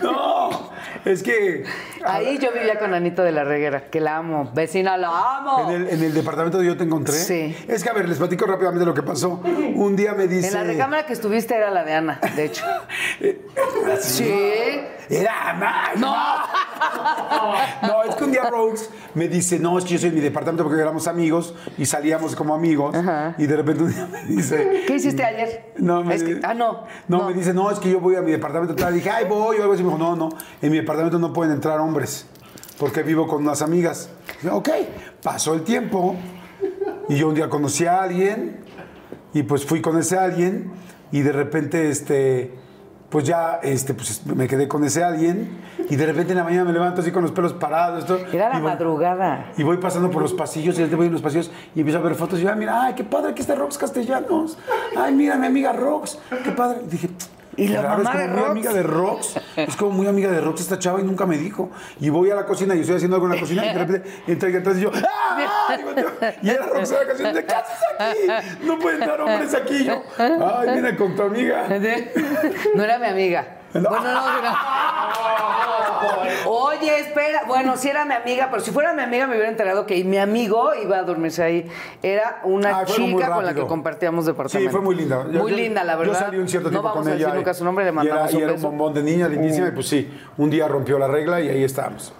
No, 0.03 0.71
es 1.05 1.23
que 1.23 1.65
Ahí 2.05 2.39
yo 2.39 2.53
vivía 2.53 2.79
con 2.79 2.93
Anita 2.95 3.23
de 3.23 3.31
la 3.33 3.45
Reguera, 3.45 3.85
que 3.85 4.01
la 4.01 4.17
amo. 4.17 4.51
Vecina, 4.53 4.97
la 4.97 5.37
amo. 5.39 5.71
en 5.71 5.83
el, 5.83 5.89
en 5.91 6.03
el 6.03 6.15
departamento 6.15 6.59
donde 6.59 6.73
yo 6.73 6.77
te 6.77 6.85
encontré. 6.85 7.15
Sí. 7.15 7.57
Es 7.69 7.85
que, 7.85 7.91
a 7.91 7.93
ver, 7.93 8.09
les 8.09 8.19
platico 8.19 8.45
rápidamente 8.47 8.85
lo 8.85 8.95
que 8.95 9.03
pasó. 9.03 9.41
Un 9.75 9.95
día 9.95 10.15
me 10.15 10.27
dice... 10.27 10.49
En 10.49 10.55
la 10.55 10.65
recámara 10.65 11.07
que 11.07 11.13
estuviste 11.13 11.55
era 11.55 11.71
la 11.71 11.85
de 11.85 11.95
Ana, 11.95 12.21
de 12.35 12.45
hecho. 12.45 12.65
sí. 14.01 14.81
Era. 15.09 15.93
No. 15.97 16.15
No, 17.83 18.03
es 18.03 18.15
que 18.17 18.25
un 18.25 18.33
día 18.33 18.49
Rogues 18.51 18.91
me 19.15 19.29
dice, 19.29 19.59
no, 19.59 19.79
es 19.79 19.85
que 19.85 19.93
yo 19.93 19.99
soy 19.99 20.09
en 20.11 20.15
mi 20.17 20.21
departamento 20.21 20.65
porque 20.65 20.81
éramos 20.81 21.07
amigos 21.07 21.55
y 21.79 21.87
salíamos 21.87 22.35
como 22.37 22.55
amigos. 22.55 22.95
Ajá. 22.95 23.35
Y 23.39 23.47
de 23.47 23.57
repente 23.57 23.83
un 23.85 23.93
día 23.93 24.07
me 24.11 24.25
dice... 24.25 24.83
¿Qué 24.87 24.95
hiciste 24.97 25.25
ayer? 25.25 25.73
No, 25.77 26.03
me 26.03 26.15
Es 26.15 26.23
que- 26.25 26.41
ah, 26.43 26.55
no, 26.55 26.85
No, 27.09 27.19
no. 27.19 27.27
me 27.29 27.35
dice, 27.35 27.55
no, 27.55 27.71
es 27.71 27.79
que 27.79 27.91
yo 27.91 28.01
voy 28.01 28.17
a 28.17 28.21
mi 28.23 28.31
departamento. 28.33 28.75
Tal. 28.75 28.95
Dije, 28.95 29.11
ay, 29.11 29.27
voy 29.29 29.59
o 29.59 29.63
algo 29.63 29.75
así. 29.75 29.83
Me 29.83 29.91
dijo, 29.93 29.99
no, 29.99 30.17
no, 30.17 30.29
en 30.61 30.71
mi 30.71 30.79
departamento 30.79 31.19
no 31.19 31.33
pueden 31.33 31.53
entrar 31.55 31.79
hombres 31.81 32.27
porque 32.79 33.03
vivo 33.03 33.27
con 33.29 33.43
unas 33.43 33.63
amigas. 33.63 34.11
Dije, 34.43 34.51
ok, 34.55 34.69
pasó 35.23 35.55
el 35.55 35.63
tiempo 35.63 36.17
y 37.09 37.17
yo 37.17 37.29
un 37.29 37.35
día 37.35 37.49
conocí 37.49 37.87
a 37.87 38.03
alguien 38.03 38.61
y 39.35 39.43
pues 39.45 39.65
fui 39.65 39.81
con 39.81 39.99
ese 39.99 40.19
alguien 40.19 40.73
y 41.13 41.21
de 41.23 41.33
repente, 41.33 41.91
este, 41.91 42.55
pues 43.13 43.25
ya, 43.25 43.61
este, 43.63 43.93
pues 43.95 44.25
me 44.27 44.49
quedé 44.49 44.67
con 44.67 44.83
ese 44.85 45.05
alguien 45.05 45.51
y 45.91 45.97
de 45.97 46.07
repente 46.07 46.33
en 46.33 46.39
la 46.39 46.45
mañana 46.45 46.65
me 46.65 46.73
levanto 46.73 47.03
así 47.03 47.13
con 47.13 47.23
los 47.23 47.31
pelos 47.31 47.53
parados. 47.53 48.01
Esto, 48.01 48.19
Era 48.33 48.49
la 48.49 48.59
y 48.59 48.63
voy- 48.63 48.71
madrugada. 48.71 49.53
y 49.57 49.63
voy 49.63 49.77
pasando 49.77 50.11
por 50.11 50.23
los 50.23 50.33
pasillos, 50.33 50.79
y 50.79 50.85
voy 50.87 51.07
en 51.09 51.13
los 51.13 51.21
pasillos 51.23 51.51
y 51.75 51.81
empiezo 51.81 51.99
a 51.99 52.03
ver 52.03 52.15
fotos. 52.15 52.41
Y 52.41 52.43
yo, 52.45 52.51
ah, 52.51 52.55
mira, 52.55 52.83
ay, 52.83 52.95
qué 52.95 53.05
padre, 53.05 53.33
aquí 53.33 53.43
está 53.43 53.55
Rox 53.55 53.77
Castellanos. 53.79 54.57
Ay, 54.97 55.15
mira, 55.15 55.37
mi 55.37 55.47
amiga 55.47 55.73
Rox, 55.75 56.19
qué 56.43 56.51
padre. 56.53 56.81
Y 56.87 56.91
dije, 56.91 57.11
¿Y 57.57 57.69
la 57.69 57.83
raro, 57.83 58.03
mamá 58.03 58.13
es 58.13 58.19
de 58.19 58.25
como 58.25 58.35
muy 58.35 58.43
Rox? 58.43 58.51
amiga 58.51 58.73
de 58.73 58.83
Rox. 58.83 59.37
Es 59.57 59.77
como 59.77 59.91
muy 59.93 60.07
amiga 60.07 60.31
de 60.31 60.41
Rox 60.41 60.61
esta 60.63 60.79
chava 60.79 61.01
y 61.01 61.05
nunca 61.05 61.27
me 61.27 61.37
dijo. 61.37 61.71
Y 62.01 62.09
voy 62.09 62.31
a 62.31 62.35
la 62.35 62.47
cocina 62.47 62.75
y 62.75 62.81
estoy 62.81 62.97
haciendo 62.97 63.17
algo 63.17 63.27
en 63.29 63.35
la 63.35 63.41
cocina 63.41 63.65
y 63.67 63.69
de 63.75 63.79
repente 63.79 64.11
entra 64.27 64.47
alguien 64.47 64.63
atrás 64.63 64.79
y 64.79 64.81
yo, 64.81 64.91
¡ah! 64.95 65.77
Y, 66.43 66.47
y 66.47 66.51
era 66.51 66.67
Rox 66.67 66.91
en 66.91 66.99
la 66.99 67.07
canción 67.07 67.35
de 67.35 67.45
¿qué 67.45 67.55
haces 67.55 67.79
aquí? 67.99 68.67
No 68.67 68.79
pueden 68.79 69.03
entrar 69.03 69.21
hombres 69.21 69.55
aquí. 69.55 69.77
Y 69.77 69.85
yo, 69.85 70.03
ay, 70.19 70.69
mira 70.75 70.97
con 70.97 71.15
tu 71.15 71.23
amiga. 71.23 71.67
No 72.75 72.83
era 72.85 72.99
mi 72.99 73.07
amiga. 73.07 73.59
No. 73.75 73.89
Bueno, 73.89 74.05
no, 74.05 74.43
no. 74.43 74.57
Oye, 76.47 76.99
espera. 77.01 77.45
Bueno, 77.47 77.77
sí 77.77 77.89
era 77.89 78.05
mi 78.05 78.15
amiga, 78.15 78.49
pero 78.51 78.63
si 78.63 78.71
fuera 78.71 78.93
mi 78.93 79.03
amiga 79.03 79.27
me 79.27 79.35
hubiera 79.35 79.49
enterado 79.49 79.87
que 79.87 80.03
mi 80.05 80.19
amigo 80.19 80.75
iba 80.75 80.99
a 80.99 81.03
dormirse 81.05 81.43
ahí. 81.43 81.71
Era 82.03 82.41
una 82.45 82.81
Ah, 82.81 82.85
chica 82.85 83.31
con 83.35 83.47
la 83.47 83.55
que 83.55 83.67
compartíamos 83.67 84.27
departamento. 84.27 84.69
Sí, 84.71 84.73
fue 84.73 84.81
muy 84.85 84.95
linda. 84.97 85.25
Yo- 85.31 85.41
Muy 85.41 85.53
yo- 85.53 85.57
linda, 85.57 85.85
la 85.85 85.97
verdad. 85.97 86.13
Yo 86.13 86.19
salí 86.19 86.39
un 86.39 86.49
cierto 86.49 86.69
no 86.69 86.73
tiempo 86.73 86.89
vamos 86.89 87.03
con 87.05 87.13
a 87.13 87.15
ella. 87.15 87.25
decir 87.27 87.35
y- 87.35 87.39
nunca 87.39 87.55
su 87.55 87.65
nombre, 87.65 87.85
le 87.85 87.91
y 87.91 87.95
mandamos 87.95 88.23
era, 88.25 88.33
y 88.33 88.37
un 88.37 88.43
era 88.43 88.53
un 88.55 88.63
bombón 88.63 88.95
de 88.95 89.03
niña, 89.03 89.29
lindísima, 89.29 89.69
y 89.69 89.71
pues 89.73 89.89
sí, 89.89 90.21
un 90.37 90.51
día 90.51 90.69
rompió 90.69 90.99
la 90.99 91.09
regla 91.09 91.41
y 91.41 91.49
ahí 91.49 91.65
estábamos. 91.65 92.13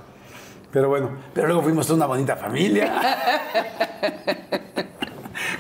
Pero 0.73 0.89
bueno, 0.89 1.11
pero 1.35 1.49
luego 1.49 1.63
fuimos 1.63 1.87
toda 1.87 1.97
una 1.99 2.07
bonita 2.07 2.37
familia. 2.37 2.91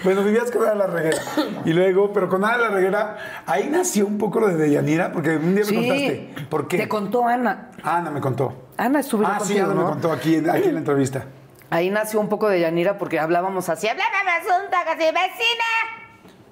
bueno, 0.04 0.22
vivías 0.22 0.50
con 0.50 0.62
Ana 0.64 0.74
la 0.74 0.86
Reguera. 0.86 1.16
Y 1.64 1.72
luego, 1.72 2.12
pero 2.12 2.28
con 2.28 2.44
Ana 2.44 2.56
la 2.58 2.68
Reguera, 2.68 3.16
ahí 3.46 3.68
nació 3.70 4.06
un 4.06 4.18
poco 4.18 4.40
lo 4.40 4.48
de 4.48 4.56
Deyanira, 4.56 5.12
porque 5.12 5.36
un 5.36 5.54
día 5.54 5.64
me 5.64 5.70
Sí. 5.70 5.74
contaste. 5.76 6.34
¿Por 6.48 6.68
qué? 6.68 6.78
Te 6.78 6.88
contó 6.88 7.26
Ana. 7.26 7.70
Ana 7.82 8.10
me 8.10 8.20
contó. 8.20 8.66
Ana 8.76 9.00
estuvo 9.00 9.24
Ah, 9.26 9.34
sí, 9.40 9.54
contigo, 9.54 9.64
Ana 9.66 9.74
¿no? 9.74 9.80
me 9.82 9.90
contó 9.90 10.12
aquí, 10.12 10.36
en- 10.36 10.50
aquí 10.50 10.68
en 10.68 10.74
la 10.74 10.80
entrevista. 10.80 11.24
Ahí 11.70 11.88
nació 11.90 12.20
un 12.20 12.28
poco 12.28 12.48
de 12.48 12.60
Yanira 12.60 12.98
porque 12.98 13.18
hablábamos 13.18 13.68
así. 13.70 13.88
Hablábame 13.88 14.30
asunta, 14.32 14.84
casi 14.84 15.04
vecina. 15.04 15.64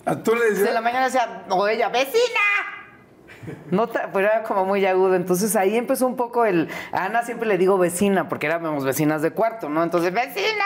Ah, 0.06 0.16
¿Tú 0.16 0.34
le 0.34 0.44
De 0.44 0.50
decías? 0.52 0.72
la 0.72 0.80
mañana 0.80 1.04
decía, 1.06 1.44
o 1.50 1.68
ella, 1.68 1.90
vecina. 1.90 2.40
No, 3.70 3.88
pero 3.88 4.18
era 4.28 4.42
como 4.42 4.64
muy 4.64 4.84
agudo. 4.86 5.14
Entonces 5.14 5.56
ahí 5.56 5.76
empezó 5.76 6.06
un 6.06 6.16
poco 6.16 6.44
el. 6.46 6.68
A 6.92 7.04
Ana 7.06 7.22
siempre 7.22 7.48
le 7.48 7.58
digo 7.58 7.78
vecina, 7.78 8.28
porque 8.28 8.46
éramos 8.46 8.84
vecinas 8.84 9.22
de 9.22 9.30
cuarto, 9.32 9.68
¿no? 9.68 9.82
Entonces, 9.82 10.12
vecina. 10.12 10.64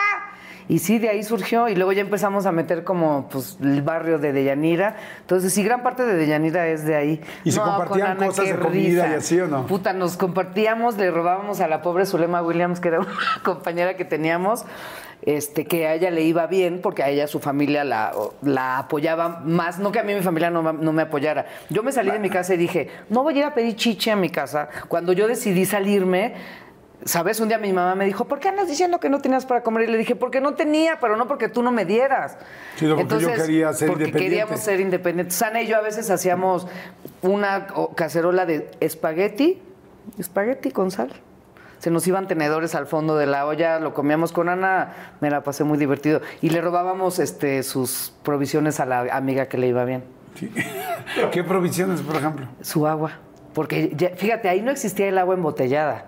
Y 0.67 0.79
sí, 0.79 0.97
de 0.97 1.09
ahí 1.09 1.23
surgió. 1.23 1.69
Y 1.69 1.75
luego 1.75 1.91
ya 1.91 2.01
empezamos 2.01 2.45
a 2.45 2.51
meter 2.51 2.83
como 2.83 3.29
pues 3.29 3.57
el 3.61 3.81
barrio 3.81 4.17
de 4.17 4.33
Deyanira. 4.33 4.95
Entonces, 5.21 5.53
sí, 5.53 5.63
gran 5.63 5.83
parte 5.83 6.05
de 6.05 6.15
Deyanira 6.15 6.67
es 6.67 6.85
de 6.85 6.95
ahí. 6.95 7.21
¿Y 7.43 7.51
se 7.51 7.59
compartían 7.59 8.17
cosas 8.17 8.47
de 8.47 8.55
comida 8.55 9.07
y 9.09 9.13
así, 9.13 9.39
o 9.39 9.47
no? 9.47 9.67
Puta, 9.67 9.93
nos 9.93 10.17
compartíamos, 10.17 10.97
le 10.97 11.11
robábamos 11.11 11.59
a 11.59 11.67
la 11.67 11.81
pobre 11.81 12.05
Zulema 12.05 12.41
Williams, 12.41 12.79
que 12.79 12.87
era 12.89 12.99
una 13.01 13.09
compañera 13.43 13.95
que 13.95 14.05
teníamos, 14.05 14.65
este, 15.21 15.65
que 15.65 15.87
a 15.87 15.93
ella 15.93 16.09
le 16.09 16.23
iba 16.23 16.47
bien, 16.47 16.81
porque 16.81 17.03
a 17.03 17.09
ella 17.09 17.27
su 17.27 17.39
familia 17.39 17.83
la, 17.83 18.11
la 18.41 18.79
apoyaba 18.79 19.41
más, 19.43 19.79
no 19.79 19.91
que 19.91 19.99
a 19.99 20.03
mí 20.03 20.13
mi 20.13 20.21
familia 20.21 20.49
no, 20.49 20.73
no 20.73 20.93
me 20.93 21.03
apoyara. 21.03 21.45
Yo 21.69 21.83
me 21.83 21.91
salí 21.91 22.11
de 22.11 22.19
mi 22.19 22.29
casa 22.29 22.53
y 22.55 22.57
dije, 22.57 22.89
no 23.09 23.23
voy 23.23 23.35
a 23.35 23.37
ir 23.39 23.45
a 23.45 23.53
pedir 23.53 23.75
chiche 23.75 24.11
a 24.11 24.15
mi 24.15 24.29
casa. 24.29 24.69
Cuando 24.87 25.13
yo 25.13 25.27
decidí 25.27 25.65
salirme, 25.65 26.33
¿Sabes? 27.05 27.39
Un 27.39 27.49
día 27.49 27.59
mi 27.59 27.71
mamá 27.71 27.93
me 27.93 28.05
dijo, 28.05 28.25
¿por 28.25 28.39
qué 28.39 28.49
andas 28.49 28.67
diciendo 28.67 28.99
que 28.99 29.09
no 29.09 29.21
tenías 29.21 29.45
para 29.45 29.61
comer? 29.61 29.87
Y 29.87 29.91
le 29.91 29.97
dije, 29.99 30.15
porque 30.15 30.41
no 30.41 30.55
tenía, 30.55 30.99
pero 30.99 31.15
no 31.17 31.27
porque 31.27 31.47
tú 31.49 31.61
no 31.61 31.71
me 31.71 31.85
dieras. 31.85 32.35
Sí, 32.77 32.87
porque 32.87 33.19
yo 33.19 33.31
quería 33.31 33.71
ser 33.73 33.87
porque 33.89 34.05
independiente. 34.05 34.17
queríamos 34.19 34.59
ser 34.59 34.79
independientes. 34.79 35.39
Ana 35.43 35.61
y 35.61 35.67
yo 35.67 35.77
a 35.77 35.81
veces 35.81 36.09
hacíamos 36.09 36.65
una 37.21 37.67
cacerola 37.95 38.47
de 38.47 38.71
espagueti, 38.79 39.61
espagueti 40.17 40.71
con 40.71 40.89
sal. 40.89 41.11
Se 41.77 41.91
nos 41.91 42.07
iban 42.07 42.27
tenedores 42.27 42.73
al 42.73 42.87
fondo 42.87 43.15
de 43.17 43.27
la 43.27 43.45
olla, 43.45 43.79
lo 43.79 43.93
comíamos 43.93 44.31
con 44.31 44.49
Ana, 44.49 44.93
me 45.21 45.29
la 45.29 45.43
pasé 45.43 45.63
muy 45.63 45.77
divertido. 45.77 46.21
Y 46.41 46.49
le 46.49 46.59
robábamos 46.61 47.19
este, 47.19 47.61
sus 47.61 48.13
provisiones 48.23 48.79
a 48.79 48.87
la 48.87 49.01
amiga 49.15 49.45
que 49.45 49.59
le 49.59 49.67
iba 49.67 49.85
bien, 49.85 50.03
¿Qué 51.31 51.43
provisiones, 51.43 52.01
por 52.01 52.15
ejemplo? 52.15 52.47
su 52.61 52.87
agua. 52.87 53.11
Porque 53.53 53.91
ya- 53.95 54.09
fíjate, 54.15 54.49
ahí 54.49 54.61
no 54.63 54.71
existía 54.71 55.07
el 55.07 55.17
agua 55.19 55.35
embotellada. 55.35 56.05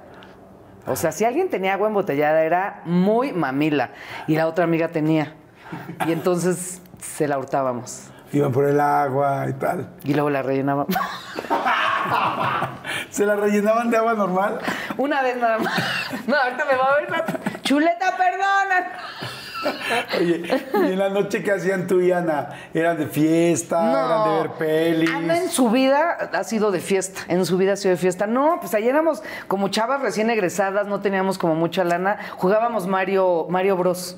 O 0.88 0.96
sea, 0.96 1.12
si 1.12 1.26
alguien 1.26 1.50
tenía 1.50 1.74
agua 1.74 1.88
embotellada 1.88 2.44
era 2.44 2.82
muy 2.86 3.34
mamila. 3.34 3.90
Y 4.28 4.36
la 4.36 4.48
otra 4.48 4.64
amiga 4.64 4.88
tenía. 4.90 5.34
Y 6.08 6.12
entonces 6.14 6.82
se 7.00 7.28
la 7.28 7.38
hurtábamos. 7.38 8.08
Iban 8.32 8.52
por 8.52 8.66
el 8.66 8.80
agua 8.80 9.46
y 9.50 9.54
tal. 9.54 9.90
Y 10.04 10.14
luego 10.14 10.30
la 10.30 10.42
rellenábamos. 10.42 10.96
¿Se 13.10 13.26
la 13.26 13.36
rellenaban 13.36 13.90
de 13.90 13.98
agua 13.98 14.14
normal? 14.14 14.60
Una 14.98 15.22
vez 15.22 15.38
nada 15.38 15.58
más. 15.60 15.74
No, 16.28 16.36
ahorita 16.36 16.66
me 16.66 16.76
va 16.78 16.86
a 16.86 16.96
ver. 16.96 17.10
la- 17.12 17.62
Chuleta, 17.62 18.16
perdona. 18.18 18.92
Oye, 20.20 20.44
y 20.74 20.92
en 20.92 21.00
la 21.00 21.10
noche 21.10 21.44
que 21.44 21.52
hacían 21.52 21.88
tú 21.88 22.02
y 22.02 22.12
Ana, 22.12 22.50
¿eran 22.74 22.98
de 22.98 23.08
fiesta? 23.08 23.92
¿Eran 23.92 24.30
de 24.30 24.38
ver 24.38 24.52
pelis? 24.58 25.10
Ana 25.10 25.38
en 25.38 25.50
su 25.50 25.70
vida 25.70 26.30
ha 26.34 26.44
sido 26.44 26.72
de 26.72 26.80
fiesta. 26.80 27.22
En 27.28 27.46
su 27.46 27.58
vida 27.58 27.74
ha 27.74 27.76
sido 27.76 27.92
de 27.92 27.98
fiesta. 27.98 28.28
No, 28.28 28.58
pues 28.60 28.74
ayer 28.74 28.90
éramos 28.90 29.24
como 29.48 29.70
chavas 29.70 30.02
recién 30.02 30.30
egresadas, 30.30 30.88
no 30.88 31.02
teníamos 31.02 31.38
como 31.38 31.56
mucha 31.56 31.84
lana. 31.84 32.18
Jugábamos 32.38 32.88
Mario, 32.88 33.48
Mario 33.50 33.78
Bros. 33.78 34.18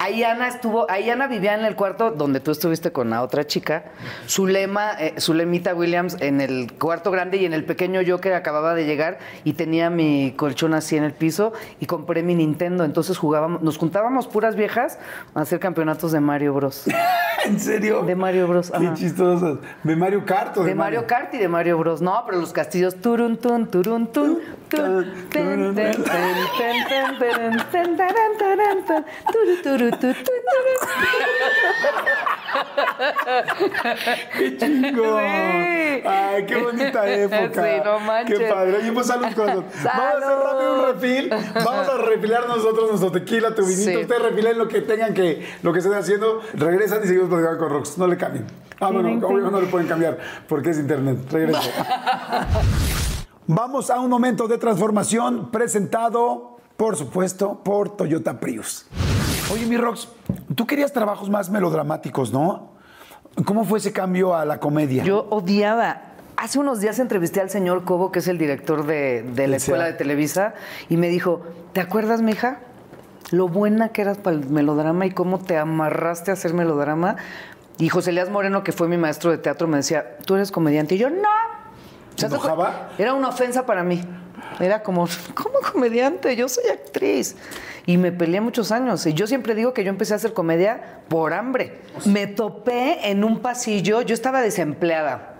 Ahí 0.00 0.22
Ana 0.24 0.48
estuvo, 0.48 0.90
ahí 0.90 1.10
Ana 1.10 1.26
vivía 1.26 1.54
en 1.54 1.64
el 1.64 1.74
cuarto 1.74 2.10
donde 2.10 2.40
tú 2.40 2.50
estuviste 2.50 2.92
con 2.92 3.10
la 3.10 3.22
otra 3.22 3.46
chica. 3.46 3.84
Zulema, 4.28 4.92
eh, 4.98 5.14
Zulemita 5.18 5.74
Williams 5.74 6.16
en 6.20 6.40
el 6.40 6.72
cuarto 6.78 7.10
grande 7.10 7.36
y 7.38 7.44
en 7.44 7.52
el 7.52 7.64
pequeño 7.64 8.00
yo 8.00 8.20
que 8.20 8.34
acababa 8.34 8.74
de 8.74 8.86
llegar 8.86 9.18
y 9.44 9.54
tenía 9.54 9.90
mi 9.90 10.32
colchón 10.36 10.74
así 10.74 10.96
en 10.96 11.04
el 11.04 11.12
piso 11.12 11.52
y 11.80 11.86
compré 11.86 12.22
mi 12.22 12.34
Nintendo. 12.34 12.84
Entonces 12.84 13.18
jugábamos, 13.18 13.62
nos 13.62 13.78
juntábamos 13.78 14.26
puras 14.26 14.56
viejas 14.56 14.98
a 15.34 15.40
hacer 15.40 15.60
campeonatos 15.60 16.12
de 16.12 16.20
Mario 16.20 16.54
Bros. 16.54 16.84
¿En 17.44 17.60
serio? 17.60 18.02
De 18.02 18.14
Mario 18.14 18.46
Bros, 18.48 18.70
Qué 18.70 18.86
ajá. 18.86 18.94
chistosos. 18.94 19.58
¿De 19.82 19.96
Mario 19.96 20.24
Kart 20.24 20.56
o 20.58 20.62
de, 20.62 20.70
De 20.70 20.74
Mario 20.74 21.06
Kart 21.06 21.34
y 21.34 21.38
de 21.38 21.48
Mario 21.48 21.78
Bros. 21.78 22.00
No, 22.02 22.22
pero 22.26 22.38
los 22.40 22.52
castillos 22.52 22.96
turun 23.00 23.36
tun 23.36 23.66
turun 23.68 24.06
tun 24.12 24.38
tun 24.68 25.12
ten, 25.30 25.74
ten, 25.74 25.74
ten, 25.74 26.04
ten, 26.04 26.88
ten, 26.88 27.18
ten, 27.18 27.58
ten, 27.70 27.96
taran, 27.96 28.32
taran, 28.38 28.84
tan, 28.86 29.04
turu, 29.62 29.90
tu, 29.90 30.12
tu. 30.12 30.32
¡Qué 34.36 34.56
chingón! 34.56 35.20
Sí. 35.20 36.02
¡Ay, 36.04 36.46
qué 36.46 36.56
bonita 36.56 37.08
época! 37.08 37.64
Sí, 37.64 37.82
no 37.84 38.00
manches. 38.00 38.38
¡Qué 38.38 38.46
padre! 38.46 38.76
Oye, 38.78 38.92
pues 38.92 39.06
salud, 39.06 39.26
corazón. 39.34 39.64
Vamos 39.84 40.02
a 40.02 40.16
hacer 40.16 40.38
rápido 40.38 40.74
un 40.74 40.94
refil. 40.94 41.30
Vamos 41.54 41.88
a 41.88 41.98
refilar 41.98 42.48
nosotros 42.48 42.88
nuestro 42.88 43.12
tequila, 43.12 43.54
tu 43.54 43.62
vinito. 43.66 43.90
Sí. 43.90 43.96
Ustedes 43.96 44.22
refilen 44.22 44.58
lo 44.58 44.68
que 44.68 44.80
tengan 44.80 45.14
que, 45.14 45.46
lo 45.62 45.72
que 45.72 45.78
estén 45.78 45.94
haciendo. 45.94 46.40
Regresan 46.54 47.02
y 47.04 47.06
seguimos 47.06 47.28
platicando 47.28 47.58
con 47.58 47.70
Rox. 47.70 47.98
No 47.98 48.06
le 48.06 48.16
cambien. 48.16 48.46
Ah, 48.80 48.90
bueno, 48.90 49.26
obvio 49.26 49.50
no 49.50 49.60
le 49.60 49.66
pueden 49.66 49.88
cambiar 49.88 50.18
porque 50.48 50.70
es 50.70 50.78
internet. 50.78 51.18
Regreso. 51.30 51.60
Vamos 53.46 53.90
a 53.90 53.98
un 53.98 54.10
momento 54.10 54.46
de 54.46 54.58
transformación 54.58 55.50
presentado, 55.50 56.58
por 56.76 56.96
supuesto, 56.96 57.62
por 57.64 57.96
Toyota 57.96 58.38
Prius. 58.38 58.86
Oye, 59.52 59.64
mi 59.66 59.76
Rox, 59.76 60.08
tú 60.54 60.66
querías 60.66 60.92
trabajos 60.92 61.30
más 61.30 61.48
melodramáticos, 61.50 62.32
¿no? 62.32 62.72
¿Cómo 63.44 63.64
fue 63.64 63.78
ese 63.78 63.92
cambio 63.92 64.34
a 64.34 64.44
la 64.44 64.60
comedia? 64.60 65.04
Yo 65.04 65.26
odiaba. 65.30 66.02
Hace 66.36 66.58
unos 66.58 66.80
días 66.80 66.98
entrevisté 66.98 67.40
al 67.40 67.50
señor 67.50 67.84
Cobo, 67.84 68.12
que 68.12 68.18
es 68.20 68.28
el 68.28 68.38
director 68.38 68.84
de, 68.86 69.22
de 69.22 69.48
la 69.48 69.56
escuela 69.56 69.84
de 69.86 69.94
Televisa, 69.94 70.54
y 70.88 70.96
me 70.96 71.08
dijo, 71.08 71.42
¿te 71.72 71.80
acuerdas, 71.80 72.20
mija? 72.22 72.60
Lo 73.30 73.48
buena 73.48 73.88
que 73.88 74.02
eras 74.02 74.18
para 74.18 74.36
el 74.36 74.48
melodrama 74.48 75.06
y 75.06 75.10
cómo 75.10 75.38
te 75.38 75.56
amarraste 75.56 76.30
a 76.30 76.34
hacer 76.34 76.54
melodrama. 76.54 77.16
Y 77.78 77.88
José 77.88 78.10
Elías 78.10 78.30
Moreno, 78.30 78.62
que 78.62 78.72
fue 78.72 78.86
mi 78.88 78.96
maestro 78.96 79.30
de 79.30 79.38
teatro, 79.38 79.66
me 79.66 79.78
decía, 79.78 80.18
¿tú 80.24 80.34
eres 80.36 80.50
comediante? 80.52 80.94
Y 80.94 80.98
yo, 80.98 81.10
no. 81.10 81.16
¿Te 82.16 82.26
O 82.26 82.28
sea, 82.28 82.28
enojaba? 82.28 82.90
Era 82.98 83.14
una 83.14 83.28
ofensa 83.28 83.66
para 83.66 83.82
mí. 83.82 84.02
Era 84.60 84.82
como, 84.82 85.08
¿cómo 85.34 85.58
comediante? 85.72 86.36
Yo 86.36 86.48
soy 86.48 86.64
actriz. 86.72 87.36
Y 87.88 87.96
me 87.96 88.12
peleé 88.12 88.42
muchos 88.42 88.70
años. 88.70 89.06
Y 89.06 89.14
yo 89.14 89.26
siempre 89.26 89.54
digo 89.54 89.72
que 89.72 89.82
yo 89.82 89.88
empecé 89.88 90.12
a 90.12 90.16
hacer 90.16 90.34
comedia 90.34 91.00
por 91.08 91.32
hambre. 91.32 91.78
Me 92.04 92.26
topé 92.26 93.08
en 93.08 93.24
un 93.24 93.38
pasillo, 93.38 94.02
yo 94.02 94.12
estaba 94.12 94.42
desempleada. 94.42 95.36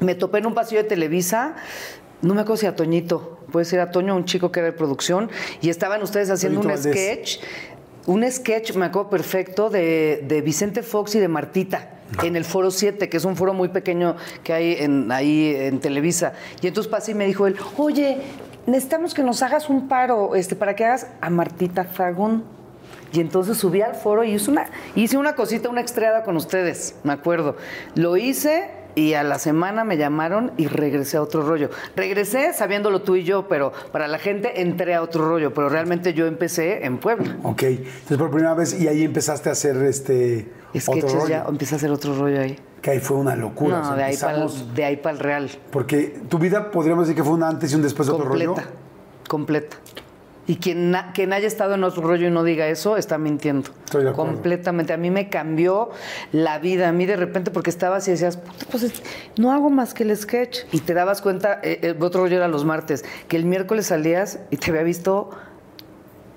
Me 0.00 0.14
topé 0.14 0.40
en 0.40 0.46
un 0.46 0.52
pasillo 0.52 0.82
de 0.82 0.88
Televisa, 0.90 1.54
no 2.20 2.34
me 2.34 2.42
acuerdo 2.42 2.58
si 2.58 2.66
a 2.66 2.76
Toñito, 2.76 3.38
puede 3.50 3.64
ser 3.64 3.80
a 3.80 3.92
Toño, 3.92 4.14
un 4.14 4.26
chico 4.26 4.52
que 4.52 4.60
era 4.60 4.66
de 4.66 4.72
producción, 4.74 5.30
y 5.62 5.70
estaban 5.70 6.02
ustedes 6.02 6.28
haciendo 6.28 6.60
Toñito 6.60 6.78
un 6.78 6.82
Valdés. 6.82 7.02
sketch, 7.02 7.38
un 8.04 8.30
sketch, 8.30 8.74
me 8.74 8.84
acuerdo 8.84 9.08
perfecto, 9.08 9.70
de, 9.70 10.22
de 10.28 10.42
Vicente 10.42 10.82
Fox 10.82 11.14
y 11.14 11.18
de 11.18 11.28
Martita. 11.28 11.92
En 12.22 12.36
el 12.36 12.44
foro 12.44 12.70
7, 12.70 13.08
que 13.08 13.16
es 13.16 13.24
un 13.24 13.36
foro 13.36 13.52
muy 13.52 13.68
pequeño 13.68 14.16
que 14.44 14.52
hay 14.52 14.76
en, 14.78 15.10
ahí 15.10 15.54
en 15.56 15.80
Televisa. 15.80 16.34
Y 16.60 16.68
entonces 16.68 16.90
pasé 16.90 17.12
y 17.12 17.14
me 17.14 17.26
dijo 17.26 17.46
él, 17.46 17.56
oye, 17.78 18.18
necesitamos 18.66 19.14
que 19.14 19.22
nos 19.22 19.42
hagas 19.42 19.68
un 19.68 19.88
paro 19.88 20.34
este, 20.34 20.56
para 20.56 20.74
que 20.74 20.84
hagas 20.84 21.06
a 21.20 21.30
Martita 21.30 21.84
Zagón. 21.84 22.44
Y 23.12 23.20
entonces 23.20 23.56
subí 23.56 23.80
al 23.80 23.94
foro 23.94 24.24
y 24.24 24.34
hice 24.34 24.50
una, 24.50 24.66
hice 24.94 25.16
una 25.16 25.34
cosita, 25.36 25.68
una 25.68 25.80
estreada 25.80 26.24
con 26.24 26.36
ustedes, 26.36 26.96
me 27.04 27.12
acuerdo. 27.12 27.56
Lo 27.94 28.16
hice 28.16 28.68
y 28.96 29.14
a 29.14 29.22
la 29.22 29.38
semana 29.38 29.84
me 29.84 29.96
llamaron 29.96 30.52
y 30.56 30.66
regresé 30.66 31.16
a 31.16 31.22
otro 31.22 31.42
rollo. 31.42 31.70
Regresé 31.94 32.52
sabiéndolo 32.52 33.02
tú 33.02 33.14
y 33.16 33.24
yo, 33.24 33.46
pero 33.46 33.72
para 33.92 34.08
la 34.08 34.18
gente 34.18 34.60
entré 34.60 34.94
a 34.94 35.02
otro 35.02 35.28
rollo, 35.28 35.54
pero 35.54 35.68
realmente 35.68 36.14
yo 36.14 36.26
empecé 36.26 36.84
en 36.84 36.98
Puebla. 36.98 37.36
Ok, 37.42 37.62
entonces 37.62 38.18
por 38.18 38.30
primera 38.30 38.54
vez 38.54 38.78
y 38.78 38.88
ahí 38.88 39.04
empezaste 39.04 39.50
a 39.50 39.52
hacer 39.52 39.76
este 39.84 40.50
otro 40.74 40.80
Sketches 40.80 41.12
rollo. 41.12 41.28
ya, 41.28 41.44
empecé 41.48 41.74
a 41.74 41.78
hacer 41.78 41.90
otro 41.90 42.14
rollo 42.18 42.40
ahí. 42.40 42.58
Que 42.82 42.90
ahí 42.92 43.00
fue 43.00 43.16
una 43.16 43.34
locura. 43.34 43.76
o 43.76 43.80
No, 43.80 43.86
sea, 43.88 43.96
de 43.96 44.04
ahí, 44.04 44.16
para 44.16 44.46
de 44.74 44.84
ahí 44.84 44.96
para 44.96 45.14
el 45.14 45.18
real. 45.20 45.50
Porque 45.70 46.20
tu 46.28 46.38
vida 46.38 46.70
podríamos 46.70 47.06
decir 47.06 47.16
que 47.16 47.24
fue 47.24 47.34
un 47.34 47.42
antes 47.42 47.72
y 47.72 47.74
un 47.76 47.82
después 47.82 48.06
de 48.08 48.14
otro 48.14 48.26
rollo. 48.26 48.54
Completa, 48.54 48.70
completa. 49.28 49.76
Y 50.48 50.58
quien, 50.58 50.94
quien 51.12 51.32
haya 51.32 51.48
estado 51.48 51.74
en 51.74 51.82
otro 51.82 52.02
rollo 52.02 52.28
y 52.28 52.30
no 52.30 52.44
diga 52.44 52.68
eso, 52.68 52.96
está 52.96 53.18
mintiendo. 53.18 53.70
Estoy 53.84 54.04
de 54.04 54.10
acuerdo. 54.10 54.32
Completamente. 54.34 54.92
A 54.92 54.96
mí 54.96 55.10
me 55.10 55.28
cambió 55.28 55.90
la 56.30 56.60
vida. 56.60 56.88
A 56.88 56.92
mí 56.92 57.04
de 57.04 57.16
repente, 57.16 57.50
porque 57.50 57.68
estabas 57.70 58.06
y 58.06 58.12
decías, 58.12 58.36
"Puta, 58.36 58.64
pues 58.70 58.84
es- 58.84 59.02
no 59.38 59.50
hago 59.50 59.70
más 59.70 59.92
que 59.92 60.04
el 60.04 60.16
sketch. 60.16 60.58
Y 60.70 60.78
te 60.78 60.94
dabas 60.94 61.20
cuenta, 61.20 61.58
eh, 61.64 61.80
el 61.82 62.00
otro 62.00 62.20
rollo 62.20 62.36
era 62.36 62.46
los 62.46 62.64
martes, 62.64 63.04
que 63.26 63.36
el 63.36 63.44
miércoles 63.44 63.86
salías 63.86 64.38
y 64.52 64.56
te 64.58 64.70
había 64.70 64.84
visto 64.84 65.30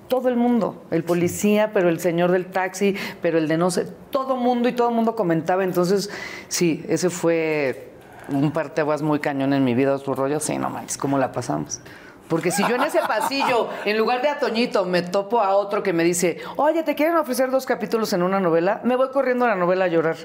todo 0.09 0.27
el 0.27 0.35
mundo, 0.35 0.83
el 0.91 1.05
policía, 1.05 1.71
pero 1.73 1.87
el 1.87 2.01
señor 2.01 2.31
del 2.31 2.47
taxi, 2.47 2.95
pero 3.21 3.37
el 3.37 3.47
de 3.47 3.57
no 3.57 3.71
sé, 3.71 3.87
todo 4.09 4.35
mundo 4.35 4.67
y 4.67 4.73
todo 4.73 4.89
el 4.89 4.95
mundo 4.95 5.15
comentaba. 5.15 5.63
Entonces, 5.63 6.09
sí, 6.49 6.83
ese 6.89 7.09
fue 7.09 7.93
un 8.27 8.51
parteaguas 8.51 9.01
muy 9.01 9.19
cañón 9.19 9.53
en 9.53 9.63
mi 9.63 9.75
vida, 9.75 9.95
otro 9.95 10.15
rollo. 10.15 10.41
Sí, 10.41 10.57
no 10.57 10.69
manches, 10.69 10.97
¿cómo 10.97 11.17
la 11.17 11.31
pasamos? 11.31 11.79
Porque 12.27 12.51
si 12.51 12.61
yo 12.67 12.75
en 12.75 12.83
ese 12.83 12.99
pasillo, 12.99 13.69
en 13.85 13.97
lugar 13.97 14.21
de 14.21 14.29
a 14.29 14.39
Toñito, 14.39 14.85
me 14.85 15.01
topo 15.01 15.41
a 15.41 15.55
otro 15.55 15.81
que 15.81 15.93
me 15.93 16.03
dice, 16.03 16.39
oye, 16.57 16.83
¿te 16.83 16.95
quieren 16.95 17.15
ofrecer 17.15 17.49
dos 17.49 17.65
capítulos 17.65 18.13
en 18.13 18.21
una 18.21 18.39
novela? 18.39 18.81
Me 18.83 18.95
voy 18.95 19.09
corriendo 19.09 19.45
a 19.45 19.49
la 19.49 19.55
novela 19.55 19.85
a 19.85 19.87
llorar. 19.87 20.17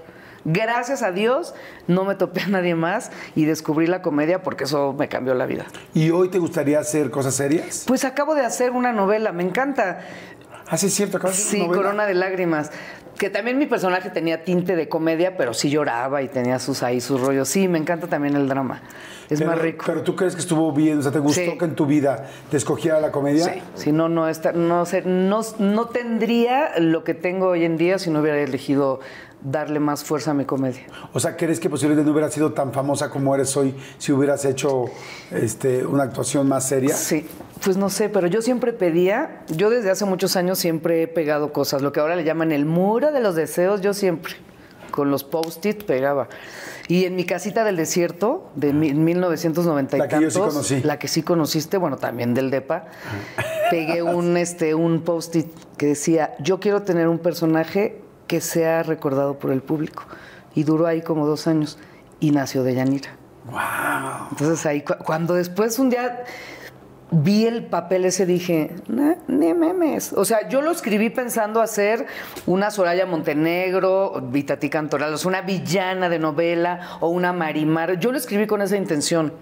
Gracias 0.45 1.03
a 1.03 1.11
Dios, 1.11 1.55
no 1.87 2.05
me 2.05 2.15
topé 2.17 2.43
a 2.43 2.49
nadie 2.49 2.75
más 2.75 3.11
y 3.35 3.47
descubrí 3.47 3.87
la 3.87 4.03
comedia 4.03 4.43
porque 4.43 4.65
eso 4.65 4.93
me 4.93 5.09
cambió 5.09 5.35
la 5.35 5.47
vida. 5.47 5.65
¿Y 5.95 6.11
hoy 6.11 6.29
te 6.29 6.39
gustaría 6.39 6.79
hacer 6.79 7.11
cosas 7.11 7.35
serias? 7.35 7.85
Pues 7.87 8.05
acabo 8.05 8.35
de 8.35 8.43
hacer 8.45 8.71
una 8.73 8.93
novela, 8.93 9.33
me 9.33 9.43
encanta. 9.43 10.01
Ah, 10.69 10.77
sí, 10.77 10.87
es 10.87 10.95
cierto. 10.95 11.17
acabas 11.17 11.37
de 11.37 11.43
hacer 11.43 11.61
Sí. 11.61 11.67
Corona 11.67 12.07
de 12.07 12.15
Lágrimas. 12.15 12.71
Que 13.19 13.31
también 13.31 13.59
mi 13.59 13.67
personaje 13.67 14.11
tenía 14.11 14.43
tinte 14.45 14.75
de 14.75 14.89
comedia, 14.89 15.37
pero 15.37 15.55
sí 15.55 15.71
lloraba 15.71 16.23
y 16.23 16.29
tenía 16.29 16.59
sus 16.59 16.83
ahí, 16.83 17.01
sus 17.01 17.21
rollos. 17.21 17.49
Sí, 17.49 17.69
me 17.69 17.79
encanta 17.79 18.09
también 18.09 18.35
el 18.35 18.49
drama. 18.49 18.83
Es 19.31 19.39
Pero- 19.39 19.53
más 19.53 19.61
rico. 19.61 19.85
Pero 19.87 20.03
tú 20.03 20.17
crees 20.17 20.35
que 20.35 20.41
estuvo 20.41 20.73
bien, 20.73 20.99
o 20.99 21.03
sea, 21.03 21.13
¿te 21.13 21.21
gustó 21.21 21.41
Sí. 21.41 21.57
que 21.57 21.65
en 21.65 21.75
tu 21.77 21.87
vida 21.87 22.27
te 22.51 22.57
escogiera 22.57 23.01
la 23.01 23.13
comedia? 23.13 23.45
Sí, 23.45 23.63
si 23.77 23.93
no, 23.93 24.09
no, 24.09 24.29
está, 24.29 24.51
no, 24.53 24.85
sé, 24.85 25.03
no, 25.03 25.43
no 25.61 25.87
tendría 25.87 26.73
lo 26.81 27.05
que 27.05 27.15
tengo 27.15 27.49
hoy 27.51 27.65
en 27.65 27.77
día 27.77 27.99
si 28.01 28.11
no 28.11 28.21
hubiera 28.21 28.39
elegido 28.41 28.99
darle 29.45 29.79
más 29.79 30.03
fuerza 30.03 30.31
a 30.31 30.35
mi 30.35 30.45
comedia. 30.47 30.83
O 31.13 31.21
sea, 31.21 31.37
¿crees 31.37 31.61
que 31.61 31.69
posiblemente 31.71 32.05
no 32.07 32.13
hubieras 32.13 32.33
sido 32.33 32.53
tan 32.53 32.73
famosa 32.73 33.11
como 33.11 33.35
eres 33.35 33.57
hoy 33.57 33.75
si 33.99 34.11
hubieras 34.11 34.45
hecho 34.47 34.87
este, 35.31 35.85
una 35.87 36.05
actuación 36.05 36.49
más 36.49 36.67
seria? 36.67 36.95
Sí, 36.95 37.27
pues 37.63 37.77
no 37.77 37.91
sé, 37.91 38.09
pero 38.09 38.27
yo 38.27 38.41
siempre 38.43 38.73
pedía, 38.73 39.43
yo 39.49 39.69
desde 39.71 39.91
hace 39.91 40.07
muchos 40.07 40.35
años 40.37 40.59
siempre 40.59 41.03
he 41.03 41.07
pegado 41.09 41.53
cosas, 41.53 41.83
lo 41.83 41.93
que 41.93 42.01
ahora 42.01 42.17
le 42.17 42.25
llaman 42.25 42.53
el 42.53 42.65
muro 42.65 43.13
de 43.13 43.21
los 43.21 43.35
deseos, 43.35 43.83
yo 43.83 43.93
siempre, 43.95 44.33
con 44.91 45.11
los 45.11 45.25
post-it 45.25 45.85
pegaba. 45.85 46.29
Y 46.89 47.05
en 47.07 47.17
mi 47.17 47.25
casita 47.25 47.65
del 47.65 47.77
desierto, 47.77 48.51
de 48.57 48.73
mi- 48.73 48.93
1990 48.95 49.97
y 49.97 50.01
La 50.01 50.09
que 50.09 50.21
yo 50.21 50.31
sí 50.31 50.39
conocí. 50.39 50.81
la 50.83 50.99
que 50.99 51.09
sí 51.09 51.23
conociste, 51.23 51.77
bueno, 51.79 51.97
también 51.97 52.33
del 52.35 52.51
DEPA, 52.51 52.87
pegué 53.71 54.03
un, 54.03 54.37
este, 54.37 54.75
un 54.75 55.01
post-it 55.03 55.47
que 55.79 55.87
decía, 55.87 56.35
yo 56.41 56.61
quiero 56.61 56.83
tener 56.83 57.09
un 57.09 57.19
personaje 57.19 58.01
que 58.27 58.41
sea 58.41 58.83
recordado 58.83 59.39
por 59.39 59.51
el 59.51 59.63
público. 59.63 60.05
Y 60.55 60.65
duró 60.65 60.87
ahí 60.87 61.03
como 61.03 61.27
dos 61.27 61.47
años. 61.47 61.79
Y 62.21 62.31
nació 62.31 62.63
de 62.63 62.75
Yanira. 62.75 63.11
¡Wow! 63.47 64.29
Entonces 64.31 64.65
ahí, 64.67 64.83
cu- 64.83 64.95
cuando 65.05 65.35
después 65.35 65.79
un 65.79 65.91
día 65.91 66.23
vi 67.11 67.45
el 67.47 67.67
papel 67.67 68.07
ese, 68.07 68.25
dije, 68.27 68.75
"Na- 68.89 69.19
ni 69.29 69.53
memes. 69.53 70.13
O 70.15 70.25
sea, 70.25 70.49
yo 70.49 70.63
lo 70.63 70.71
escribí 70.71 71.11
pensando 71.11 71.61
hacer 71.61 72.07
una 72.47 72.71
Soraya 72.71 73.05
Montenegro, 73.07 74.21
Vitati 74.31 74.71
Cantoral, 74.71 75.13
o 75.13 75.19
sea, 75.19 75.29
una 75.29 75.43
villana 75.43 76.09
de 76.09 76.19
novela 76.19 76.81
o 77.01 77.09
una 77.11 77.33
Marimar. 77.33 77.99
Yo 78.01 78.11
lo 78.11 78.19
escribí 78.19 78.47
con 78.47 78.63
esa 78.63 78.77
intención. 78.77 79.33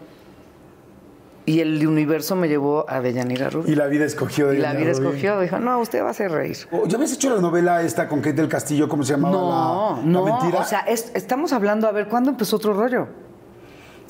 Y 1.45 1.59
el 1.61 1.85
universo 1.87 2.37
me 2.37 2.49
llevó 2.49 2.85
a 2.89 3.01
Deyanira 3.01 3.51
Rubio. 3.51 3.73
Y 3.73 3.75
la 3.75 3.87
vida 3.89 4.05
escogió 4.05 4.49
de 4.49 4.57
Y 4.57 4.59
la 4.61 4.75
vida 4.75 4.93
Rubio. 4.93 5.09
escogió, 5.09 5.41
dijo, 5.41 5.59
no, 5.59 5.81
usted 5.81 6.01
va 6.03 6.09
a 6.09 6.11
hacer 6.11 6.31
reír. 6.31 6.57
¿Ya 6.87 6.95
habías 6.97 7.13
hecho 7.13 7.35
la 7.35 7.41
novela 7.41 7.83
esta 7.83 8.07
con 8.09 8.21
Kate 8.21 8.35
del 8.35 8.49
Castillo? 8.49 8.89
¿Cómo 8.89 9.03
se 9.03 9.15
llamaba? 9.15 9.35
No, 9.37 9.97
la, 9.97 10.03
no, 10.05 10.25
la 10.27 10.33
mentira. 10.37 10.61
o 10.61 10.65
sea, 10.65 10.81
es- 10.81 11.11
estamos 11.15 11.53
hablando, 11.53 11.89
a 11.89 11.93
ver, 11.93 12.07
¿cuándo 12.09 12.31
empezó 12.31 12.57
otro 12.57 12.75
rollo? 12.75 13.09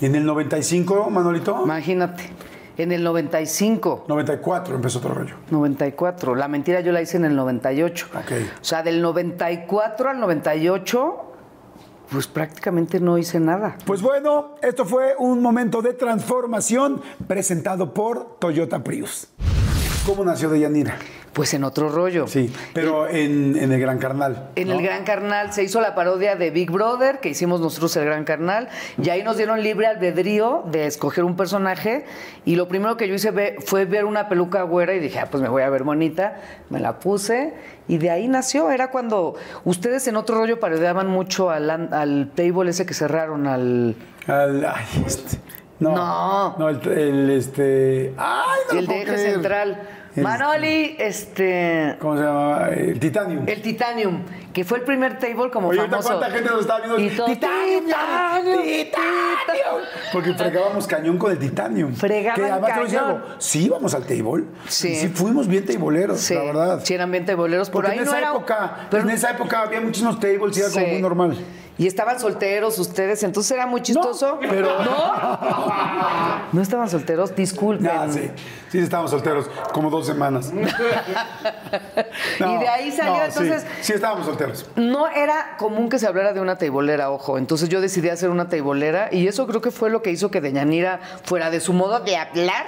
en 0.01 0.14
el 0.16 0.24
95, 0.26 1.11
Manolito. 1.11 1.61
Imagínate, 1.62 2.24
en 2.76 2.91
el 2.91 3.05
95, 3.05 4.05
94 4.09 4.74
empezó 4.74 4.99
otro 4.99 5.14
rollo. 5.14 5.37
94, 5.51 6.35
la 6.35 6.49
mentira 6.49 6.80
yo 6.80 6.91
la 6.91 7.01
hice 7.01 7.16
en 7.18 7.24
el 7.24 7.37
98. 7.37 8.09
Ok. 8.12 8.33
O 8.61 8.64
sea, 8.64 8.83
del 8.83 9.01
94 9.01 10.11
al 10.11 10.18
98, 10.18 11.32
pues 12.13 12.27
prácticamente 12.27 13.01
no 13.01 13.19
hice 13.19 13.41
nada. 13.41 13.77
Pues 13.87 14.03
bueno, 14.03 14.57
esto 14.63 14.85
fue 14.85 15.15
un 15.19 15.41
momento 15.41 15.81
de 15.83 15.95
transformación 15.95 17.01
presentado 17.27 17.95
por 17.95 18.39
Toyota 18.39 18.85
Prius. 18.85 19.29
¿Cómo 20.07 20.25
nació 20.25 20.51
Deyanira? 20.51 20.99
Pues 21.33 21.55
en 21.55 21.64
otro 21.64 21.89
rollo. 21.89 22.26
Sí, 22.26 22.53
pero 22.74 23.09
en, 23.09 23.57
en 23.57 23.72
el 23.72 23.80
Gran 23.80 23.99
Carnal. 23.99 24.51
En 24.55 24.68
¿no? 24.68 24.74
el 24.74 24.83
Gran 24.83 25.05
Carnal 25.05 25.51
se 25.55 25.62
hizo 25.62 25.80
la 25.80 25.95
parodia 25.95 26.37
de 26.37 26.51
Big 26.51 26.70
Brother, 26.70 27.20
que 27.20 27.30
hicimos 27.30 27.59
nosotros 27.61 27.97
el 27.97 28.05
Gran 28.05 28.24
Carnal, 28.24 28.68
y 29.03 29.09
ahí 29.09 29.22
nos 29.22 29.39
dieron 29.39 29.62
libre 29.62 29.87
albedrío 29.87 30.62
de 30.70 30.87
escoger 30.87 31.24
un 31.24 31.35
personaje, 31.35 32.05
y 32.45 32.57
lo 32.57 32.68
primero 32.68 32.99
que 32.99 33.09
yo 33.09 33.14
hice 33.14 33.30
ve- 33.30 33.57
fue 33.64 33.87
ver 33.87 34.05
una 34.05 34.28
peluca 34.28 34.62
güera 34.64 34.93
y 34.93 34.99
dije, 35.01 35.20
ah, 35.20 35.28
pues 35.30 35.43
me 35.43 35.49
voy 35.49 35.62
a 35.62 35.70
ver 35.70 35.85
bonita, 35.85 36.37
me 36.68 36.80
la 36.80 36.99
puse, 36.99 37.55
y 37.89 37.97
de 37.97 38.11
ahí 38.11 38.28
nació, 38.28 38.70
era 38.70 38.91
cuando 38.91 39.35
ustedes 39.64 40.07
en 40.09 40.16
otro 40.16 40.37
rollo 40.37 40.61
parodiaban 40.61 41.07
mucho 41.09 41.49
al, 41.49 41.70
al 41.70 42.30
table 42.35 42.70
ese 42.70 42.85
que 42.85 42.93
cerraron, 42.93 43.47
al... 43.47 43.97
Al- 44.26 44.66
ay, 44.66 44.85
este. 45.07 45.39
No. 45.80 45.97
No. 45.97 46.57
No, 46.59 46.68
el, 46.68 46.87
el, 46.93 47.30
este. 47.30 48.12
¡Ay, 48.16 48.61
no 48.72 48.78
el 48.78 48.87
de 48.87 49.03
eje 49.03 49.16
central. 49.18 49.80
Manoli, 50.17 50.97
este... 50.99 51.97
¿Cómo 51.99 52.17
se 52.19 52.23
llama? 52.25 52.69
El 52.69 53.01
Titanium. 53.01 53.45
El 53.47 53.63
Titanium, 53.63 54.23
que 54.53 54.63
fue 54.65 54.79
el 54.79 54.85
primer 54.85 55.19
table 55.19 55.51
como 55.51 55.69
Oye, 55.69 55.81
famoso. 55.81 56.09
cuánta 56.09 56.31
gente 56.31 56.51
nos 56.51 56.61
estaba 56.61 56.81
viendo. 56.81 56.99
Y 56.99 57.09
todo, 57.11 57.27
¡Titanium! 57.27 57.87
Titanium, 57.87 58.63
¡Titanium! 58.63 59.81
Porque 60.13 60.35
fregábamos 60.35 60.87
cañón 60.87 61.17
con 61.19 61.33
el 61.33 61.39
Titanium. 61.39 61.95
Fregaban 61.95 62.41
que 62.41 62.51
además 62.51 62.71
cañón. 62.71 63.05
algo, 63.05 63.21
Sí 63.39 63.65
íbamos 63.65 63.95
al 63.95 64.05
table. 64.05 64.45
Sí. 64.69 64.89
Y 64.89 64.95
sí 64.97 65.09
fuimos 65.09 65.49
bien 65.49 65.65
tableeros, 65.65 66.21
Sí, 66.21 66.35
la 66.35 66.43
verdad. 66.43 66.81
sí 66.85 66.93
eran 66.95 67.11
bien 67.11 67.25
tableros, 67.25 67.71
por 67.71 67.85
Porque 67.85 67.93
ahí 67.93 67.99
en 67.99 68.05
no 68.05 68.11
esa 68.11 68.19
era- 68.19 68.31
época, 68.31 68.77
pero- 68.91 69.03
en 69.05 69.11
esa 69.11 69.31
época 69.31 69.63
había 69.63 69.81
muchísimos 69.81 70.21
tables 70.21 70.57
y 70.57 70.61
era 70.61 70.71
como 70.71 70.87
muy 70.87 71.01
normal. 71.01 71.37
Y 71.79 71.87
estaban 71.87 72.20
solteros 72.20 72.79
ustedes, 72.79 73.23
entonces 73.23 73.51
era 73.53 73.66
muy 73.66 73.81
chistoso. 73.83 74.39
pero- 74.41 74.85
¿No? 74.85 75.14
¿No 76.53 76.61
estaban 76.61 76.89
solteros? 76.91 77.35
Disculpen. 77.35 77.87
Ah, 77.91 78.07
sí. 78.11 78.31
Sí, 78.70 78.79
estábamos 78.79 79.11
solteros, 79.11 79.49
como 79.73 79.89
dos 79.91 80.07
semanas. 80.07 80.53
Y 82.39 82.59
de 82.59 82.68
ahí 82.68 82.91
salió, 82.93 83.12
no, 83.14 83.18
sí. 83.20 83.25
entonces- 83.29 83.66
Sí, 83.81 83.93
estábamos 83.95 84.27
solteros. 84.27 84.66
No 84.77 85.09
era 85.09 85.57
común 85.59 85.89
que 85.89 85.99
se 85.99 86.07
hablara 86.07 86.33
de 86.33 86.41
una 86.41 86.57
teibolera, 86.59 87.11
ojo. 87.11 87.39
Entonces 87.39 87.68
yo 87.68 87.81
decidí 87.81 88.09
hacer 88.11 88.31
una 88.31 88.49
teibolera 88.49 89.09
y 89.12 89.27
eso 89.27 89.47
creo 89.47 89.61
que 89.61 89.70
fue 89.70 89.91
lo 89.91 90.03
que 90.03 90.11
hizo 90.11 90.31
que 90.31 90.41
Deyanira 90.41 91.01
fuera 91.25 91.51
de 91.51 91.61
su 91.61 91.73
modo 91.73 92.01
de 92.01 92.16
hablar. 92.16 92.66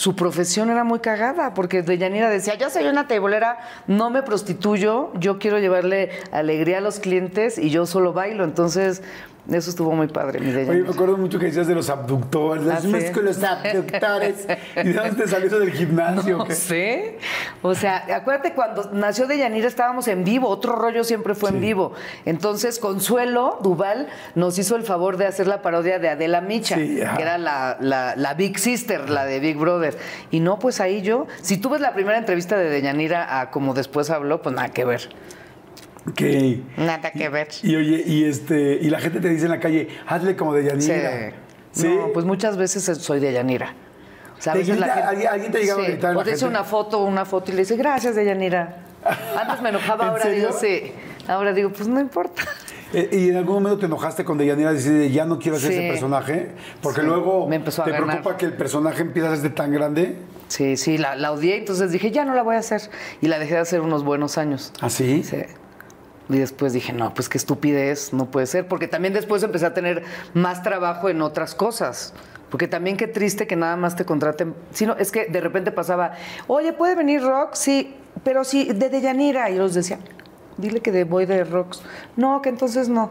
Su 0.00 0.16
profesión 0.16 0.70
era 0.70 0.82
muy 0.82 1.00
cagada, 1.00 1.52
porque 1.52 1.82
Deyanira 1.82 2.30
decía, 2.30 2.54
yo 2.54 2.70
soy 2.70 2.86
una 2.86 3.06
teibolera, 3.06 3.58
no 3.86 4.08
me 4.08 4.22
prostituyo, 4.22 5.12
yo 5.20 5.38
quiero 5.38 5.58
llevarle 5.58 6.08
alegría 6.32 6.78
a 6.78 6.80
los 6.80 7.00
clientes 7.00 7.58
y 7.58 7.68
yo 7.68 7.84
solo 7.84 8.14
bailo. 8.14 8.44
Entonces, 8.44 9.02
eso 9.50 9.70
estuvo 9.70 9.92
muy 9.92 10.06
padre, 10.08 10.40
mi 10.40 10.50
Oye, 10.54 10.82
me 10.82 10.90
acuerdo 10.90 11.16
mucho 11.16 11.38
que 11.38 11.46
decías 11.46 11.66
de 11.66 11.74
los 11.74 11.88
abductores. 11.90 12.66
¿Ah, 12.70 12.80
sí? 12.80 13.12
con 13.12 13.24
los 13.24 13.42
abductores. 13.42 14.46
¿Y 14.76 14.88
de 14.88 14.92
dónde 14.92 15.22
te 15.24 15.28
salió 15.28 15.46
eso 15.48 15.58
del 15.58 15.72
gimnasio? 15.72 16.38
No 16.38 16.46
sé. 16.50 17.18
O 17.62 17.74
sea, 17.74 18.04
acuérdate 18.14 18.52
cuando 18.52 18.90
nació 18.92 19.26
Deyanira 19.26 19.66
estábamos 19.66 20.08
en 20.08 20.24
vivo, 20.24 20.48
otro 20.48 20.76
rollo 20.76 21.04
siempre 21.04 21.34
fue 21.34 21.50
en 21.50 21.60
vivo. 21.60 21.92
Entonces, 22.26 22.78
Consuelo 22.78 23.58
Duval 23.62 24.08
nos 24.34 24.58
hizo 24.58 24.76
el 24.76 24.82
favor 24.84 25.16
de 25.16 25.26
hacer 25.26 25.46
la 25.46 25.62
parodia 25.62 25.98
de 25.98 26.08
Adela 26.10 26.40
Micha, 26.40 26.76
Sí, 26.76 26.96
que 27.16 27.22
era 27.22 27.38
la, 27.38 27.76
la- 27.80 28.14
la 28.16 28.34
Big 28.34 28.58
Sister, 28.58 29.10
la 29.10 29.24
de 29.24 29.40
Big 29.40 29.56
Brother. 29.56 29.96
Y 30.30 30.40
no, 30.40 30.58
pues 30.58 30.80
ahí 30.80 31.02
yo, 31.02 31.26
si 31.42 31.56
tú 31.56 31.70
ves 31.70 31.80
la 31.80 31.92
primera 31.94 32.18
entrevista 32.18 32.56
de 32.56 32.68
Deyanira 32.70 33.40
a 33.40 33.50
como 33.50 33.74
después 33.74 34.10
habló, 34.10 34.42
pues 34.42 34.54
nada 34.54 34.68
que 34.68 34.84
ver. 34.84 35.08
Ok. 36.08 36.20
Nada 36.78 37.10
que 37.10 37.28
ver. 37.28 37.48
Y 37.62 37.76
oye, 37.76 38.02
y 38.06 38.24
este, 38.24 38.78
y 38.80 38.88
la 38.90 39.00
gente 39.00 39.20
te 39.20 39.28
dice 39.28 39.44
en 39.44 39.50
la 39.50 39.60
calle, 39.60 39.88
hazle 40.06 40.34
como 40.36 40.54
de 40.54 40.62
Sí. 40.80 40.88
Yanira. 40.88 41.32
Sí. 41.72 41.88
No, 41.88 42.08
pues 42.12 42.24
muchas 42.26 42.56
veces 42.56 42.84
soy 42.98 43.20
Deyanira. 43.20 43.74
O 44.38 44.42
sea, 44.42 44.52
a 44.52 44.54
¿Te 44.54 44.60
veces 44.60 44.78
la 44.78 44.86
grita- 44.86 44.94
gente- 44.96 45.08
alguien- 45.10 45.28
alguien 45.32 45.52
te 45.52 45.58
ha 45.58 45.60
llegado 45.60 45.80
a 45.80 45.84
Sí, 45.84 45.90
gritar 45.92 46.14
la 46.14 46.20
O 46.20 46.24
te 46.24 46.44
una 46.46 46.64
foto, 46.64 47.04
una 47.04 47.24
foto 47.26 47.50
y 47.52 47.54
le 47.54 47.60
dice, 47.60 47.76
gracias, 47.76 48.16
Deyanira. 48.16 48.84
Antes 49.38 49.60
me 49.62 49.68
enojaba, 49.68 50.04
¿En 50.04 50.10
ahora 50.10 50.22
serio? 50.22 50.46
digo, 50.48 50.58
sí. 50.58 50.92
Ahora 51.28 51.52
digo, 51.52 51.70
pues 51.70 51.86
no 51.86 52.00
importa. 52.00 52.42
Eh, 52.92 53.08
¿Y 53.12 53.28
en 53.28 53.36
algún 53.36 53.56
momento 53.56 53.78
te 53.78 53.86
enojaste 53.86 54.24
con 54.24 54.36
Deyanira 54.38 54.72
y 54.72 54.76
decís, 54.78 55.12
ya 55.12 55.24
no 55.26 55.38
quiero 55.38 55.58
hacer 55.58 55.70
Sí. 55.72 55.78
ese 55.78 55.88
personaje? 55.88 56.48
Porque 56.82 57.02
Sí. 57.02 57.06
luego 57.06 57.46
Me 57.46 57.56
empezó 57.56 57.82
a 57.82 57.84
te 57.84 57.92
ganar. 57.92 58.06
preocupa 58.08 58.36
que 58.36 58.46
el 58.46 58.54
personaje 58.54 59.02
empiece 59.02 59.28
a 59.28 59.36
ser 59.36 59.54
tan 59.54 59.70
grande. 59.72 60.16
Sí, 60.48 60.76
sí, 60.76 60.98
la, 60.98 61.14
la 61.14 61.30
odié, 61.30 61.58
entonces 61.58 61.92
dije, 61.92 62.10
ya 62.10 62.24
no 62.24 62.34
la 62.34 62.42
voy 62.42 62.56
a 62.56 62.58
hacer. 62.58 62.80
Y 63.20 63.28
la 63.28 63.38
dejé 63.38 63.54
de 63.54 63.60
hacer 63.60 63.80
unos 63.82 64.02
buenos 64.02 64.38
años. 64.38 64.72
¿Así? 64.80 65.22
Sí. 65.22 65.36
Y 66.30 66.38
después 66.38 66.72
dije, 66.72 66.92
no, 66.92 67.12
pues 67.12 67.28
qué 67.28 67.38
estupidez, 67.38 68.12
no 68.12 68.30
puede 68.30 68.46
ser. 68.46 68.68
Porque 68.68 68.86
también 68.86 69.12
después 69.12 69.42
empecé 69.42 69.66
a 69.66 69.74
tener 69.74 70.04
más 70.32 70.62
trabajo 70.62 71.08
en 71.08 71.22
otras 71.22 71.56
cosas. 71.56 72.14
Porque 72.50 72.68
también 72.68 72.96
qué 72.96 73.08
triste 73.08 73.46
que 73.46 73.56
nada 73.56 73.76
más 73.76 73.96
te 73.96 74.04
contraten. 74.04 74.54
Si 74.72 74.86
no, 74.86 74.96
es 74.96 75.10
que 75.10 75.26
de 75.26 75.40
repente 75.40 75.72
pasaba, 75.72 76.12
oye, 76.46 76.72
¿puede 76.72 76.94
venir 76.94 77.22
Rock? 77.22 77.54
Sí, 77.54 77.96
pero 78.22 78.44
sí, 78.44 78.72
de 78.72 78.88
Deyanira. 78.88 79.50
Y 79.50 79.58
les 79.58 79.74
decía, 79.74 79.98
dile 80.56 80.80
que 80.80 80.92
de, 80.92 81.04
voy 81.04 81.26
de 81.26 81.42
Rocks. 81.42 81.82
No, 82.16 82.40
que 82.42 82.48
entonces 82.48 82.88
no. 82.88 83.10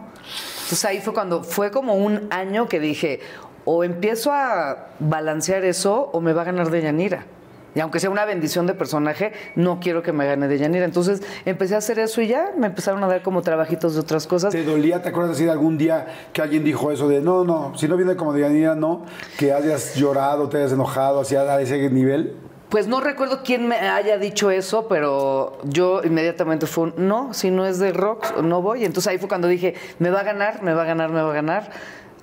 Entonces 0.62 0.84
ahí 0.86 1.00
fue 1.00 1.12
cuando, 1.12 1.44
fue 1.44 1.70
como 1.70 1.94
un 1.94 2.26
año 2.30 2.68
que 2.68 2.80
dije, 2.80 3.20
o 3.66 3.84
empiezo 3.84 4.32
a 4.32 4.88
balancear 4.98 5.64
eso 5.64 6.10
o 6.12 6.20
me 6.22 6.32
va 6.32 6.42
a 6.42 6.46
ganar 6.46 6.70
Deyanira. 6.70 7.26
Y 7.74 7.80
aunque 7.80 8.00
sea 8.00 8.10
una 8.10 8.24
bendición 8.24 8.66
de 8.66 8.74
personaje, 8.74 9.32
no 9.56 9.80
quiero 9.80 10.02
que 10.02 10.12
me 10.12 10.26
gane 10.26 10.48
Deyanira. 10.48 10.84
Entonces 10.84 11.22
empecé 11.44 11.74
a 11.74 11.78
hacer 11.78 11.98
eso 11.98 12.20
y 12.20 12.28
ya 12.28 12.52
me 12.56 12.68
empezaron 12.68 13.02
a 13.04 13.08
dar 13.08 13.22
como 13.22 13.42
trabajitos 13.42 13.94
de 13.94 14.00
otras 14.00 14.26
cosas. 14.26 14.52
¿Te 14.52 14.64
dolía, 14.64 15.02
te 15.02 15.08
acuerdas 15.08 15.32
así 15.32 15.44
de 15.44 15.50
algún 15.50 15.78
día 15.78 16.06
que 16.32 16.42
alguien 16.42 16.64
dijo 16.64 16.90
eso 16.92 17.08
de, 17.08 17.20
no, 17.20 17.44
no, 17.44 17.76
si 17.76 17.88
no 17.88 17.96
viene 17.96 18.16
como 18.16 18.32
Deyanira, 18.32 18.74
no, 18.74 19.04
que 19.38 19.52
hayas 19.52 19.94
llorado, 19.96 20.48
te 20.48 20.58
hayas 20.58 20.72
enojado 20.72 21.20
hacia 21.20 21.40
a 21.40 21.60
ese 21.60 21.90
nivel? 21.90 22.36
Pues 22.68 22.86
no 22.86 23.00
recuerdo 23.00 23.40
quién 23.42 23.66
me 23.66 23.76
haya 23.76 24.16
dicho 24.16 24.50
eso, 24.50 24.86
pero 24.86 25.58
yo 25.64 26.02
inmediatamente 26.04 26.66
fue 26.66 26.84
un, 26.84 26.94
no, 26.98 27.34
si 27.34 27.50
no 27.50 27.66
es 27.66 27.80
de 27.80 27.92
rock, 27.92 28.40
no 28.42 28.62
voy. 28.62 28.84
Entonces 28.84 29.10
ahí 29.10 29.18
fue 29.18 29.28
cuando 29.28 29.48
dije, 29.48 29.74
me 29.98 30.10
va 30.10 30.20
a 30.20 30.22
ganar, 30.22 30.62
me 30.62 30.72
va 30.72 30.82
a 30.82 30.84
ganar, 30.84 31.10
me 31.10 31.20
va 31.20 31.30
a 31.30 31.34
ganar. 31.34 31.70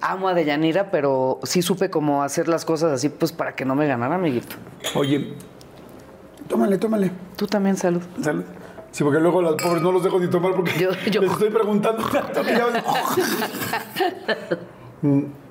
Amo 0.02 0.28
a 0.28 0.34
Deyanira, 0.34 0.92
pero 0.92 1.40
sí 1.44 1.62
supe 1.62 1.90
cómo 1.90 2.22
hacer 2.24 2.48
las 2.48 2.66
cosas 2.66 2.92
así, 2.92 3.10
pues 3.10 3.32
para 3.32 3.56
que 3.56 3.66
no 3.66 3.76
me 3.76 3.88
ganara, 3.88 4.16
amiguito. 4.16 4.56
Oye, 4.96 5.34
tómale, 6.48 6.78
tómale. 6.78 7.12
Tú 7.36 7.48
también, 7.48 7.76
salud. 7.78 8.02
Salud. 8.22 8.44
Sí, 8.92 9.04
porque 9.04 9.20
luego 9.20 9.42
los 9.42 9.56
pobres 9.62 9.82
no 9.82 9.92
los 9.92 10.04
dejo 10.04 10.20
ni 10.20 10.28
tomar 10.28 10.54
porque 10.56 10.72
Yo- 10.80 10.92
yo- 11.12 11.22
les 11.22 11.32
estoy 11.32 11.50
preguntando 11.50 12.04
tanto 12.10 12.42
que 12.44 12.52
ya... 12.54 12.66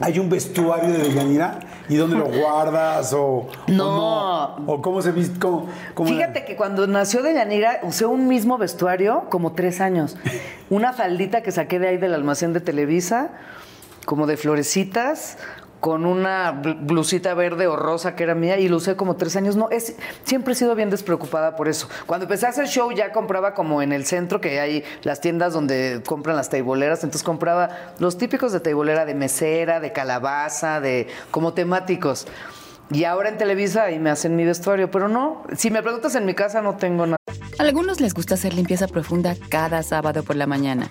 ¿Hay 0.00 0.18
un 0.18 0.30
vestuario 0.30 0.90
de 0.90 0.98
Deyanira? 0.98 1.58
¿Y 1.88 1.96
dónde 1.96 2.16
lo 2.16 2.26
guardas? 2.40 3.12
¿O, 3.12 3.20
o 3.22 3.48
No. 3.66 4.56
¿O 4.66 4.80
cómo 4.80 5.02
se 5.02 5.12
viste? 5.12 5.38
Cómo, 5.40 5.68
cómo 5.94 6.08
Fíjate 6.08 6.44
que 6.44 6.56
cuando 6.56 6.86
nació 6.86 7.22
Deyanira 7.22 7.80
usé 7.82 8.06
un 8.06 8.28
mismo 8.28 8.58
vestuario 8.58 9.24
como 9.30 9.52
tres 9.52 9.80
años. 9.80 10.16
Una 10.70 10.92
faldita 10.92 11.42
que 11.42 11.50
saqué 11.50 11.78
de 11.78 11.88
ahí 11.88 11.96
del 11.96 12.14
almacén 12.14 12.52
de 12.52 12.60
Televisa, 12.60 13.30
como 14.04 14.26
de 14.26 14.36
florecitas, 14.36 15.38
con 15.80 16.06
una 16.06 16.52
bl- 16.62 16.76
blusita 16.80 17.34
verde 17.34 17.66
o 17.66 17.76
rosa 17.76 18.16
que 18.16 18.24
era 18.24 18.34
mía 18.34 18.58
y 18.58 18.68
lo 18.68 18.76
usé 18.78 18.96
como 18.96 19.16
tres 19.16 19.36
años. 19.36 19.56
No, 19.56 19.68
siempre 20.24 20.52
he 20.52 20.56
sido 20.56 20.74
bien 20.74 20.90
despreocupada 20.90 21.56
por 21.56 21.68
eso. 21.68 21.88
Cuando 22.06 22.24
empecé 22.24 22.46
a 22.46 22.48
hacer 22.48 22.66
show 22.66 22.90
ya 22.92 23.12
compraba 23.12 23.54
como 23.54 23.80
en 23.82 23.92
el 23.92 24.04
centro, 24.04 24.40
que 24.40 24.60
hay 24.60 24.84
las 25.02 25.20
tiendas 25.20 25.52
donde 25.52 26.02
compran 26.06 26.36
las 26.36 26.48
teiboleras, 26.48 27.04
entonces 27.04 27.22
compraba 27.22 27.70
los 27.98 28.18
típicos 28.18 28.52
de 28.52 28.60
teibolera 28.60 29.04
de 29.04 29.14
mesera, 29.14 29.80
de 29.80 29.92
calabaza, 29.92 30.80
de 30.80 31.08
como 31.30 31.54
temáticos. 31.54 32.26
Y 32.90 33.04
ahora 33.04 33.28
en 33.28 33.36
Televisa 33.36 33.84
ahí 33.84 33.98
me 33.98 34.08
hacen 34.10 34.34
mi 34.34 34.44
vestuario, 34.46 34.90
pero 34.90 35.08
no, 35.08 35.42
si 35.56 35.70
me 35.70 35.82
preguntas 35.82 36.14
en 36.14 36.24
mi 36.24 36.34
casa 36.34 36.62
no 36.62 36.76
tengo 36.76 37.04
nada. 37.04 37.18
A 37.58 37.62
algunos 37.62 38.00
les 38.00 38.14
gusta 38.14 38.34
hacer 38.34 38.54
limpieza 38.54 38.86
profunda 38.88 39.36
cada 39.50 39.82
sábado 39.82 40.22
por 40.22 40.36
la 40.36 40.46
mañana. 40.46 40.90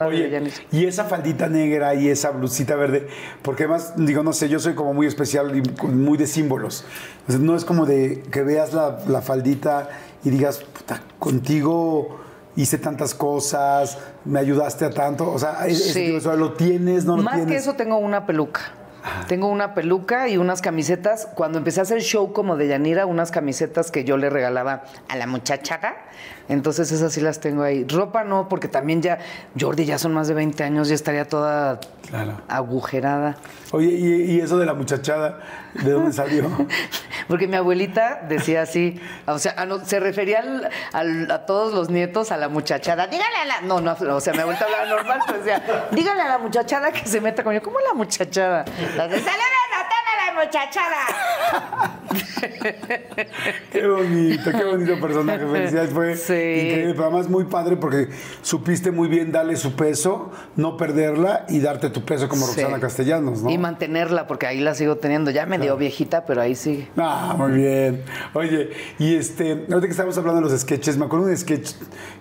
Oye, 0.00 0.42
y 0.72 0.86
esa 0.86 1.04
faldita 1.04 1.48
negra 1.48 1.94
y 1.94 2.08
esa 2.08 2.30
blusita 2.30 2.74
verde, 2.74 3.06
porque 3.42 3.62
además, 3.62 3.92
digo, 3.96 4.24
no 4.24 4.32
sé, 4.32 4.48
yo 4.48 4.58
soy 4.58 4.74
como 4.74 4.92
muy 4.92 5.06
especial 5.06 5.56
y 5.56 5.62
muy 5.86 6.18
de 6.18 6.26
símbolos. 6.26 6.84
Entonces, 7.20 7.40
no 7.40 7.54
es 7.54 7.64
como 7.64 7.86
de 7.86 8.20
que 8.32 8.42
veas 8.42 8.72
la, 8.72 8.98
la 9.06 9.22
faldita 9.22 9.88
y 10.24 10.30
digas, 10.30 10.58
puta, 10.64 11.00
contigo 11.20 12.18
hice 12.56 12.76
tantas 12.78 13.14
cosas, 13.14 13.98
me 14.24 14.40
ayudaste 14.40 14.84
a 14.84 14.90
tanto. 14.90 15.30
O 15.30 15.38
sea, 15.38 15.64
es- 15.68 15.92
Sí. 15.92 16.06
es- 16.06 16.26
o 16.26 16.28
sea, 16.28 16.34
lo 16.36 16.54
tienes, 16.54 17.04
no 17.04 17.16
lo 17.16 17.22
Más 17.22 17.34
tienes. 17.36 17.52
que 17.52 17.58
eso 17.58 17.74
tengo 17.74 17.96
una 17.98 18.26
peluca. 18.26 18.62
Tengo 19.28 19.48
una 19.48 19.74
peluca 19.74 20.28
y 20.28 20.38
unas 20.38 20.62
camisetas. 20.62 21.28
Cuando 21.34 21.58
empecé 21.58 21.78
a 21.80 21.82
hacer 21.82 22.00
show 22.00 22.32
como 22.32 22.56
de 22.56 22.68
Yanira, 22.68 23.04
unas 23.04 23.30
camisetas 23.30 23.90
que 23.90 24.02
yo 24.04 24.16
le 24.16 24.30
regalaba 24.30 24.84
a 25.08 25.16
la 25.16 25.26
muchachada. 25.26 25.94
Entonces 26.48 26.92
esas 26.92 27.12
sí 27.12 27.20
las 27.20 27.40
tengo 27.40 27.62
ahí. 27.62 27.86
Ropa 27.88 28.22
no, 28.24 28.48
porque 28.48 28.68
también 28.68 29.00
ya, 29.02 29.18
Jordi, 29.58 29.84
ya 29.86 29.98
son 29.98 30.12
más 30.12 30.28
de 30.28 30.34
20 30.34 30.62
años, 30.64 30.88
ya 30.88 30.94
estaría 30.94 31.26
toda 31.28 31.80
Claro. 32.08 32.40
agujerada. 32.48 33.36
Oye, 33.72 33.88
y, 33.88 34.32
y 34.36 34.40
eso 34.40 34.58
de 34.58 34.66
la 34.66 34.74
muchachada, 34.74 35.40
¿de 35.74 35.90
dónde 35.90 36.12
salió? 36.12 36.50
Porque 37.28 37.48
mi 37.48 37.56
abuelita 37.56 38.20
decía 38.28 38.60
así, 38.62 39.00
o 39.26 39.38
sea, 39.38 39.54
a 39.56 39.64
no- 39.64 39.82
se 39.82 39.98
refería 39.98 40.40
al- 40.40 40.68
al- 40.92 41.30
a 41.30 41.46
todos 41.46 41.72
los 41.72 41.88
nietos 41.88 42.30
a 42.30 42.36
la 42.36 42.50
muchachada. 42.50 43.06
Dígale 43.06 43.36
a 43.36 43.44
la. 43.46 43.60
No, 43.62 43.80
no, 43.80 43.96
o 44.14 44.20
sea, 44.20 44.34
mi 44.34 44.40
abuelita 44.40 44.66
hablaba 44.66 44.84
normal, 44.84 45.20
pero 45.26 45.38
decía, 45.38 45.62
dígale 45.92 46.20
a 46.20 46.28
la 46.28 46.38
muchachada 46.38 46.92
que 46.92 47.06
se 47.06 47.22
meta 47.22 47.42
con 47.42 47.54
yo. 47.54 47.62
¿Cómo 47.62 47.78
la 47.80 47.94
muchachada? 47.94 48.66
¡Saludos 48.94 49.22
a 49.26 49.88
toda 49.88 50.34
la 50.34 50.44
muchachada! 50.44 52.00
Qué 53.72 53.86
bonito, 53.86 54.50
qué 54.50 54.64
bonito 54.64 55.00
personaje. 55.00 55.46
Felicidades, 55.46 55.90
fue 55.90 56.16
Sí. 56.16 56.32
increíble. 56.32 56.92
Pero 56.94 57.04
además 57.04 57.28
muy 57.28 57.44
padre 57.44 57.76
porque 57.76 58.08
supiste 58.42 58.90
muy 58.90 59.08
bien 59.08 59.32
darle 59.32 59.56
su 59.56 59.74
peso, 59.74 60.30
no 60.56 60.76
perderla 60.76 61.44
y 61.48 61.60
darte 61.60 61.90
tu 61.90 62.04
peso 62.04 62.28
como 62.28 62.46
Sí. 62.46 62.60
Roxana 62.60 62.80
Castellanos, 62.80 63.42
¿no? 63.42 63.50
Y 63.50 63.58
mantenerla, 63.58 64.26
porque 64.26 64.46
ahí 64.46 64.60
la 64.60 64.74
sigo 64.74 64.96
teniendo. 64.96 65.30
Ya 65.30 65.46
me 65.46 65.58
dio 65.58 65.76
viejita, 65.76 66.24
pero 66.26 66.40
ahí 66.40 66.54
sigue. 66.54 66.88
Ah, 66.96 67.34
muy 67.36 67.52
bien. 67.52 68.02
Oye, 68.34 68.70
y 68.98 69.14
este, 69.16 69.52
ahorita 69.52 69.80
que 69.80 69.90
estábamos 69.90 70.16
hablando 70.18 70.40
de 70.42 70.50
los 70.52 70.60
sketches, 70.60 70.96
me 70.96 71.06
acuerdo 71.06 71.26
de 71.26 71.32
un 71.32 71.38
sketch 71.38 71.72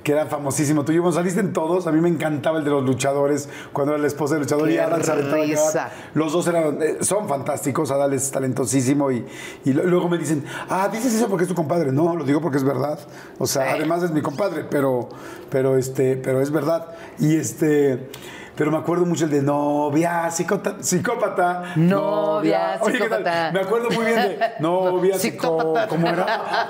que 0.03 0.11
era 0.11 0.25
famosísimo. 0.25 0.83
Tú 0.85 0.91
y 0.91 0.95
yo, 0.95 1.01
bueno, 1.01 1.15
saliste 1.15 1.39
en 1.39 1.53
todos. 1.53 1.87
A 1.87 1.91
mí 1.91 2.01
me 2.01 2.09
encantaba 2.09 2.57
el 2.59 2.63
de 2.65 2.71
los 2.71 2.83
luchadores, 2.83 3.49
cuando 3.71 3.93
era 3.93 4.01
la 4.01 4.07
esposa 4.07 4.35
del 4.35 4.43
luchador 4.43 4.69
y 4.69 4.73
Qué 4.73 4.81
Adal 4.81 5.03
se 5.03 5.11
aventaba 5.11 5.41
a 5.41 5.45
llorar. 5.45 5.65
risa. 5.65 5.91
Los 6.13 6.33
dos 6.33 6.47
eran, 6.47 6.81
eh, 6.81 6.97
son 7.01 7.27
fantásticos. 7.29 7.91
Adal 7.91 8.13
es 8.13 8.31
talentosísimo 8.31 9.11
y, 9.11 9.25
y 9.65 9.73
lo- 9.73 9.82
luego 9.85 10.09
me 10.09 10.17
dicen, 10.17 10.43
ah, 10.69 10.89
dices 10.91 11.13
eso 11.13 11.27
porque 11.27 11.43
es 11.43 11.49
tu 11.49 11.55
compadre. 11.55 11.91
No, 11.91 12.15
lo 12.15 12.23
digo 12.23 12.41
porque 12.41 12.57
es 12.57 12.63
verdad. 12.63 12.99
O 13.37 13.47
sea, 13.47 13.73
además 13.73 14.03
es 14.03 14.11
mi 14.11 14.21
compadre, 14.21 14.65
pero, 14.69 15.09
pero, 15.49 15.77
este, 15.77 16.17
pero 16.17 16.41
es 16.41 16.51
verdad. 16.51 16.87
Y 17.19 17.35
este. 17.35 18.09
Pero 18.55 18.69
me 18.69 18.77
acuerdo 18.77 19.05
mucho 19.05 19.25
el 19.25 19.31
de 19.31 19.41
novia, 19.41 20.29
psicota- 20.29 20.75
psicópata. 20.79 21.73
Novia, 21.75 22.79
psicópata. 22.85 23.49
Me 23.51 23.59
acuerdo 23.61 23.89
muy 23.89 24.05
bien 24.05 24.15
de 24.15 24.39
novia, 24.59 25.17
psicó, 25.17 25.47
Psicópata. 25.59 25.87
¿cómo 25.87 26.07
era? 26.07 26.69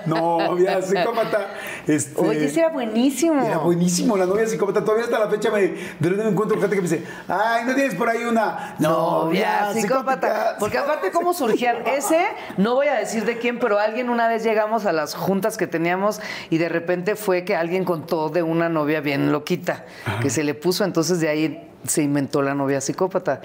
novia, 0.06 0.80
psicópata. 0.80 1.48
Este, 1.86 2.20
Oye, 2.20 2.44
ese 2.44 2.60
era 2.60 2.68
buenísimo. 2.68 3.44
Era 3.44 3.58
buenísimo, 3.58 4.16
la 4.16 4.26
novia 4.26 4.46
psicópata. 4.46 4.84
Todavía 4.84 5.04
hasta 5.04 5.18
la 5.18 5.28
fecha 5.28 5.50
me, 5.50 5.60
de 5.98 6.10
me 6.10 6.28
encuentro 6.28 6.60
gente 6.60 6.76
que 6.76 6.82
me 6.82 6.88
dice, 6.88 7.04
ay, 7.26 7.64
¿no 7.64 7.74
tienes 7.74 7.96
por 7.96 8.08
ahí 8.08 8.22
una 8.24 8.76
Novia 8.78 9.72
psicópata. 9.72 10.56
Porque 10.60 10.78
aparte, 10.78 11.10
¿cómo 11.10 11.34
surgían? 11.34 11.78
Ese, 11.86 12.24
no 12.56 12.76
voy 12.76 12.86
a 12.86 12.94
decir 12.94 13.24
de 13.24 13.38
quién, 13.38 13.58
pero 13.58 13.80
alguien 13.80 14.10
una 14.10 14.28
vez 14.28 14.44
llegamos 14.44 14.86
a 14.86 14.92
las 14.92 15.16
juntas 15.16 15.56
que 15.56 15.66
teníamos 15.66 16.20
y 16.50 16.58
de 16.58 16.68
repente 16.68 17.16
fue 17.16 17.44
que 17.44 17.56
alguien 17.56 17.84
contó 17.84 18.28
de 18.28 18.44
una 18.44 18.68
novia 18.68 19.00
bien 19.00 19.32
loquita 19.32 19.84
que 20.22 20.30
se 20.30 20.44
le 20.44 20.54
puso, 20.54 20.84
entonces 20.84 20.99
de 21.08 21.28
ahí 21.28 21.70
se 21.86 22.02
inventó 22.02 22.42
la 22.42 22.54
novia 22.54 22.80
psicópata. 22.80 23.40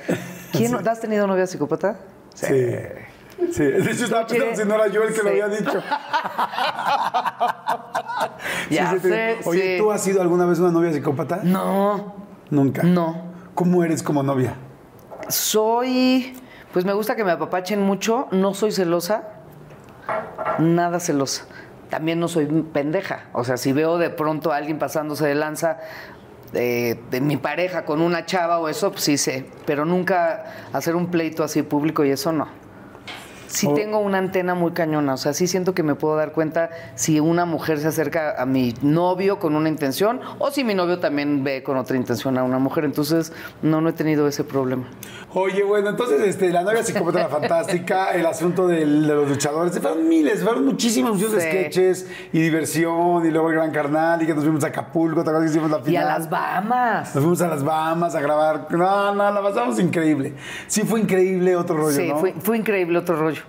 ¿Quién 0.51 0.72
no- 0.72 0.80
has 0.89 0.99
tenido 0.99 1.26
novia 1.28 1.47
psicópata? 1.47 1.97
Sí. 2.34 2.47
Sí, 3.51 3.64
de 3.64 3.91
hecho 3.91 4.06
estaba 4.06 4.26
pensando 4.26 4.56
si 4.56 4.68
no 4.68 4.76
era 4.76 4.88
yo 4.88 5.03
el 5.03 5.14
que 5.14 5.18
lo 5.22 5.30
Sí. 5.30 5.41
había 5.41 5.47
dicho. 5.49 5.82
Ya 8.70 8.91
Sí, 8.91 8.99
sí, 9.01 9.10
sé, 9.10 9.38
Oye, 9.45 9.62
sí. 9.62 9.78
¿tú 9.78 9.91
has 9.91 10.01
sido 10.01 10.22
alguna 10.22 10.45
vez 10.45 10.60
una 10.60 10.72
novia 10.72 10.91
psicópata? 10.91 11.41
No, 11.43 12.16
Nunca. 12.49 12.84
no. 12.84 13.34
¿Cómo 13.53 13.84
eres 13.84 14.01
como 14.03 14.24
novia? 14.24 14.56
Soy, 15.30 16.38
pues 16.74 16.86
me 16.86 16.93
gusta 16.93 17.16
que 17.16 17.24
me 17.24 17.32
apapachen 17.32 17.82
mucho, 17.82 18.28
no 18.32 18.53
soy 18.53 18.72
celosa, 18.72 19.24
nada 20.60 20.99
celosa. 20.99 21.45
También 21.89 22.20
no 22.20 22.28
soy 22.28 22.45
pendeja, 22.45 23.26
o 23.34 23.43
sea, 23.43 23.58
si 23.58 23.72
veo 23.72 23.97
de 23.97 24.10
pronto 24.10 24.51
a 24.51 24.58
alguien 24.58 24.80
pasándose 24.80 25.26
de 25.28 25.36
lanza 25.36 25.78
eh, 26.56 26.95
de 27.12 27.22
mi 27.22 27.38
pareja 27.38 27.86
con 27.86 28.01
una 28.01 28.26
chava 28.26 28.60
o 28.60 28.70
eso, 28.70 28.91
pues 28.91 29.03
sí 29.03 29.18
sé, 29.18 29.45
pero 29.66 29.86
nunca 29.86 30.68
hacer 30.74 30.95
un 30.95 31.08
pleito 31.08 31.43
así 31.43 31.62
público 31.62 32.03
y 32.06 32.12
eso 32.12 32.32
no. 32.32 32.64
Sí 33.56 33.68
O- 33.68 33.74
tengo 33.74 33.99
una 33.99 34.18
antena 34.18 34.53
muy 34.53 34.72
cañona, 34.74 35.14
o 35.14 35.18
sea, 35.18 35.34
sí 35.34 35.47
siento 35.47 35.74
que 35.74 35.82
me 35.82 35.95
puedo 35.95 36.18
dar 36.18 36.34
cuenta 36.34 36.72
si 36.95 37.22
una 37.22 37.45
mujer 37.45 37.80
se 37.80 37.88
acerca 37.88 38.36
a 38.41 38.45
mi 38.45 38.74
novio 38.82 39.39
con 39.39 39.56
una 39.56 39.70
intención 39.70 40.20
o 40.39 40.51
si 40.51 40.66
mi 40.66 40.74
novio 40.76 40.99
también 40.99 41.41
ve 41.43 41.64
con 41.64 41.78
otra 41.78 41.95
intención 41.95 42.38
a 42.38 42.43
una 42.43 42.60
mujer, 42.60 42.84
entonces 42.84 43.32
no, 43.62 43.80
no 43.80 43.89
he 43.89 43.93
tenido 43.93 44.28
ese 44.28 44.43
problema. 44.43 44.84
Oye, 45.34 45.64
bueno, 45.64 45.89
entonces 45.89 46.22
este, 46.22 46.49
la 46.49 46.64
novia 46.64 46.84
psicópata 46.84 47.28
fantástica, 47.30 48.12
el 48.12 48.26
asunto 48.26 48.68
del- 48.68 49.08
de 49.08 49.16
los 49.16 49.30
luchadores, 49.30 49.74
se 49.74 49.80
fueron 49.80 50.08
miles, 50.08 50.43
fueron 50.43 50.66
muchísimos, 50.66 51.14
muchos 51.16 51.32
Sí. 51.32 51.39
sketches 51.41 52.10
y 52.34 52.41
diversión, 52.41 53.26
y 53.26 53.32
luego 53.32 53.49
el 53.49 53.56
Gran 53.56 53.72
Carnal, 53.72 54.22
y 54.22 54.26
que 54.26 54.34
nos 54.34 54.43
fuimos 54.43 54.64
a 54.66 54.68
Acapulco, 54.68 55.24
¿te 55.24 55.30
acuerdas 55.30 55.49
que 55.51 55.58
hicimos 55.58 55.72
la 55.72 55.80
Y 55.80 55.84
final? 55.84 56.08
a 56.10 56.18
las 56.20 56.30
Bahamas. 56.30 57.16
Nos 57.16 57.24
fuimos 57.24 57.41
a 57.41 57.47
las 57.47 57.64
Bahamas 57.64 58.16
a 58.16 58.20
grabar. 58.22 58.68
No, 58.72 59.14
no, 59.16 59.32
la 59.32 59.41
pasamos 59.41 59.80
increíble. 59.80 60.34
Sí, 60.68 60.82
fue 60.82 60.99
increíble 60.99 61.56
otro 61.56 61.78
rollo, 61.78 61.95
Sí, 61.95 62.10
¿no? 62.10 62.18
fue, 62.18 62.34
fue 62.39 62.58
increíble 62.58 62.97
otro 62.99 63.16
rollo. 63.16 63.41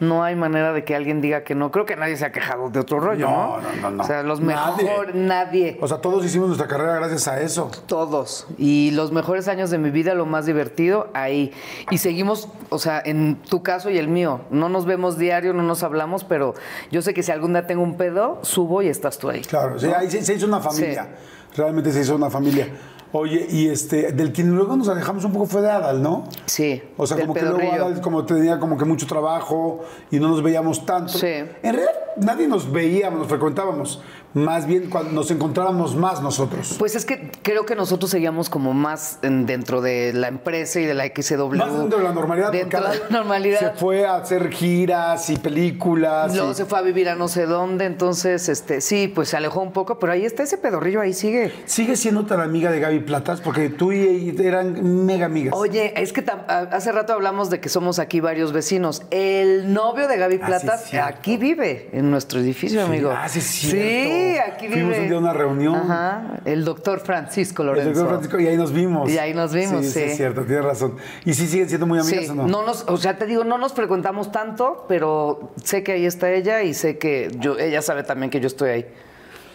No 0.00 0.24
hay 0.24 0.34
manera 0.34 0.72
de 0.72 0.82
que 0.84 0.96
alguien 0.96 1.20
diga 1.20 1.44
que 1.44 1.54
no. 1.54 1.70
Creo 1.70 1.84
que 1.86 1.94
nadie 1.94 2.16
se 2.16 2.24
ha 2.24 2.32
quejado 2.32 2.70
de 2.70 2.80
otro 2.80 3.00
rollo, 3.00 3.28
¿no? 3.28 3.58
No, 3.58 3.60
no, 3.60 3.68
no, 3.82 3.90
no. 3.90 4.02
O 4.02 4.06
sea, 4.06 4.22
los 4.22 4.40
Nadie. 4.40 4.84
mejores, 4.84 5.14
nadie. 5.14 5.78
O 5.80 5.86
sea, 5.86 5.98
todos 5.98 6.24
hicimos 6.24 6.48
nuestra 6.48 6.66
carrera 6.66 6.94
gracias 6.96 7.28
a 7.28 7.40
eso. 7.40 7.70
Todos. 7.86 8.46
Y 8.58 8.90
los 8.92 9.12
mejores 9.12 9.46
años 9.46 9.70
de 9.70 9.78
mi 9.78 9.90
vida, 9.90 10.14
lo 10.14 10.26
más 10.26 10.46
divertido, 10.46 11.08
ahí. 11.14 11.52
Y 11.90 11.98
seguimos, 11.98 12.48
o 12.70 12.78
sea, 12.78 13.02
en 13.04 13.36
tu 13.36 13.62
caso 13.62 13.90
y 13.90 13.98
el 13.98 14.08
mío. 14.08 14.40
No 14.50 14.68
nos 14.68 14.86
vemos 14.86 15.18
diario, 15.18 15.52
no 15.52 15.62
nos 15.62 15.82
hablamos, 15.82 16.24
pero 16.24 16.54
yo 16.90 17.02
sé 17.02 17.12
que 17.14 17.22
si 17.22 17.30
algún 17.30 17.52
día 17.52 17.66
tengo 17.66 17.82
un 17.82 17.96
pedo, 17.96 18.38
subo 18.42 18.82
y 18.82 18.88
estás 18.88 19.18
tú 19.18 19.28
ahí. 19.28 19.42
Claro, 19.42 19.78
sí, 19.78 19.86
ahí 19.94 20.10
se, 20.10 20.22
se 20.24 20.34
hizo 20.34 20.46
una 20.46 20.60
familia. 20.60 21.08
Realmente 21.56 21.92
se 21.92 22.00
hizo 22.00 22.14
una 22.16 22.30
familia. 22.30 22.68
Oye, 23.12 23.46
y 23.50 23.68
este, 23.68 24.12
del 24.12 24.32
que 24.32 24.44
luego 24.44 24.76
nos 24.76 24.88
alejamos 24.88 25.24
un 25.24 25.32
poco 25.32 25.46
fue 25.46 25.62
de 25.62 25.70
Adal, 25.70 26.02
¿no? 26.02 26.24
Sí. 26.46 26.80
O 26.96 27.06
sea, 27.06 27.18
como 27.18 27.34
que 27.34 27.42
luego. 27.42 27.72
Adal 27.72 28.00
como 28.00 28.24
tenía 28.24 28.60
como 28.60 28.78
que 28.78 28.84
mucho 28.84 29.06
trabajo 29.06 29.80
y 30.10 30.20
no 30.20 30.28
nos 30.28 30.42
veíamos 30.42 30.86
tanto. 30.86 31.12
Sí. 31.12 31.26
En 31.26 31.74
realidad 31.74 31.94
nadie 32.16 32.46
nos 32.46 32.70
veíamos, 32.70 33.20
nos 33.20 33.28
frecuentábamos. 33.28 34.02
Más 34.32 34.66
bien 34.66 34.88
cuando 34.88 35.10
nos 35.12 35.30
encontrábamos 35.30 35.96
más 35.96 36.22
nosotros. 36.22 36.76
Pues 36.78 36.94
es 36.94 37.04
que 37.04 37.32
creo 37.42 37.66
que 37.66 37.74
nosotros 37.74 38.10
seguíamos 38.12 38.48
como 38.48 38.72
más 38.74 39.18
en- 39.22 39.44
dentro 39.44 39.80
de 39.80 40.12
la 40.12 40.28
empresa 40.28 40.78
y 40.78 40.84
de 40.84 40.94
la 40.94 41.04
XW. 41.06 41.56
más 41.56 41.76
dentro 41.76 41.98
de 41.98 42.04
la 42.04 42.12
normalidad. 42.12 42.52
Dentro 42.52 42.80
de 42.88 42.98
la 42.98 43.08
normalidad. 43.10 43.58
Se 43.58 43.70
fue 43.78 44.06
a 44.06 44.16
hacer 44.16 44.50
giras 44.50 45.28
y 45.30 45.36
películas. 45.36 46.32
Luego 46.34 46.52
y- 46.52 46.54
se 46.54 46.64
fue 46.64 46.78
a 46.78 46.82
vivir 46.82 47.08
a 47.08 47.16
no 47.16 47.26
sé 47.28 47.46
dónde, 47.46 47.86
entonces, 47.86 48.48
este, 48.48 48.80
sí, 48.80 49.08
pues 49.12 49.30
se 49.30 49.36
alejó 49.36 49.60
un 49.62 49.72
poco, 49.72 49.98
pero 49.98 50.12
ahí 50.12 50.24
está 50.24 50.42
ese 50.44 50.58
pedorrillo, 50.58 51.00
ahí 51.00 51.12
sigue. 51.12 51.52
¿Sigue 51.66 51.96
siendo 51.96 52.24
tan 52.24 52.40
amiga 52.40 52.70
de 52.70 52.78
Gaby 52.80 53.00
Platas? 53.00 53.40
Porque 53.40 53.68
tú 53.68 53.90
y 53.92 54.00
ella 54.30 54.44
eran 54.48 55.04
mega 55.06 55.26
amigas. 55.26 55.54
Oye, 55.56 55.92
es 56.00 56.12
que 56.12 56.24
hace 56.46 56.92
rato 56.92 57.12
hablamos 57.14 57.50
de 57.50 57.60
que 57.60 57.68
somos 57.68 57.98
aquí 57.98 58.20
varios 58.20 58.52
vecinos. 58.52 59.02
El 59.10 59.72
novio 59.72 60.06
de 60.06 60.16
Gaby 60.16 60.36
Ah, 60.36 60.38
sí, 60.38 60.46
Plata 60.46 60.74
es 60.76 60.90
cierto. 60.90 61.08
aquí 61.08 61.36
vive, 61.36 61.88
en 61.92 62.10
nuestro 62.12 62.38
edificio, 62.40 62.80
Sí, 62.80 62.86
amigo. 62.86 63.10
ah, 63.14 63.28
sí, 63.28 63.40
Sí, 63.40 63.70
cierto. 63.70 64.19
Sí, 64.20 64.38
aquí 64.38 64.66
vive. 64.68 64.80
Fuimos 64.80 64.98
un 64.98 65.06
día 65.08 65.16
a 65.16 65.20
una 65.20 65.32
reunión. 65.32 65.74
Ajá, 65.74 66.40
el 66.44 66.64
doctor 66.64 67.00
Francisco 67.00 67.62
El 67.62 67.68
Lorenzo. 67.68 67.90
doctor 67.90 68.08
Francisco, 68.08 68.40
y 68.40 68.46
ahí 68.46 68.56
nos 68.56 68.72
vimos. 68.72 69.10
Y 69.10 69.18
ahí 69.18 69.34
nos 69.34 69.52
vimos, 69.54 69.86
sí. 69.86 70.00
es 70.00 70.16
cierto, 70.16 70.42
tienes 70.44 70.64
razón. 70.64 70.96
¿Y 71.24 71.34
sí 71.34 71.46
siguen 71.46 71.68
siendo 71.68 71.86
muy 71.86 71.98
amigas 71.98 72.24
Sí, 72.24 72.30
o 72.30 72.34
no? 72.34 72.46
no 72.46 72.64
nos, 72.64 72.84
o 72.88 72.96
sea, 72.96 73.16
te 73.18 73.26
digo, 73.26 73.44
no 73.44 73.58
nos 73.58 73.72
frecuentamos 73.72 74.30
tanto, 74.32 74.84
pero 74.88 75.50
sé 75.64 75.82
que 75.82 75.92
ahí 75.92 76.06
está 76.06 76.30
ella 76.30 76.62
y 76.62 76.74
sé 76.74 76.98
que 76.98 77.30
yo, 77.38 77.58
ella 77.58 77.82
sabe 77.82 78.02
también 78.02 78.30
que 78.30 78.40
yo 78.40 78.46
estoy 78.46 78.70
ahí. 78.70 78.86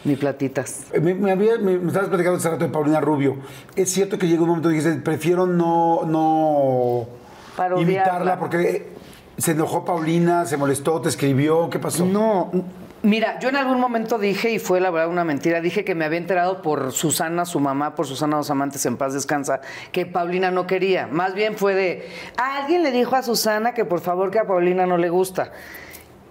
Ni 0.04 0.16
platitas. 0.16 0.84
Eh, 0.94 1.00
Me, 1.00 1.16
me 1.16 1.32
había- 1.32 1.58
me- 1.58 1.80
me 1.80 1.88
estabas 1.88 2.10
platicando 2.10 2.38
hace 2.38 2.48
rato 2.50 2.64
de 2.66 2.72
Paulina 2.72 3.02
Rubio. 3.02 3.38
Es 3.76 3.90
cierto 3.92 4.20
que 4.20 4.28
llegó 4.28 4.44
un 4.44 4.50
momento 4.50 4.70
que 4.70 4.76
dijiste, 4.76 5.02
prefiero 5.02 5.48
no, 5.48 6.04
no 6.06 7.08
Parodiarla. 7.58 7.92
imitarla 7.94 8.38
porque 8.40 8.90
se 9.38 9.54
enojó 9.54 9.84
Paulina, 9.84 10.46
se 10.46 10.58
molestó, 10.58 11.02
te 11.02 11.10
escribió, 11.10 11.72
¿qué 11.72 11.80
pasó? 11.80 12.06
No, 12.06 12.52
mira, 13.04 13.40
yo 13.40 13.50
en 13.50 13.56
algún 13.56 13.80
momento 13.80 14.18
dije, 14.18 14.52
y 14.52 14.60
fue 14.60 14.80
la 14.80 14.92
verdad 14.92 15.10
una 15.10 15.24
mentira, 15.24 15.62
dije 15.62 15.84
que 15.84 15.96
me 15.96 16.06
había 16.06 16.18
enterado 16.18 16.62
por 16.62 16.92
Susana, 16.92 17.46
su 17.46 17.60
mamá, 17.60 17.96
por 17.96 18.08
Susana 18.08 18.38
Dos 18.38 18.50
Amantes 18.50 18.86
en 18.86 18.98
paz 18.98 19.14
descansa, 19.14 19.62
que 19.92 20.06
Paulina 20.06 20.52
no 20.52 20.68
quería. 20.68 21.08
Más 21.08 21.34
bien 21.34 21.58
fue 21.58 21.76
de, 21.76 22.10
alguien 22.38 22.84
le 22.84 22.92
dijo 22.92 23.16
a 23.16 23.24
Susana 23.24 23.74
que 23.74 23.86
por 23.86 24.02
favor 24.02 24.32
que 24.32 24.40
a 24.40 24.46
Paulina 24.46 24.86
no 24.86 24.98
le 24.98 25.10
gusta. 25.10 25.52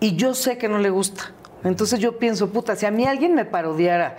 Y 0.00 0.16
yo 0.16 0.34
sé 0.34 0.58
que 0.58 0.68
no 0.68 0.78
le 0.78 0.90
gusta. 0.90 1.32
Entonces 1.64 1.98
yo 1.98 2.18
pienso, 2.18 2.50
puta, 2.50 2.76
si 2.76 2.84
a 2.84 2.90
mí 2.90 3.06
alguien 3.06 3.34
me 3.34 3.44
parodiara 3.44 4.16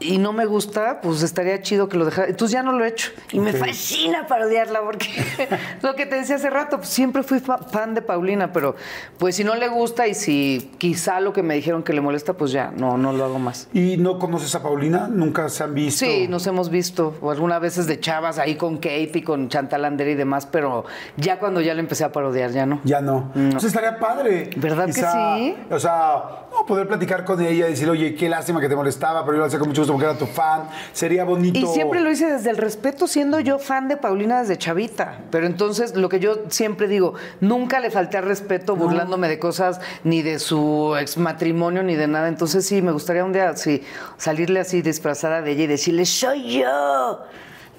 y 0.00 0.18
no 0.18 0.32
me 0.32 0.46
gusta, 0.46 1.00
pues 1.00 1.22
estaría 1.22 1.60
chido 1.62 1.88
que 1.88 1.96
lo 1.96 2.04
dejara. 2.04 2.28
Entonces 2.28 2.52
ya 2.52 2.62
no 2.62 2.72
lo 2.72 2.84
he 2.84 2.88
hecho. 2.88 3.10
Y 3.32 3.40
me 3.40 3.52
fascina 3.52 4.26
parodiarla 4.26 4.80
porque 4.82 5.08
lo 5.82 5.94
que 5.94 6.06
te 6.06 6.16
decía 6.16 6.36
hace 6.36 6.50
rato, 6.50 6.76
pues 6.78 6.88
siempre 6.88 7.22
fui 7.22 7.40
fa- 7.40 7.58
fan 7.58 7.94
de 7.94 8.02
Paulina, 8.02 8.52
pero 8.52 8.76
pues 9.18 9.36
si 9.36 9.44
no 9.44 9.54
le 9.56 9.68
gusta 9.68 10.06
y 10.06 10.14
si 10.14 10.70
quizá 10.78 11.20
lo 11.20 11.32
que 11.32 11.42
me 11.42 11.54
dijeron 11.54 11.82
que 11.82 11.92
le 11.92 12.00
molesta, 12.00 12.34
pues 12.34 12.52
ya, 12.52 12.72
no, 12.76 12.96
no 12.96 13.12
lo 13.12 13.24
hago 13.24 13.38
más. 13.38 13.68
¿Y 13.72 13.96
no 13.96 14.18
conoces 14.18 14.54
a 14.54 14.62
Paulina? 14.62 15.08
¿Nunca 15.08 15.48
se 15.48 15.64
han 15.64 15.74
visto? 15.74 16.04
Sí, 16.04 16.26
nos 16.28 16.46
hemos 16.46 16.70
visto, 16.70 17.16
o 17.20 17.30
algunas 17.30 17.60
veces 17.60 17.86
de 17.86 17.98
chavas 18.00 18.38
ahí 18.38 18.54
con 18.56 18.76
Kate 18.76 19.10
y 19.14 19.22
con 19.22 19.48
Chantal 19.48 19.84
Andere 19.84 20.12
y 20.12 20.14
demás, 20.14 20.46
pero 20.46 20.84
ya 21.16 21.38
cuando 21.38 21.60
ya 21.60 21.74
le 21.74 21.80
empecé 21.80 22.04
a 22.04 22.12
parodiar, 22.12 22.50
ya 22.52 22.66
no. 22.66 22.80
Ya 22.84 23.00
no. 23.00 23.32
Entonces 23.34 23.68
estaría 23.74 23.98
padre. 23.98 24.50
¿Verdad 24.56 24.86
que 24.86 24.92
sí? 24.92 25.56
O 25.70 25.78
sea, 25.78 26.22
no, 26.52 26.64
poder 26.66 26.86
platicar 26.88 27.24
con 27.24 27.40
ella 27.42 27.66
y 27.66 27.70
decir, 27.70 27.88
oye, 27.90 28.14
qué 28.14 28.28
lástima 28.28 28.60
que 28.60 28.68
te 28.68 28.76
molestaba, 28.76 29.22
pero 29.24 29.34
yo 29.34 29.40
lo 29.40 29.46
hacía 29.46 29.58
con 29.58 29.68
mucho 29.68 29.87
gusto 29.88 29.92
porque 29.92 30.04
era 30.06 30.18
tu 30.18 30.26
fan. 30.26 30.68
Sería 30.92 31.24
bonito. 31.24 31.58
Y 31.58 31.66
siempre 31.66 32.00
lo 32.00 32.10
hice 32.10 32.30
desde 32.30 32.50
el 32.50 32.56
respeto, 32.56 33.06
siendo 33.06 33.40
yo 33.40 33.58
fan 33.58 33.88
de 33.88 33.96
Paulina 33.96 34.40
desde 34.40 34.56
chavita. 34.58 35.18
Pero 35.30 35.46
entonces, 35.46 35.94
lo 35.96 36.08
que 36.08 36.20
yo 36.20 36.44
siempre 36.48 36.88
digo, 36.88 37.14
nunca 37.40 37.80
le 37.80 37.90
falté 37.90 38.16
al 38.18 38.24
respeto 38.24 38.76
burlándome 38.76 39.28
de 39.28 39.38
cosas, 39.38 39.80
ni 40.04 40.22
de 40.22 40.38
su 40.38 40.96
ex 40.98 41.16
matrimonio, 41.16 41.82
ni 41.82 41.94
de 41.96 42.06
nada. 42.06 42.28
Entonces, 42.28 42.66
sí, 42.66 42.82
me 42.82 42.92
gustaría 42.92 43.24
un 43.24 43.32
día 43.32 43.56
sí, 43.56 43.82
salirle 44.16 44.60
así 44.60 44.82
disfrazada 44.82 45.42
de 45.42 45.52
ella 45.52 45.64
y 45.64 45.66
decirle, 45.68 46.04
¡soy 46.06 46.58
yo! 46.60 47.20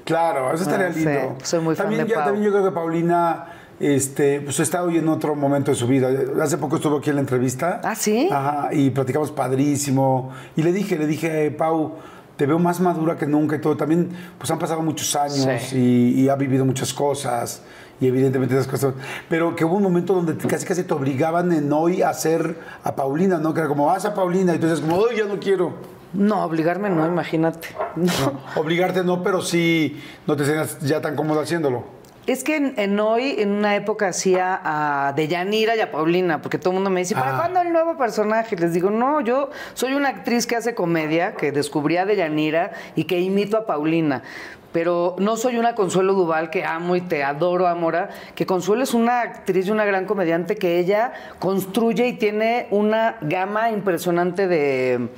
Claro, 0.05 0.51
eso 0.53 0.63
estaría 0.63 0.87
Ah, 0.87 0.93
sí, 0.93 1.05
lindo. 1.05 1.37
soy 1.43 1.59
muy 1.59 1.75
fan 1.75 1.89
de 1.91 2.07
yo, 2.07 2.15
Pau. 2.15 2.23
también 2.25 2.45
yo 2.45 2.51
creo 2.51 2.63
que 2.63 2.71
Paulina 2.71 3.45
este, 3.79 4.41
pues 4.41 4.59
está 4.59 4.83
hoy 4.83 4.97
en 4.97 5.07
otro 5.07 5.35
momento 5.35 5.71
de 5.71 5.75
su 5.75 5.87
vida. 5.87 6.09
Hace 6.41 6.57
poco 6.57 6.75
estuvo 6.77 6.97
aquí 6.97 7.09
en 7.09 7.15
la 7.15 7.21
entrevista. 7.21 7.81
¿Ah, 7.83 7.95
sí? 7.95 8.29
Ajá, 8.31 8.69
y 8.73 8.89
platicamos 8.89 9.31
padrísimo. 9.31 10.31
Y 10.55 10.63
le 10.63 10.71
dije, 10.73 10.97
le 10.97 11.07
dije, 11.07 11.51
Pau, 11.51 11.93
te 12.35 12.45
veo 12.45 12.59
más 12.59 12.79
madura 12.79 13.17
que 13.17 13.25
nunca 13.25 13.55
y 13.55 13.59
todo. 13.59 13.77
También, 13.77 14.09
pues 14.37 14.49
han 14.51 14.59
pasado 14.59 14.81
muchos 14.81 15.15
años 15.15 15.47
Sí. 15.69 15.77
y, 16.17 16.21
y 16.21 16.29
ha 16.29 16.35
vivido 16.35 16.65
muchas 16.65 16.93
cosas. 16.93 17.61
Y 18.01 18.07
evidentemente 18.07 18.55
esas 18.55 18.67
cosas. 18.67 18.93
Pero 19.27 19.55
que 19.55 19.65
hubo 19.65 19.75
un 19.75 19.83
momento 19.83 20.13
donde 20.13 20.35
casi 20.37 20.65
casi 20.65 20.83
te 20.83 20.93
obligaban 20.93 21.51
en 21.51 21.71
hoy 21.73 22.01
a 22.01 22.09
hacer 22.09 22.57
a 22.83 22.95
Paulina, 22.95 23.39
¿no? 23.39 23.53
Que 23.53 23.59
era 23.59 23.67
como, 23.69 23.91
haz 23.91 24.05
a 24.05 24.13
Paulina. 24.13 24.55
Y 24.55 24.57
tú 24.57 24.67
dices 24.67 24.79
como, 24.81 25.05
ay, 25.09 25.17
ya 25.17 25.25
no 25.25 25.37
quiero. 25.39 25.73
No, 26.13 26.43
obligarme 26.43 26.89
no, 26.89 27.05
imagínate. 27.05 27.67
No. 27.95 28.11
Obligarte 28.55 29.03
no, 29.03 29.21
pero 29.21 29.41
sí 29.41 30.01
no 30.25 30.35
te 30.35 30.43
sientas 30.45 30.79
ya 30.79 31.01
tan 31.01 31.15
cómodo 31.15 31.41
haciéndolo. 31.41 31.98
Es 32.29 32.43
que 32.43 32.57
en, 32.57 32.73
en 32.77 32.99
hoy, 32.99 33.37
en 33.39 33.49
una 33.49 33.75
época, 33.75 34.09
hacía 34.09 34.61
a 34.63 35.13
Deyanira 35.13 35.75
y 35.75 35.79
a 35.79 35.89
Paulina, 35.91 36.43
porque 36.43 36.59
todo 36.59 36.69
el 36.69 36.75
mundo 36.75 36.91
me 36.91 36.99
dice, 36.99 37.15
¿para 37.15 37.33
Ah. 37.33 37.37
cuándo 37.37 37.59
el 37.61 37.73
nuevo 37.73 37.97
personaje? 37.97 38.55
Les 38.55 38.71
digo, 38.71 38.91
no, 38.91 39.19
yo 39.21 39.49
soy 39.73 39.95
una 39.95 40.09
actriz 40.09 40.45
que 40.45 40.55
hace 40.55 40.75
comedia, 40.75 41.33
que 41.33 41.51
descubrí 41.51 41.97
a 41.97 42.05
Deyanira 42.05 42.71
y 42.95 43.05
que 43.05 43.19
imito 43.19 43.57
a 43.57 43.65
Paulina. 43.65 44.21
Pero 44.71 45.15
no 45.17 45.37
soy 45.37 45.57
una 45.57 45.73
Consuelo 45.73 46.13
Duval 46.13 46.51
que 46.51 46.63
amo 46.63 46.95
y 46.95 47.01
te 47.01 47.23
adoro, 47.23 47.65
Amora. 47.67 48.09
Que 48.35 48.45
Consuelo 48.45 48.83
es 48.83 48.93
una 48.93 49.21
actriz 49.21 49.65
y 49.65 49.71
una 49.71 49.83
gran 49.85 50.05
comediante 50.05 50.55
que 50.55 50.77
ella 50.77 51.13
construye 51.39 52.05
y 52.09 52.13
tiene 52.13 52.67
una 52.69 53.17
gama 53.21 53.71
impresionante 53.71 54.47
de. 54.47 55.09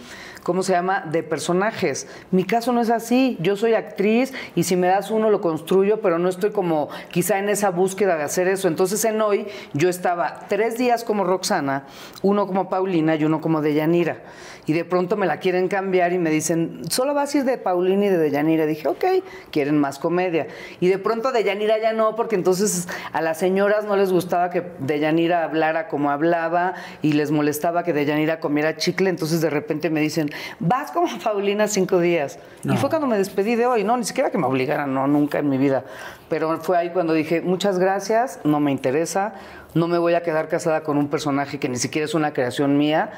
¿Cómo 0.43 0.63
se 0.63 0.73
llama?, 0.73 1.05
de 1.11 1.23
personajes. 1.23 2.07
Mi 2.31 2.43
caso 2.43 2.71
no 2.71 2.81
es 2.81 2.89
así. 2.89 3.37
Yo 3.39 3.55
soy 3.55 3.73
actriz 3.73 4.33
y 4.55 4.63
si 4.63 4.75
me 4.75 4.87
das 4.87 5.11
uno 5.11 5.29
lo 5.29 5.41
construyo, 5.41 6.01
pero 6.01 6.19
no 6.19 6.29
estoy 6.29 6.51
como 6.51 6.89
quizá 7.11 7.39
en 7.39 7.49
esa 7.49 7.69
búsqueda 7.69 8.17
de 8.17 8.23
hacer 8.23 8.47
eso. 8.47 8.67
Entonces 8.67 9.03
en 9.05 9.21
hoy 9.21 9.47
yo 9.73 9.89
estaba 9.89 10.45
tres 10.47 10.77
días 10.77 11.03
como 11.03 11.23
Roxana, 11.23 11.85
uno 12.21 12.47
como 12.47 12.69
Paulina 12.69 13.15
y 13.15 13.25
uno 13.25 13.41
como 13.41 13.61
Deyanira. 13.61 14.21
Y 14.67 14.73
de 14.73 14.85
pronto 14.85 15.17
me 15.17 15.25
la 15.25 15.37
quieren 15.37 15.67
cambiar 15.67 16.13
y 16.13 16.19
me 16.19 16.29
dicen, 16.29 16.81
solo 16.89 17.13
vas 17.13 17.33
a 17.33 17.39
ir 17.39 17.43
de 17.45 17.57
Paulina 17.57 18.05
y 18.05 18.09
de 18.09 18.17
Deyanira. 18.17 18.65
Dije, 18.65 18.87
ok, 18.87 19.05
quieren 19.51 19.77
más 19.77 19.97
comedia. 19.97 20.47
Y 20.79 20.87
de 20.87 20.99
pronto 20.99 21.31
Deyanira 21.31 21.79
ya 21.79 21.93
no, 21.93 22.15
porque 22.15 22.35
entonces 22.35 22.87
a 23.11 23.21
las 23.21 23.39
señoras 23.39 23.85
no 23.85 23.95
les 23.95 24.11
gustaba 24.11 24.51
que 24.51 24.63
Deyanira 24.79 25.43
hablara 25.43 25.87
como 25.87 26.11
hablaba 26.11 26.75
y 27.01 27.13
les 27.13 27.31
molestaba 27.31 27.83
que 27.83 27.91
Deyanira 27.91 28.39
comiera 28.39 28.77
chicle. 28.77 29.09
Entonces 29.09 29.41
de 29.41 29.49
repente 29.49 29.89
me 29.89 29.99
dicen, 29.99 30.30
vas 30.59 30.91
como 30.91 31.07
Paulina 31.23 31.67
cinco 31.67 31.99
días. 31.99 32.39
Y 32.63 32.75
fue 32.77 32.89
cuando 32.89 33.07
me 33.07 33.17
despedí 33.17 33.55
de 33.55 33.65
hoy. 33.65 33.83
No, 33.83 33.97
ni 33.97 34.03
siquiera 34.03 34.29
que 34.31 34.37
me 34.37 34.45
obligaran, 34.47 34.93
no, 34.93 35.07
nunca 35.07 35.39
en 35.39 35.49
mi 35.49 35.57
vida. 35.57 35.83
Pero 36.29 36.59
fue 36.61 36.77
ahí 36.77 36.89
cuando 36.91 37.13
dije, 37.13 37.41
muchas 37.41 37.79
gracias, 37.79 38.39
no 38.43 38.59
me 38.59 38.71
interesa, 38.71 39.33
no 39.73 39.87
me 39.87 39.97
voy 39.97 40.13
a 40.13 40.23
quedar 40.23 40.47
casada 40.47 40.81
con 40.81 40.97
un 40.97 41.07
personaje 41.09 41.59
que 41.59 41.69
ni 41.69 41.77
siquiera 41.77 42.05
es 42.05 42.13
una 42.13 42.33
creación 42.33 42.77
mía. 42.77 43.11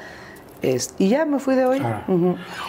Es- 0.62 0.94
y 0.98 1.10
ya 1.10 1.26
me 1.26 1.38
fui 1.40 1.56
de 1.56 1.66
hoy. 1.66 1.82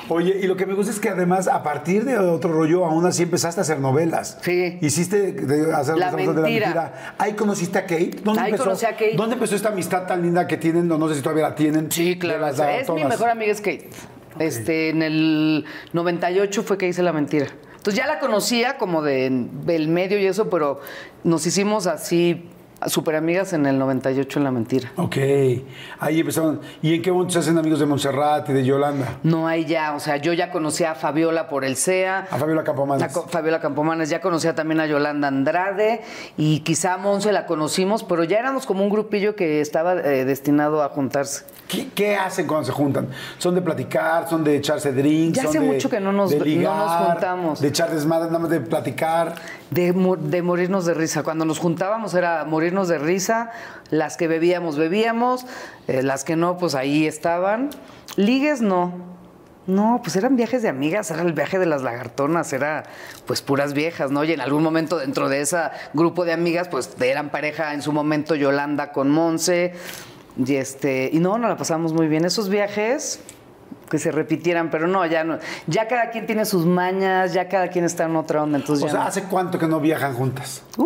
Oye, 0.09 0.37
y 0.41 0.47
lo 0.47 0.57
que 0.57 0.65
me 0.65 0.73
gusta 0.73 0.91
es 0.91 0.99
que 0.99 1.07
además, 1.09 1.47
a 1.47 1.63
partir 1.63 2.03
de 2.03 2.17
otro 2.17 2.51
rollo, 2.51 2.85
aún 2.85 3.05
así 3.05 3.23
empezaste 3.23 3.61
a 3.61 3.63
hacer 3.63 3.79
novelas. 3.79 4.37
Sí. 4.41 4.77
Hiciste 4.81 5.31
de 5.31 5.73
hacer 5.73 5.97
La 5.97 6.07
estamos 6.07 6.27
hablando 6.27 6.41
mentira. 6.41 7.15
Ahí 7.17 7.33
conociste 7.33 7.77
a 7.79 7.83
Kate. 7.83 8.19
¿Dónde 8.21 8.41
Ahí 8.41 8.47
empezó, 8.47 8.65
conocí 8.65 8.85
a 8.85 8.91
Kate. 8.91 9.13
¿Dónde 9.15 9.35
empezó 9.35 9.55
esta 9.55 9.69
amistad 9.69 10.05
tan 10.07 10.21
linda 10.21 10.45
que 10.45 10.57
tienen? 10.57 10.89
No, 10.89 10.97
no 10.97 11.07
sé 11.07 11.15
si 11.15 11.21
todavía 11.21 11.49
la 11.49 11.55
tienen. 11.55 11.89
Sí, 11.89 12.15
de 12.15 12.19
claro. 12.19 12.47
Es 12.47 12.89
mi 12.89 13.05
mejor 13.05 13.29
amiga 13.29 13.51
es 13.53 13.61
Kate. 13.61 13.89
Este, 14.39 14.89
en 14.89 15.01
el 15.01 15.65
98 15.93 16.63
fue 16.63 16.77
que 16.77 16.88
hice 16.88 17.03
la 17.03 17.13
mentira. 17.13 17.47
Entonces 17.77 17.95
ya 17.95 18.07
la 18.07 18.19
conocía 18.19 18.77
como 18.77 19.01
de- 19.03 19.29
del 19.65 19.88
medio 19.88 20.17
y 20.19 20.25
eso, 20.25 20.49
pero 20.49 20.81
nos 21.23 21.45
hicimos 21.45 21.86
así 21.88 22.49
súper 22.88 23.15
amigas 23.15 23.53
en 23.53 23.65
el 23.65 23.78
98 23.80 24.39
en 24.39 24.43
la 24.43 24.51
mentira. 24.51 24.91
Ok. 24.97 25.17
Ahí 25.99 26.19
empezaron. 26.19 26.61
¿Y 26.82 26.93
en 26.95 27.01
qué 27.01 27.11
momento 27.11 27.34
se 27.34 27.39
hacen 27.39 27.57
amigos 27.57 27.80
de 27.80 27.86
Montserrat 27.86 28.49
y 28.49 28.53
de 28.53 28.63
Yolanda? 28.65 29.17
No 29.23 29.47
hay 29.47 29.65
ya, 29.65 29.93
o 29.95 29.99
sea, 29.99 30.17
yo 30.17 30.34
ya 30.34 30.51
conocía 30.51 30.91
a 30.91 30.95
Fabiola 30.95 31.47
por 31.49 31.63
el 31.65 31.76
CEA. 31.78 32.28
A 32.30 32.38
Fabiola 32.38 32.63
Campomanes. 32.63 33.03
A 33.03 33.09
co- 33.13 33.28
Fabiola 33.28 33.59
Campomanes, 33.59 34.09
ya 34.09 34.21
conocía 34.21 34.53
también 34.55 34.80
a 34.80 34.86
Yolanda 34.88 35.28
Andrade 35.28 36.01
y 36.38 36.59
quizá 36.61 36.93
a 36.93 36.97
Monse 36.97 37.32
la 37.32 37.45
conocimos, 37.45 38.03
pero 38.03 38.23
ya 38.23 38.38
éramos 38.38 38.65
como 38.65 38.84
un 38.84 38.89
grupillo 38.89 39.36
que 39.36 39.61
estaba 39.61 39.93
eh, 39.93 40.26
destinado 40.26 40.84
a 40.84 40.89
juntarse. 40.89 41.45
¿Qué, 41.67 41.89
qué 41.95 42.15
hacen 42.15 42.45
cuando 42.45 42.65
se 42.65 42.71
juntan? 42.71 43.07
¿Son 43.39 43.55
de 43.55 43.61
platicar? 43.61 44.30
¿Son 44.30 44.43
de 44.43 44.55
echarse 44.57 44.91
drinks? 44.93 45.36
Ya 45.41 45.49
hace 45.49 45.59
de- 45.59 45.65
mucho 45.65 45.89
que 45.89 45.99
no 45.99 46.11
nos- 46.11 46.32
no 46.36 46.97
juntamos. 47.07 47.59
De 47.59 47.67
echar 47.69 47.89
desmadre, 47.91 48.28
nada 48.28 48.38
más 48.39 48.49
de 48.51 48.59
platicar. 48.59 49.34
De, 49.71 49.91
de 50.21 50.41
morirnos 50.43 50.86
de 50.86 50.93
risa. 50.93 51.23
Cuando 51.23 51.43
nos 51.43 51.57
juntábamos 51.57 52.13
era 52.13 52.45
morirnos 52.66 52.88
de 52.88 52.97
risa. 52.97 53.51
Las 53.91 54.18
que 54.18 54.28
bebíamos, 54.28 54.78
bebíamos. 54.78 55.45
eh, 55.88 56.01
las 56.01 56.24
que 56.24 56.36
no, 56.36 56.57
pues 56.57 56.74
ahí 56.74 57.05
estaban. 57.05 57.70
Ligues, 58.16 58.61
no. 58.61 59.13
No, 59.68 59.99
pues 60.03 60.16
eran 60.16 60.36
viajes 60.36 60.61
de 60.61 60.70
amigas, 60.70 61.09
era 61.09 61.24
el 61.24 61.34
viaje 61.34 61.57
de 61.57 61.66
las 61.66 61.82
lagartonas, 61.82 62.53
era 62.53 62.84
pues 63.26 63.41
puras 63.41 63.74
viejas, 63.74 64.11
¿no? 64.11 64.24
Y 64.24 64.32
en 64.32 64.39
algún 64.41 64.61
momento 64.61 64.97
dentro 64.99 65.28
de 65.28 65.41
ese 65.41 65.57
grupo 65.93 66.24
de 66.24 66.34
amigas, 66.34 66.68
pues 66.68 66.89
eran 67.01 67.30
pareja 67.30 67.74
en 67.74 67.82
su 67.82 67.91
momento 67.91 68.36
Yolanda 68.36 68.91
con 68.91 69.09
Monse. 69.09 69.74
Y 70.38 70.55
este, 70.55 71.09
y 71.11 71.20
no, 71.20 71.38
nos 71.38 71.49
la 71.49 71.57
pasamos 71.57 71.93
muy 71.93 72.07
bien. 72.07 72.26
Esos 72.26 72.49
viajes 72.49 73.22
que 73.89 73.97
se 73.99 74.11
repitieran, 74.11 74.70
pero 74.70 74.88
no, 74.88 75.03
ya 75.05 75.24
no. 75.24 75.39
Ya 75.68 75.88
cada 75.88 76.09
quien 76.11 76.26
tiene 76.28 76.45
sus 76.45 76.66
mañas, 76.66 77.34
ya 77.34 77.47
cada 77.47 77.70
quien 77.70 77.86
está 77.86 78.05
en 78.05 78.16
otra 78.16 78.43
onda, 78.43 78.57
entonces 78.57 78.84
O 78.84 78.88
ya 78.88 78.91
sea, 78.91 79.01
no. 79.01 79.07
¿hace 79.07 79.24
cuánto 79.24 79.57
que 79.57 79.68
no 79.68 79.80
viajan 79.80 80.13
juntas? 80.13 80.61
Uh, 80.78 80.86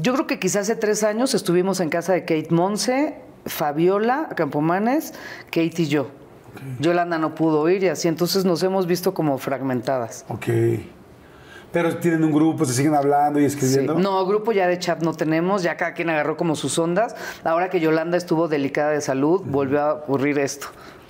yo 0.00 0.14
creo 0.14 0.26
que 0.26 0.38
quizás 0.38 0.62
hace 0.62 0.76
tres 0.76 1.02
años 1.02 1.34
estuvimos 1.34 1.80
en 1.80 1.90
casa 1.90 2.12
de 2.12 2.20
Kate 2.22 2.48
Monse, 2.50 3.16
Fabiola 3.46 4.28
Campomanes, 4.36 5.14
Kate 5.46 5.72
y 5.82 5.86
yo. 5.86 6.08
Yolanda 6.80 7.18
no 7.18 7.34
pudo 7.34 7.68
ir 7.68 7.84
y 7.84 7.88
así, 7.88 8.08
entonces 8.08 8.44
nos 8.44 8.62
hemos 8.62 8.86
visto 8.86 9.14
como 9.14 9.38
fragmentadas. 9.38 10.24
Ok. 10.28 10.46
Pero 11.72 11.96
tienen 11.98 12.24
un 12.24 12.32
grupo, 12.32 12.64
se 12.64 12.72
siguen 12.74 12.96
hablando 12.96 13.38
y 13.38 13.48
Sí. 13.48 13.56
escribiendo. 13.56 13.94
No, 13.94 14.26
grupo 14.26 14.50
ya 14.50 14.66
de 14.66 14.78
chat 14.80 15.02
no 15.02 15.12
tenemos, 15.14 15.62
ya 15.62 15.76
cada 15.76 15.94
quien 15.94 16.10
agarró 16.10 16.36
como 16.36 16.56
sus 16.56 16.76
ondas. 16.80 17.14
Ahora 17.44 17.70
que 17.70 17.78
Yolanda 17.78 18.16
estuvo 18.16 18.48
delicada 18.48 18.90
de 18.90 19.00
salud, 19.00 19.42
volvió 19.44 19.80
a 19.80 19.92
ocurrir 19.94 20.38
esto. 20.38 20.66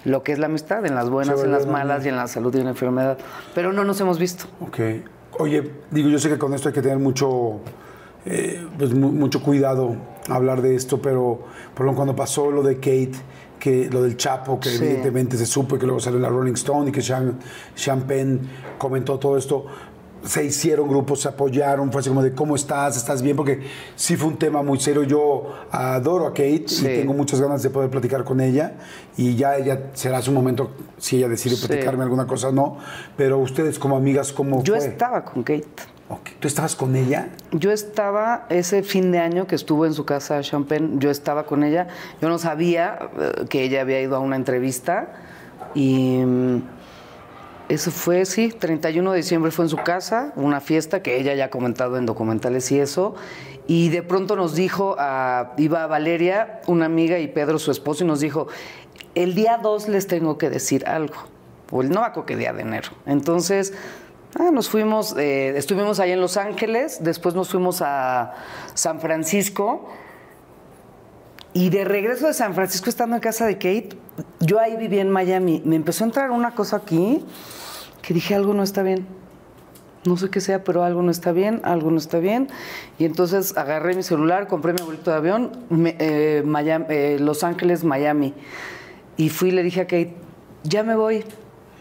lo 0.07 0.23
que 0.23 0.33
es 0.33 0.39
la 0.39 0.47
amistad, 0.47 0.87
en 0.87 0.95
las 0.95 1.11
buenas, 1.11 1.45
en 1.45 1.53
las 1.53 1.67
malas 1.67 2.07
y 2.07 2.09
en 2.09 2.17
la 2.17 2.27
salud 2.27 2.55
y 2.55 2.59
en 2.59 2.65
la 2.65 2.71
enfermedad. 2.71 3.19
Pero 3.55 3.71
no 3.75 3.85
nos 3.85 4.01
hemos 4.01 4.19
visto. 4.19 4.47
Ok. 4.61 4.79
Oye, 5.39 5.71
digo, 5.91 6.09
yo 6.09 6.19
sé 6.19 6.31
que 6.31 6.39
con 6.39 6.55
esto 6.55 6.69
hay 6.71 6.75
que 6.75 6.81
tener 6.81 6.97
mucho, 6.99 7.61
eh, 8.27 8.67
pues, 8.79 8.93
mu- 8.95 9.13
mucho 9.13 9.43
cuidado 9.43 9.97
hablar 10.29 10.63
de 10.63 10.75
esto, 10.75 11.01
pero 11.01 11.41
por 11.75 11.87
ejemplo, 11.87 11.95
cuando 11.97 12.17
pasó 12.17 12.51
lo 12.51 12.63
de 12.63 12.77
Kate, 12.77 13.13
que 13.59 13.89
lo 13.91 14.03
del 14.03 14.17
Chapo, 14.17 14.59
que 14.61 14.71
Sí. 14.71 14.83
evidentemente 14.85 15.37
se 15.37 15.47
supo 15.47 15.77
y 15.77 15.79
que 15.79 15.87
luego 15.87 16.01
salió 16.01 16.17
en 16.17 16.23
la 16.23 16.29
Rolling 16.29 16.55
Stone 16.55 16.89
y 16.89 16.93
que 16.93 17.03
Sean, 17.03 17.39
Sean 17.75 18.03
Penn 18.03 18.41
comentó 18.79 19.19
todo 19.19 19.37
esto, 19.37 19.67
se 20.23 20.45
hicieron 20.45 20.87
grupos, 20.89 21.21
se 21.23 21.29
apoyaron, 21.29 21.91
fue 21.91 22.01
así 22.03 22.11
como 22.11 22.23
de 22.23 22.33
cómo 22.35 22.55
estás, 22.55 22.97
estás 22.99 23.23
bien, 23.23 23.37
porque 23.37 23.61
sí 23.97 24.17
fue 24.17 24.29
un 24.29 24.37
tema 24.39 24.63
muy 24.63 24.79
serio. 24.79 25.03
Yo 25.05 25.47
adoro 25.71 26.27
a 26.27 26.31
Kate 26.31 26.65
Sí. 26.69 26.85
y 26.87 26.89
tengo 27.01 27.15
muchas 27.15 27.41
ganas 27.41 27.63
de 27.63 27.71
poder 27.71 27.89
platicar 27.91 28.23
con 28.25 28.41
ella 28.41 28.75
y 29.17 29.35
ya 29.35 29.57
ella 29.57 29.91
será 29.95 30.21
su 30.21 30.31
momento 30.33 30.73
si 30.99 31.17
ella 31.17 31.29
decide 31.29 31.57
Sí. 31.57 31.67
platicarme 31.67 32.03
alguna 32.03 32.27
cosa 32.27 32.49
o 32.49 32.53
no, 32.53 32.77
pero 33.17 33.39
ustedes 33.39 33.79
como 33.79 33.97
amigas, 33.97 34.31
¿cómo 34.33 34.63
Yo 34.63 34.77
fue? 34.77 34.87
estaba 34.87 35.25
con 35.25 35.43
Kate. 35.43 35.67
Ok. 36.11 36.31
¿Tú 36.41 36.49
estabas 36.49 36.75
con 36.75 36.97
ella? 36.97 37.29
Yo 37.53 37.71
estaba 37.71 38.47
ese 38.49 38.83
fin 38.83 39.13
de 39.13 39.21
año 39.21 39.47
que 39.47 39.55
estuvo 39.55 39.87
en 39.87 39.95
su 39.95 40.05
casa 40.05 40.41
Champagne, 40.41 40.97
yo 40.99 41.09
estaba 41.09 41.47
con 41.47 41.63
ella. 41.63 41.87
Yo 42.21 42.29
no 42.29 42.39
sabía 42.39 43.11
eh, 43.17 43.47
que 43.49 43.63
ella 43.63 43.81
había 43.81 44.01
ido 44.03 44.17
a 44.17 44.19
una 44.19 44.35
entrevista 44.35 45.13
y 45.73 46.19
mm, 46.19 46.63
eso 47.69 47.93
fue, 47.93 48.25
sí, 48.25 48.49
31 48.49 49.13
de 49.13 49.17
diciembre 49.19 49.53
fue 49.53 49.67
en 49.67 49.69
su 49.69 49.77
casa, 49.77 50.33
una 50.35 50.61
fiesta 50.61 51.01
que 51.01 51.21
ella 51.21 51.35
ya 51.35 51.45
ha 51.45 51.51
comentado 51.51 51.97
en 51.97 52.07
documentales 52.07 52.73
y 52.73 52.81
eso. 52.81 53.15
Y 53.69 53.91
de 53.91 54.03
pronto 54.03 54.35
nos 54.35 54.57
dijo, 54.57 54.97
a, 54.99 55.53
iba 55.59 55.87
Valeria, 55.87 56.61
una 56.67 56.87
amiga, 56.87 57.21
y 57.21 57.29
Pedro, 57.29 57.61
su 57.61 57.71
esposo, 57.71 58.03
y 58.03 58.09
nos 58.09 58.19
dijo, 58.19 58.49
el 59.15 59.37
día 59.37 59.61
2 59.63 59.89
les 59.89 60.09
tengo 60.09 60.39
que 60.39 60.51
decir 60.51 60.85
algo. 60.89 61.15
O 61.71 61.83
el 61.83 61.91
no 61.91 62.03
acuerdo 62.03 62.27
qué 62.27 62.37
día 62.37 62.53
de 62.53 62.63
enero. 62.63 62.89
Entonces, 63.07 63.73
ah, 64.39 64.51
nos 64.53 64.69
fuimos, 64.69 65.17
eh, 65.17 65.57
estuvimos 65.57 66.01
ahí 66.01 66.13
en 66.13 66.21
Los 66.21 66.37
Ángeles, 66.37 66.99
después 67.03 67.35
nos 67.35 67.51
fuimos 67.51 67.83
a 67.83 68.35
San 68.75 69.01
Francisco. 69.01 69.89
Y 71.53 71.71
de 71.71 71.85
regreso 71.85 72.29
de 72.29 72.35
San 72.35 72.55
Francisco, 72.55 72.89
estando 72.89 73.17
en 73.17 73.21
casa 73.21 73.45
de 73.45 73.55
Kate, 73.55 73.91
yo 74.39 74.61
ahí 74.61 74.77
vivía 74.77 75.03
en 75.03 75.11
Miami. 75.11 75.63
Me 75.65 75.75
empezó 75.75 76.05
a 76.05 76.07
entrar 76.07 76.31
una 76.31 76.55
cosa 76.55 76.77
aquí 76.77 77.25
que 78.03 78.15
dije, 78.15 78.35
algo 78.35 78.55
no 78.55 78.63
está 78.63 78.83
bien. 78.83 79.07
No 80.05 80.17
sé 80.17 80.31
qué 80.31 80.41
sea, 80.41 80.65
pero 80.65 80.83
algo 80.83 81.03
no 81.03 81.11
está 81.11 81.33
bien, 81.33 81.61
algo 81.65 81.91
no 81.91 81.99
está 81.99 82.21
bien. 82.21 82.49
Y 82.99 83.05
entonces 83.05 83.57
agarré 83.57 83.95
mi 83.95 84.03
celular, 84.03 84.47
compré 84.47 84.73
mi 84.73 84.81
boleto 84.83 85.11
de 85.11 85.17
avión, 85.17 85.53
eh, 85.99 86.43
eh, 86.89 87.17
Los 87.21 87.45
Ángeles, 87.45 87.85
Miami. 87.85 88.33
Y 89.17 89.29
fui 89.29 89.51
y 89.51 89.53
le 89.53 89.63
dije 89.63 89.83
a 89.83 89.85
Kate, 89.85 90.15
ya 90.63 90.83
me 90.85 90.95
voy. 90.95 91.25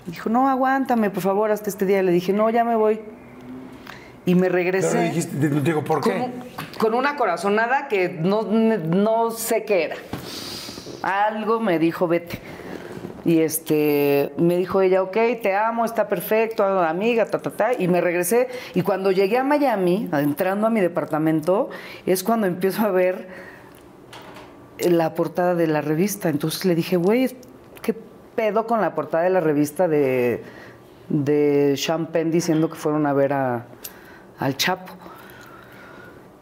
Dijo, 0.06 0.30
no, 0.30 0.50
aguántame, 0.50 1.10
por 1.10 1.22
favor, 1.22 1.52
hasta 1.52 1.70
este 1.70 1.86
día. 1.86 2.02
Le 2.04 2.12
dije, 2.12 2.34
no, 2.34 2.50
ya 2.50 2.64
me 2.64 2.76
voy. 2.76 3.00
Y 4.26 4.36
me 4.36 4.50
regresé. 4.50 4.90
Pero 4.92 5.04
dijiste, 5.04 5.38
te 5.38 5.62
digo, 5.62 5.84
¿por 5.84 6.02
qué? 6.02 6.32
con 6.80 6.94
una 6.94 7.16
corazonada 7.16 7.88
que 7.88 8.10
no, 8.10 8.44
no 8.44 9.32
sé 9.32 9.66
qué 9.66 9.84
era. 9.84 9.96
Algo 11.02 11.60
me 11.60 11.78
dijo, 11.78 12.08
vete. 12.08 12.40
Y 13.26 13.42
este, 13.42 14.32
me 14.38 14.58
dijo 14.58 14.82
ella, 14.82 15.04
ok, 15.04 15.18
te 15.42 15.56
amo, 15.56 15.86
está 15.86 16.08
perfecto, 16.08 16.64
amiga, 16.64 17.26
ta, 17.26 17.40
ta, 17.40 17.52
ta. 17.52 17.74
Y 17.78 17.88
me 17.88 18.02
regresé. 18.02 18.48
Y 18.74 18.82
cuando 18.82 19.12
llegué 19.12 19.38
a 19.38 19.44
Miami, 19.44 20.10
entrando 20.14 20.68
a 20.68 20.70
mi 20.70 20.80
departamento, 20.80 21.70
es 22.06 22.24
cuando 22.24 22.48
empiezo 22.48 22.82
a 22.84 22.92
ver 22.92 23.28
la 24.80 25.14
portada 25.14 25.54
de 25.54 25.68
la 25.68 25.82
revista. 25.82 26.30
Entonces 26.30 26.66
le 26.66 26.76
dije, 26.76 26.96
güey, 26.96 27.28
¿qué 27.28 27.36
pedo 28.40 28.66
con 28.66 28.80
la 28.80 28.96
portada 28.96 29.26
de 29.26 29.32
la 29.32 29.42
revista 29.42 29.90
de, 29.90 30.42
de 31.10 31.74
Champagne 31.76 32.32
diciendo 32.32 32.70
que 32.70 32.76
fueron 32.76 33.06
a 33.06 33.12
ver 33.12 33.34
a- 33.34 33.66
al 34.40 34.56
Chapo? 34.56 34.94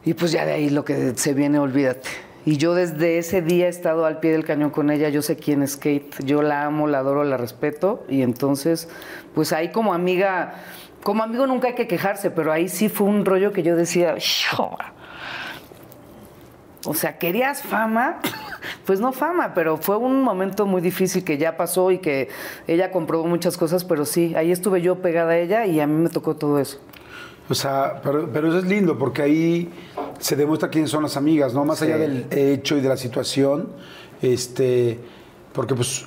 Y 0.06 0.14
pues 0.14 0.32
ya 0.32 0.46
de 0.46 0.52
ahí 0.54 0.70
lo 0.70 0.86
que 0.86 1.14
se 1.16 1.34
viene, 1.34 1.58
olvídate. 1.58 2.08
Y 2.46 2.58
yo 2.58 2.76
desde 2.76 3.18
ese 3.18 3.42
día 3.42 3.66
he 3.66 3.70
estado 3.70 4.06
al 4.06 4.20
pie 4.20 4.32
del 4.32 4.46
cañón 4.46 4.70
con 4.70 4.92
ella, 4.92 5.10
yo 5.10 5.24
sé 5.24 5.38
quién 5.38 5.64
es 5.64 5.76
Kate, 5.76 6.12
yo 6.24 6.44
la 6.44 6.66
amo, 6.66 6.86
la 6.86 7.00
adoro, 7.00 7.24
la 7.24 7.36
respeto. 7.36 8.06
Y 8.10 8.22
entonces, 8.22 8.90
pues 9.34 9.52
ahí 9.52 9.72
como 9.72 9.92
amiga, 9.96 10.54
como 11.02 11.24
amigo 11.24 11.48
nunca 11.48 11.70
hay 11.70 11.74
que 11.74 11.88
quejarse, 11.88 12.30
pero 12.30 12.52
ahí 12.52 12.70
sí 12.70 12.90
fue 12.90 13.08
un 13.08 13.26
rollo 13.26 13.52
que 13.52 13.64
yo 13.64 13.76
decía. 13.76 14.18
O 16.88 16.94
sea, 16.94 17.18
¿querías 17.18 17.62
fama? 17.62 18.20
Pues 18.86 19.00
no 19.00 19.12
fama, 19.12 19.54
pero 19.54 19.78
fue 19.78 19.98
un 19.98 20.22
momento 20.22 20.66
muy 20.66 20.82
difícil 20.82 21.24
que 21.24 21.38
ya 21.38 21.58
pasó 21.58 21.92
y 21.92 22.00
que 22.00 22.30
ella 22.68 22.92
comprobó 22.92 23.26
muchas 23.28 23.58
cosas, 23.58 23.84
pero 23.84 24.06
sí, 24.06 24.34
ahí 24.36 24.52
estuve 24.52 24.82
yo 24.82 24.96
pegada 25.02 25.32
a 25.34 25.38
ella 25.38 25.66
y 25.66 25.80
a 25.80 25.88
mí 25.88 25.94
me 26.02 26.10
tocó 26.10 26.36
todo 26.36 26.60
eso. 26.60 26.80
O 27.50 27.54
sea, 27.56 28.02
pero, 28.04 28.30
pero 28.32 28.50
eso 28.50 28.58
es 28.60 28.66
lindo 28.66 28.98
porque 28.98 29.22
ahí 29.22 29.70
se 30.20 30.36
demuestra 30.36 30.70
quiénes 30.70 30.90
son 30.90 31.04
las 31.04 31.16
amigas, 31.18 31.54
¿no? 31.54 31.64
Más 31.66 31.80
Sí. 31.80 31.86
allá 31.86 31.98
del 31.98 32.26
hecho 32.32 32.76
y 32.78 32.82
de 32.82 32.90
la 32.90 32.98
situación, 32.98 33.70
este, 34.22 35.00
porque 35.54 35.76
pues 35.76 36.06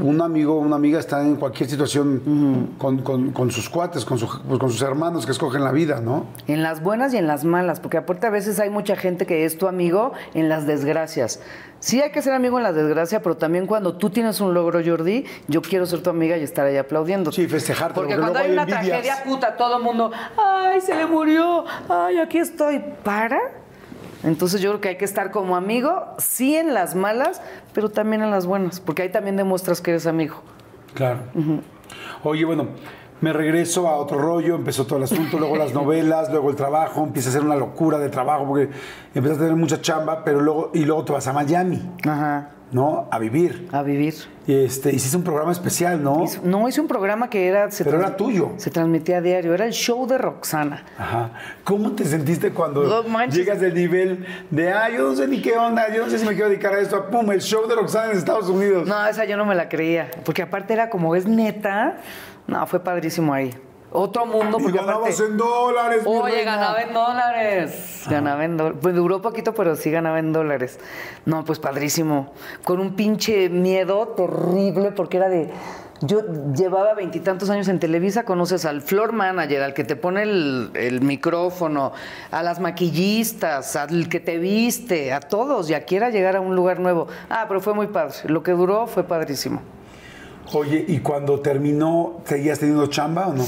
un 0.00 0.20
amigo 0.22 0.54
o 0.54 0.58
una 0.58 0.76
amiga 0.76 0.98
está 0.98 1.20
en 1.22 1.36
cualquier 1.36 1.68
situación 1.68 2.70
con, 2.78 2.98
con- 3.02 3.30
con 3.32 3.50
sus 3.50 3.68
cuates, 3.68 4.04
con, 4.04 4.18
su- 4.18 4.26
pues, 4.48 4.58
con 4.58 4.70
sus 4.70 4.80
hermanos 4.82 5.26
que 5.26 5.32
escogen 5.32 5.62
la 5.64 5.72
vida, 5.72 6.00
¿no? 6.00 6.24
En 6.46 6.62
las 6.62 6.82
buenas 6.82 7.12
y 7.12 7.18
en 7.18 7.26
las 7.26 7.44
malas, 7.44 7.80
porque 7.80 7.98
aparte 7.98 8.26
a 8.26 8.30
veces 8.30 8.58
hay 8.58 8.70
mucha 8.70 8.96
gente 8.96 9.26
que 9.26 9.44
es 9.44 9.58
tu 9.58 9.68
amigo 9.68 10.12
en 10.34 10.48
las 10.48 10.66
desgracias. 10.66 11.40
Sí 11.80 12.00
hay 12.00 12.12
que 12.12 12.22
ser 12.22 12.32
amigo 12.32 12.58
en 12.58 12.62
las 12.62 12.74
desgracias, 12.74 13.20
pero 13.22 13.36
también 13.36 13.66
cuando 13.66 13.96
tú 13.96 14.08
tienes 14.10 14.40
un 14.40 14.54
logro, 14.54 14.80
Jordi, 14.84 15.24
yo 15.48 15.60
quiero 15.62 15.84
ser 15.84 16.00
tu 16.02 16.10
amiga 16.10 16.36
y 16.38 16.42
estar 16.42 16.64
ahí 16.64 16.76
aplaudiendo. 16.76 17.32
Sí, 17.32 17.46
festejarte, 17.48 17.94
Porque 17.94 18.14
porque 18.14 18.20
cuando 18.20 18.38
hay 18.38 18.46
hay 18.46 18.52
una 18.52 18.62
envidias. 18.62 18.86
tragedia 19.02 19.24
puta, 19.24 19.56
todo 19.56 19.78
el 19.78 19.82
mundo, 19.82 20.10
ay, 20.38 20.80
se 20.80 20.94
le 20.94 21.06
murió, 21.06 21.64
ay, 21.88 22.18
aquí 22.18 22.38
estoy. 22.38 22.82
¿Para? 23.02 23.38
Entonces 24.24 24.60
yo 24.60 24.70
creo 24.70 24.80
que 24.80 24.88
hay 24.90 24.96
que 24.96 25.04
estar 25.04 25.30
como 25.30 25.56
amigo, 25.56 26.04
sí 26.18 26.56
en 26.56 26.74
las 26.74 26.94
malas, 26.94 27.40
pero 27.72 27.90
también 27.90 28.22
en 28.22 28.30
las 28.30 28.46
buenas, 28.46 28.80
porque 28.80 29.02
ahí 29.02 29.08
también 29.10 29.36
demuestras 29.36 29.80
que 29.80 29.90
eres 29.90 30.06
amigo. 30.06 30.36
Claro. 30.94 31.20
Oye, 32.22 32.44
bueno, 32.44 32.68
me 33.20 33.32
regreso 33.32 33.88
a 33.88 33.96
otro 33.96 34.18
rollo, 34.18 34.54
empezó 34.54 34.86
todo 34.86 34.98
el 34.98 35.04
asunto, 35.04 35.38
luego 35.38 35.56
las 35.56 35.72
novelas, 35.72 36.30
luego 36.30 36.50
el 36.50 36.56
trabajo, 36.56 37.02
empieza 37.02 37.30
a 37.30 37.32
ser 37.32 37.42
una 37.42 37.56
locura 37.56 37.98
de 37.98 38.08
trabajo 38.08 38.46
porque 38.46 38.68
empiezas 39.14 39.38
a 39.38 39.42
tener 39.42 39.56
mucha 39.56 39.80
chamba, 39.80 40.24
pero 40.24 40.40
luego, 40.40 40.70
y 40.74 40.84
luego 40.84 41.04
te 41.04 41.12
vas 41.12 41.26
a 41.26 41.32
Miami, 41.32 41.82
Ajá. 42.06 42.50
¿No? 42.72 43.06
A 43.10 43.18
vivir. 43.18 43.68
A 43.70 43.82
vivir. 43.82 44.14
Y 44.46 44.64
este, 44.64 44.90
hiciste 44.92 45.16
un 45.16 45.22
programa 45.22 45.52
especial, 45.52 46.02
¿no? 46.02 46.24
Hizo- 46.24 46.40
No, 46.42 46.68
hice 46.68 46.80
un 46.80 46.88
programa 46.88 47.30
que 47.30 47.46
era... 47.46 47.70
se 47.70 47.84
Pero 47.84 47.98
era 48.00 48.16
tuyo. 48.16 48.52
Se 48.56 48.70
transmitía 48.70 49.18
a 49.18 49.20
diario, 49.20 49.54
era 49.54 49.66
el 49.66 49.72
show 49.72 50.06
de 50.06 50.18
Roxana. 50.18 50.84
Ajá. 50.98 51.30
¿Cómo 51.62 51.92
te 51.92 52.04
sentiste 52.04 52.50
cuando 52.52 53.04
No 53.04 53.24
llegas 53.26 53.60
del 53.60 53.74
nivel 53.74 54.26
de, 54.50 54.72
ah, 54.72 54.88
yo 54.90 55.08
no 55.10 55.14
sé 55.14 55.28
ni 55.28 55.40
qué 55.40 55.56
onda, 55.56 55.94
yo 55.94 56.04
no 56.04 56.10
sé 56.10 56.18
si 56.18 56.26
me 56.26 56.32
quiero 56.34 56.48
dedicar 56.48 56.74
a 56.74 56.80
esto, 56.80 56.96
a 56.96 57.08
pum, 57.08 57.30
el 57.30 57.40
show 57.40 57.68
de 57.68 57.74
Roxana 57.76 58.10
en 58.12 58.18
Estados 58.18 58.48
Unidos? 58.48 58.88
No, 58.88 59.06
esa 59.06 59.24
yo 59.26 59.36
no 59.36 59.44
me 59.44 59.54
la 59.54 59.68
creía, 59.68 60.10
porque 60.24 60.42
aparte 60.42 60.72
era 60.72 60.90
como, 60.90 61.14
es 61.14 61.26
neta. 61.26 61.98
No, 62.48 62.66
fue 62.66 62.80
padrísimo 62.82 63.32
ahí. 63.32 63.54
Otro 63.94 64.26
mundo, 64.26 64.58
y 64.58 64.62
porque 64.62 64.78
ganabas 64.78 65.14
aparte... 65.14 65.32
en 65.32 65.36
dólares, 65.36 66.02
mi 66.04 66.16
Oye, 66.16 66.34
reina. 66.36 66.56
ganaba 66.56 66.82
en 66.82 66.92
dólares. 66.94 68.02
Ganaba 68.08 68.44
en 68.44 68.56
dólares. 68.56 68.78
Pues 68.80 68.94
duró 68.94 69.20
poquito, 69.20 69.54
pero 69.54 69.76
sí 69.76 69.90
ganaba 69.90 70.18
en 70.18 70.32
dólares. 70.32 70.78
No, 71.26 71.44
pues 71.44 71.58
padrísimo. 71.58 72.32
Con 72.64 72.80
un 72.80 72.94
pinche 72.96 73.48
miedo 73.48 74.08
terrible, 74.08 74.92
porque 74.92 75.18
era 75.18 75.28
de. 75.28 75.50
Yo 76.04 76.20
llevaba 76.52 76.94
veintitantos 76.94 77.48
años 77.48 77.68
en 77.68 77.78
Televisa, 77.78 78.24
conoces 78.24 78.64
al 78.64 78.82
floor 78.82 79.12
manager, 79.12 79.62
al 79.62 79.72
que 79.72 79.84
te 79.84 79.94
pone 79.94 80.22
el, 80.22 80.70
el 80.74 81.00
micrófono, 81.00 81.92
a 82.32 82.42
las 82.42 82.58
maquillistas, 82.58 83.76
al 83.76 84.08
que 84.08 84.18
te 84.18 84.38
viste, 84.38 85.12
a 85.12 85.20
todos, 85.20 85.70
y 85.70 85.74
a 85.74 85.84
quiera 85.84 86.10
llegar 86.10 86.34
a 86.34 86.40
un 86.40 86.56
lugar 86.56 86.80
nuevo. 86.80 87.06
Ah, 87.30 87.44
pero 87.46 87.60
fue 87.60 87.74
muy 87.74 87.86
padre. 87.86 88.16
Lo 88.24 88.42
que 88.42 88.50
duró 88.50 88.88
fue 88.88 89.04
padrísimo. 89.04 89.62
Oye, 90.54 90.84
¿y 90.88 90.98
cuando 90.98 91.40
terminó, 91.40 92.20
seguías 92.24 92.58
teniendo 92.58 92.86
chamba 92.88 93.28
o 93.28 93.32
no? 93.34 93.44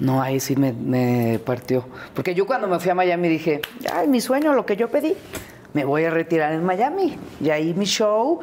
No, 0.00 0.22
ahí 0.22 0.40
sí 0.40 0.56
me, 0.56 0.72
me 0.72 1.38
partió. 1.44 1.84
Porque 2.14 2.34
yo 2.34 2.46
cuando 2.46 2.66
me 2.68 2.78
fui 2.80 2.90
a 2.90 2.94
Miami 2.94 3.28
dije, 3.28 3.60
ay, 3.92 4.08
mi 4.08 4.20
sueño, 4.20 4.54
lo 4.54 4.64
que 4.66 4.76
yo 4.76 4.88
pedí, 4.88 5.14
me 5.74 5.84
voy 5.84 6.04
a 6.04 6.10
retirar 6.10 6.52
en 6.52 6.64
Miami. 6.64 7.18
Y 7.40 7.50
ahí 7.50 7.74
mi 7.74 7.84
show, 7.84 8.40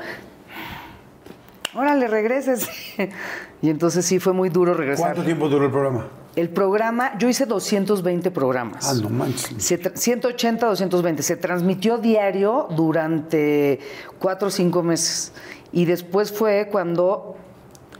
órale, 1.75 2.07
regreses. 2.07 2.67
y 3.61 3.69
entonces 3.69 4.05
sí 4.05 4.19
fue 4.19 4.33
muy 4.33 4.49
duro 4.49 4.73
regresar. 4.73 5.07
¿Cuánto 5.07 5.23
tiempo 5.23 5.49
duró 5.49 5.65
el 5.65 5.71
programa? 5.71 6.07
El 6.35 6.49
programa, 6.49 7.17
yo 7.17 7.29
hice 7.29 7.45
220 7.45 8.29
programas. 8.31 8.89
Ah, 8.89 8.93
no 9.01 9.09
manches. 9.09 9.55
Se 9.57 9.81
tra- 9.81 9.95
180, 9.95 10.65
220. 10.67 11.23
Se 11.23 11.37
transmitió 11.37 11.97
diario 11.97 12.67
durante 12.75 13.79
cuatro 14.19 14.49
o 14.49 14.51
cinco 14.51 14.83
meses. 14.83 15.31
Y 15.71 15.85
después 15.85 16.31
fue 16.33 16.67
cuando 16.69 17.37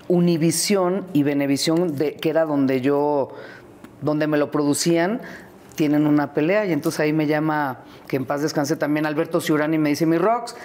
Univisión 0.08 1.06
y 1.14 1.24
Venevisión, 1.24 1.96
que 1.96 2.30
era 2.30 2.46
donde 2.46 2.82
yo, 2.82 3.30
donde 4.02 4.28
me 4.28 4.38
lo 4.38 4.52
producían, 4.52 5.22
tienen 5.76 6.08
una 6.08 6.34
pelea. 6.34 6.66
Y 6.66 6.74
entonces 6.74 7.00
ahí 7.00 7.14
me 7.14 7.28
llama, 7.28 7.80
que 8.08 8.18
en 8.18 8.26
paz 8.26 8.42
descanse 8.42 8.76
también, 8.76 9.06
Alberto 9.06 9.42
Ciurán 9.42 9.74
y 9.74 9.78
me 9.78 9.90
dice, 9.90 10.06
mi 10.06 10.18
Rox, 10.18 10.56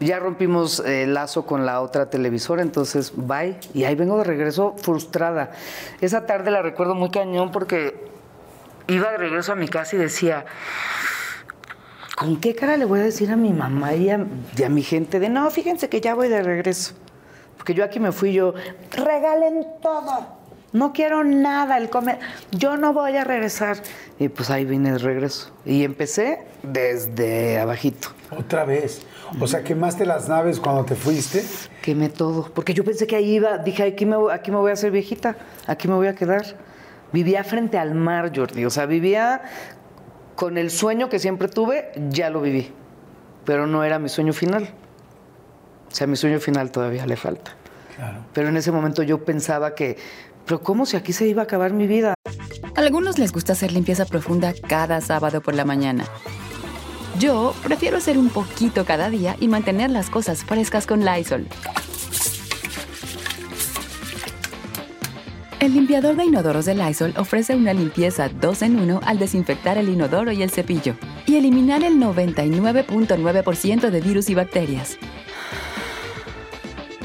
Ya 0.00 0.18
rompimos 0.18 0.80
el 0.80 1.14
lazo 1.14 1.46
con 1.46 1.64
la 1.64 1.80
otra 1.80 2.10
televisora, 2.10 2.62
entonces 2.62 3.12
bye. 3.14 3.56
Y 3.72 3.84
ahí 3.84 3.94
vengo 3.94 4.18
de 4.18 4.24
regreso 4.24 4.74
frustrada. 4.76 5.52
Esa 6.00 6.26
tarde 6.26 6.50
la 6.50 6.60
recuerdo 6.62 6.94
muy 6.94 7.10
cañón 7.10 7.52
porque 7.52 7.94
iba 8.88 9.10
de 9.12 9.16
regreso 9.16 9.52
a 9.52 9.54
mi 9.54 9.68
casa 9.68 9.96
y 9.96 10.00
decía, 10.00 10.44
¿con 12.16 12.40
qué 12.40 12.54
cara 12.54 12.76
le 12.76 12.84
voy 12.84 13.00
a 13.00 13.04
decir 13.04 13.30
a 13.30 13.36
mi 13.36 13.52
mamá 13.52 13.94
y 13.94 14.10
a, 14.10 14.26
y 14.56 14.62
a 14.62 14.68
mi 14.68 14.82
gente 14.82 15.20
de, 15.20 15.28
no, 15.28 15.48
fíjense 15.50 15.88
que 15.88 16.00
ya 16.00 16.14
voy 16.14 16.28
de 16.28 16.42
regreso? 16.42 16.94
Porque 17.64 17.72
yo 17.72 17.84
aquí 17.84 17.98
me 17.98 18.12
fui 18.12 18.34
yo, 18.34 18.52
regalen 18.90 19.66
todo. 19.80 20.26
No 20.74 20.92
quiero 20.92 21.24
nada, 21.24 21.78
el 21.78 21.88
comer. 21.88 22.18
Yo 22.50 22.76
no 22.76 22.92
voy 22.92 23.16
a 23.16 23.24
regresar. 23.24 23.78
Y 24.18 24.28
pues 24.28 24.50
ahí 24.50 24.66
vine 24.66 24.92
de 24.92 24.98
regreso. 24.98 25.50
Y 25.64 25.82
empecé 25.82 26.40
desde 26.62 27.58
abajito. 27.58 28.08
Otra 28.38 28.66
vez. 28.66 29.00
O 29.40 29.46
sea, 29.46 29.64
quemaste 29.64 30.04
las 30.04 30.28
naves 30.28 30.60
cuando 30.60 30.84
te 30.84 30.94
fuiste. 30.94 31.42
Quemé 31.80 32.10
todo. 32.10 32.50
Porque 32.54 32.74
yo 32.74 32.84
pensé 32.84 33.06
que 33.06 33.16
ahí 33.16 33.36
iba, 33.36 33.56
dije, 33.56 33.84
aquí 33.84 34.04
me, 34.04 34.16
aquí 34.30 34.50
me 34.50 34.58
voy 34.58 34.68
a 34.68 34.74
hacer 34.74 34.90
viejita, 34.90 35.34
aquí 35.66 35.88
me 35.88 35.94
voy 35.94 36.08
a 36.08 36.14
quedar. 36.14 36.44
Vivía 37.14 37.44
frente 37.44 37.78
al 37.78 37.94
mar, 37.94 38.30
Jordi. 38.36 38.66
O 38.66 38.70
sea, 38.70 38.84
vivía 38.84 39.40
con 40.34 40.58
el 40.58 40.70
sueño 40.70 41.08
que 41.08 41.18
siempre 41.18 41.48
tuve, 41.48 41.92
ya 42.10 42.28
lo 42.28 42.42
viví. 42.42 42.70
Pero 43.46 43.66
no 43.66 43.84
era 43.84 43.98
mi 43.98 44.10
sueño 44.10 44.34
final. 44.34 44.68
O 45.94 45.96
sea, 45.96 46.08
mi 46.08 46.16
sueño 46.16 46.40
final 46.40 46.72
todavía 46.72 47.06
le 47.06 47.14
falta. 47.14 47.52
Claro. 47.94 48.18
Pero 48.32 48.48
en 48.48 48.56
ese 48.56 48.72
momento 48.72 49.04
yo 49.04 49.24
pensaba 49.24 49.76
que, 49.76 49.96
pero 50.44 50.60
¿cómo 50.60 50.86
si 50.86 50.96
aquí 50.96 51.12
se 51.12 51.28
iba 51.28 51.42
a 51.42 51.44
acabar 51.44 51.72
mi 51.72 51.86
vida? 51.86 52.14
A 52.74 52.80
algunos 52.80 53.16
les 53.20 53.30
gusta 53.30 53.52
hacer 53.52 53.70
limpieza 53.70 54.04
profunda 54.04 54.52
cada 54.66 55.00
sábado 55.00 55.40
por 55.40 55.54
la 55.54 55.64
mañana. 55.64 56.04
Yo 57.20 57.54
prefiero 57.62 57.98
hacer 57.98 58.18
un 58.18 58.28
poquito 58.28 58.84
cada 58.84 59.08
día 59.08 59.36
y 59.38 59.46
mantener 59.46 59.88
las 59.90 60.10
cosas 60.10 60.42
frescas 60.42 60.84
con 60.88 61.04
Lysol. 61.04 61.46
El 65.60 65.74
limpiador 65.74 66.16
de 66.16 66.24
inodoros 66.24 66.64
de 66.64 66.74
Lysol 66.74 67.14
ofrece 67.16 67.54
una 67.54 67.72
limpieza 67.72 68.28
2 68.30 68.62
en 68.62 68.80
1 68.80 69.00
al 69.04 69.20
desinfectar 69.20 69.78
el 69.78 69.88
inodoro 69.88 70.32
y 70.32 70.42
el 70.42 70.50
cepillo 70.50 70.96
y 71.24 71.36
eliminar 71.36 71.84
el 71.84 71.98
99.9% 71.98 73.90
de 73.90 74.00
virus 74.00 74.28
y 74.28 74.34
bacterias. 74.34 74.98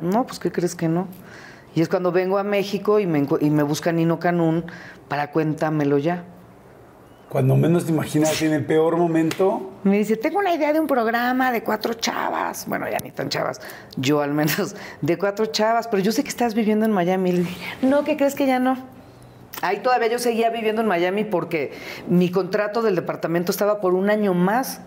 No, 0.00 0.24
pues 0.24 0.38
¿qué 0.38 0.52
crees 0.52 0.76
que 0.76 0.86
no? 0.86 1.08
Y 1.74 1.80
es 1.80 1.88
cuando 1.88 2.12
vengo 2.12 2.38
a 2.38 2.44
México 2.44 3.00
y 3.00 3.06
me, 3.06 3.26
y 3.40 3.50
me 3.50 3.64
busca 3.64 3.90
Nino 3.90 4.20
Canún 4.20 4.64
para 5.08 5.32
cuéntamelo 5.32 5.98
ya. 5.98 6.24
Cuando 7.28 7.56
menos 7.56 7.86
te 7.86 7.90
imaginas, 7.92 8.40
en 8.42 8.52
el 8.52 8.64
peor 8.64 8.96
momento. 8.96 9.72
Me 9.84 9.96
dice, 9.96 10.18
tengo 10.18 10.38
una 10.38 10.54
idea 10.54 10.74
de 10.74 10.78
un 10.78 10.86
programa 10.86 11.50
de 11.50 11.62
cuatro 11.64 11.94
chavas. 11.94 12.66
Bueno, 12.68 12.86
ya 12.90 12.98
ni 12.98 13.10
tan 13.10 13.30
chavas. 13.30 13.62
Yo 13.96 14.20
al 14.20 14.34
menos 14.34 14.76
de 15.00 15.16
cuatro 15.18 15.46
chavas. 15.46 15.88
Pero 15.88 16.02
yo 16.02 16.12
sé 16.12 16.22
que 16.22 16.28
estás 16.28 16.54
viviendo 16.54 16.84
en 16.84 16.92
Miami. 16.92 17.30
Y 17.30 17.32
le 17.32 17.38
dije, 17.40 17.76
no, 17.80 18.04
¿qué 18.04 18.18
crees 18.18 18.34
que 18.34 18.46
ya 18.46 18.58
no? 18.58 18.76
Ahí 19.62 19.78
todavía 19.78 20.08
yo 20.08 20.18
seguía 20.18 20.50
viviendo 20.50 20.82
en 20.82 20.88
Miami 20.88 21.24
porque 21.24 21.72
mi 22.06 22.30
contrato 22.30 22.82
del 22.82 22.96
departamento 22.96 23.50
estaba 23.50 23.80
por 23.80 23.94
un 23.94 24.10
año 24.10 24.34
más. 24.34 24.82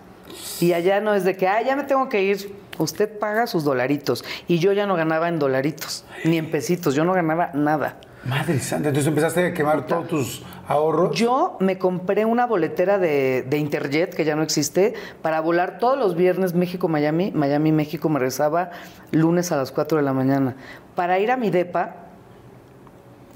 Y 0.60 0.72
allá 0.72 1.00
no 1.00 1.14
es 1.14 1.24
de 1.24 1.36
que, 1.36 1.48
ah, 1.48 1.62
ya 1.62 1.76
me 1.76 1.84
tengo 1.84 2.08
que 2.08 2.22
ir. 2.22 2.54
Usted 2.78 3.18
paga 3.18 3.46
sus 3.46 3.64
dolaritos. 3.64 4.24
Y 4.48 4.58
yo 4.58 4.72
ya 4.72 4.86
no 4.86 4.96
ganaba 4.96 5.28
en 5.28 5.38
dolaritos, 5.38 6.04
ni 6.24 6.38
en 6.38 6.50
pesitos. 6.50 6.94
Yo 6.94 7.04
no 7.04 7.12
ganaba 7.12 7.50
nada. 7.54 7.96
Madre 8.24 8.58
santa, 8.58 8.88
entonces 8.88 9.08
empezaste 9.08 9.46
a 9.46 9.54
quemar 9.54 9.86
todos 9.86 10.08
tus 10.08 10.42
ahorros. 10.66 11.16
Yo 11.16 11.56
me 11.60 11.78
compré 11.78 12.24
una 12.24 12.44
boletera 12.44 12.98
de, 12.98 13.44
de 13.48 13.58
Interjet, 13.58 14.14
que 14.14 14.24
ya 14.24 14.34
no 14.34 14.42
existe, 14.42 14.94
para 15.22 15.40
volar 15.40 15.78
todos 15.78 15.96
los 15.96 16.16
viernes 16.16 16.52
México-Miami. 16.52 17.30
Miami-México 17.32 18.08
me 18.08 18.18
rezaba 18.18 18.72
lunes 19.12 19.52
a 19.52 19.56
las 19.56 19.70
4 19.70 19.98
de 19.98 20.04
la 20.04 20.12
mañana. 20.12 20.56
Para 20.96 21.20
ir 21.20 21.30
a 21.30 21.36
mi 21.36 21.50
DEPA, 21.50 21.94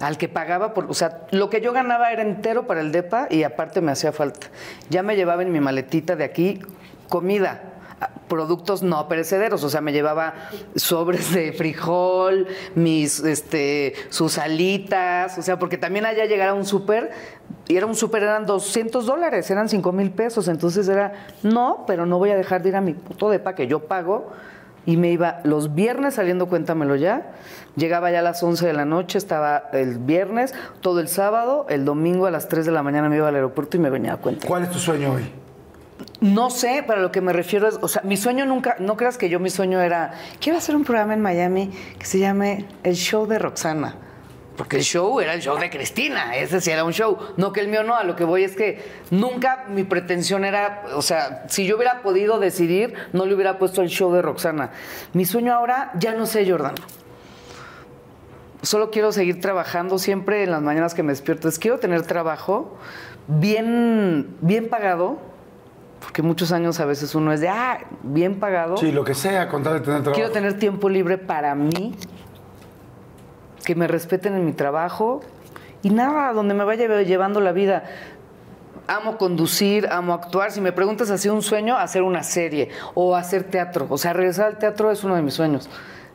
al 0.01 0.19
que 0.19 0.29
pagaba, 0.29 0.75
por, 0.75 0.87
o 0.91 0.95
sea, 0.95 1.27
lo 1.31 1.51
que 1.51 1.61
yo 1.61 1.73
ganaba 1.73 2.11
era 2.11 2.23
entero 2.23 2.67
para 2.67 2.81
el 2.81 2.91
DEPA 2.91 3.29
y 3.31 3.45
aparte 3.45 3.81
me 3.81 3.93
hacía 3.93 4.13
falta. 4.13 4.49
Ya 4.89 5.03
me 5.03 5.15
llevaba 5.15 5.43
en 5.43 5.53
mi 5.53 5.61
maletita 5.61 6.17
de 6.17 6.25
aquí 6.25 6.61
comida, 7.11 7.61
productos 8.29 8.83
no 8.83 9.09
perecederos, 9.09 9.63
o 9.63 9.69
sea, 9.69 9.83
me 9.83 9.93
llevaba 9.93 10.33
sobres 10.77 11.35
de 11.35 11.53
frijol, 11.53 12.47
mis, 12.75 13.21
este, 13.21 13.93
sus 14.09 14.39
alitas, 14.39 15.37
o 15.37 15.43
sea, 15.43 15.59
porque 15.59 15.77
también 15.77 16.07
allá 16.07 16.25
llegar 16.25 16.49
a 16.49 16.55
un 16.55 16.65
súper, 16.65 17.11
y 17.69 17.77
era 17.77 17.85
un 17.85 17.95
súper, 17.95 18.23
eran 18.23 18.47
200 18.47 19.05
dólares, 19.05 19.51
eran 19.51 19.69
5 19.69 19.93
mil 19.93 20.13
pesos, 20.13 20.49
entonces 20.49 20.89
era, 20.89 21.27
no, 21.43 21.85
pero 21.87 22.07
no 22.07 22.19
voy 22.19 22.31
a 22.31 22.37
dejar 22.37 22.63
de 22.63 22.71
ir 22.71 22.77
a 22.77 22.81
mi 22.81 22.95
puto 22.95 23.29
depa 23.29 23.55
que 23.55 23.67
yo 23.67 23.81
pago, 23.81 24.31
y 24.87 24.97
me 24.97 25.11
iba 25.11 25.41
los 25.45 25.75
viernes 25.75 26.15
saliendo, 26.15 26.49
cuéntamelo 26.49 26.97
ya. 26.97 27.33
Llegaba 27.77 28.11
ya 28.11 28.21
a 28.21 28.23
las 28.23 28.43
11 28.43 28.67
de 28.67 28.73
la 28.73 28.87
noche, 28.87 29.19
estaba 29.19 29.69
el 29.75 29.99
viernes, 29.99 30.55
todo 30.81 31.01
el 31.01 31.09
sábado, 31.09 31.67
el 31.69 31.85
domingo 31.85 32.27
a 32.27 32.31
las 32.31 32.49
3 32.49 32.65
de 32.65 32.73
la 32.73 32.83
mañana 32.83 33.11
me 33.11 33.17
iba 33.17 33.29
al 33.29 33.35
aeropuerto 33.35 33.77
y 33.77 33.81
me 33.81 33.91
venía 33.91 34.15
a 34.15 34.17
cuenta. 34.17 34.49
¿Cuál 34.49 34.65
es 34.65 34.71
tu 34.71 34.79
sueño 34.79 35.13
hoy? 35.13 35.31
No 36.21 36.51
sé, 36.51 36.85
para 36.87 37.01
lo 37.01 37.13
que 37.13 37.21
me 37.21 37.33
refiero 37.33 37.69
es, 37.69 37.79
o 37.81 37.89
sea, 37.89 38.03
mi 38.03 38.17
sueño 38.17 38.47
nunca, 38.47 38.77
no 38.79 38.97
creas 38.97 39.19
que 39.19 39.29
yo 39.29 39.41
mi 39.41 39.51
sueño 39.51 39.81
era, 39.81 40.13
quiero 40.41 40.59
hacer 40.59 40.77
un 40.77 40.85
programa 40.85 41.15
en 41.15 41.21
Miami 41.21 41.71
que 41.99 42.07
se 42.07 42.19
llame 42.19 42.67
El 42.83 42.95
Show 42.95 43.27
de 43.27 43.39
Roxana. 43.39 43.97
Porque 44.61 44.77
el 44.77 44.83
show 44.83 45.21
era 45.21 45.33
el 45.33 45.41
show 45.41 45.59
de 45.59 45.71
Cristina, 45.71 46.37
ese 46.37 46.61
sí 46.61 46.71
era 46.71 46.85
un 46.85 46.93
show. 46.93 47.17
No 47.39 47.51
que 47.51 47.61
el 47.61 47.69
mío 47.69 47.83
no, 47.83 47.97
a 47.97 48.05
lo 48.05 48.15
que 48.15 48.25
voy 48.25 48.45
es 48.45 48.55
que 48.55 48.83
nunca 49.11 49.65
mi 49.71 49.85
pretensión 49.85 50.45
era, 50.45 50.83
o 50.95 51.01
sea, 51.01 51.47
si 51.49 51.65
yo 51.65 51.77
hubiera 51.77 52.03
podido 52.03 52.39
decidir, 52.39 52.93
no 53.15 53.25
le 53.25 53.35
hubiera 53.35 53.59
puesto 53.59 53.81
el 53.81 53.89
show 53.89 54.13
de 54.13 54.21
Roxana. 54.21 54.71
Mi 55.15 55.25
sueño 55.25 55.55
ahora, 55.55 55.93
ya 55.99 56.13
no 56.13 56.27
sé, 56.27 56.47
Jordana. 56.47 56.77
Solo 58.61 58.91
quiero 58.91 59.13
seguir 59.13 59.41
trabajando 59.41 59.99
siempre 59.99 60.43
en 60.43 60.51
las 60.51 60.61
mañanas 60.61 60.93
que 60.93 61.03
me 61.03 61.13
despierto. 61.13 61.49
Es 61.49 61.59
quiero 61.59 61.79
tener 61.79 62.03
trabajo 62.03 62.77
bien, 63.29 64.37
bien 64.43 64.69
pagado, 64.69 65.30
porque 66.01 66.23
muchos 66.23 66.51
años 66.53 66.81
a 66.81 66.87
veces 66.87 67.15
uno 67.15 67.33
es 67.33 67.41
de, 67.41 67.49
ah, 67.49 67.81
bien 68.03 68.41
pagado. 68.41 68.77
Sí, 68.77 68.91
lo 68.91 69.05
que 69.05 69.15
sea, 69.15 69.49
con 69.49 69.63
tal 69.63 69.75
de 69.75 69.81
tener 69.81 70.03
trabajo. 70.03 70.15
Quiero 70.15 70.33
tener 70.33 70.59
tiempo 70.59 70.89
libre 70.89 71.19
para 71.19 71.55
mí, 71.55 71.95
que 73.65 73.75
me 73.75 73.87
respeten 73.87 74.35
en 74.35 74.45
mi 74.45 74.53
trabajo 74.53 75.21
y 75.83 75.91
nada, 75.91 76.33
donde 76.33 76.55
me 76.55 76.65
vaya 76.65 76.87
llevando 77.03 77.41
la 77.41 77.53
vida. 77.53 77.85
Amo 78.87 79.19
conducir, 79.19 79.87
amo 79.91 80.15
actuar. 80.15 80.51
Si 80.51 80.61
me 80.61 80.73
preguntas 80.73 81.11
así 81.11 81.29
un 81.29 81.43
sueño, 81.43 81.77
hacer 81.77 82.03
una 82.03 82.23
serie 82.23 82.71
o 82.95 83.15
hacer 83.15 83.45
teatro. 83.45 83.87
O 83.89 83.99
sea, 83.99 84.13
regresar 84.13 84.47
al 84.47 84.59
teatro 84.59 84.91
es 84.91 85.05
uno 85.05 85.15
de 85.15 85.23
mis 85.23 85.35
sueños. 85.35 85.71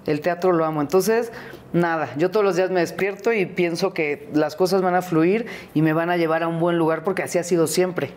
El 0.06 0.22
teatro 0.22 0.52
lo 0.52 0.66
amo. 0.66 0.82
Entonces, 0.82 1.32
nada, 1.74 2.10
yo 2.18 2.32
todos 2.32 2.46
los 2.46 2.56
días 2.56 2.72
me 2.72 2.82
despierto 2.82 3.34
y 3.34 3.46
pienso 3.46 3.94
que 3.94 4.30
las 4.34 4.56
cosas 4.56 4.82
van 4.82 4.96
a 4.96 5.02
fluir 5.02 5.46
y 5.74 5.82
me 5.82 5.94
van 5.94 6.10
a 6.10 6.18
llevar 6.18 6.44
a 6.44 6.48
un 6.48 6.60
buen 6.60 6.78
lugar 6.78 7.04
porque 7.04 7.24
así 7.24 7.38
ha 7.38 7.44
sido 7.44 7.68
siempre, 7.68 8.12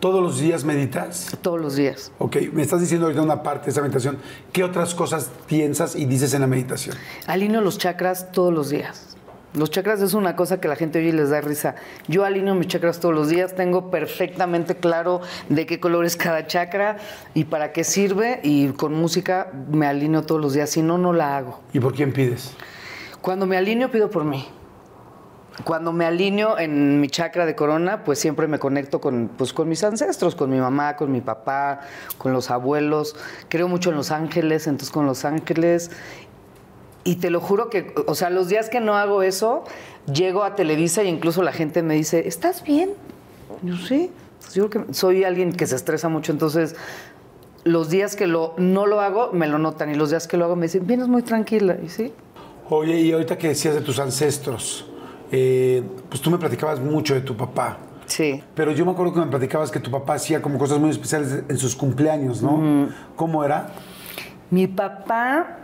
¿Todos 0.00 0.22
los 0.22 0.40
días 0.40 0.64
meditas? 0.64 1.36
todos 1.42 1.60
los 1.60 1.76
días. 1.76 2.10
Ok, 2.18 2.36
me 2.54 2.62
estás 2.62 2.80
diciendo 2.80 3.04
ahorita 3.06 3.20
una 3.20 3.42
parte 3.42 3.66
de 3.66 3.72
esa 3.72 3.82
meditación. 3.82 4.16
¿Qué 4.50 4.64
otras 4.64 4.94
cosas 4.94 5.30
piensas 5.46 5.94
y 5.94 6.06
dices 6.06 6.32
en 6.32 6.40
la 6.40 6.46
meditación? 6.46 6.96
Alineo 7.26 7.60
los 7.60 7.76
chakras 7.76 8.32
todos 8.32 8.52
los 8.52 8.70
días. 8.70 9.14
Los 9.52 9.70
chakras 9.70 10.00
es 10.00 10.14
una 10.14 10.36
cosa 10.36 10.58
que 10.58 10.68
la 10.68 10.76
gente 10.76 11.00
oye 11.00 11.08
y 11.08 11.12
les 11.12 11.28
da 11.28 11.42
risa. 11.42 11.74
Yo 12.08 12.24
alineo 12.24 12.54
mis 12.54 12.68
chakras 12.68 12.98
todos 12.98 13.14
los 13.14 13.28
días, 13.28 13.54
tengo 13.54 13.90
perfectamente 13.90 14.74
claro 14.74 15.20
de 15.50 15.66
qué 15.66 15.80
color 15.80 16.06
es 16.06 16.16
cada 16.16 16.46
chakra 16.46 16.96
y 17.34 17.44
para 17.44 17.72
qué 17.72 17.84
sirve 17.84 18.40
y 18.42 18.68
con 18.68 18.94
música 18.94 19.50
me 19.70 19.86
alineo 19.86 20.22
todos 20.22 20.40
los 20.40 20.54
días, 20.54 20.70
si 20.70 20.80
no, 20.80 20.96
no 20.96 21.12
la 21.12 21.36
hago. 21.36 21.60
¿Y 21.74 21.80
por 21.80 21.92
quién 21.94 22.12
pides? 22.12 22.52
Cuando 23.20 23.44
me 23.44 23.58
alineo 23.58 23.90
pido 23.90 24.08
por 24.08 24.24
mí. 24.24 24.46
Cuando 25.64 25.92
me 25.92 26.06
alineo 26.06 26.58
en 26.58 27.00
mi 27.00 27.08
chakra 27.08 27.44
de 27.44 27.54
corona, 27.54 28.04
pues 28.04 28.18
siempre 28.18 28.46
me 28.46 28.58
conecto 28.58 29.00
con, 29.00 29.30
pues, 29.36 29.52
con 29.52 29.68
mis 29.68 29.84
ancestros, 29.84 30.34
con 30.34 30.50
mi 30.50 30.58
mamá, 30.58 30.96
con 30.96 31.12
mi 31.12 31.20
papá, 31.20 31.80
con 32.18 32.32
los 32.32 32.50
abuelos. 32.50 33.16
Creo 33.48 33.68
mucho 33.68 33.90
en 33.90 33.96
los 33.96 34.10
ángeles, 34.10 34.66
entonces 34.66 34.90
con 34.90 35.06
los 35.06 35.24
ángeles. 35.24 35.90
Y 37.04 37.16
te 37.16 37.30
lo 37.30 37.40
juro 37.40 37.68
que, 37.70 37.94
o 38.06 38.14
sea, 38.14 38.30
los 38.30 38.48
días 38.48 38.68
que 38.68 38.80
no 38.80 38.96
hago 38.96 39.22
eso, 39.22 39.64
llego 40.12 40.44
a 40.44 40.54
Televisa 40.54 41.02
y 41.02 41.08
incluso 41.08 41.42
la 41.42 41.52
gente 41.52 41.82
me 41.82 41.94
dice, 41.94 42.26
¿estás 42.28 42.62
bien? 42.62 42.90
Yo 43.62 43.76
sí. 43.76 44.10
Yo 44.54 44.70
creo 44.70 44.86
que 44.86 44.94
soy 44.94 45.24
alguien 45.24 45.52
que 45.52 45.66
se 45.66 45.76
estresa 45.76 46.08
mucho, 46.08 46.32
entonces 46.32 46.74
los 47.62 47.90
días 47.90 48.16
que 48.16 48.26
lo, 48.26 48.54
no 48.56 48.86
lo 48.86 49.00
hago 49.00 49.32
me 49.32 49.46
lo 49.46 49.58
notan 49.58 49.90
y 49.90 49.94
los 49.94 50.10
días 50.10 50.26
que 50.26 50.38
lo 50.38 50.46
hago 50.46 50.56
me 50.56 50.66
dicen, 50.66 50.86
vienes 50.86 51.08
muy 51.08 51.22
tranquila. 51.22 51.76
Y 51.84 51.88
sí, 51.88 52.12
Oye, 52.72 53.00
y 53.00 53.10
ahorita 53.10 53.36
que 53.36 53.48
decías 53.48 53.74
de 53.74 53.80
tus 53.80 53.98
ancestros, 53.98 54.86
eh, 55.30 55.82
pues 56.08 56.20
tú 56.20 56.30
me 56.30 56.38
platicabas 56.38 56.80
mucho 56.80 57.14
de 57.14 57.20
tu 57.20 57.36
papá. 57.36 57.78
sí. 58.06 58.42
Pero 58.54 58.72
yo 58.72 58.84
me 58.84 58.92
acuerdo 58.92 59.14
que 59.14 59.20
me 59.20 59.26
platicabas 59.26 59.70
que 59.70 59.80
tu 59.80 59.90
papá 59.90 60.14
hacía 60.14 60.42
como 60.42 60.58
cosas 60.58 60.78
muy 60.78 60.90
especiales 60.90 61.44
en 61.48 61.58
sus 61.58 61.74
cumpleaños, 61.76 62.42
¿no? 62.42 62.88
¿Cómo 63.16 63.44
era? 63.44 63.70
Mi 64.50 64.66
papá 64.66 65.58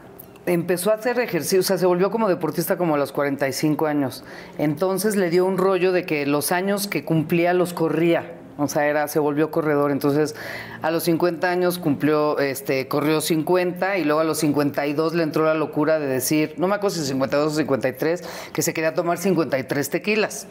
empezó 0.46 0.92
a 0.92 0.94
hacer 0.94 1.18
ejercicio, 1.18 1.60
o 1.60 1.62
sea, 1.64 1.76
se 1.76 1.86
volvió 1.86 2.10
como 2.10 2.28
deportista 2.28 2.78
como 2.78 2.94
a 2.94 2.98
los 2.98 3.12
45 3.12 3.86
años. 3.86 4.24
Entonces 4.58 5.16
le 5.16 5.28
dio 5.28 5.44
un 5.44 5.58
rollo 5.58 5.92
de 5.92 6.06
que 6.06 6.24
los 6.24 6.52
años 6.52 6.86
que 6.86 7.04
cumplía 7.04 7.52
los 7.52 7.74
corría. 7.74 8.35
O 8.58 8.68
sea, 8.68 8.86
era, 8.86 9.06
se 9.08 9.18
volvió 9.18 9.50
corredor. 9.50 9.90
Entonces, 9.90 10.34
a 10.82 10.90
los 10.90 11.02
50 11.04 11.48
años 11.50 11.78
cumplió, 11.78 12.38
este, 12.38 12.88
corrió 12.88 13.20
50 13.20 13.98
y 13.98 14.04
luego 14.04 14.20
a 14.20 14.24
los 14.24 14.38
52 14.38 15.14
le 15.14 15.22
entró 15.22 15.44
la 15.44 15.54
locura 15.54 15.98
de 15.98 16.06
decir, 16.06 16.54
no 16.56 16.66
me 16.66 16.74
acuerdo 16.76 16.96
si 16.96 17.04
52 17.04 17.52
o 17.52 17.56
53, 17.56 18.24
que 18.52 18.62
se 18.62 18.72
quería 18.72 18.94
tomar 18.94 19.18
53 19.18 19.90
tequilas. 19.90 20.46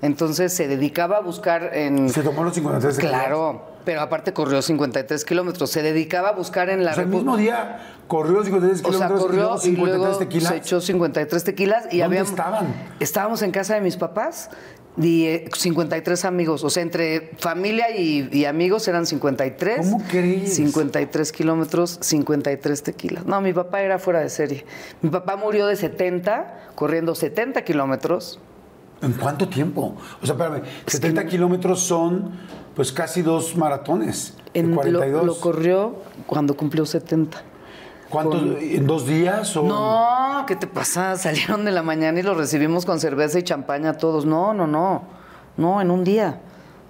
Entonces 0.00 0.52
se 0.52 0.68
dedicaba 0.68 1.16
a 1.16 1.20
buscar 1.20 1.70
en... 1.74 2.08
Se 2.10 2.22
tomó 2.22 2.44
los 2.44 2.54
53 2.54 2.94
tequilas. 2.96 3.20
Claro, 3.20 3.62
pero 3.84 4.00
aparte 4.02 4.32
corrió 4.32 4.62
53 4.62 5.24
kilómetros. 5.24 5.70
Se 5.70 5.82
dedicaba 5.82 6.28
a 6.28 6.32
buscar 6.32 6.70
en 6.70 6.84
la 6.84 6.92
O 6.92 6.94
sea, 6.94 7.02
el 7.02 7.08
mismo 7.08 7.36
día 7.36 7.80
corrió 8.06 8.34
los 8.34 8.44
53 8.44 8.78
o 8.84 8.92
sea, 8.92 9.08
kilómetros 9.08 9.20
y 9.20 9.24
corrió 9.24 9.40
luego 9.42 9.56
y 9.56 9.60
53 9.60 9.98
luego 9.98 10.18
tequilas. 10.18 10.48
se 10.52 10.56
echó 10.58 10.80
53 10.80 11.42
tequilas 11.42 11.82
y 11.86 11.98
¿Dónde 11.98 12.04
habíamos- 12.04 12.30
estaban? 12.30 12.66
Estábamos 13.00 13.42
en 13.42 13.50
casa 13.50 13.74
de 13.74 13.80
mis 13.80 13.96
papás 13.96 14.50
y 14.96 15.26
eh, 15.26 15.48
53 15.56 16.24
amigos, 16.24 16.64
o 16.64 16.70
sea, 16.70 16.82
entre 16.82 17.30
familia 17.38 17.96
y, 17.96 18.28
y 18.32 18.46
amigos 18.46 18.88
eran 18.88 19.06
53. 19.06 19.78
¿Cómo 19.78 20.02
crees? 20.08 20.54
53 20.56 21.30
kilómetros, 21.32 21.98
53 22.00 22.82
tequilas. 22.82 23.24
No, 23.26 23.40
mi 23.40 23.52
papá 23.52 23.82
era 23.82 23.98
fuera 23.98 24.20
de 24.20 24.28
serie. 24.30 24.64
Mi 25.02 25.10
papá 25.10 25.36
murió 25.36 25.66
de 25.66 25.76
70, 25.76 26.70
corriendo 26.74 27.14
70 27.14 27.62
kilómetros. 27.62 28.40
¿En 29.00 29.12
cuánto 29.12 29.48
tiempo? 29.48 29.94
O 30.20 30.26
sea, 30.26 30.34
espérame, 30.34 30.62
70 30.86 31.26
kilómetros 31.26 31.80
son 31.80 32.32
pues 32.74 32.90
casi 32.90 33.22
dos 33.22 33.56
maratones. 33.56 34.34
En- 34.54 34.70
lo, 34.70 34.76
42. 34.76 35.24
lo 35.26 35.38
corrió 35.38 35.96
cuando 36.26 36.56
cumplió 36.56 36.84
70. 36.86 37.42
¿Cuántos? 38.08 38.42
¿En 38.60 38.86
dos 38.86 39.06
días? 39.06 39.56
O... 39.56 39.62
No, 39.62 40.44
¿qué 40.46 40.56
te 40.56 40.66
pasa? 40.66 41.16
Salieron 41.18 41.64
de 41.64 41.72
la 41.72 41.82
mañana 41.82 42.18
y 42.20 42.22
los 42.22 42.36
recibimos 42.36 42.86
con 42.86 43.00
cerveza 43.00 43.38
y 43.38 43.42
champaña 43.42 43.94
todos. 43.94 44.24
No, 44.24 44.54
no, 44.54 44.66
no. 44.66 45.02
No, 45.56 45.80
en 45.80 45.90
un 45.90 46.04
día. 46.04 46.40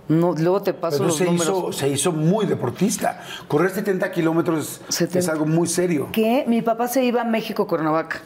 No, 0.09 0.33
luego 0.33 0.63
te 0.63 0.73
paso 0.73 0.99
Pero 0.99 1.09
los 1.09 1.17
se 1.19 1.25
números. 1.27 1.47
hizo, 1.47 1.73
se 1.73 1.89
hizo 1.89 2.13
muy 2.13 2.47
deportista. 2.47 3.23
Correr 3.47 3.71
70 3.71 4.11
kilómetros 4.11 4.81
es 4.89 4.95
70. 4.95 5.33
algo 5.33 5.45
muy 5.47 5.69
serio. 5.69 6.09
Que 6.13 6.45
mi 6.47 6.63
papá 6.63 6.89
se 6.89 7.05
iba 7.05 7.21
a 7.21 7.25
México, 7.25 7.67
Cuernavaca. 7.67 8.23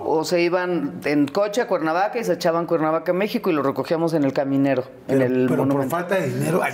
O 0.00 0.24
se 0.24 0.40
iban 0.40 1.00
en 1.04 1.26
coche 1.26 1.60
a 1.60 1.66
Cuernavaca 1.66 2.18
y 2.18 2.24
se 2.24 2.32
echaban 2.34 2.66
Cuernavaca 2.66 3.12
a 3.12 3.14
México 3.14 3.50
y 3.50 3.52
lo 3.52 3.62
recogíamos 3.62 4.14
en 4.14 4.24
el 4.24 4.32
caminero, 4.32 4.84
en 5.08 5.18
Pero, 5.18 5.24
el 5.24 5.46
pero 5.48 5.68
por 5.68 5.88
falta 5.88 6.14
de 6.16 6.28
dinero. 6.28 6.60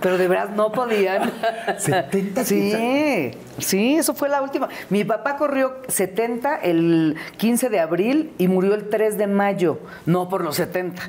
Pero 0.00 0.18
de 0.18 0.28
verdad 0.28 0.50
no 0.50 0.72
podían. 0.72 1.30
70 1.78 2.44
Sí, 2.44 3.30
sí, 3.58 3.96
eso 3.96 4.14
fue 4.14 4.28
la 4.28 4.42
última. 4.42 4.68
Mi 4.88 5.04
papá 5.04 5.36
corrió 5.36 5.76
70 5.88 6.56
el 6.56 7.16
15 7.36 7.68
de 7.68 7.80
abril 7.80 8.32
y 8.38 8.48
murió 8.48 8.74
el 8.74 8.88
3 8.88 9.18
de 9.18 9.26
mayo, 9.26 9.80
no 10.06 10.28
por 10.28 10.42
los 10.42 10.56
70. 10.56 11.02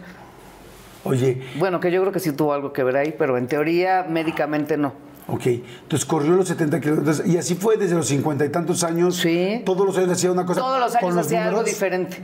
Oye, 1.03 1.41
Bueno, 1.57 1.79
que 1.79 1.91
yo 1.91 2.01
creo 2.01 2.13
que 2.13 2.19
sí 2.19 2.31
tuvo 2.31 2.53
algo 2.53 2.73
que 2.73 2.83
ver 2.83 2.95
ahí, 2.95 3.15
pero 3.17 3.37
en 3.37 3.47
teoría 3.47 4.05
médicamente 4.07 4.77
no. 4.77 4.93
Ok. 5.27 5.45
Entonces 5.45 6.05
corrió 6.05 6.35
los 6.35 6.47
70 6.47 6.79
kilómetros. 6.79 7.23
Y 7.25 7.37
así 7.37 7.55
fue 7.55 7.77
desde 7.77 7.95
los 7.95 8.07
50 8.07 8.45
y 8.45 8.49
tantos 8.49 8.83
años. 8.83 9.17
Sí. 9.17 9.61
Todos 9.65 9.85
los 9.85 9.97
años 9.97 10.11
hacía 10.11 10.31
una 10.31 10.45
cosa. 10.45 10.61
Todos 10.61 10.79
los 10.79 10.95
con 10.97 11.11
años 11.13 11.25
hacía 11.25 11.47
algo 11.47 11.63
diferente. 11.63 12.17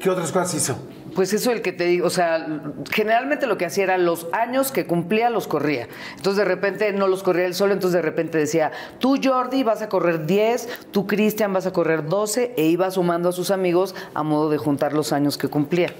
¿Qué 0.00 0.10
otras 0.10 0.30
cosas 0.30 0.54
hizo? 0.54 0.78
Pues 1.14 1.32
eso 1.32 1.50
el 1.50 1.62
que 1.62 1.72
te 1.72 1.84
digo, 1.84 2.06
o 2.06 2.10
sea, 2.10 2.46
generalmente 2.90 3.46
lo 3.46 3.56
que 3.56 3.64
hacía 3.64 3.84
era 3.84 3.98
los 3.98 4.26
años 4.32 4.70
que 4.70 4.86
cumplía 4.86 5.30
los 5.30 5.46
corría. 5.46 5.88
Entonces 6.16 6.36
de 6.36 6.44
repente 6.44 6.92
no 6.92 7.08
los 7.08 7.22
corría 7.22 7.46
él 7.46 7.54
solo, 7.54 7.72
entonces 7.72 7.94
de 7.94 8.02
repente 8.02 8.36
decía, 8.36 8.70
tú 8.98 9.18
Jordi 9.22 9.62
vas 9.62 9.80
a 9.80 9.88
correr 9.88 10.26
10, 10.26 10.68
tú 10.90 11.06
Cristian 11.06 11.54
vas 11.54 11.64
a 11.66 11.72
correr 11.72 12.04
12 12.06 12.52
e 12.58 12.66
iba 12.66 12.90
sumando 12.90 13.30
a 13.30 13.32
sus 13.32 13.50
amigos 13.50 13.94
a 14.12 14.22
modo 14.22 14.50
de 14.50 14.58
juntar 14.58 14.92
los 14.92 15.14
años 15.14 15.38
que 15.38 15.48
cumplía. 15.48 15.94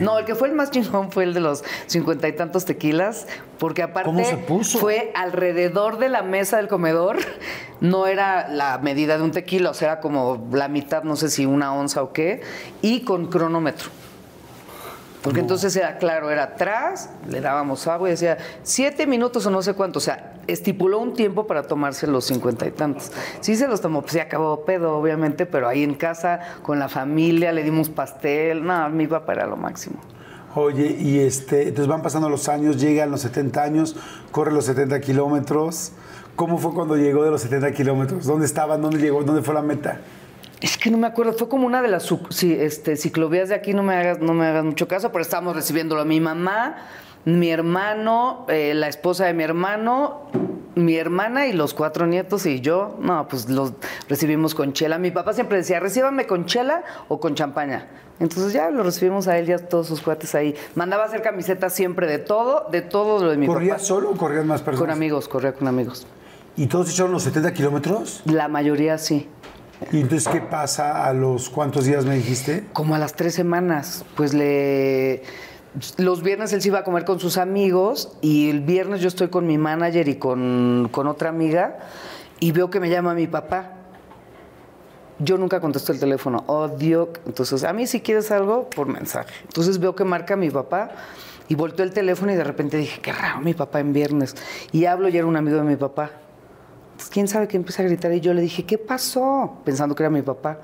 No, 0.00 0.18
el 0.18 0.24
que 0.24 0.34
fue 0.34 0.48
el 0.48 0.54
más 0.54 0.70
chingón 0.70 1.10
fue 1.10 1.24
el 1.24 1.34
de 1.34 1.40
los 1.40 1.64
cincuenta 1.86 2.28
y 2.28 2.32
tantos 2.32 2.64
tequilas, 2.64 3.26
porque 3.58 3.82
aparte 3.82 4.10
¿Cómo 4.10 4.24
se 4.24 4.36
puso? 4.36 4.78
fue 4.78 5.12
alrededor 5.14 5.98
de 5.98 6.08
la 6.08 6.22
mesa 6.22 6.56
del 6.58 6.68
comedor, 6.68 7.18
no 7.80 8.06
era 8.06 8.48
la 8.48 8.78
medida 8.78 9.16
de 9.16 9.24
un 9.24 9.30
tequila, 9.30 9.70
o 9.70 9.74
sea, 9.74 9.92
era 9.92 10.00
como 10.00 10.48
la 10.52 10.68
mitad, 10.68 11.02
no 11.02 11.16
sé 11.16 11.30
si 11.30 11.46
una 11.46 11.74
onza 11.74 12.02
o 12.02 12.12
qué, 12.12 12.42
y 12.82 13.00
con 13.00 13.26
cronómetro. 13.26 13.90
Porque 15.22 15.40
entonces 15.40 15.74
era 15.74 15.98
claro, 15.98 16.30
era 16.30 16.44
atrás, 16.44 17.10
le 17.28 17.40
dábamos 17.40 17.86
agua 17.86 18.08
y 18.08 18.12
decía 18.12 18.38
siete 18.62 19.06
minutos 19.06 19.44
o 19.46 19.50
no 19.50 19.62
sé 19.62 19.74
cuánto. 19.74 19.98
O 19.98 20.02
sea, 20.02 20.34
estipuló 20.46 21.00
un 21.00 21.14
tiempo 21.14 21.46
para 21.46 21.64
tomarse 21.64 22.06
los 22.06 22.24
cincuenta 22.24 22.66
y 22.66 22.70
tantos. 22.70 23.10
Sí 23.40 23.56
se 23.56 23.66
los 23.66 23.80
tomó, 23.80 24.02
pues 24.02 24.12
se 24.12 24.20
acabó 24.20 24.64
pedo, 24.64 24.96
obviamente, 24.96 25.44
pero 25.44 25.68
ahí 25.68 25.82
en 25.82 25.94
casa, 25.94 26.40
con 26.62 26.78
la 26.78 26.88
familia, 26.88 27.52
le 27.52 27.64
dimos 27.64 27.88
pastel. 27.88 28.64
No, 28.64 28.88
mi 28.90 29.06
papá 29.06 29.32
era 29.32 29.46
lo 29.46 29.56
máximo. 29.56 29.98
Oye, 30.54 30.96
y 30.98 31.18
este, 31.20 31.68
entonces 31.68 31.88
van 31.88 32.02
pasando 32.02 32.28
los 32.28 32.48
años, 32.48 32.80
llegan 32.80 33.10
los 33.10 33.20
70 33.20 33.62
años, 33.62 33.96
corre 34.30 34.52
los 34.52 34.64
70 34.64 35.00
kilómetros. 35.00 35.92
¿Cómo 36.36 36.58
fue 36.58 36.72
cuando 36.72 36.96
llegó 36.96 37.24
de 37.24 37.30
los 37.30 37.42
70 37.42 37.72
kilómetros? 37.72 38.24
¿Dónde 38.24 38.46
estaban? 38.46 38.80
¿Dónde 38.80 38.98
llegó? 38.98 39.22
¿Dónde 39.24 39.42
fue 39.42 39.54
la 39.54 39.62
meta? 39.62 40.00
Es 40.60 40.76
que 40.76 40.90
no 40.90 40.98
me 40.98 41.06
acuerdo, 41.06 41.32
fue 41.34 41.48
como 41.48 41.66
una 41.66 41.82
de 41.82 41.88
las 41.88 42.12
sí, 42.30 42.56
este, 42.58 42.96
ciclovías 42.96 43.48
de 43.48 43.54
aquí, 43.54 43.74
no 43.74 43.82
me 43.82 43.94
hagas, 43.94 44.18
no 44.20 44.34
me 44.34 44.46
hagas 44.46 44.64
mucho 44.64 44.88
caso, 44.88 45.12
pero 45.12 45.22
estábamos 45.22 45.54
recibiéndolo 45.54 46.00
a 46.00 46.04
mi 46.04 46.20
mamá, 46.20 46.76
mi 47.24 47.50
hermano, 47.50 48.44
eh, 48.48 48.72
la 48.74 48.88
esposa 48.88 49.26
de 49.26 49.34
mi 49.34 49.44
hermano, 49.44 50.30
mi 50.74 50.96
hermana 50.96 51.46
y 51.46 51.52
los 51.52 51.74
cuatro 51.74 52.06
nietos 52.06 52.46
y 52.46 52.60
yo, 52.60 52.96
no, 53.00 53.28
pues 53.28 53.48
los 53.48 53.72
recibimos 54.08 54.54
con 54.54 54.72
chela. 54.72 54.98
Mi 54.98 55.10
papá 55.10 55.32
siempre 55.32 55.58
decía, 55.58 55.80
recíbame 55.80 56.26
con 56.26 56.46
chela 56.46 56.82
o 57.08 57.20
con 57.20 57.34
champaña. 57.34 57.86
Entonces 58.20 58.52
ya 58.52 58.70
lo 58.70 58.82
recibimos 58.82 59.28
a 59.28 59.38
él 59.38 59.48
y 59.48 59.52
a 59.52 59.58
todos 59.58 59.86
sus 59.86 60.00
cuates 60.00 60.34
ahí. 60.34 60.54
Mandaba 60.74 61.04
hacer 61.04 61.22
camisetas 61.22 61.72
siempre 61.72 62.06
de 62.06 62.18
todo, 62.18 62.66
de 62.70 62.82
todo 62.82 63.22
lo 63.22 63.30
de 63.30 63.36
mi 63.36 63.46
¿Corrías 63.46 63.76
papá. 63.76 63.84
solo 63.84 64.10
o 64.10 64.16
corrían 64.16 64.46
más 64.46 64.62
personas? 64.62 64.80
Con 64.80 64.90
amigos, 64.90 65.28
corría 65.28 65.52
con 65.52 65.68
amigos. 65.68 66.06
¿Y 66.56 66.66
todos 66.66 66.90
echaron 66.90 67.12
los 67.12 67.22
70 67.22 67.52
kilómetros? 67.52 68.22
La 68.24 68.48
mayoría 68.48 68.98
sí. 68.98 69.28
¿Y 69.92 70.00
entonces 70.00 70.28
qué 70.28 70.40
pasa 70.40 71.06
a 71.06 71.12
los 71.12 71.48
cuántos 71.50 71.84
días 71.84 72.04
me 72.04 72.16
dijiste? 72.16 72.64
Como 72.72 72.94
a 72.94 72.98
las 72.98 73.14
tres 73.14 73.34
semanas, 73.34 74.04
pues 74.16 74.34
le... 74.34 75.22
Los 75.96 76.22
viernes 76.22 76.52
él 76.52 76.62
se 76.62 76.68
iba 76.68 76.80
a 76.80 76.84
comer 76.84 77.04
con 77.04 77.20
sus 77.20 77.36
amigos 77.36 78.16
y 78.20 78.50
el 78.50 78.60
viernes 78.60 79.00
yo 79.00 79.08
estoy 79.08 79.28
con 79.28 79.46
mi 79.46 79.58
manager 79.58 80.08
y 80.08 80.16
con, 80.16 80.88
con 80.90 81.06
otra 81.06 81.28
amiga 81.28 81.78
y 82.40 82.52
veo 82.52 82.70
que 82.70 82.80
me 82.80 82.90
llama 82.90 83.14
mi 83.14 83.26
papá. 83.26 83.74
Yo 85.20 85.36
nunca 85.36 85.60
contesto 85.60 85.92
el 85.92 86.00
teléfono, 86.00 86.44
odio. 86.46 87.10
Entonces, 87.26 87.64
a 87.64 87.72
mí 87.72 87.86
si 87.86 88.00
quieres 88.00 88.30
algo, 88.30 88.70
por 88.70 88.86
mensaje. 88.86 89.32
Entonces 89.44 89.78
veo 89.78 89.94
que 89.94 90.04
marca 90.04 90.36
mi 90.36 90.50
papá 90.50 90.90
y 91.48 91.54
volteó 91.54 91.84
el 91.84 91.92
teléfono 91.92 92.32
y 92.32 92.36
de 92.36 92.44
repente 92.44 92.76
dije, 92.76 93.00
qué 93.00 93.12
raro 93.12 93.40
mi 93.40 93.54
papá 93.54 93.80
en 93.80 93.92
viernes. 93.92 94.34
Y 94.72 94.86
hablo 94.86 95.08
y 95.08 95.16
era 95.16 95.26
un 95.26 95.36
amigo 95.36 95.56
de 95.58 95.64
mi 95.64 95.76
papá. 95.76 96.10
Entonces, 96.98 97.14
quién 97.14 97.28
sabe 97.28 97.46
que 97.46 97.56
empieza 97.56 97.80
a 97.84 97.86
gritar 97.86 98.12
y 98.12 98.18
yo 98.18 98.34
le 98.34 98.42
dije, 98.42 98.64
¿qué 98.64 98.76
pasó? 98.76 99.58
Pensando 99.64 99.94
que 99.94 100.02
era 100.02 100.10
mi 100.10 100.22
papá. 100.22 100.58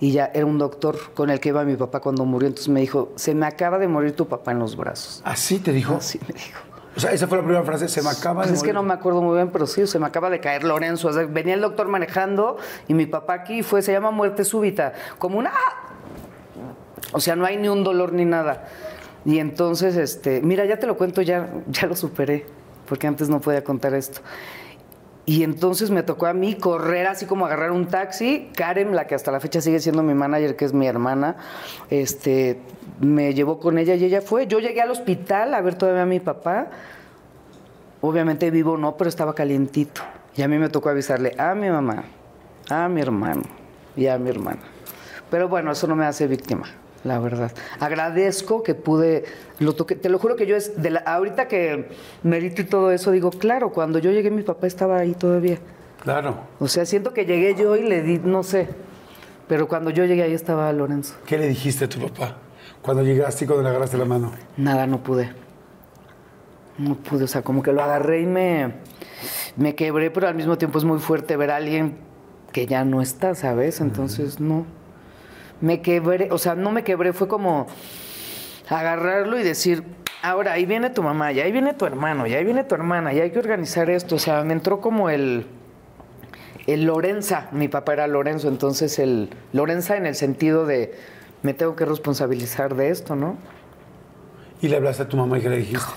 Y 0.00 0.12
ya 0.12 0.30
era 0.32 0.46
un 0.46 0.56
doctor 0.56 0.96
con 1.12 1.28
el 1.28 1.40
que 1.40 1.50
iba 1.50 1.62
mi 1.62 1.76
papá 1.76 2.00
cuando 2.00 2.24
murió. 2.24 2.48
Entonces 2.48 2.70
me 2.70 2.80
dijo, 2.80 3.12
se 3.16 3.34
me 3.34 3.44
acaba 3.44 3.78
de 3.78 3.86
morir 3.86 4.12
tu 4.16 4.26
papá 4.26 4.52
en 4.52 4.60
los 4.60 4.78
brazos. 4.78 5.20
¿Así 5.26 5.58
te 5.58 5.72
dijo? 5.72 5.96
Así 5.96 6.18
me 6.26 6.32
dijo. 6.32 6.58
O 6.96 7.00
sea, 7.00 7.12
esa 7.12 7.28
fue 7.28 7.36
la 7.36 7.44
primera 7.44 7.62
frase, 7.64 7.88
se 7.88 8.00
me 8.00 8.08
acaba 8.08 8.36
Pues 8.40 8.48
de 8.48 8.54
es 8.54 8.62
que 8.62 8.68
morir. 8.68 8.74
no 8.76 8.82
me 8.82 8.94
acuerdo 8.94 9.20
muy 9.20 9.34
bien, 9.36 9.50
pero 9.50 9.66
sí, 9.66 9.86
se 9.86 9.98
me 9.98 10.06
acaba 10.06 10.30
de 10.30 10.40
caer 10.40 10.64
Lorenzo. 10.64 11.08
O 11.08 11.12
sea, 11.12 11.26
venía 11.26 11.52
el 11.52 11.60
doctor 11.60 11.86
manejando 11.88 12.56
y 12.88 12.94
mi 12.94 13.04
papá 13.04 13.34
aquí 13.34 13.62
fue, 13.62 13.82
se 13.82 13.92
llama 13.92 14.10
muerte 14.10 14.42
súbita, 14.46 14.94
como 15.18 15.38
una... 15.38 15.52
O 17.12 17.20
sea, 17.20 17.36
no 17.36 17.44
hay 17.44 17.58
ni 17.58 17.68
un 17.68 17.84
dolor 17.84 18.14
ni 18.14 18.24
nada. 18.24 18.68
Y 19.26 19.38
entonces, 19.38 19.96
este, 19.96 20.40
mira, 20.40 20.64
ya 20.64 20.78
te 20.78 20.86
lo 20.86 20.96
cuento, 20.96 21.20
ya, 21.20 21.50
ya 21.68 21.86
lo 21.86 21.94
superé, 21.94 22.46
porque 22.88 23.06
antes 23.06 23.28
no 23.28 23.38
podía 23.42 23.62
contar 23.62 23.92
esto. 23.92 24.22
Y 25.26 25.42
entonces 25.42 25.90
me 25.90 26.02
tocó 26.02 26.26
a 26.26 26.34
mí 26.34 26.54
correr 26.54 27.06
así 27.06 27.24
como 27.24 27.46
agarrar 27.46 27.70
un 27.70 27.86
taxi. 27.86 28.50
Karen, 28.54 28.94
la 28.94 29.06
que 29.06 29.14
hasta 29.14 29.32
la 29.32 29.40
fecha 29.40 29.60
sigue 29.62 29.80
siendo 29.80 30.02
mi 30.02 30.12
manager, 30.12 30.54
que 30.54 30.66
es 30.66 30.74
mi 30.74 30.86
hermana, 30.86 31.36
este, 31.88 32.60
me 33.00 33.32
llevó 33.32 33.58
con 33.58 33.78
ella 33.78 33.94
y 33.94 34.04
ella 34.04 34.20
fue. 34.20 34.46
Yo 34.46 34.58
llegué 34.58 34.82
al 34.82 34.90
hospital 34.90 35.54
a 35.54 35.62
ver 35.62 35.76
todavía 35.76 36.02
a 36.02 36.06
mi 36.06 36.20
papá. 36.20 36.66
Obviamente 38.02 38.50
vivo 38.50 38.76
no, 38.76 38.98
pero 38.98 39.08
estaba 39.08 39.34
calientito. 39.34 40.02
Y 40.36 40.42
a 40.42 40.48
mí 40.48 40.58
me 40.58 40.68
tocó 40.68 40.90
avisarle 40.90 41.34
a 41.38 41.54
mi 41.54 41.70
mamá, 41.70 42.04
a 42.68 42.88
mi 42.88 43.00
hermano 43.00 43.44
y 43.96 44.08
a 44.08 44.18
mi 44.18 44.28
hermana. 44.28 44.60
Pero 45.30 45.48
bueno, 45.48 45.72
eso 45.72 45.86
no 45.86 45.96
me 45.96 46.04
hace 46.04 46.26
víctima. 46.26 46.66
La 47.04 47.18
verdad. 47.18 47.52
Agradezco 47.80 48.62
que 48.62 48.74
pude, 48.74 49.24
lo 49.58 49.74
toqué, 49.74 49.94
te 49.94 50.08
lo 50.08 50.18
juro 50.18 50.36
que 50.36 50.46
yo 50.46 50.56
es, 50.56 50.80
de 50.82 50.90
la, 50.90 51.00
ahorita 51.00 51.46
que 51.46 51.90
medito 52.22 52.62
y 52.62 52.64
todo 52.64 52.90
eso, 52.90 53.10
digo, 53.10 53.30
claro, 53.30 53.70
cuando 53.72 53.98
yo 53.98 54.10
llegué 54.10 54.30
mi 54.30 54.42
papá 54.42 54.66
estaba 54.66 54.98
ahí 54.98 55.14
todavía. 55.14 55.58
Claro. 56.02 56.36
O 56.58 56.68
sea, 56.68 56.84
siento 56.84 57.14
que 57.14 57.24
llegué 57.24 57.54
yo 57.54 57.76
y 57.76 57.82
le 57.82 58.02
di, 58.02 58.18
no 58.18 58.42
sé, 58.42 58.68
pero 59.48 59.68
cuando 59.68 59.90
yo 59.90 60.04
llegué 60.04 60.22
ahí 60.22 60.34
estaba 60.34 60.72
Lorenzo. 60.72 61.14
¿Qué 61.26 61.38
le 61.38 61.46
dijiste 61.48 61.84
a 61.84 61.88
tu 61.88 62.00
papá 62.00 62.36
cuando 62.82 63.02
llegaste 63.02 63.44
y 63.44 63.46
cuando 63.46 63.62
le 63.62 63.68
agarraste 63.68 63.98
la 63.98 64.04
mano? 64.04 64.32
Nada, 64.56 64.86
no 64.86 65.02
pude. 65.02 65.32
No 66.76 66.96
pude, 66.96 67.24
o 67.24 67.28
sea, 67.28 67.42
como 67.42 67.62
que 67.62 67.72
lo 67.72 67.82
agarré 67.82 68.22
y 68.22 68.26
me, 68.26 68.74
me 69.56 69.74
quebré, 69.74 70.10
pero 70.10 70.26
al 70.26 70.34
mismo 70.34 70.58
tiempo 70.58 70.78
es 70.78 70.84
muy 70.84 70.98
fuerte 70.98 71.36
ver 71.36 71.50
a 71.50 71.56
alguien 71.56 71.98
que 72.52 72.66
ya 72.66 72.84
no 72.84 73.00
está, 73.00 73.34
¿sabes? 73.34 73.80
Entonces, 73.80 74.40
no. 74.40 74.66
Me 75.60 75.80
quebré, 75.80 76.28
o 76.30 76.38
sea, 76.38 76.54
no 76.54 76.70
me 76.70 76.84
quebré, 76.84 77.12
fue 77.12 77.28
como 77.28 77.66
agarrarlo 78.68 79.38
y 79.38 79.42
decir, 79.42 79.84
ahora 80.22 80.52
ahí 80.52 80.66
viene 80.66 80.90
tu 80.90 81.02
mamá, 81.02 81.32
y 81.32 81.40
ahí 81.40 81.52
viene 81.52 81.74
tu 81.74 81.86
hermano, 81.86 82.26
y 82.26 82.34
ahí 82.34 82.44
viene 82.44 82.64
tu 82.64 82.74
hermana, 82.74 83.12
y 83.12 83.20
hay 83.20 83.30
que 83.30 83.38
organizar 83.38 83.90
esto. 83.90 84.16
O 84.16 84.18
sea, 84.18 84.42
me 84.42 84.52
entró 84.52 84.80
como 84.80 85.10
el, 85.10 85.46
el 86.66 86.84
Lorenza, 86.84 87.48
mi 87.52 87.68
papá 87.68 87.92
era 87.92 88.06
Lorenzo, 88.06 88.48
entonces 88.48 88.98
el 88.98 89.30
Lorenza 89.52 89.96
en 89.96 90.06
el 90.06 90.14
sentido 90.14 90.66
de 90.66 90.94
me 91.42 91.52
tengo 91.52 91.76
que 91.76 91.84
responsabilizar 91.84 92.74
de 92.74 92.88
esto, 92.88 93.16
¿no? 93.16 93.36
Y 94.62 94.68
le 94.68 94.76
hablaste 94.76 95.02
a 95.02 95.08
tu 95.08 95.16
mamá 95.16 95.38
y 95.38 95.42
qué 95.42 95.50
le 95.50 95.58
dijiste. 95.58 95.92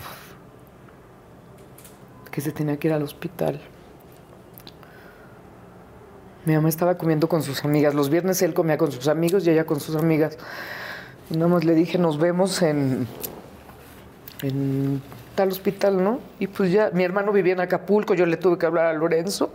que 2.31 2.41
se 2.41 2.51
tenía 2.51 2.77
que 2.77 2.89
ir 2.89 2.93
al 2.93 3.01
hospital. 3.03 3.61
Mi 6.48 6.56
mamá 6.56 6.69
estaba 6.69 6.98
comiendo 6.98 7.28
con 7.28 7.44
sus 7.44 7.65
amigas. 7.65 7.94
Los 7.94 8.10
viernes 8.10 8.41
él 8.41 8.53
comía 8.53 8.78
con 8.78 8.90
sus 8.90 9.10
amigos 9.10 9.45
y 9.45 9.49
ella 9.49 9.65
con 9.65 9.82
sus 9.82 9.98
amigas. 9.98 10.38
Y 11.30 11.34
nada 11.34 11.49
más 11.49 11.65
le 11.65 11.76
dije, 11.76 11.98
nos 11.98 12.18
vemos 12.18 12.61
en, 12.61 13.06
en 14.44 15.02
tal 15.36 15.49
hospital, 15.49 16.02
¿no? 16.02 16.22
Y 16.40 16.48
pues 16.48 16.72
ya, 16.72 16.90
mi 16.94 17.03
hermano 17.03 17.34
vivía 17.34 17.52
en 17.52 17.60
Acapulco, 17.60 18.14
yo 18.14 18.26
le 18.26 18.38
tuve 18.38 18.57
que 18.57 18.65
hablar 18.65 18.86
a 18.86 18.94
Lorenzo. 18.94 19.52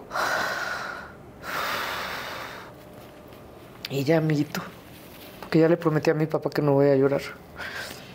Y 3.89 4.05
ya, 4.05 4.19
amiguito, 4.19 4.60
porque 5.40 5.60
ya 5.60 5.70
le 5.70 5.78
prometí 5.78 6.10
a 6.10 6.14
mi 6.14 6.27
papá 6.27 6.51
que 6.51 6.60
no 6.60 6.74
voy 6.74 6.90
a 6.90 6.94
llorar. 6.94 7.23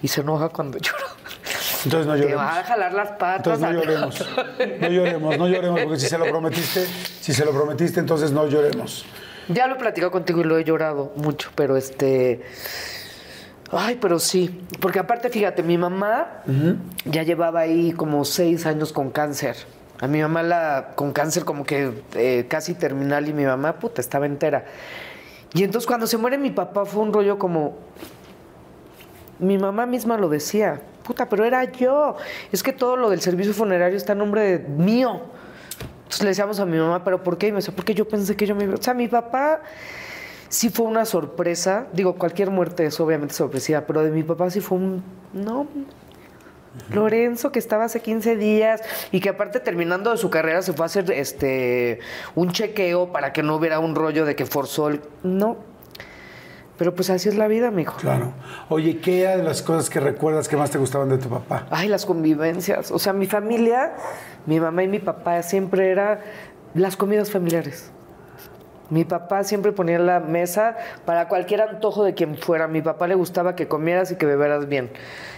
Y 0.04 0.08
se 0.08 0.22
enoja 0.22 0.50
cuando 0.50 0.78
lloro. 0.78 1.04
Entonces 1.86 2.08
no 2.08 2.14
Te 2.14 2.20
lloremos. 2.20 2.44
va 2.44 2.60
a 2.60 2.64
jalar 2.64 2.94
las 2.94 3.12
patas. 3.12 3.60
Entonces 3.60 3.62
no 3.62 3.72
lloremos. 3.74 4.26
No 4.82 4.88
lloremos, 4.90 5.38
no 5.38 5.48
lloremos, 5.48 5.82
porque 5.82 6.00
si 6.00 6.08
se 6.08 6.18
lo 6.18 6.26
prometiste, 6.26 6.86
si 7.22 7.34
se 7.34 7.46
lo 7.46 7.52
prometiste, 7.52 8.00
entonces 8.00 8.32
no 8.32 8.48
lloremos. 8.48 9.06
Ya 9.50 9.68
lo 9.68 9.76
he 9.76 9.78
platicado 9.78 10.12
contigo 10.12 10.42
y 10.42 10.44
lo 10.44 10.58
he 10.58 10.64
llorado 10.64 11.14
mucho, 11.16 11.50
pero 11.56 11.78
este. 11.78 12.42
Ay, 13.72 13.98
pero 14.02 14.20
sí. 14.20 14.66
Porque 14.80 15.00
aparte, 15.00 15.30
fíjate, 15.30 15.64
mi 15.64 15.78
mamá 15.78 16.44
ya 17.06 17.24
llevaba 17.24 17.62
ahí 17.62 17.92
como 17.92 18.24
seis 18.26 18.66
años 18.66 18.92
con 18.94 19.10
cáncer. 19.10 19.56
A 20.00 20.08
mi 20.08 20.22
mamá 20.22 20.44
la, 20.44 20.90
con 20.96 21.12
cáncer 21.12 21.44
como 21.44 21.64
que 21.64 21.92
eh, 22.14 22.46
casi 22.48 22.76
terminal 22.76 23.28
y 23.28 23.34
mi 23.34 23.46
mamá, 23.46 23.80
puta, 23.80 24.00
estaba 24.00 24.26
entera. 24.26 24.66
Y 25.54 25.64
entonces 25.64 25.88
cuando 25.88 26.06
se 26.08 26.18
muere 26.18 26.38
mi 26.38 26.52
papá 26.52 26.86
fue 26.86 27.02
un 27.02 27.12
rollo 27.14 27.40
como... 27.40 27.78
Mi 29.40 29.58
mamá 29.58 29.86
misma 29.86 30.18
lo 30.18 30.30
decía, 30.30 30.82
puta, 31.08 31.30
pero 31.30 31.46
era 31.46 31.64
yo. 31.64 32.18
Es 32.52 32.62
que 32.62 32.74
todo 32.74 32.98
lo 32.98 33.10
del 33.10 33.22
servicio 33.22 33.54
funerario 33.54 33.96
está 33.98 34.12
a 34.12 34.16
nombre 34.16 34.42
de- 34.42 34.60
mío. 34.68 35.22
Entonces 36.00 36.22
le 36.24 36.30
decíamos 36.30 36.60
a 36.60 36.66
mi 36.66 36.78
mamá, 36.78 37.04
¿pero 37.04 37.24
por 37.24 37.38
qué? 37.38 37.48
Y 37.48 37.52
me 37.52 37.58
decía, 37.58 37.74
porque 37.76 37.94
yo 37.94 38.08
pensé 38.08 38.36
que 38.36 38.46
yo 38.46 38.56
me 38.56 38.66
iba. 38.66 38.76
O 38.76 38.82
sea, 38.82 38.94
mi 38.94 39.08
papá 39.08 39.62
sí 40.50 40.70
fue 40.70 40.86
una 40.86 41.06
sorpresa. 41.06 41.88
Digo, 41.94 42.16
cualquier 42.16 42.50
muerte 42.52 42.86
es 42.86 43.00
obviamente 43.00 43.34
sorpresiva, 43.34 43.82
pero 43.82 44.04
de 44.04 44.12
mi 44.12 44.24
papá 44.24 44.50
sí 44.50 44.60
fue 44.62 44.78
un. 44.78 45.04
No. 45.34 45.66
Lorenzo, 46.94 47.52
que 47.52 47.58
estaba 47.60 47.86
hace 47.86 48.02
15 48.02 48.36
días 48.38 48.82
y 49.12 49.20
que 49.20 49.30
aparte 49.30 49.60
terminando 49.60 50.12
de 50.12 50.18
su 50.18 50.30
carrera 50.30 50.62
se 50.62 50.74
fue 50.74 50.86
a 50.86 50.88
hacer 50.88 51.10
este 51.12 52.00
un 52.36 52.52
chequeo 52.52 53.12
para 53.12 53.34
que 53.34 53.42
no 53.42 53.56
hubiera 53.56 53.80
un 53.80 53.96
rollo 53.96 54.26
de 54.26 54.36
que 54.36 54.46
forzó 54.46 54.90
el. 54.90 55.02
No. 55.24 55.58
Pero 56.78 56.94
pues 56.94 57.10
así 57.10 57.28
es 57.28 57.36
la 57.36 57.48
vida, 57.48 57.72
mijo. 57.72 57.98
Claro. 57.98 58.34
Oye, 58.70 59.00
¿qué 59.00 59.22
era 59.24 59.38
de 59.38 59.44
las 59.44 59.62
cosas 59.62 59.90
que 59.90 60.00
recuerdas 60.00 60.48
que 60.48 60.56
más 60.58 60.70
te 60.70 60.78
gustaban 60.78 61.10
de 61.10 61.18
tu 61.18 61.28
papá? 61.28 61.66
Ay, 61.72 61.88
las 61.88 62.06
convivencias. 62.06 62.92
O 62.92 63.00
sea, 63.00 63.14
mi 63.14 63.26
familia, 63.26 63.96
mi 64.46 64.60
mamá 64.60 64.84
y 64.84 64.88
mi 64.88 65.00
papá 65.00 65.42
siempre 65.42 65.92
era 65.92 66.22
las 66.76 66.96
comidas 66.96 67.32
familiares. 67.32 67.92
Mi 68.90 69.04
papá 69.04 69.44
siempre 69.44 69.72
ponía 69.74 70.00
la 70.00 70.20
mesa 70.22 70.78
para 71.06 71.28
cualquier 71.28 71.62
antojo 71.62 72.04
de 72.04 72.14
quien 72.14 72.38
fuera. 72.38 72.66
A 72.66 72.68
mi 72.68 72.82
papá 72.82 73.08
le 73.08 73.16
gustaba 73.16 73.56
que 73.56 73.68
comieras 73.68 74.12
y 74.12 74.16
que 74.16 74.26
bebieras 74.26 74.68
bien. 74.70 74.90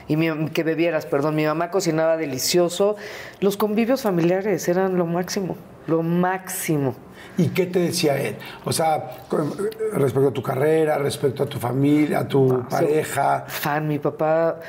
Y 0.07 0.17
mi- 0.17 0.49
que 0.49 0.63
bebieras, 0.63 1.05
perdón. 1.05 1.35
Mi 1.35 1.45
mamá 1.45 1.71
cocinaba 1.71 2.15
delicioso. 2.17 2.95
Los 3.39 3.57
convivios 3.57 4.03
familiares 4.03 4.67
eran 4.67 4.97
lo 4.97 5.05
máximo. 5.05 5.57
Lo 5.87 6.03
máximo. 6.03 6.95
¿Y 7.37 7.47
qué 7.49 7.65
te 7.65 7.79
decía 7.79 8.17
él? 8.21 8.35
O 8.65 8.71
sea, 8.71 9.17
con- 9.27 9.51
respecto 9.93 10.29
a 10.29 10.33
tu 10.33 10.43
carrera, 10.43 10.97
respecto 10.99 11.43
a 11.43 11.45
tu 11.47 11.57
familia, 11.57 12.19
a 12.19 12.27
tu 12.27 12.63
pareja. 12.69 13.45
Fan, 13.47 13.87
mi 13.87 13.97
papá. 13.97 14.59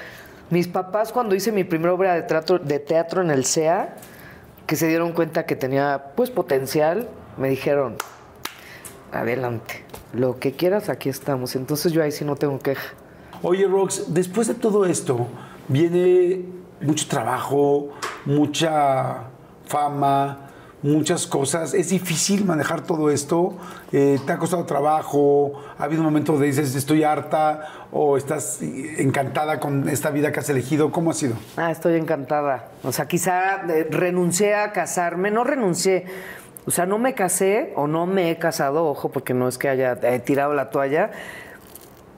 Mis 0.49 0.67
papás, 0.69 1.13
cuando 1.13 1.35
hice 1.35 1.53
mi 1.53 1.65
primera 1.65 1.93
obra 1.93 2.15
de 2.15 2.23
teatro, 2.23 2.59
de 2.59 2.79
teatro 2.79 3.21
en 3.23 3.31
el 3.31 3.45
CEA, 3.45 3.95
que 4.67 4.77
se 4.77 4.87
dieron 4.89 5.13
cuenta 5.13 5.45
que 5.47 5.55
tenía 5.57 6.07
pues 6.17 6.31
potencial, 6.31 7.09
me 7.37 7.49
dijeron, 7.51 7.97
adelante, 9.13 9.85
lo 10.13 10.39
que 10.39 10.53
quieras, 10.53 10.89
aquí 10.89 11.09
estamos. 11.09 11.57
Entonces 11.57 11.93
yo 11.93 12.03
ahí 12.03 12.13
sí 12.13 12.25
no 12.25 12.37
tengo 12.37 12.59
queja. 12.59 12.95
Oye, 13.43 13.67
Rox, 13.67 14.13
después 14.13 14.49
de 14.49 14.55
todo 14.55 14.85
esto, 14.85 15.27
viene 15.69 16.45
mucho 16.81 17.07
trabajo, 17.09 17.89
mucha 18.27 19.25
fama, 19.67 20.51
muchas 20.83 21.27
cosas. 21.27 21.75
Es 21.75 21.91
difícil 21.91 22.45
manejar 22.45 22.83
todo 22.83 23.11
esto. 23.11 23.57
Eh, 23.93 24.19
¿Te 24.27 24.33
ha 24.33 24.39
costado 24.39 24.65
trabajo? 24.65 25.53
¿Ha 25.79 25.85
habido 25.85 26.01
un 26.03 26.07
momento 26.07 26.33
donde 26.33 26.49
dices, 26.49 26.75
estoy 26.75 27.05
harta? 27.05 27.87
¿O 27.93 28.17
estás 28.17 28.61
encantada 28.63 29.59
con 29.59 29.89
esta 29.89 30.11
vida 30.11 30.33
que 30.33 30.41
has 30.41 30.49
elegido? 30.49 30.93
¿Cómo 30.93 31.11
ha 31.11 31.15
sido? 31.15 31.35
Ah, 31.57 31.71
estoy 31.71 31.97
encantada. 31.97 32.69
O 32.83 32.93
sea, 32.93 33.07
quizá 33.07 33.63
eh, 33.69 33.87
renuncié 33.91 34.55
a 34.55 34.73
casarme, 34.73 35.31
no 35.31 35.45
renuncié. 35.45 36.07
O 36.67 36.71
sea, 36.71 36.87
no 36.87 36.99
me 36.99 37.15
casé 37.15 37.73
o 37.77 37.87
no 37.87 38.07
me 38.07 38.31
he 38.31 38.39
casado, 38.39 38.87
ojo, 38.87 39.11
porque 39.11 39.35
no 39.35 39.49
es 39.49 39.59
que 39.59 39.69
haya 39.69 39.99
eh, 40.03 40.19
tirado 40.19 40.55
la 40.55 40.71
toalla, 40.71 41.11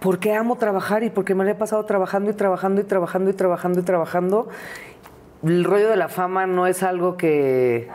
porque 0.01 0.35
amo 0.35 0.57
trabajar 0.57 1.05
y 1.05 1.11
porque 1.11 1.35
me 1.35 1.45
lo 1.45 1.51
he 1.51 1.55
pasado 1.55 1.85
trabajando 1.85 2.31
y 2.31 2.35
trabajando 2.35 2.81
y 2.81 2.85
trabajando 2.85 3.31
y 3.31 3.35
trabajando 3.35 3.81
y 3.81 3.83
trabajando. 3.85 4.49
El 5.45 5.65
rollo 5.65 5.89
de 5.89 5.97
la 5.97 6.09
fama 6.09 6.47
no 6.47 6.67
es 6.67 6.83
algo 6.83 7.17
que 7.17 7.89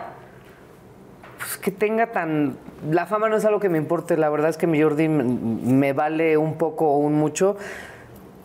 pues, 1.37 1.57
que 1.57 1.71
tenga 1.71 2.11
tan... 2.11 2.57
La 2.91 3.05
fama 3.05 3.29
no 3.29 3.37
es 3.37 3.45
algo 3.45 3.59
que 3.59 3.69
me 3.69 3.77
importe, 3.77 4.17
la 4.17 4.29
verdad 4.29 4.49
es 4.49 4.57
que 4.57 4.67
mi 4.67 4.81
Jordi 4.81 5.07
me 5.07 5.93
vale 5.93 6.37
un 6.37 6.57
poco 6.57 6.87
o 6.87 6.97
un 6.97 7.13
mucho. 7.13 7.57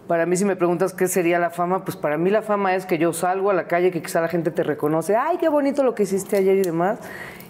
Para 0.07 0.27
mí, 0.27 0.37
si 0.37 0.45
me 0.45 0.57
preguntas 0.57 0.93
qué 0.93 1.09
sería 1.09 1.39
la 1.39 1.51
fama, 1.51 1.85
pues 1.85 1.97
para 1.97 2.17
mí 2.17 2.31
la 2.31 2.43
fama 2.43 2.75
es 2.75 2.87
que 2.87 2.99
yo 2.99 3.13
salgo 3.13 3.51
a 3.51 3.55
la 3.55 3.67
calle, 3.67 3.91
que 3.91 4.03
quizá 4.03 4.21
la 4.21 4.29
gente 4.29 4.51
te 4.51 4.63
reconoce, 4.63 5.17
ay, 5.17 5.37
qué 5.39 5.49
bonito 5.49 5.83
lo 5.83 5.95
que 5.95 6.05
hiciste 6.05 6.37
ayer 6.37 6.57
y 6.57 6.63
demás. 6.63 6.99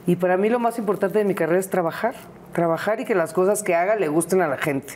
Y 0.07 0.17
para 0.17 0.37
mí 0.37 0.49
lo 0.49 0.59
más 0.59 0.79
importante 0.79 1.19
de 1.19 1.25
mi 1.25 1.35
carrera 1.35 1.61
es 1.61 1.71
trabajar, 1.71 2.15
trabajar 2.53 3.01
y 3.01 3.05
que 3.05 3.15
las 3.15 3.33
cosas 3.33 3.63
que 3.63 3.75
haga 3.75 3.97
le 3.97 4.09
gusten 4.09 4.43
a 4.43 4.49
la 4.49 4.57
gente. 4.59 4.95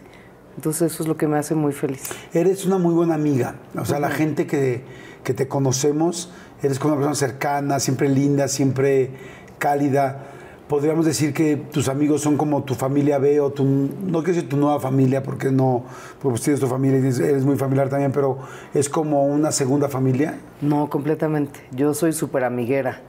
Entonces 0.56 0.92
eso 0.92 1.02
es 1.02 1.08
lo 1.08 1.16
que 1.16 1.28
me 1.28 1.38
hace 1.38 1.54
muy 1.54 1.72
feliz. 1.72 2.02
Eres 2.32 2.64
una 2.66 2.78
muy 2.78 2.94
buena 2.94 3.14
amiga. 3.14 3.56
O 3.78 3.84
sea, 3.84 4.00
la 4.00 4.10
gente 4.10 4.46
que, 4.46 4.82
que 5.22 5.34
te 5.34 5.46
conocemos, 5.48 6.32
eres 6.62 6.78
como 6.78 6.94
una 6.94 7.06
persona 7.06 7.14
cercana, 7.32 7.78
siempre 7.78 8.08
linda, 8.08 8.48
siempre 8.48 9.10
cálida. 9.58 10.24
Podríamos 10.66 11.06
decir 11.06 11.32
que 11.32 11.56
tus 11.56 11.88
amigos 11.88 12.22
son 12.22 12.36
como 12.36 12.64
tu 12.64 12.74
familia 12.74 13.18
B 13.18 13.38
o 13.40 13.52
tu, 13.52 13.64
no 13.64 14.24
quiero 14.24 14.34
decir 14.34 14.48
tu 14.48 14.56
nueva 14.56 14.80
familia, 14.80 15.22
porque 15.22 15.52
no, 15.52 15.84
pues 16.20 16.40
tienes 16.42 16.58
tu 16.58 16.66
familia 16.66 16.98
y 16.98 17.02
eres- 17.02 17.20
eres 17.20 17.44
muy 17.44 17.56
familiar 17.56 17.88
también, 17.88 18.10
pero 18.10 18.38
es 18.74 18.88
como 18.88 19.24
una 19.26 19.52
segunda 19.52 19.88
familia. 19.88 20.38
No, 20.62 20.90
completamente. 20.90 21.60
Yo 21.70 21.94
soy 21.94 22.12
súper 22.12 22.42
amiguera. 22.42 23.00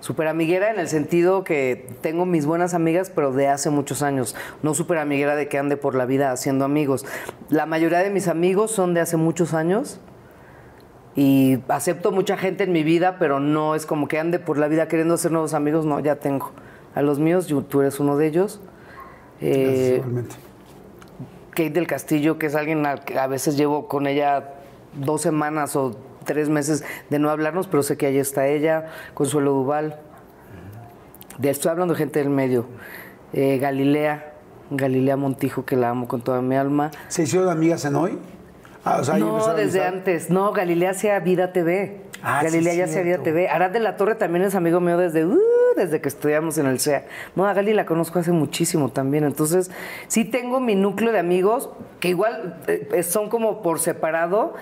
Súper 0.00 0.28
amiguera 0.28 0.70
en 0.70 0.78
el 0.78 0.88
sentido 0.88 1.42
que 1.42 1.88
tengo 2.00 2.26
mis 2.26 2.46
buenas 2.46 2.74
amigas, 2.74 3.10
pero 3.12 3.32
de 3.32 3.48
hace 3.48 3.70
muchos 3.70 4.02
años. 4.02 4.36
No 4.62 4.74
súper 4.74 4.98
amiguera 4.98 5.34
de 5.36 5.48
que 5.48 5.58
ande 5.58 5.76
por 5.76 5.94
la 5.94 6.06
vida 6.06 6.30
haciendo 6.32 6.64
amigos. 6.64 7.04
La 7.48 7.66
mayoría 7.66 7.98
de 8.00 8.10
mis 8.10 8.28
amigos 8.28 8.70
son 8.70 8.94
de 8.94 9.00
hace 9.00 9.16
muchos 9.16 9.54
años. 9.54 9.98
Y 11.16 11.58
acepto 11.68 12.12
mucha 12.12 12.36
gente 12.36 12.64
en 12.64 12.72
mi 12.72 12.82
vida, 12.82 13.16
pero 13.18 13.40
no 13.40 13.74
es 13.74 13.86
como 13.86 14.06
que 14.06 14.18
ande 14.18 14.38
por 14.38 14.58
la 14.58 14.68
vida 14.68 14.86
queriendo 14.86 15.14
hacer 15.14 15.32
nuevos 15.32 15.54
amigos. 15.54 15.86
No, 15.86 15.98
ya 15.98 16.16
tengo. 16.16 16.50
A 16.94 17.00
los 17.02 17.18
míos, 17.18 17.46
yo- 17.46 17.62
tú 17.62 17.80
eres 17.80 17.98
uno 17.98 18.16
de 18.18 18.26
ellos. 18.26 18.60
Eh. 19.40 20.02
Kate 21.50 21.70
del 21.70 21.86
Castillo, 21.86 22.38
que 22.38 22.46
es 22.46 22.54
alguien 22.54 22.84
a 22.84 23.26
veces 23.28 23.56
llevo 23.56 23.88
con 23.88 24.06
ella 24.06 24.52
dos 24.94 25.22
semanas 25.22 25.74
o 25.74 25.96
tres 26.26 26.50
meses 26.50 26.84
de 27.08 27.18
no 27.18 27.30
hablarnos, 27.30 27.66
pero 27.66 27.82
sé 27.82 27.96
que 27.96 28.04
ahí 28.04 28.18
está 28.18 28.46
ella, 28.46 28.88
Consuelo 29.14 29.52
Duval. 29.52 29.98
De, 31.38 31.48
estoy 31.48 31.70
hablando 31.70 31.94
de 31.94 31.98
gente 31.98 32.18
del 32.18 32.28
medio. 32.28 32.66
Eh, 33.32 33.58
Galilea, 33.58 34.34
Galilea 34.70 35.16
Montijo, 35.16 35.64
que 35.64 35.76
la 35.76 35.90
amo 35.90 36.08
con 36.08 36.20
toda 36.20 36.42
mi 36.42 36.56
alma. 36.56 36.90
¿Se 37.08 37.22
hicieron 37.22 37.48
amigas 37.48 37.84
en 37.86 37.96
hoy? 37.96 38.18
Ah, 38.84 38.98
o 39.00 39.04
sea, 39.04 39.14
ahí 39.14 39.20
no, 39.20 39.54
desde 39.54 39.84
antes. 39.84 40.30
No, 40.30 40.52
Galilea 40.52 40.90
hacía 40.90 41.18
Vida 41.18 41.52
TV. 41.52 42.02
Ah, 42.22 42.38
sí, 42.40 42.46
Galilea 42.46 42.74
ya 42.74 42.84
hacía 42.84 43.02
Vida. 43.02 43.18
TV. 43.18 43.48
Arad 43.48 43.70
de 43.70 43.80
la 43.80 43.96
Torre 43.96 44.14
también 44.14 44.44
es 44.44 44.54
amigo 44.54 44.80
mío 44.80 44.96
desde, 44.96 45.26
uh, 45.26 45.40
desde 45.76 46.00
que 46.00 46.08
estudiamos 46.08 46.56
en 46.58 46.66
el 46.66 46.78
CEA. 46.78 47.04
No, 47.34 47.46
a 47.46 47.52
Gali 47.52 47.72
la 47.72 47.84
conozco 47.84 48.20
hace 48.20 48.30
muchísimo 48.30 48.90
también. 48.90 49.24
Entonces, 49.24 49.72
sí 50.06 50.24
tengo 50.24 50.60
mi 50.60 50.76
núcleo 50.76 51.12
de 51.12 51.18
amigos, 51.18 51.68
que 51.98 52.08
igual 52.08 52.62
eh, 52.68 53.02
son 53.02 53.28
como 53.28 53.60
por 53.60 53.80
separado, 53.80 54.54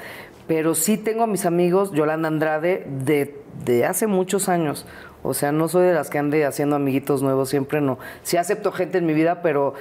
pero 0.46 0.74
sí 0.74 0.96
tengo 0.96 1.24
a 1.24 1.26
mis 1.26 1.46
amigos, 1.46 1.92
Yolanda 1.92 2.28
Andrade, 2.28 2.86
de, 3.04 3.36
de 3.64 3.84
hace 3.84 4.06
muchos 4.06 4.48
años. 4.48 4.86
O 5.22 5.32
sea, 5.32 5.52
no 5.52 5.68
soy 5.68 5.86
de 5.86 5.94
las 5.94 6.10
que 6.10 6.18
ande 6.18 6.44
haciendo 6.44 6.76
amiguitos 6.76 7.22
nuevos, 7.22 7.48
siempre 7.48 7.80
no. 7.80 7.98
Sí 8.22 8.36
acepto 8.36 8.72
gente 8.72 8.98
en 8.98 9.06
mi 9.06 9.14
vida, 9.14 9.40
pero 9.42 9.74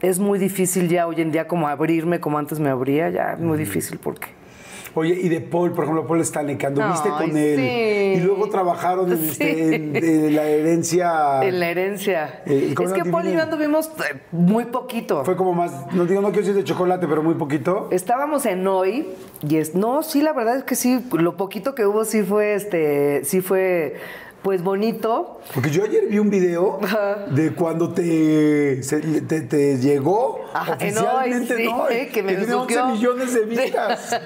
es 0.00 0.18
muy 0.18 0.38
difícil 0.38 0.88
ya 0.88 1.06
hoy 1.06 1.20
en 1.20 1.32
día 1.32 1.48
como 1.48 1.68
abrirme 1.68 2.20
como 2.20 2.38
antes 2.38 2.60
me 2.60 2.68
abría, 2.68 3.08
ya 3.08 3.32
es 3.34 3.40
muy 3.40 3.56
difícil 3.56 3.98
porque... 4.02 4.41
Oye, 4.94 5.14
y 5.22 5.28
de 5.28 5.40
Paul, 5.40 5.72
por 5.72 5.84
ejemplo, 5.84 6.06
Paul 6.06 6.20
Stanley, 6.20 6.56
que 6.58 6.66
anduviste 6.66 7.08
Ay, 7.12 7.26
con 7.28 7.36
él. 7.36 7.56
sí. 7.56 8.20
Y 8.20 8.24
luego 8.24 8.48
trabajaron 8.48 9.10
en, 9.10 9.18
Sí. 9.18 9.30
este, 9.30 9.74
en- 9.76 9.96
en 9.96 10.36
la 10.36 10.44
herencia. 10.46 11.42
En 11.42 11.60
la 11.60 11.68
herencia. 11.70 12.42
Eh, 12.46 12.72
¿cómo 12.76 12.88
es 12.88 12.94
que 12.94 13.10
Paul 13.10 13.26
y 13.28 13.32
yo 13.32 13.42
anduvimos 13.42 13.86
eh, 13.88 14.18
muy 14.32 14.66
poquito. 14.66 15.24
Fue 15.24 15.36
como 15.36 15.54
más, 15.54 15.72
no 15.94 16.04
digo, 16.04 16.20
no 16.20 16.28
quiero 16.28 16.42
decir 16.46 16.54
de 16.54 16.64
chocolate, 16.64 17.06
pero 17.08 17.22
muy 17.22 17.34
poquito. 17.34 17.88
Estábamos 17.90 18.44
en 18.46 18.66
hoy 18.66 19.08
y 19.48 19.56
es 19.56 19.74
no, 19.74 20.02
sí, 20.02 20.20
la 20.20 20.32
verdad 20.32 20.56
es 20.56 20.64
que 20.64 20.74
sí, 20.74 21.02
lo 21.12 21.36
poquito 21.36 21.74
que 21.74 21.86
hubo 21.86 22.04
sí 22.04 22.22
fue 22.22 22.54
este, 22.54 23.24
sí 23.24 23.40
fue 23.40 23.96
pues 24.42 24.62
bonito. 24.62 25.40
Porque 25.54 25.70
yo 25.70 25.84
ayer 25.84 26.06
vi 26.08 26.18
un 26.18 26.28
video 26.30 26.80
Ajá. 26.82 27.26
de 27.30 27.52
cuando 27.54 27.92
te, 27.92 28.82
se- 28.82 29.00
te, 29.22 29.40
te 29.42 29.78
llegó 29.78 30.40
Ajá, 30.52 30.76
en 30.80 30.96
oficialmente, 30.98 31.54
hoy, 31.54 31.62
sí, 31.62 31.68
¿no? 31.68 32.12
que 32.12 32.22
me 32.22 32.34
tiene 32.34 32.54
11 32.54 32.74
besuqueó. 32.74 32.86
millones 32.94 33.34
de 33.34 33.40
vistas. 33.46 34.20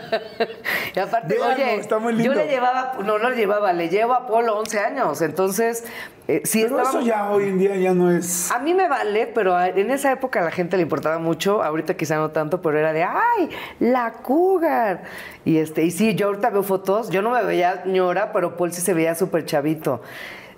y 0.95 0.99
aparte, 0.99 1.35
Véanlo, 1.35 1.55
oye, 1.55 1.75
está 1.77 1.99
muy 1.99 2.13
yo 2.15 2.19
lindo. 2.19 2.35
le 2.35 2.47
llevaba, 2.49 2.95
no, 3.05 3.19
no 3.19 3.29
le 3.31 3.37
llevaba, 3.37 3.73
le 3.73 3.89
llevo 3.89 4.15
a 4.15 4.27
Polo 4.27 4.57
11 4.59 4.79
años, 4.81 5.21
entonces 5.23 5.85
eh, 6.29 6.43
sí 6.45 6.63
pero 6.63 6.83
eso 6.83 7.01
ya 7.03 7.31
hoy 7.31 7.45
en 7.45 7.59
día 7.59 7.77
ya 7.77 7.95
no 7.95 8.11
es... 8.11 8.51
A 8.51 8.59
mí 8.59 8.75
me 8.75 8.89
vale, 8.89 9.27
pero 9.29 9.61
en 9.61 9.91
esa 9.91 10.11
época 10.11 10.41
a 10.41 10.45
la 10.45 10.51
gente 10.51 10.77
le 10.77 10.83
importaba 10.83 11.19
mucho, 11.19 11.63
ahorita 11.63 11.97
quizá 11.97 12.17
no 12.17 12.31
tanto, 12.31 12.61
pero 12.61 12.79
era 12.79 12.93
de, 12.93 13.05
¡ay, 13.05 13.51
la 13.79 14.13
cougar! 14.13 15.05
Y, 15.45 15.59
este, 15.59 15.85
y 15.85 15.91
sí, 15.93 16.15
yo 16.15 16.27
ahorita 16.27 16.51
veo 16.51 16.65
fotos, 16.65 17.11
yo 17.11 17.23
no 17.23 17.31
me 17.31 17.43
veía 17.45 17.85
ñora, 17.87 18.33
pero 18.33 18.57
Paul 18.57 18.73
sí 18.73 18.81
se 18.81 18.93
veía 18.93 19.15
súper 19.15 19.45
chavito. 19.45 20.03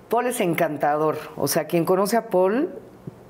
Paul 0.09 0.27
es 0.27 0.41
encantador, 0.41 1.19
o 1.37 1.49
sea, 1.49 1.67
quien 1.67 1.85
conoce 1.85 2.17
a 2.17 2.29
Paul, 2.29 2.71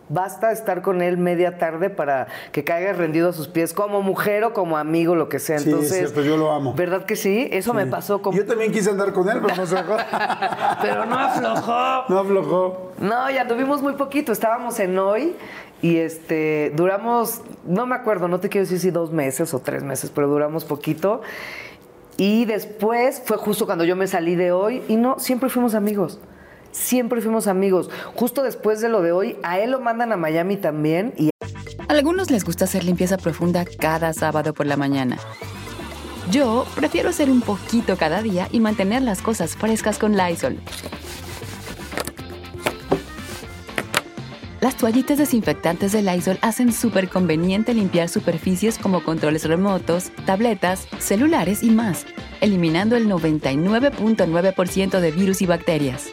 basta 0.08 0.52
estar 0.52 0.82
con 0.82 1.02
él 1.02 1.18
media 1.18 1.58
tarde 1.58 1.90
para 1.90 2.28
que 2.52 2.64
caiga 2.64 2.92
rendido 2.92 3.28
a 3.28 3.32
sus 3.32 3.48
pies, 3.48 3.74
como 3.74 4.02
mujer 4.02 4.44
o 4.44 4.52
como 4.52 4.76
amigo, 4.76 5.14
lo 5.14 5.28
que 5.28 5.38
sea. 5.38 5.58
Sí, 5.58 5.64
es 5.64 5.74
Entonces, 5.74 5.98
cierto, 5.98 6.22
yo 6.22 6.36
lo 6.36 6.52
amo. 6.52 6.74
¿Verdad 6.74 7.04
que 7.04 7.16
sí? 7.16 7.48
Eso 7.52 7.74
me 7.74 7.86
pasó 7.86 8.22
con... 8.22 8.34
Yo 8.34 8.46
también 8.46 8.72
quise 8.72 8.90
andar 8.90 9.12
con 9.12 9.28
él, 9.28 9.38
pero 9.42 9.56
no 9.56 9.66
se 9.66 9.74
dejó. 9.76 9.96
Pero 10.82 11.06
no 11.06 11.18
aflojó. 11.18 12.04
No 12.08 12.18
aflojó. 12.18 12.92
No, 13.00 13.30
ya 13.30 13.46
tuvimos 13.46 13.82
muy 13.82 13.94
poquito. 13.94 14.32
Estábamos 14.32 14.78
en 14.80 14.98
hoy 14.98 15.34
y 15.82 15.96
este 15.96 16.72
duramos, 16.74 17.42
no 17.64 17.86
me 17.86 17.94
acuerdo, 17.94 18.28
no 18.28 18.40
te 18.40 18.48
quiero 18.48 18.64
decir 18.64 18.80
si 18.80 18.90
dos 18.90 19.12
meses 19.12 19.54
o 19.54 19.60
tres 19.60 19.82
meses, 19.82 20.10
pero 20.14 20.28
duramos 20.28 20.64
poquito. 20.64 21.22
Y 22.16 22.46
después 22.46 23.22
fue 23.24 23.36
justo 23.36 23.66
cuando 23.66 23.84
yo 23.84 23.94
me 23.94 24.06
salí 24.08 24.34
de 24.34 24.50
hoy 24.50 24.82
y 24.88 24.96
no, 24.96 25.18
siempre 25.18 25.48
fuimos 25.48 25.74
amigos. 25.74 26.18
Siempre 26.78 27.20
fuimos 27.20 27.48
amigos. 27.48 27.90
Justo 28.14 28.42
después 28.42 28.80
de 28.80 28.88
lo 28.88 29.02
de 29.02 29.12
hoy, 29.12 29.36
a 29.42 29.58
él 29.58 29.72
lo 29.72 29.80
mandan 29.80 30.12
a 30.12 30.16
Miami 30.16 30.56
también 30.56 31.12
y 31.18 31.30
A 31.40 31.92
algunos 31.92 32.30
les 32.30 32.44
gusta 32.44 32.64
hacer 32.64 32.84
limpieza 32.84 33.18
profunda 33.18 33.64
cada 33.64 34.12
sábado 34.12 34.54
por 34.54 34.64
la 34.66 34.76
mañana. 34.76 35.18
Yo 36.30 36.66
prefiero 36.76 37.10
hacer 37.10 37.30
un 37.30 37.40
poquito 37.40 37.96
cada 37.96 38.22
día 38.22 38.48
y 38.52 38.60
mantener 38.60 39.02
las 39.02 39.22
cosas 39.22 39.56
frescas 39.56 39.98
con 39.98 40.16
Lysol. 40.16 40.58
Las 44.60 44.76
toallitas 44.76 45.18
desinfectantes 45.18 45.92
de 45.92 46.02
Lysol 46.02 46.38
hacen 46.42 46.72
súper 46.72 47.08
conveniente 47.08 47.74
limpiar 47.74 48.08
superficies 48.08 48.78
como 48.78 49.02
controles 49.04 49.44
remotos, 49.44 50.10
tabletas, 50.26 50.86
celulares 50.98 51.62
y 51.62 51.70
más, 51.70 52.06
eliminando 52.40 52.96
el 52.96 53.08
99.9% 53.08 55.00
de 55.00 55.10
virus 55.10 55.42
y 55.42 55.46
bacterias. 55.46 56.12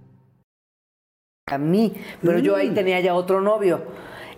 A 1.53 1.57
mí, 1.57 1.93
pero 2.23 2.39
yo 2.39 2.55
ahí 2.55 2.69
tenía 2.71 2.99
ya 2.99 3.13
otro 3.13 3.41
novio. 3.41 3.81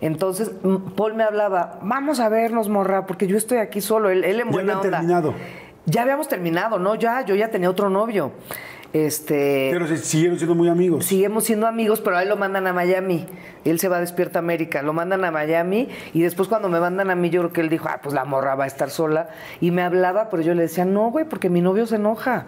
Entonces, 0.00 0.50
mm, 0.62 0.92
Paul 0.96 1.14
me 1.14 1.22
hablaba, 1.24 1.78
vamos 1.82 2.20
a 2.20 2.28
vernos, 2.28 2.68
morra, 2.68 3.06
porque 3.06 3.26
yo 3.26 3.36
estoy 3.36 3.58
aquí 3.58 3.80
solo, 3.80 4.10
él, 4.10 4.24
él 4.24 4.40
en 4.40 4.46
Ya 4.46 4.52
buena 4.52 4.78
onda. 4.80 4.90
terminado. 4.90 5.34
Ya 5.86 6.02
habíamos 6.02 6.28
terminado, 6.28 6.78
¿no? 6.78 6.94
Ya, 6.94 7.24
yo 7.24 7.34
ya 7.34 7.48
tenía 7.48 7.70
otro 7.70 7.90
novio. 7.90 8.32
Este, 8.92 9.70
Pero 9.72 9.88
se 9.88 9.96
siguieron 9.98 10.38
siendo 10.38 10.54
muy 10.54 10.68
amigos. 10.68 11.04
seguimos 11.06 11.44
siendo 11.44 11.66
amigos, 11.66 12.00
pero 12.00 12.16
a 12.16 12.22
él 12.22 12.28
lo 12.28 12.36
mandan 12.36 12.66
a 12.68 12.72
Miami. 12.72 13.26
Él 13.64 13.80
se 13.80 13.88
va 13.88 13.96
a 13.96 14.00
Despierta 14.00 14.38
América, 14.38 14.82
lo 14.82 14.92
mandan 14.92 15.24
a 15.24 15.32
Miami 15.32 15.88
y 16.12 16.22
después 16.22 16.48
cuando 16.48 16.68
me 16.68 16.78
mandan 16.78 17.10
a 17.10 17.16
mí, 17.16 17.28
yo 17.28 17.40
creo 17.40 17.52
que 17.52 17.60
él 17.60 17.68
dijo, 17.70 17.88
ah, 17.88 17.98
pues 18.02 18.14
la 18.14 18.24
morra 18.24 18.54
va 18.54 18.64
a 18.64 18.66
estar 18.68 18.90
sola. 18.90 19.30
Y 19.60 19.72
me 19.72 19.82
hablaba, 19.82 20.30
pero 20.30 20.42
yo 20.44 20.54
le 20.54 20.62
decía, 20.62 20.84
no, 20.84 21.10
güey, 21.10 21.24
porque 21.24 21.50
mi 21.50 21.60
novio 21.60 21.86
se 21.86 21.96
enoja. 21.96 22.46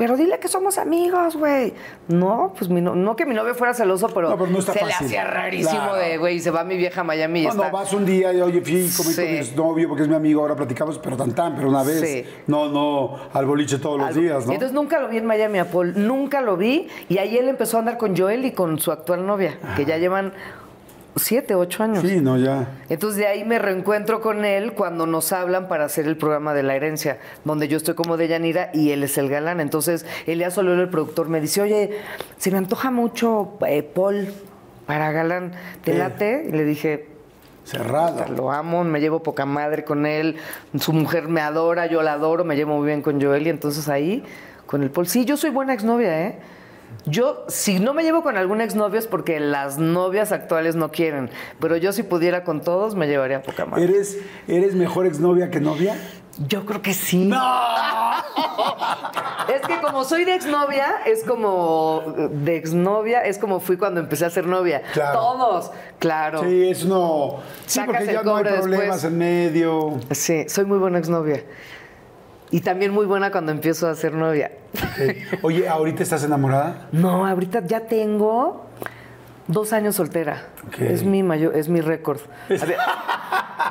Pero 0.00 0.16
dile 0.16 0.38
que 0.40 0.48
somos 0.48 0.78
amigos, 0.78 1.36
güey. 1.36 1.74
No, 2.08 2.54
pues 2.56 2.70
mi 2.70 2.80
no, 2.80 2.94
no 2.94 3.14
que 3.16 3.26
mi 3.26 3.34
novio 3.34 3.54
fuera 3.54 3.74
celoso, 3.74 4.08
pero, 4.08 4.30
No, 4.30 4.38
pero 4.38 4.50
no 4.50 4.58
está 4.60 4.72
se 4.72 4.78
fácil. 4.78 4.96
le 4.98 5.06
hacía 5.06 5.24
rarísimo 5.24 5.78
Claro. 5.78 5.96
de, 5.96 6.16
güey, 6.16 6.40
se 6.40 6.50
va 6.50 6.64
mi 6.64 6.78
vieja 6.78 7.02
a 7.02 7.04
Miami 7.04 7.40
y 7.40 7.44
No, 7.44 7.50
está. 7.50 7.66
no, 7.66 7.70
vas 7.70 7.92
un 7.92 8.06
día 8.06 8.32
y 8.32 8.40
oye, 8.40 8.62
fui, 8.62 8.88
comí 8.96 9.12
Sí. 9.12 9.16
con 9.20 9.30
mi 9.30 9.36
exnovio 9.36 9.88
porque 9.88 10.04
es 10.04 10.08
mi 10.08 10.14
amigo, 10.14 10.40
ahora 10.40 10.56
platicamos, 10.56 10.98
pero 10.98 11.18
tan 11.18 11.32
tan, 11.34 11.54
pero 11.54 11.68
una 11.68 11.82
vez. 11.82 12.00
Sí. 12.00 12.24
No, 12.46 12.70
no, 12.70 13.18
al 13.34 13.44
boliche 13.44 13.76
todos 13.78 14.00
los 14.00 14.14
días, 14.14 14.46
¿no? 14.46 14.54
Entonces 14.54 14.72
nunca 14.74 14.98
lo 15.00 15.08
vi 15.10 15.18
en 15.18 15.26
Miami 15.26 15.58
a 15.58 15.66
Paul, 15.70 15.92
nunca 15.94 16.40
lo 16.40 16.56
vi. 16.56 16.88
Y 17.10 17.18
ahí 17.18 17.36
él 17.36 17.48
empezó 17.50 17.76
a 17.76 17.80
andar 17.80 17.98
con 17.98 18.16
Joel 18.16 18.46
y 18.46 18.52
con 18.52 18.78
su 18.78 18.92
actual 18.92 19.26
novia, 19.26 19.58
que 19.76 19.84
ya 19.84 19.98
llevan 19.98 20.32
siete, 21.22 21.54
ocho 21.54 21.82
años. 21.82 22.00
sí, 22.06 22.20
no, 22.20 22.36
ya. 22.38 22.68
Entonces 22.88 23.18
de 23.18 23.26
ahí 23.26 23.44
me 23.44 23.58
reencuentro 23.58 24.20
con 24.20 24.44
él 24.44 24.72
cuando 24.72 25.06
nos 25.06 25.32
hablan 25.32 25.68
para 25.68 25.84
hacer 25.84 26.06
el 26.06 26.16
programa 26.16 26.54
de 26.54 26.62
la 26.62 26.74
herencia, 26.76 27.18
donde 27.44 27.68
yo 27.68 27.76
estoy 27.76 27.94
como 27.94 28.16
de 28.16 28.28
Yanira 28.28 28.70
y 28.74 28.90
él 28.90 29.02
es 29.04 29.16
el 29.18 29.28
galán. 29.28 29.60
Entonces 29.60 30.04
Elías 30.26 30.54
Solero, 30.54 30.80
el 30.82 30.88
productor, 30.88 31.28
me 31.28 31.40
dice, 31.40 31.62
oye, 31.62 31.98
se 32.38 32.50
me 32.50 32.58
antoja 32.58 32.90
mucho 32.90 33.58
eh, 33.66 33.82
Paul 33.82 34.32
para 34.86 35.12
galán, 35.12 35.52
¿te 35.84 35.92
Eh. 35.92 35.98
late? 35.98 36.46
Y 36.48 36.52
le 36.52 36.64
dije, 36.64 37.06
Cerrado. 37.64 38.24
lo 38.34 38.50
amo, 38.50 38.82
me 38.84 39.00
llevo 39.00 39.22
poca 39.22 39.46
madre 39.46 39.84
con 39.84 40.04
él, 40.06 40.36
su 40.78 40.92
mujer 40.92 41.28
me 41.28 41.40
adora, 41.40 41.86
yo 41.86 42.02
la 42.02 42.14
adoro, 42.14 42.44
me 42.44 42.56
llevo 42.56 42.76
muy 42.78 42.86
bien 42.86 43.00
con 43.02 43.20
Joel 43.22 43.46
y 43.46 43.50
entonces 43.50 43.88
ahí, 43.88 44.24
con 44.66 44.82
el 44.82 44.90
Paul. 44.90 45.06
Sí, 45.06 45.24
yo 45.24 45.36
soy 45.36 45.50
buena 45.50 45.74
exnovia, 45.74 46.26
¿eh? 46.26 46.38
Yo, 47.06 47.44
si 47.48 47.78
no 47.78 47.94
me 47.94 48.02
llevo 48.02 48.22
con 48.22 48.36
algún 48.36 48.60
exnovio 48.60 48.98
es 48.98 49.06
porque 49.06 49.40
las 49.40 49.78
novias 49.78 50.32
actuales 50.32 50.76
no 50.76 50.90
quieren, 50.90 51.30
pero 51.58 51.76
yo 51.76 51.92
si 51.92 52.02
pudiera 52.02 52.44
con 52.44 52.60
todos 52.60 52.94
me 52.94 53.06
llevaría 53.06 53.42
poca 53.42 53.64
madre. 53.64 53.84
¿Eres, 53.84 54.18
¿Eres 54.46 54.74
mejor 54.74 55.06
exnovia 55.06 55.50
que 55.50 55.60
novia? 55.60 55.96
Yo 56.46 56.64
creo 56.66 56.82
que 56.82 56.94
sí. 56.94 57.30
Es 59.48 59.62
que 59.62 59.80
como 59.80 60.04
soy 60.04 60.24
de 60.24 60.34
exnovia, 60.34 60.98
es 61.04 61.24
como 61.24 62.04
de 62.30 62.56
exnovia, 62.56 63.22
es 63.22 63.36
como 63.36 63.58
fui 63.58 63.76
cuando 63.76 63.98
empecé 63.98 64.24
a 64.24 64.30
ser 64.30 64.46
novia. 64.46 64.82
Claro. 64.92 65.18
Todos, 65.18 65.70
claro. 65.98 66.44
Sí, 66.44 66.70
es 66.70 66.84
no. 66.84 67.38
Sí, 67.66 67.80
Sacas 67.80 67.96
porque 67.96 68.12
ya 68.12 68.22
no 68.22 68.36
hay 68.36 68.44
problemas 68.44 69.02
después. 69.02 69.04
en 69.04 69.18
medio. 69.18 69.98
Sí, 70.12 70.44
soy 70.48 70.66
muy 70.66 70.78
buena 70.78 70.98
exnovia. 70.98 71.42
Y 72.50 72.60
también 72.60 72.92
muy 72.92 73.06
buena 73.06 73.30
cuando 73.30 73.52
empiezo 73.52 73.88
a 73.88 73.94
ser 73.94 74.12
novia. 74.14 74.50
Oye, 75.42 75.68
¿ahorita 75.68 76.02
estás 76.02 76.24
enamorada? 76.24 76.88
No, 76.92 77.26
ahorita 77.26 77.64
ya 77.66 77.80
tengo 77.86 78.66
dos 79.46 79.72
años 79.72 79.94
soltera. 79.96 80.48
Es 80.78 81.04
mi 81.04 81.22
mayor, 81.22 81.54
es 81.56 81.68
mi 81.68 81.80
récord. 81.80 82.20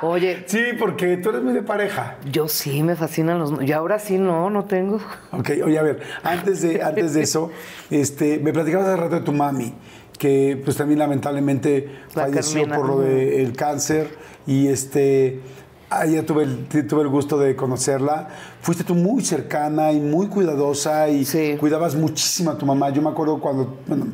Oye, 0.01 0.43
Sí, 0.47 0.59
porque 0.79 1.17
tú 1.17 1.29
eres 1.29 1.41
muy 1.41 1.51
de 1.53 1.61
pareja. 1.61 2.15
yo 2.31 2.47
sí 2.47 2.83
me 2.83 2.95
fascinan 2.95 3.37
los. 3.39 3.61
Y 3.61 3.71
ahora 3.73 3.99
sí 3.99 4.17
no, 4.17 4.49
no 4.49 4.63
tengo. 4.65 4.99
Ok, 5.31 5.49
oye, 5.65 5.77
a 5.77 5.83
ver, 5.83 5.99
antes 6.23 6.61
de, 6.61 6.81
antes 6.81 7.13
de 7.13 7.21
eso, 7.23 7.51
este, 7.89 8.39
me 8.39 8.53
platicabas 8.53 8.87
hace 8.87 8.97
rato 8.97 9.15
de 9.15 9.21
tu 9.21 9.33
mami. 9.33 9.73
que 10.17 10.61
pues 10.63 10.77
también 10.77 10.99
lamentablemente 10.99 11.89
La 12.15 12.23
falleció 12.23 12.61
Carmina, 12.61 12.77
por 12.77 12.87
lo 12.87 12.99
del 13.01 13.53
cáncer 13.55 14.09
y 14.47 14.67
este 14.67 15.41
ayer 15.89 16.25
tuve 16.25 16.43
el, 16.43 16.67
tuve 16.87 17.01
el 17.01 17.07
gusto 17.07 17.37
de 17.37 17.55
conocerla. 17.55 18.27
Fuiste 18.61 18.83
tú 18.83 18.95
muy 18.95 19.23
cercana 19.23 19.91
y 19.91 19.99
muy 19.99 20.27
cuidadosa 20.27 21.09
y 21.09 21.25
Sí. 21.25 21.55
cuidabas 21.59 21.95
muchísimo 21.95 22.51
a 22.51 22.57
tu 22.57 22.65
mamá. 22.65 22.89
Yo 22.91 23.01
me 23.01 23.09
acuerdo 23.09 23.39
cuando, 23.39 23.77
bueno, 23.87 24.07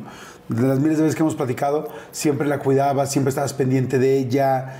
de 0.48 0.62
las 0.68 0.78
miles 0.78 0.96
de 0.98 1.02
veces 1.04 1.16
que 1.16 1.22
hemos 1.22 1.34
platicado, 1.34 1.88
siempre 2.12 2.46
la 2.46 2.58
cuidabas, 2.60 3.10
siempre 3.10 3.30
estabas 3.30 3.52
pendiente 3.52 3.98
de 3.98 4.16
ella. 4.18 4.76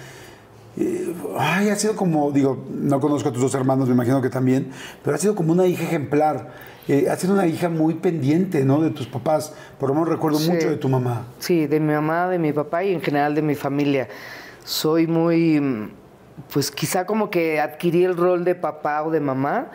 Eh, 0.78 1.14
Ay, 1.38 1.70
ha 1.70 1.76
sido 1.76 1.96
como, 1.96 2.30
digo, 2.32 2.64
no 2.70 3.00
conozco 3.00 3.30
a 3.30 3.32
tus 3.32 3.40
dos 3.42 3.54
hermanos, 3.54 3.88
me 3.88 3.94
imagino 3.94 4.20
que 4.20 4.28
también, 4.30 4.70
pero 5.02 5.16
ha 5.16 5.18
sido 5.18 5.34
como 5.34 5.52
una 5.52 5.66
hija 5.66 5.82
ejemplar. 5.84 6.50
Eh, 6.88 7.08
ha 7.10 7.16
sido 7.16 7.32
una 7.34 7.46
hija 7.46 7.68
muy 7.68 7.94
pendiente, 7.94 8.64
¿no? 8.64 8.80
De 8.80 8.90
tus 8.90 9.06
papás. 9.08 9.52
Por 9.80 9.88
lo 9.88 9.94
menos 9.96 10.08
recuerdo 10.08 10.38
Sí. 10.38 10.50
mucho 10.52 10.70
de 10.70 10.76
tu 10.76 10.88
mamá. 10.88 11.24
Sí, 11.40 11.66
de 11.66 11.80
mi 11.80 11.92
mamá, 11.94 12.28
de 12.28 12.38
mi 12.38 12.52
papá 12.52 12.84
y 12.84 12.92
en 12.94 13.00
general 13.00 13.34
de 13.34 13.42
mi 13.42 13.54
familia. 13.56 14.06
Soy 14.64 15.06
muy, 15.08 15.60
mm, 15.60 15.90
pues 16.52 16.70
quizá 16.70 17.06
como 17.06 17.30
que 17.30 17.60
adquirí 17.60 18.04
el 18.04 18.16
rol 18.16 18.44
de 18.44 18.54
papá 18.54 19.02
o 19.02 19.10
de 19.10 19.20
mamá, 19.20 19.70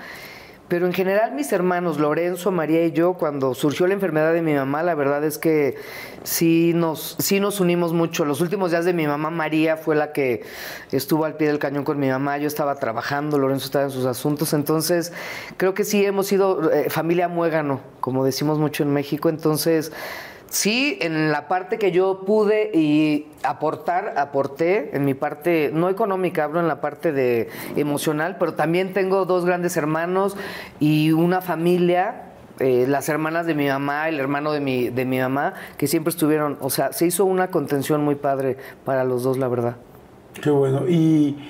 pero 0.72 0.86
en 0.86 0.94
general 0.94 1.34
mis 1.34 1.52
hermanos, 1.52 2.00
Lorenzo, 2.00 2.50
María 2.50 2.86
y 2.86 2.94
yo, 2.94 3.16
cuando 3.16 3.54
surgió 3.54 3.88
la 3.88 3.94
enfermedad 3.94 4.32
de 4.32 4.42
mi 4.42 4.54
mamá, 4.54 4.84
la 4.84 4.96
verdad 4.96 5.22
es 5.26 5.38
que 5.38 5.76
sí 6.24 6.72
nos, 6.74 7.18
sí 7.20 7.42
nos 7.42 7.60
unimos 7.60 7.92
mucho. 7.92 8.24
Los 8.24 8.40
últimos 8.40 8.72
días 8.72 8.86
de 8.86 8.94
mi 8.94 9.06
mamá, 9.06 9.32
María, 9.32 9.76
fue 9.76 9.98
la 9.98 10.14
que 10.14 10.44
estuvo 10.94 11.26
al 11.26 11.36
pie 11.36 11.50
del 11.50 11.60
cañón 11.60 11.84
con 11.84 12.00
mi 12.00 12.08
mamá. 12.08 12.38
Yo 12.38 12.48
estaba 12.48 12.76
trabajando, 12.76 13.38
Lorenzo 13.38 13.66
estaba 13.66 13.84
en 13.84 13.92
sus 13.92 14.06
asuntos. 14.06 14.54
Entonces, 14.54 15.12
creo 15.58 15.74
que 15.74 15.84
sí 15.84 16.06
hemos 16.06 16.28
sido 16.28 16.72
eh, 16.72 16.90
familia 16.90 17.28
muégano, 17.28 17.82
como 18.00 18.24
decimos 18.24 18.58
mucho 18.58 18.84
en 18.84 18.94
México. 18.94 19.28
Entonces, 19.28 19.92
Sí, 20.52 20.98
en 21.00 21.32
la 21.32 21.48
parte 21.48 21.80
que 21.80 21.94
yo 21.94 22.26
pude 22.26 22.72
y 22.74 23.32
aportar, 23.42 24.16
aporté, 24.18 24.94
en 24.94 25.06
mi 25.06 25.14
parte, 25.14 25.72
no 25.74 25.88
económica, 25.88 26.44
hablo 26.44 26.60
en 26.60 26.68
la 26.68 26.82
parte 26.82 27.14
de 27.14 27.48
emocional, 27.78 28.36
pero 28.38 28.54
también 28.54 28.92
tengo 28.92 29.24
dos 29.24 29.46
grandes 29.46 29.78
hermanos 29.78 30.36
y 30.82 31.14
una 31.14 31.40
familia, 31.40 32.34
eh, 32.60 32.86
las 32.86 33.08
hermanas 33.08 33.46
de 33.46 33.56
mi 33.56 33.70
mamá, 33.70 34.10
el 34.10 34.20
hermano 34.20 34.52
de 34.52 34.60
mi, 34.60 34.90
de 34.90 35.06
mi 35.06 35.20
mamá, 35.20 35.54
que 35.78 35.88
siempre 35.88 36.10
estuvieron, 36.10 36.58
o 36.60 36.70
sea, 36.70 36.92
se 36.92 37.06
hizo 37.06 37.24
una 37.24 37.48
contención 37.48 38.04
muy 38.04 38.16
padre 38.16 38.58
para 38.84 39.06
los 39.06 39.24
dos, 39.24 39.38
la 39.38 39.48
verdad. 39.48 39.78
Qué 40.44 40.50
bueno. 40.50 40.86
Y 40.86 41.50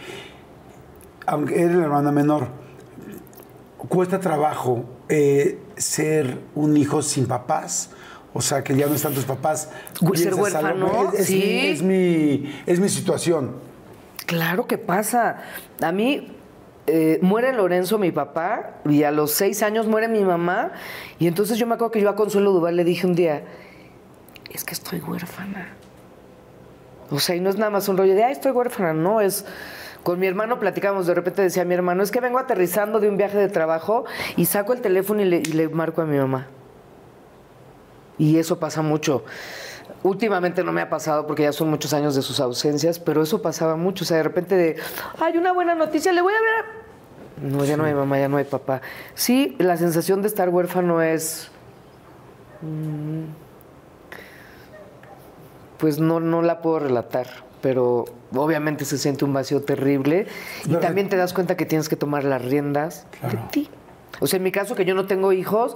aunque 1.26 1.60
eres 1.60 1.76
la 1.76 1.86
hermana 1.86 2.12
menor, 2.12 2.50
cuesta 3.80 4.20
trabajo 4.20 4.86
eh, 5.10 5.58
ser 5.76 6.38
un 6.54 6.78
hijo 6.78 7.02
sin 7.02 7.26
papás. 7.26 7.90
O 8.34 8.42
sea, 8.42 8.64
que 8.64 8.76
ya 8.76 8.88
no 8.88 8.96
están 8.96 9.14
tus 9.14 9.26
papás. 9.26 9.70
Ser 10.14 10.36
huérfano, 10.36 11.12
Es, 11.14 11.20
es 11.22 11.28
sí. 11.28 11.36
mi, 11.36 11.68
es, 11.68 11.82
mi, 11.82 12.64
es 12.66 12.80
mi 12.80 12.90
situación. 12.90 13.56
Claro 14.26 14.68
que 14.68 14.78
pasa. 14.78 15.42
A 15.82 15.92
mí 15.92 16.32
eh, 16.88 17.20
muere 17.22 17.52
Lorenzo, 17.52 17.98
mi 17.98 18.12
papá, 18.12 18.78
y 18.86 19.04
a 19.04 19.12
los 19.12 19.32
seis 19.32 19.62
años 19.64 19.88
muere 19.88 20.08
mi 20.08 20.24
mamá. 20.24 20.72
Y 21.20 21.28
entonces 21.28 21.58
yo 21.58 21.68
me 21.68 21.76
acuerdo 21.76 21.92
que 21.92 22.02
yo 22.02 22.10
a 22.10 22.16
Consuelo 22.16 22.52
Duval 22.52 22.78
le 22.78 22.84
dije 22.86 23.06
un 23.06 23.16
día, 23.16 23.44
es 24.50 24.64
que 24.64 24.74
estoy 24.74 25.00
huérfana. 25.00 25.70
O 27.10 27.20
sea, 27.20 27.36
y 27.36 27.42
no 27.42 27.50
es 27.50 27.58
nada 27.58 27.70
más 27.70 27.90
un 27.90 27.98
rollo 27.98 28.16
de, 28.16 28.24
ay, 28.24 28.32
estoy 28.32 28.52
huérfana, 28.52 28.94
no, 28.94 29.22
es... 29.22 29.46
Con 30.04 30.20
mi 30.20 30.26
hermano 30.26 30.60
platicamos, 30.60 31.06
de 31.06 31.14
repente 31.14 31.44
decía 31.44 31.64
mi 31.64 31.76
hermano, 31.76 32.02
es 32.02 32.10
que 32.10 32.20
vengo 32.20 32.40
aterrizando 32.40 33.00
de 33.00 33.08
un 33.08 33.18
viaje 33.18 33.38
de 33.38 33.50
trabajo 33.50 34.06
y 34.36 34.46
saco 34.46 34.74
el 34.74 34.82
teléfono 34.82 35.22
y 35.22 35.26
le, 35.26 35.38
y 35.38 35.54
le 35.54 35.70
marco 35.70 36.02
a 36.02 36.06
mi 36.06 36.18
mamá. 36.18 36.48
Y 38.22 38.38
eso 38.38 38.60
pasa 38.60 38.84
mucho. 38.84 39.24
Últimamente 40.04 40.64
no 40.64 40.72
me 40.72 40.82
ha 40.82 40.90
pasado 40.92 41.26
porque 41.26 41.42
ya 41.42 41.52
son 41.52 41.72
muchos 41.72 41.92
años 41.92 42.14
de 42.14 42.22
sus 42.22 42.40
ausencias, 42.40 43.00
pero 43.00 43.24
eso 43.24 43.42
pasaba 43.42 43.76
mucho. 43.76 44.04
O 44.04 44.08
sea, 44.08 44.18
de 44.18 44.24
repente 44.24 44.56
de, 44.56 44.76
hay 45.20 45.38
una 45.38 45.52
buena 45.54 45.74
noticia, 45.74 46.14
le 46.14 46.22
voy 46.22 46.34
a 46.34 46.42
ver. 46.42 47.52
No, 47.52 47.66
ya 47.66 47.78
no 47.78 47.86
hay 47.86 47.96
mamá, 47.96 48.20
ya 48.20 48.28
no 48.28 48.38
hay 48.38 48.44
papá. 48.44 48.82
Sí, 49.16 49.56
la 49.58 49.76
sensación 49.76 50.22
de 50.22 50.28
estar 50.28 50.50
huérfano 50.50 51.02
es. 51.02 51.50
mm, 52.62 53.24
Pues 55.80 55.98
no, 56.00 56.20
no 56.20 56.44
la 56.44 56.62
puedo 56.62 56.78
relatar, 56.78 57.26
pero 57.64 58.06
obviamente 58.36 58.86
se 58.86 59.00
siente 59.00 59.26
un 59.26 59.34
vacío 59.34 59.64
terrible. 59.64 60.28
Y 60.66 60.76
también 60.76 61.10
te 61.10 61.16
das 61.18 61.34
cuenta 61.34 61.58
que 61.58 61.66
tienes 61.66 61.90
que 61.90 61.96
tomar 61.96 62.24
las 62.24 62.46
riendas 62.46 63.08
de 63.24 63.38
ti. 63.52 63.70
O 64.20 64.28
sea, 64.28 64.38
en 64.38 64.44
mi 64.44 64.52
caso, 64.52 64.76
que 64.76 64.86
yo 64.86 64.94
no 64.94 65.08
tengo 65.08 65.34
hijos, 65.34 65.76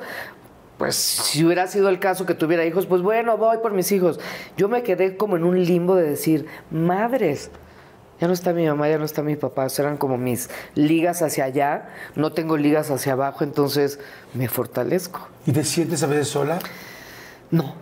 pues 0.77 0.95
si 0.95 1.45
hubiera 1.45 1.67
sido 1.67 1.89
el 1.89 1.99
caso 1.99 2.25
que 2.25 2.33
tuviera 2.33 2.65
hijos, 2.65 2.85
pues 2.85 3.01
bueno, 3.01 3.37
voy 3.37 3.57
por 3.59 3.73
mis 3.73 3.91
hijos. 3.91 4.19
Yo 4.57 4.67
me 4.67 4.83
quedé 4.83 5.15
como 5.17 5.37
en 5.37 5.43
un 5.43 5.63
limbo 5.63 5.95
de 5.95 6.03
decir, 6.09 6.45
madres, 6.69 7.49
ya 8.19 8.27
no 8.27 8.33
está 8.33 8.53
mi 8.53 8.65
mamá, 8.65 8.87
ya 8.89 8.97
no 8.97 9.05
está 9.05 9.21
mi 9.21 9.35
papá, 9.35 9.65
Eso 9.65 9.81
eran 9.81 9.97
como 9.97 10.17
mis 10.17 10.49
ligas 10.73 11.21
hacia 11.21 11.45
allá, 11.45 11.89
no 12.15 12.31
tengo 12.33 12.57
ligas 12.57 12.89
hacia 12.91 13.13
abajo, 13.13 13.43
entonces 13.43 13.99
me 14.33 14.47
fortalezco. 14.47 15.27
¿Y 15.45 15.51
te 15.51 15.63
sientes 15.63 16.03
a 16.03 16.07
veces 16.07 16.27
sola? 16.29 16.59
No, 17.51 17.75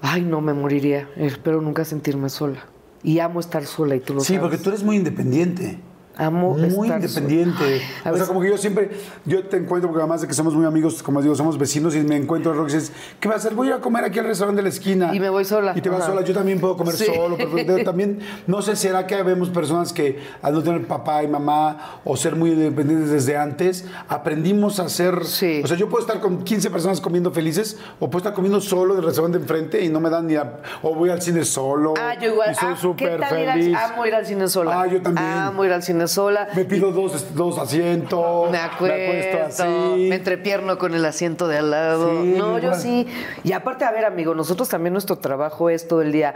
ay, 0.00 0.22
no, 0.22 0.40
me 0.40 0.52
moriría, 0.52 1.08
espero 1.16 1.60
nunca 1.60 1.84
sentirme 1.84 2.28
sola. 2.28 2.64
Y 3.02 3.20
amo 3.20 3.38
estar 3.40 3.64
sola 3.66 3.94
y 3.94 4.00
tú 4.00 4.14
lo 4.14 4.20
Sí, 4.20 4.34
sabes. 4.34 4.40
porque 4.42 4.58
tú 4.58 4.70
eres 4.70 4.82
muy 4.82 4.96
independiente. 4.96 5.78
Amo 6.16 6.56
muy 6.56 6.88
estar 6.88 7.00
independiente. 7.00 7.82
o 8.10 8.16
sea, 8.16 8.26
como 8.26 8.40
que 8.40 8.48
yo 8.48 8.56
siempre, 8.56 8.90
yo 9.24 9.44
te 9.44 9.56
encuentro, 9.56 9.88
porque 9.90 10.00
además 10.02 10.22
de 10.22 10.28
que 10.28 10.34
somos 10.34 10.54
muy 10.54 10.64
amigos, 10.64 11.02
como 11.02 11.20
digo, 11.20 11.34
somos 11.34 11.58
vecinos 11.58 11.94
y 11.94 12.00
me 12.00 12.16
encuentro 12.16 12.52
a 12.52 12.54
Rox 12.54 12.72
y 12.72 12.76
dices, 12.76 12.92
¿qué 13.20 13.28
vas 13.28 13.36
a 13.36 13.38
hacer? 13.40 13.54
Voy 13.54 13.70
a 13.70 13.80
comer 13.80 14.04
aquí 14.04 14.18
al 14.18 14.24
restaurante 14.26 14.58
de 14.58 14.62
la 14.62 14.68
esquina. 14.70 15.14
Y 15.14 15.20
me 15.20 15.28
voy 15.28 15.44
sola. 15.44 15.72
Y 15.76 15.80
te 15.82 15.88
vas 15.90 16.00
Ajá. 16.02 16.12
sola. 16.12 16.22
Yo 16.24 16.32
también 16.34 16.58
puedo 16.60 16.76
comer 16.76 16.94
Sí. 16.94 17.04
solo, 17.04 17.36
pero 17.36 17.82
también, 17.84 18.20
no 18.46 18.62
sé, 18.62 18.76
¿será 18.76 19.06
que 19.06 19.22
vemos 19.22 19.50
personas 19.50 19.92
que 19.92 20.18
al 20.42 20.54
no 20.54 20.62
tener 20.62 20.86
papá 20.86 21.22
y 21.22 21.28
mamá 21.28 22.00
o 22.04 22.16
ser 22.16 22.34
muy 22.36 22.50
independientes 22.52 23.10
desde 23.10 23.36
antes, 23.36 23.84
aprendimos 24.08 24.80
a 24.80 24.88
ser... 24.88 25.24
Sí. 25.24 25.60
O 25.62 25.66
sea, 25.66 25.76
yo 25.76 25.88
puedo 25.88 26.00
estar 26.00 26.20
con 26.20 26.42
15 26.44 26.70
personas 26.70 27.00
comiendo 27.00 27.30
felices 27.30 27.76
o 28.00 28.08
puedo 28.08 28.18
estar 28.18 28.32
comiendo 28.34 28.60
solo 28.60 28.94
del 28.94 29.04
restaurante 29.04 29.38
enfrente 29.38 29.84
y 29.84 29.88
no 29.88 30.00
me 30.00 30.08
dan 30.10 30.26
ni 30.26 30.36
a... 30.36 30.60
O 30.82 30.94
voy 30.94 31.10
al 31.10 31.20
cine 31.20 31.44
solo. 31.44 31.94
Ah, 31.98 32.14
yo 32.20 32.30
igual. 32.32 32.52
Y 32.52 32.54
soy 32.54 32.68
Ah, 32.68 32.74
¿qué 32.74 32.80
súper 32.80 33.24
feliz. 33.24 33.76
amo 33.76 34.06
ir 34.06 34.14
al 34.14 34.26
cine 34.26 34.48
sola. 34.48 34.80
Ah, 34.82 34.86
yo 34.86 35.02
también. 35.02 35.26
Amo 35.26 35.64
ir 35.64 35.72
al 35.72 35.82
cine 35.82 36.05
sola. 36.08 36.48
Me 36.54 36.64
pido 36.64 36.92
dos, 36.92 37.34
dos 37.34 37.58
asientos. 37.58 38.50
Me 38.50 38.58
acuesto, 38.58 39.38
así. 39.46 40.08
me 40.08 40.16
entrepierno 40.16 40.78
con 40.78 40.94
el 40.94 41.04
asiento 41.04 41.48
de 41.48 41.58
al 41.58 41.70
lado. 41.70 42.22
Sí, 42.22 42.34
no, 42.36 42.58
yo 42.58 42.68
igual. 42.68 42.80
sí. 42.80 43.06
Y 43.44 43.52
aparte, 43.52 43.84
a 43.84 43.90
ver, 43.90 44.04
amigo, 44.04 44.34
nosotros 44.34 44.68
también 44.68 44.92
nuestro 44.92 45.16
trabajo 45.16 45.70
es 45.70 45.88
todo 45.88 46.02
el 46.02 46.12
día. 46.12 46.34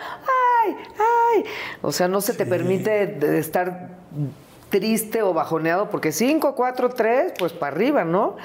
¡Ay! 0.64 0.76
¡Ay! 0.98 1.44
O 1.82 1.92
sea, 1.92 2.08
no 2.08 2.20
se 2.20 2.34
te 2.34 2.46
permite 2.46 3.38
estar 3.38 3.88
triste 4.70 5.22
o 5.22 5.34
bajoneado, 5.34 5.90
porque 5.90 6.12
5, 6.12 6.54
4, 6.54 6.88
3, 6.90 7.32
pues 7.38 7.52
para 7.52 7.74
arriba, 7.74 8.04
¿no? 8.04 8.36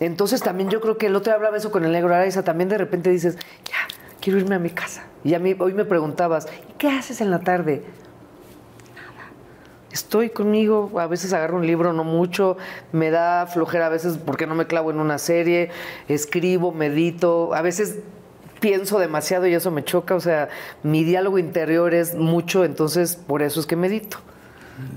Entonces 0.00 0.42
también 0.42 0.70
yo 0.70 0.80
creo 0.80 0.98
que 0.98 1.06
el 1.06 1.16
otro 1.16 1.30
día 1.30 1.36
hablaba 1.36 1.56
eso 1.56 1.70
con 1.70 1.84
el 1.84 1.92
negro 1.92 2.14
Araiza, 2.14 2.42
también 2.42 2.68
de 2.68 2.78
repente 2.78 3.10
dices, 3.10 3.36
ya, 3.64 3.76
quiero 4.20 4.38
irme 4.38 4.56
a 4.56 4.58
mi 4.58 4.70
casa. 4.70 5.04
Y 5.22 5.34
a 5.34 5.38
mí 5.38 5.56
hoy 5.58 5.72
me 5.72 5.84
preguntabas, 5.84 6.46
¿y 6.68 6.72
qué 6.74 6.88
haces 6.88 7.20
en 7.20 7.30
la 7.30 7.40
tarde? 7.40 7.82
Estoy 9.94 10.30
conmigo, 10.30 10.90
a 10.98 11.06
veces 11.06 11.32
agarro 11.32 11.56
un 11.56 11.68
libro, 11.68 11.92
no 11.92 12.02
mucho, 12.02 12.56
me 12.90 13.10
da 13.10 13.46
flojera 13.46 13.86
a 13.86 13.90
veces 13.90 14.18
porque 14.18 14.44
no 14.44 14.56
me 14.56 14.66
clavo 14.66 14.90
en 14.90 14.98
una 14.98 15.18
serie, 15.18 15.70
escribo, 16.08 16.72
medito, 16.72 17.54
a 17.54 17.62
veces 17.62 18.00
pienso 18.58 18.98
demasiado 18.98 19.46
y 19.46 19.54
eso 19.54 19.70
me 19.70 19.84
choca, 19.84 20.16
o 20.16 20.20
sea, 20.20 20.48
mi 20.82 21.04
diálogo 21.04 21.38
interior 21.38 21.94
es 21.94 22.16
mucho, 22.16 22.64
entonces 22.64 23.14
por 23.14 23.40
eso 23.40 23.60
es 23.60 23.66
que 23.66 23.76
medito. 23.76 24.16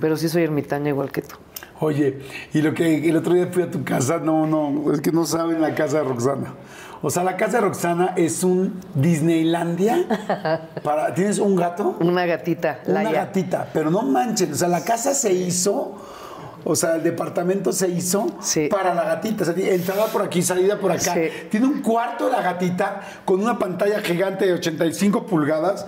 Pero 0.02 0.18
sí 0.18 0.30
soy 0.30 0.42
ermitaña 0.42 0.90
igual 0.90 1.12
que 1.12 1.22
tú. 1.22 1.36
Oye, 1.80 2.18
y 2.56 2.64
lo 2.64 2.74
que 2.74 3.08
el 3.08 3.16
otro 3.18 3.36
día 3.36 3.50
fui 3.52 3.62
a 3.62 3.70
tu 3.70 3.84
casa, 3.84 4.18
no, 4.18 4.48
no, 4.48 4.92
es 4.92 5.02
que 5.02 5.12
no 5.12 5.28
saben 5.28 5.62
la 5.62 5.76
casa 5.76 6.00
de 6.00 6.06
Roxana. 6.06 6.56
O 7.02 7.10
sea, 7.10 7.24
la 7.24 7.38
casa 7.38 7.58
de 7.58 7.62
Roxana 7.62 8.14
es 8.16 8.44
un 8.44 8.80
Disneylandia. 8.96 10.06
Para, 10.84 11.14
¿Tienes 11.14 11.40
un 11.40 11.56
gato? 11.56 11.96
Una 12.00 12.26
gatita, 12.26 12.80
Una 12.88 13.04
Laia. 13.04 13.26
gatita, 13.26 13.68
pero 13.74 13.92
no 13.92 14.02
manchen, 14.04 14.52
o 14.54 14.56
sea, 14.56 14.68
la 14.68 14.84
casa 14.84 15.14
se 15.14 15.32
hizo, 15.34 15.96
o 16.64 16.76
sea, 16.76 16.96
el 16.96 17.04
departamento 17.04 17.72
se 17.72 17.88
hizo 17.90 18.28
Sí. 18.42 18.68
para 18.68 18.94
la 18.94 19.04
gatita, 19.04 19.44
o 19.44 19.46
sea, 19.46 19.54
entrada 19.74 20.06
por 20.08 20.24
aquí, 20.24 20.42
salida 20.42 20.80
por 20.80 20.92
acá. 20.92 21.14
Sí. 21.14 21.30
Tiene 21.52 21.68
un 21.68 21.82
cuarto 21.82 22.26
de 22.26 22.32
la 22.32 22.42
gatita 22.42 23.02
con 23.26 23.42
una 23.42 23.60
pantalla 23.60 24.00
gigante 24.02 24.46
de 24.48 24.54
85 24.54 25.26
pulgadas 25.26 25.86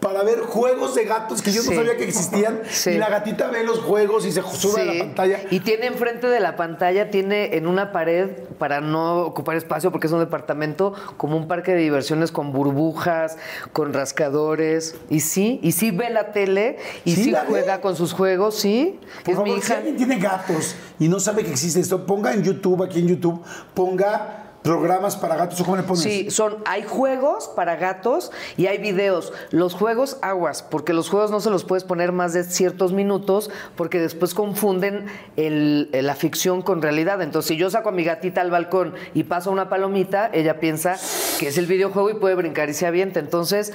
para 0.00 0.22
ver 0.22 0.40
juegos 0.40 0.94
de 0.94 1.04
gatos 1.04 1.40
que 1.42 1.50
yo 1.52 1.62
no 1.62 1.72
sabía 1.72 1.96
que 1.96 2.04
existían 2.04 2.60
Sí. 2.68 2.90
y 2.90 2.98
la 2.98 3.08
gatita 3.08 3.48
ve 3.48 3.64
los 3.64 3.80
juegos 3.80 4.26
y 4.26 4.32
se 4.32 4.42
sube 4.42 4.82
a 4.82 4.84
la 4.84 4.98
pantalla. 5.04 5.40
Y 5.50 5.60
tiene 5.60 5.86
enfrente 5.86 6.26
de 6.26 6.38
la 6.38 6.54
pantalla, 6.54 7.10
tiene 7.10 7.56
en 7.56 7.66
una 7.66 7.92
pared, 7.92 8.30
para 8.58 8.80
no 8.80 9.20
ocupar 9.22 9.56
espacio 9.56 9.90
porque 9.90 10.06
es 10.06 10.12
un 10.12 10.20
departamento, 10.20 10.92
como 11.16 11.36
un 11.36 11.48
parque 11.48 11.72
de 11.72 11.78
diversiones 11.78 12.30
con 12.30 12.52
burbujas, 12.52 13.36
con 13.72 13.92
rascadores. 13.94 14.94
Y 15.10 15.20
sí, 15.20 15.60
y 15.62 15.72
sí 15.72 15.90
ve 15.90 16.10
la 16.10 16.32
tele 16.32 16.78
y 17.04 17.14
¿Sí 17.16 17.32
ve? 17.32 17.38
juega 17.48 17.80
con 17.80 17.96
sus 17.96 18.12
juegos, 18.12 18.54
sí. 18.56 19.00
Por 19.24 19.30
es 19.32 19.36
favor, 19.36 19.44
mi 19.48 19.54
si 19.54 19.58
hija. 19.66 19.76
alguien 19.78 19.96
tiene 19.96 20.18
gatos 20.18 20.76
y 20.98 21.08
no 21.08 21.20
sabe 21.20 21.42
que 21.42 21.50
existe 21.50 21.80
esto, 21.80 22.06
ponga 22.06 22.32
en 22.34 22.42
YouTube, 22.42 22.82
aquí 22.84 23.00
en 23.00 23.08
YouTube, 23.08 23.42
ponga 23.74 24.45
programas 24.66 25.16
para 25.16 25.36
gatos 25.36 25.60
o 25.60 25.64
cómo 25.64 25.76
le 25.76 25.82
pones? 25.84 26.02
Sí, 26.02 26.30
son, 26.30 26.56
hay 26.66 26.82
juegos 26.82 27.48
para 27.54 27.76
gatos 27.76 28.32
y 28.56 28.66
hay 28.66 28.78
videos. 28.78 29.32
Los 29.50 29.74
juegos 29.74 30.18
aguas, 30.22 30.62
porque 30.62 30.92
los 30.92 31.08
juegos 31.08 31.30
no 31.30 31.40
se 31.40 31.50
los 31.50 31.64
puedes 31.64 31.84
poner 31.84 32.12
más 32.12 32.32
de 32.32 32.44
ciertos 32.44 32.92
minutos, 32.92 33.50
porque 33.76 34.00
después 34.00 34.34
confunden 34.34 35.06
el- 35.36 35.88
la 35.92 36.14
ficción 36.14 36.62
con 36.62 36.82
realidad. 36.82 37.22
Entonces, 37.22 37.48
si 37.48 37.56
yo 37.56 37.70
saco 37.70 37.90
a 37.90 37.92
mi 37.92 38.04
gatita 38.04 38.40
al 38.40 38.50
balcón 38.50 38.94
y 39.14 39.24
paso 39.24 39.50
una 39.50 39.68
palomita, 39.68 40.28
ella 40.32 40.58
piensa 40.60 40.96
que 41.38 41.48
es 41.48 41.58
el 41.58 41.66
videojuego 41.66 42.10
y 42.10 42.14
puede 42.14 42.34
brincar 42.34 42.68
y 42.68 42.74
se 42.74 42.86
avienta. 42.86 43.20
Entonces, 43.20 43.72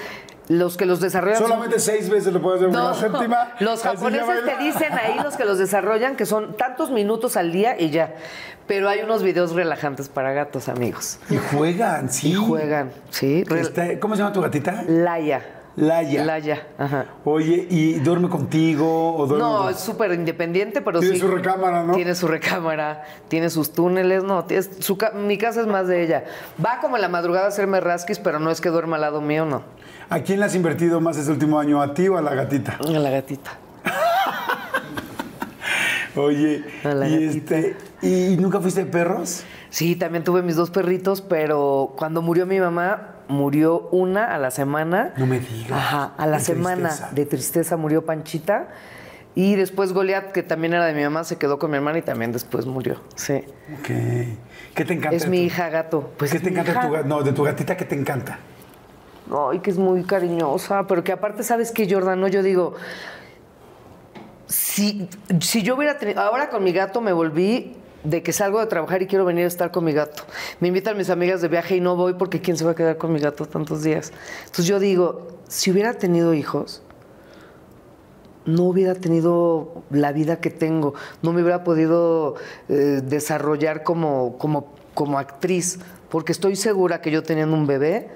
los 0.47 0.75
que 0.75 0.85
los 0.85 0.99
desarrollan 0.99 1.37
son- 1.39 1.47
Solamente 1.47 1.79
seis 1.79 2.09
veces 2.09 2.33
lo 2.33 2.41
puedes 2.41 2.61
ver 2.61 2.71
no, 2.71 2.89
la 2.89 2.93
séptima. 2.93 3.53
los 3.59 3.81
japoneses 3.81 4.43
te 4.45 4.63
dicen 4.63 4.91
ahí, 4.93 5.17
los 5.23 5.37
que 5.37 5.45
los 5.45 5.57
desarrollan, 5.57 6.17
que 6.17 6.25
son 6.25 6.57
tantos 6.57 6.91
minutos 6.91 7.37
al 7.37 7.51
día 7.53 7.79
y 7.79 7.89
ya. 7.89 8.15
Pero 8.71 8.87
hay 8.87 9.01
unos 9.01 9.21
videos 9.21 9.51
relajantes 9.51 10.07
para 10.07 10.31
gatos, 10.31 10.69
amigos. 10.69 11.19
Y 11.29 11.35
juegan, 11.35 12.09
sí. 12.09 12.31
Y 12.31 12.35
juegan, 12.35 12.89
sí. 13.09 13.43
Este, 13.53 13.99
¿Cómo 13.99 14.15
se 14.15 14.21
llama 14.21 14.31
tu 14.31 14.39
gatita? 14.39 14.85
Laia. 14.87 15.41
Laia. 15.75 16.23
Laia, 16.23 16.67
ajá. 16.77 17.05
Oye, 17.25 17.67
¿y 17.69 17.95
duerme 17.95 18.29
contigo 18.29 19.13
o 19.17 19.27
duerme 19.27 19.43
No, 19.45 19.69
es 19.69 19.75
súper 19.77 20.13
independiente, 20.13 20.81
pero 20.81 21.01
Tiene 21.01 21.15
sí. 21.15 21.19
su 21.19 21.27
recámara, 21.27 21.83
¿no? 21.83 21.95
Tiene 21.95 22.15
su 22.15 22.29
recámara, 22.29 23.03
tiene 23.27 23.49
sus 23.49 23.73
túneles, 23.73 24.23
no, 24.23 24.45
es- 24.47 24.69
su 24.79 24.97
mi 25.15 25.37
casa 25.37 25.59
es 25.59 25.67
más 25.67 25.89
de 25.89 26.03
ella. 26.03 26.23
Va 26.65 26.79
como 26.79 26.95
en 26.95 27.01
la 27.01 27.09
madrugada 27.09 27.47
a 27.47 27.49
hacerme 27.49 27.81
rasquis, 27.81 28.19
pero 28.19 28.39
no 28.39 28.51
es 28.51 28.61
que 28.61 28.69
duerma 28.69 28.95
al 28.95 29.01
lado 29.01 29.19
mío, 29.19 29.43
no. 29.43 29.63
¿A 30.09 30.19
quién 30.21 30.39
le 30.39 30.45
has 30.45 30.55
invertido 30.55 31.01
más 31.01 31.17
este 31.17 31.29
último 31.33 31.59
año? 31.59 31.81
¿A 31.81 31.93
ti 31.93 32.07
o 32.07 32.17
a 32.17 32.21
la 32.21 32.33
gatita? 32.35 32.77
A 32.79 32.89
la 32.89 33.09
gatita. 33.09 33.51
Oye, 36.15 36.63
y, 37.07 37.23
este, 37.37 37.75
¿y 38.01 38.37
nunca 38.37 38.59
fuiste 38.59 38.83
de 38.85 38.91
perros? 38.91 39.43
Sí, 39.69 39.95
también 39.95 40.23
tuve 40.23 40.41
mis 40.41 40.55
dos 40.55 40.69
perritos, 40.71 41.21
pero 41.21 41.93
cuando 41.97 42.21
murió 42.21 42.45
mi 42.45 42.59
mamá, 42.59 43.15
murió 43.29 43.87
una 43.91 44.33
a 44.35 44.37
la 44.37 44.51
semana. 44.51 45.13
No 45.17 45.25
me 45.25 45.39
digas. 45.39 45.71
Ajá, 45.71 46.13
a 46.17 46.27
la 46.27 46.37
De 46.37 46.43
semana 46.43 46.89
tristeza. 46.89 47.09
de 47.13 47.25
tristeza 47.25 47.77
murió 47.77 48.05
Panchita. 48.05 48.67
Y 49.33 49.55
después 49.55 49.93
Goliat, 49.93 50.33
que 50.33 50.43
también 50.43 50.73
era 50.73 50.85
de 50.85 50.93
mi 50.93 51.03
mamá, 51.03 51.23
se 51.23 51.37
quedó 51.37 51.57
con 51.57 51.71
mi 51.71 51.77
hermana 51.77 51.99
y 51.99 52.01
también 52.01 52.33
después 52.33 52.65
murió. 52.65 52.99
Sí. 53.15 53.35
Ok. 53.79 53.87
¿Qué 54.75 54.83
te 54.85 54.93
encanta? 54.93 55.15
Es 55.15 55.23
de 55.23 55.29
mi 55.29 55.37
tu- 55.37 55.43
hija 55.43 55.69
gato. 55.69 56.11
Pues 56.17 56.31
¿Qué 56.33 56.39
te 56.41 56.49
encanta 56.49 56.71
de 56.73 56.77
hija. 56.77 56.87
tu 56.87 56.91
gatita? 56.93 57.07
No, 57.07 57.23
de 57.23 57.31
tu 57.31 57.43
gatita, 57.43 57.77
¿qué 57.77 57.85
te 57.85 57.95
encanta? 57.95 58.39
Ay, 59.49 59.59
que 59.59 59.69
es 59.71 59.77
muy 59.77 60.03
cariñosa, 60.03 60.85
pero 60.87 61.05
que 61.05 61.13
aparte, 61.13 61.43
¿sabes 61.43 61.71
qué, 61.71 61.87
Jordan? 61.89 62.19
No, 62.19 62.27
yo 62.27 62.43
digo, 62.43 62.73
si, 64.51 65.07
si 65.39 65.63
yo 65.63 65.75
hubiera 65.75 65.97
tenido, 65.97 66.21
ahora 66.21 66.49
con 66.49 66.63
mi 66.63 66.71
gato 66.73 67.01
me 67.01 67.13
volví 67.13 67.75
de 68.03 68.23
que 68.23 68.33
salgo 68.33 68.59
de 68.59 68.65
trabajar 68.65 69.01
y 69.01 69.07
quiero 69.07 69.25
venir 69.25 69.45
a 69.45 69.47
estar 69.47 69.71
con 69.71 69.83
mi 69.85 69.93
gato. 69.93 70.23
Me 70.59 70.67
invitan 70.67 70.97
mis 70.97 71.09
amigas 71.09 71.41
de 71.41 71.47
viaje 71.47 71.75
y 71.75 71.81
no 71.81 71.95
voy 71.95 72.13
porque 72.15 72.41
¿quién 72.41 72.57
se 72.57 72.65
va 72.65 72.71
a 72.71 72.75
quedar 72.75 72.97
con 72.97 73.13
mi 73.13 73.19
gato 73.19 73.45
tantos 73.45 73.83
días? 73.83 74.11
Entonces 74.41 74.65
yo 74.65 74.79
digo, 74.79 75.27
si 75.47 75.71
hubiera 75.71 75.93
tenido 75.93 76.33
hijos, 76.33 76.81
no 78.45 78.63
hubiera 78.63 78.95
tenido 78.95 79.83
la 79.91 80.11
vida 80.11 80.37
que 80.41 80.49
tengo, 80.49 80.95
no 81.21 81.31
me 81.31 81.41
hubiera 81.43 81.63
podido 81.63 82.35
eh, 82.69 83.01
desarrollar 83.03 83.83
como, 83.83 84.37
como, 84.39 84.73
como 84.95 85.19
actriz, 85.19 85.79
porque 86.09 86.31
estoy 86.31 86.55
segura 86.55 87.01
que 87.01 87.11
yo 87.11 87.21
teniendo 87.21 87.55
un 87.55 87.67
bebé, 87.67 88.09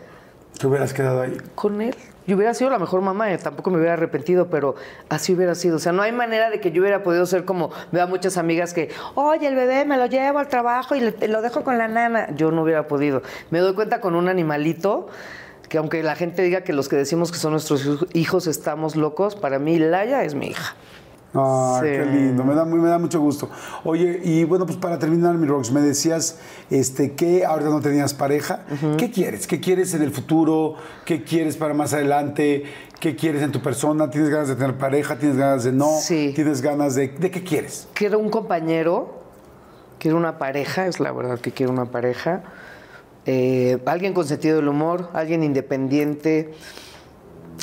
Te 0.59 0.65
hubieras 0.65 0.93
quedado 0.93 1.21
ahí. 1.21 1.37
con 1.53 1.79
él. 1.81 1.95
Yo 2.27 2.35
hubiera 2.35 2.53
sido 2.53 2.69
la 2.71 2.79
mejor 2.79 3.01
mamá, 3.01 3.31
eh, 3.31 3.37
tampoco 3.37 3.69
me 3.69 3.77
hubiera 3.77 3.93
arrepentido, 3.93 4.47
pero 4.49 4.75
así 5.09 5.33
hubiera 5.33 5.53
sido. 5.55 5.75
O 5.75 5.79
sea, 5.79 5.91
no 5.91 6.01
hay 6.01 6.11
manera 6.11 6.49
de 6.49 6.59
que 6.59 6.71
yo 6.71 6.81
hubiera 6.81 7.03
podido 7.03 7.25
ser 7.25 7.45
como 7.45 7.71
veo 7.91 8.03
a 8.03 8.07
muchas 8.07 8.37
amigas 8.37 8.73
que, 8.73 8.89
oye, 9.13 9.47
el 9.47 9.55
bebé 9.55 9.85
me 9.85 9.95
lo 9.97 10.07
llevo 10.07 10.39
al 10.39 10.47
trabajo 10.47 10.95
y 10.95 11.01
lo 11.27 11.41
dejo 11.41 11.63
con 11.63 11.77
la 11.77 11.87
nana. 11.87 12.29
Yo 12.35 12.51
no 12.51 12.63
hubiera 12.63 12.87
podido. 12.87 13.21
Me 13.51 13.59
doy 13.59 13.75
cuenta 13.75 14.01
con 14.01 14.15
un 14.15 14.27
animalito 14.27 15.07
que 15.69 15.77
aunque 15.77 16.01
la 16.03 16.15
gente 16.15 16.41
diga 16.41 16.61
que 16.61 16.73
los 16.73 16.89
que 16.89 16.95
decimos 16.95 17.31
que 17.31 17.37
son 17.37 17.51
nuestros 17.51 17.85
hij- 17.85 18.07
hijos 18.13 18.47
estamos 18.47 18.95
locos, 18.95 19.35
para 19.35 19.59
mí 19.59 19.77
Laia 19.79 20.23
es 20.23 20.33
mi 20.35 20.47
hija. 20.47 20.75
Ah, 21.35 21.79
Sí. 21.81 21.89
qué 21.89 22.05
lindo, 22.05 22.43
me 22.45 22.55
da, 22.55 22.63
muy- 22.65 22.79
me 22.79 22.87
da 22.87 22.97
mucho 22.97 23.19
gusto. 23.19 23.49
Oye, 23.83 24.21
y 24.23 24.43
bueno, 24.45 24.65
pues 24.65 24.77
para 24.77 24.97
terminar, 24.97 25.35
mi 25.35 25.45
Rox, 25.47 25.71
me 25.71 25.81
decías 25.81 26.39
este, 26.69 27.13
que 27.13 27.45
ahorita 27.45 27.69
no 27.69 27.81
tenías 27.81 28.13
pareja. 28.13 28.61
¿Qué 28.97 29.11
quieres? 29.11 29.45
¿Qué 29.47 29.59
quieres 29.59 29.93
en 29.93 30.01
el 30.01 30.11
futuro? 30.11 30.75
¿Qué 31.05 31.23
quieres 31.23 31.57
para 31.57 31.73
más 31.73 31.93
adelante? 31.93 32.63
¿Qué 32.99 33.15
quieres 33.15 33.41
en 33.41 33.51
tu 33.51 33.61
persona? 33.61 34.09
¿Tienes 34.09 34.29
ganas 34.29 34.47
de 34.47 34.55
tener 34.55 34.77
pareja? 34.77 35.17
¿Tienes 35.19 35.37
ganas 35.37 35.63
de 35.65 35.73
no? 35.73 35.97
Sí. 35.99 36.31
¿Tienes 36.33 36.61
ganas 36.61 36.95
de... 36.95 37.09
¿De 37.09 37.29
qué 37.29 37.43
quieres? 37.43 37.87
Quiero 37.93 38.17
un 38.19 38.29
compañero, 38.29 39.19
quiero 39.99 40.15
una 40.17 40.37
pareja, 40.37 40.87
es 40.87 40.99
la 41.01 41.11
verdad 41.11 41.39
que 41.39 41.51
quiero 41.51 41.71
una 41.73 41.85
pareja. 41.85 42.43
Eh, 43.25 43.79
alguien 43.85 44.13
con 44.13 44.25
sentido 44.25 44.55
del 44.57 44.67
humor, 44.69 45.09
alguien 45.13 45.43
independiente, 45.43 46.53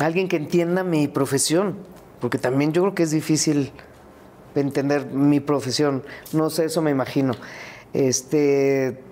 alguien 0.00 0.28
que 0.28 0.36
entienda 0.36 0.82
mi 0.84 1.08
profesión, 1.08 1.76
porque 2.22 2.38
también 2.38 2.72
yo 2.72 2.82
creo 2.82 2.94
que 2.94 3.02
es 3.02 3.10
difícil 3.10 3.72
entender 4.54 5.06
mi 5.06 5.40
profesión. 5.40 6.04
No 6.32 6.50
sé, 6.50 6.66
eso 6.66 6.80
me 6.80 6.92
imagino. 6.92 7.34
Este, 7.92 9.02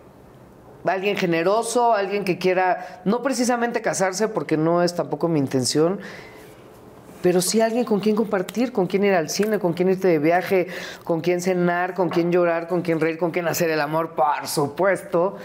alguien 0.85 1.17
generoso, 1.17 1.93
alguien 1.93 2.25
que 2.25 2.39
quiera, 2.39 3.03
no 3.05 3.21
precisamente 3.21 3.83
casarse, 3.83 4.29
porque 4.29 4.57
no 4.57 4.85
es 4.85 4.95
tampoco 4.95 5.27
mi 5.27 5.41
intención, 5.41 5.99
pero 7.21 7.43
sí 7.43 7.61
alguien 7.61 7.85
con 7.85 7.99
quien 7.99 8.15
compartir, 8.15 8.71
con 8.71 8.87
quien 8.87 9.03
ir 9.03 9.15
al 9.15 9.29
cine, 9.29 9.59
con 9.59 9.73
quien 9.73 9.91
irte 9.91 10.07
de 10.07 10.21
viaje, 10.21 10.69
con 11.03 11.21
quien 11.21 11.41
cenar, 11.41 11.95
con 11.95 12.11
quien 12.11 12.31
llorar, 12.31 12.69
con 12.69 12.81
quien 12.83 13.01
reír, 13.01 13.19
con 13.19 13.33
quien 13.33 13.49
hacer 13.49 13.71
el 13.71 13.81
amor, 13.81 14.15
por 14.15 14.47
supuesto. 14.47 15.37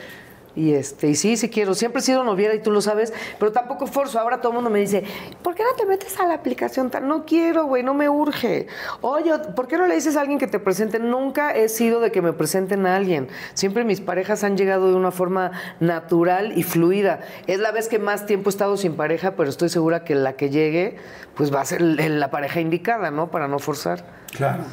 Y 0.55 0.73
este, 0.73 1.07
y 1.09 1.15
sí, 1.15 1.35
sí 1.35 1.49
quiero. 1.49 1.73
Siempre 1.75 1.99
he 1.99 2.03
sido 2.03 2.23
noviera 2.23 2.53
y 2.55 2.59
tú 2.59 2.71
lo 2.71 2.79
sabes, 2.81 3.11
pero 3.39 3.51
tampoco 3.51 3.87
forzo. 3.87 4.19
Ahora 4.19 4.37
todo 4.39 4.51
el 4.51 4.55
mundo 4.55 4.69
me 4.69 4.79
dice, 4.79 5.03
¿por 5.43 5.53
qué 5.53 5.63
no 5.63 5.75
te 5.75 5.85
metes 5.85 6.17
a 6.19 6.25
la 6.27 6.35
aplicación 6.35 6.89
tal? 6.89 7.07
No 7.07 7.25
quiero, 7.25 7.65
güey, 7.65 7.83
no 7.83 7.93
me 7.93 8.07
urge. 8.07 8.67
Oye, 9.01 9.31
¿por 9.55 9.67
qué 9.67 9.77
no 9.77 9.85
le 9.85 9.95
dices 9.95 10.15
a 10.15 10.21
alguien 10.21 10.39
que 10.39 10.47
te 10.47 10.59
presente? 10.59 10.97
Nunca 10.99 11.51
he 11.53 11.67
sido 11.67 11.99
de 11.99 12.11
que 12.11 12.21
me 12.21 12.31
presenten 12.31 12.85
a 12.85 12.95
alguien. 12.95 13.27
Siempre 13.53 13.83
mis 13.83 13.99
parejas 13.99 14.43
han 14.45 14.55
llegado 14.55 14.89
de 14.89 14.95
una 14.95 15.11
forma 15.11 15.51
natural 15.81 16.57
y 16.57 16.63
fluida. 16.63 17.19
Es 17.47 17.59
la 17.59 17.71
vez 17.71 17.89
que 17.89 17.99
más 17.99 18.25
tiempo 18.25 18.49
he 18.49 18.51
estado 18.51 18.77
sin 18.77 18.95
pareja, 18.95 19.35
pero 19.35 19.49
estoy 19.49 19.67
segura 19.69 20.03
que 20.05 20.15
la 20.15 20.33
que 20.37 20.49
llegue, 20.49 20.95
pues 21.35 21.53
va 21.53 21.61
a 21.61 21.65
ser 21.65 21.81
la 21.81 22.31
pareja 22.31 22.61
indicada, 22.61 23.11
¿no? 23.11 23.29
Para 23.29 23.47
no 23.49 23.59
forzar. 23.59 24.05
Claro. 24.35 24.63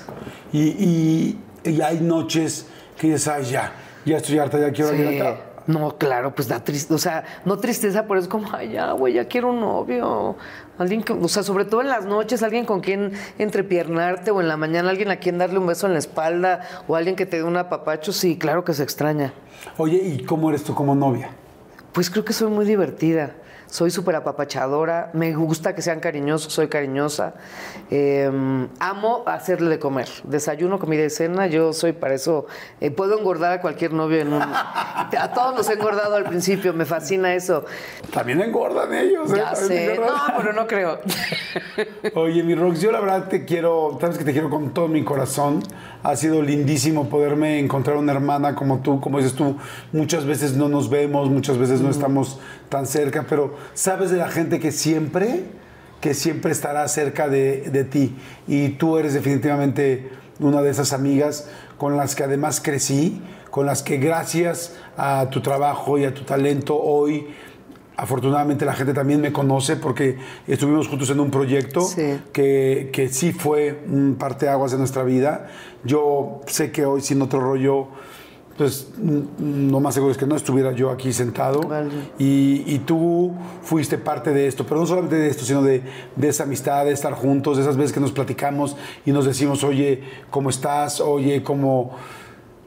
Y, 0.52 0.60
y- 0.62 1.38
y 1.64 1.80
hay 1.80 2.00
noches 2.00 2.66
que 2.98 3.08
dices, 3.08 3.28
ay, 3.28 3.44
ya, 3.44 3.72
ya 4.04 4.16
estoy 4.18 4.38
harta, 4.38 4.58
ya 4.60 4.70
quiero 4.72 4.90
Sí. 4.90 5.22
No, 5.66 5.96
claro, 5.96 6.34
pues 6.34 6.48
da 6.48 6.64
tristeza, 6.64 6.94
o 6.94 6.98
sea, 6.98 7.24
no 7.44 7.58
tristeza, 7.58 8.06
pero 8.06 8.18
es 8.18 8.28
como, 8.28 8.48
ay, 8.52 8.72
ya, 8.72 8.92
güey, 8.92 9.14
ya 9.14 9.26
quiero 9.26 9.50
un 9.50 9.60
novio. 9.60 10.36
Alguien 10.78 11.02
que, 11.02 11.12
o 11.12 11.28
sea, 11.28 11.42
sobre 11.42 11.64
todo 11.64 11.82
en 11.82 11.88
las 11.88 12.04
noches, 12.04 12.42
alguien 12.42 12.64
con 12.64 12.80
quien 12.80 13.12
entrepiernarte 13.38 14.30
o 14.30 14.40
en 14.40 14.48
la 14.48 14.56
mañana 14.56 14.90
alguien 14.90 15.10
a 15.10 15.16
quien 15.16 15.38
darle 15.38 15.58
un 15.58 15.66
beso 15.66 15.86
en 15.86 15.92
la 15.92 15.98
espalda 15.98 16.62
o 16.88 16.96
alguien 16.96 17.14
que 17.14 17.26
te 17.26 17.36
dé 17.36 17.44
un 17.44 17.56
apapacho, 17.56 18.12
sí, 18.12 18.36
claro 18.36 18.64
que 18.64 18.74
se 18.74 18.82
extraña. 18.82 19.32
Oye, 19.78 19.98
¿y 19.98 20.24
cómo 20.24 20.48
eres 20.48 20.64
tú 20.64 20.74
como 20.74 20.94
novia? 20.94 21.30
Pues 21.92 22.10
creo 22.10 22.24
que 22.24 22.32
soy 22.32 22.50
muy 22.50 22.64
divertida. 22.64 23.34
Soy 23.72 23.90
súper 23.90 24.16
apapachadora, 24.16 25.08
me 25.14 25.32
gusta 25.32 25.74
que 25.74 25.80
sean 25.80 25.98
cariñosos, 25.98 26.52
soy 26.52 26.68
cariñosa. 26.68 27.32
Eh, 27.90 28.30
amo 28.78 29.22
hacerle 29.24 29.70
de 29.70 29.78
comer. 29.78 30.10
Desayuno, 30.24 30.78
comida 30.78 31.06
y 31.06 31.08
cena, 31.08 31.46
yo 31.46 31.72
soy 31.72 31.92
para 31.92 32.12
eso. 32.12 32.44
eh, 32.82 32.90
puedo 32.90 33.18
engordar 33.18 33.50
a 33.50 33.60
cualquier 33.62 33.94
novio 33.94 34.20
en 34.20 34.34
un. 34.34 34.42
A 34.52 35.32
todos 35.34 35.56
los 35.56 35.70
he 35.70 35.74
engordado 35.74 36.16
al 36.16 36.24
principio, 36.24 36.74
me 36.74 36.84
fascina 36.84 37.34
eso. 37.34 37.64
También 38.12 38.42
engordan 38.42 38.92
ellos, 38.92 39.32
¿eh? 39.32 39.36
Ya 39.36 39.54
sé. 39.54 39.98
No, 39.98 40.36
pero 40.36 40.52
no 40.52 40.66
creo. 40.66 40.98
Oye, 42.14 42.42
mi 42.42 42.54
Rox, 42.54 42.80
yo 42.80 42.92
la 42.92 43.00
verdad 43.00 43.28
te 43.28 43.44
quiero, 43.46 43.96
sabes 44.00 44.18
que 44.18 44.24
te 44.24 44.32
quiero 44.32 44.50
con 44.50 44.74
todo 44.74 44.88
mi 44.88 45.02
corazón. 45.02 45.62
Ha 46.02 46.16
sido 46.16 46.42
lindísimo 46.42 47.08
poderme 47.08 47.58
encontrar 47.58 47.96
una 47.96 48.12
hermana 48.12 48.54
como 48.54 48.80
tú, 48.80 49.00
como 49.00 49.18
dices 49.18 49.34
tú, 49.34 49.56
muchas 49.92 50.26
veces 50.26 50.56
no 50.56 50.68
nos 50.68 50.90
vemos, 50.90 51.30
muchas 51.30 51.56
veces 51.56 51.80
no 51.80 51.90
estamos 51.90 52.38
tan 52.68 52.86
cerca, 52.86 53.26
pero 53.28 53.54
sabes 53.74 54.10
de 54.10 54.16
la 54.16 54.28
gente 54.28 54.60
que 54.60 54.72
siempre, 54.72 55.44
que 56.00 56.14
siempre 56.14 56.52
estará 56.52 56.86
cerca 56.88 57.28
de, 57.28 57.62
de 57.70 57.84
ti. 57.84 58.16
Y 58.46 58.70
tú 58.70 58.98
eres 58.98 59.14
definitivamente 59.14 60.10
una 60.40 60.62
de 60.62 60.70
esas 60.70 60.92
amigas 60.92 61.48
con 61.78 61.96
las 61.96 62.14
que 62.14 62.24
además 62.24 62.60
crecí, 62.60 63.20
con 63.50 63.66
las 63.66 63.82
que 63.82 63.98
gracias 63.98 64.74
a 64.96 65.28
tu 65.30 65.40
trabajo 65.42 65.98
y 65.98 66.04
a 66.04 66.14
tu 66.14 66.22
talento 66.24 66.76
hoy 66.76 67.26
Afortunadamente 67.94 68.64
la 68.64 68.72
gente 68.72 68.94
también 68.94 69.20
me 69.20 69.32
conoce 69.32 69.76
porque 69.76 70.16
estuvimos 70.48 70.88
juntos 70.88 71.10
en 71.10 71.20
un 71.20 71.30
proyecto 71.30 71.82
Sí. 71.82 72.18
que, 72.32 72.88
que 72.90 73.08
sí 73.08 73.32
fue 73.32 73.84
un 73.86 74.16
parteaguas 74.18 74.72
de 74.72 74.78
nuestra 74.78 75.02
vida. 75.04 75.48
Yo 75.84 76.40
sé 76.46 76.72
que 76.72 76.86
hoy 76.86 77.02
sin 77.02 77.20
otro 77.20 77.40
rollo, 77.40 77.88
pues 78.56 78.88
mm, 78.96 79.70
lo 79.70 79.80
más 79.80 79.94
seguro 79.94 80.12
es 80.12 80.18
que 80.18 80.26
no 80.26 80.36
estuviera 80.36 80.72
yo 80.72 80.90
aquí 80.90 81.12
sentado. 81.12 81.60
Vale. 81.60 81.90
Y, 82.18 82.62
y 82.66 82.78
tú 82.80 83.32
fuiste 83.62 83.98
parte 83.98 84.32
de 84.32 84.46
esto, 84.46 84.64
pero 84.64 84.80
no 84.80 84.86
solamente 84.86 85.16
de 85.16 85.28
esto, 85.28 85.44
sino 85.44 85.62
de, 85.62 85.82
de 86.16 86.28
esa 86.28 86.44
amistad, 86.44 86.84
de 86.84 86.92
estar 86.92 87.12
juntos, 87.14 87.56
de 87.56 87.62
esas 87.62 87.76
veces 87.76 87.92
que 87.92 88.00
nos 88.00 88.12
platicamos 88.12 88.76
y 89.04 89.12
nos 89.12 89.24
decimos, 89.24 89.64
oye, 89.64 90.02
¿cómo 90.30 90.50
estás? 90.50 91.00
Oye, 91.00 91.42
¿cómo...? 91.42 91.92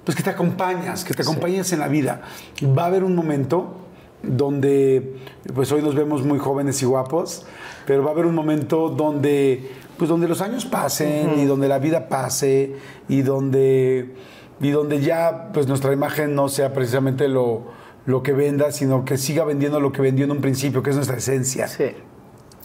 pues 0.06 0.16
que 0.16 0.24
te 0.24 0.30
acompañas, 0.30 1.04
que 1.04 1.14
te 1.14 1.24
acompañes 1.24 1.74
en 1.74 1.80
la 1.80 1.88
vida. 1.88 2.22
Va 2.64 2.84
a 2.84 2.86
haber 2.86 3.04
un 3.04 3.16
momento 3.16 3.74
donde, 4.22 5.16
pues 5.54 5.72
hoy 5.72 5.82
nos 5.82 5.96
vemos 5.96 6.24
muy 6.24 6.38
jóvenes 6.38 6.82
y 6.84 6.86
guapos, 6.86 7.46
pero 7.86 8.04
va 8.04 8.12
a 8.12 8.14
haber 8.14 8.28
un 8.28 8.36
momento 8.36 8.90
donde, 8.90 9.72
pues 9.98 10.08
donde 10.08 10.28
los 10.28 10.42
años 10.42 10.66
pasen 10.66 11.40
y 11.40 11.46
donde 11.46 11.68
la 11.68 11.80
vida 11.80 12.08
pase 12.08 12.76
y 13.10 13.24
donde, 13.24 14.14
y 14.60 14.72
donde 14.72 15.02
ya, 15.02 15.50
pues 15.54 15.68
nuestra 15.68 15.94
imagen 15.94 16.36
no 16.36 16.50
sea 16.50 16.74
precisamente 16.74 17.28
lo, 17.28 17.64
lo 18.06 18.24
que 18.24 18.34
venda, 18.34 18.72
sino 18.72 19.06
que 19.06 19.18
siga 19.18 19.44
vendiendo 19.44 19.80
lo 19.80 19.92
que 19.92 20.02
vendió 20.02 20.26
en 20.26 20.32
un 20.32 20.42
principio, 20.42 20.82
que 20.84 20.92
es 20.92 20.96
nuestra 20.96 21.18
esencia. 21.18 21.68
Sí. 21.68 21.92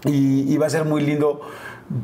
Y, 0.04 0.52
y 0.52 0.56
va 0.56 0.66
a 0.66 0.70
ser 0.70 0.84
muy 0.84 1.02
lindo 1.02 1.40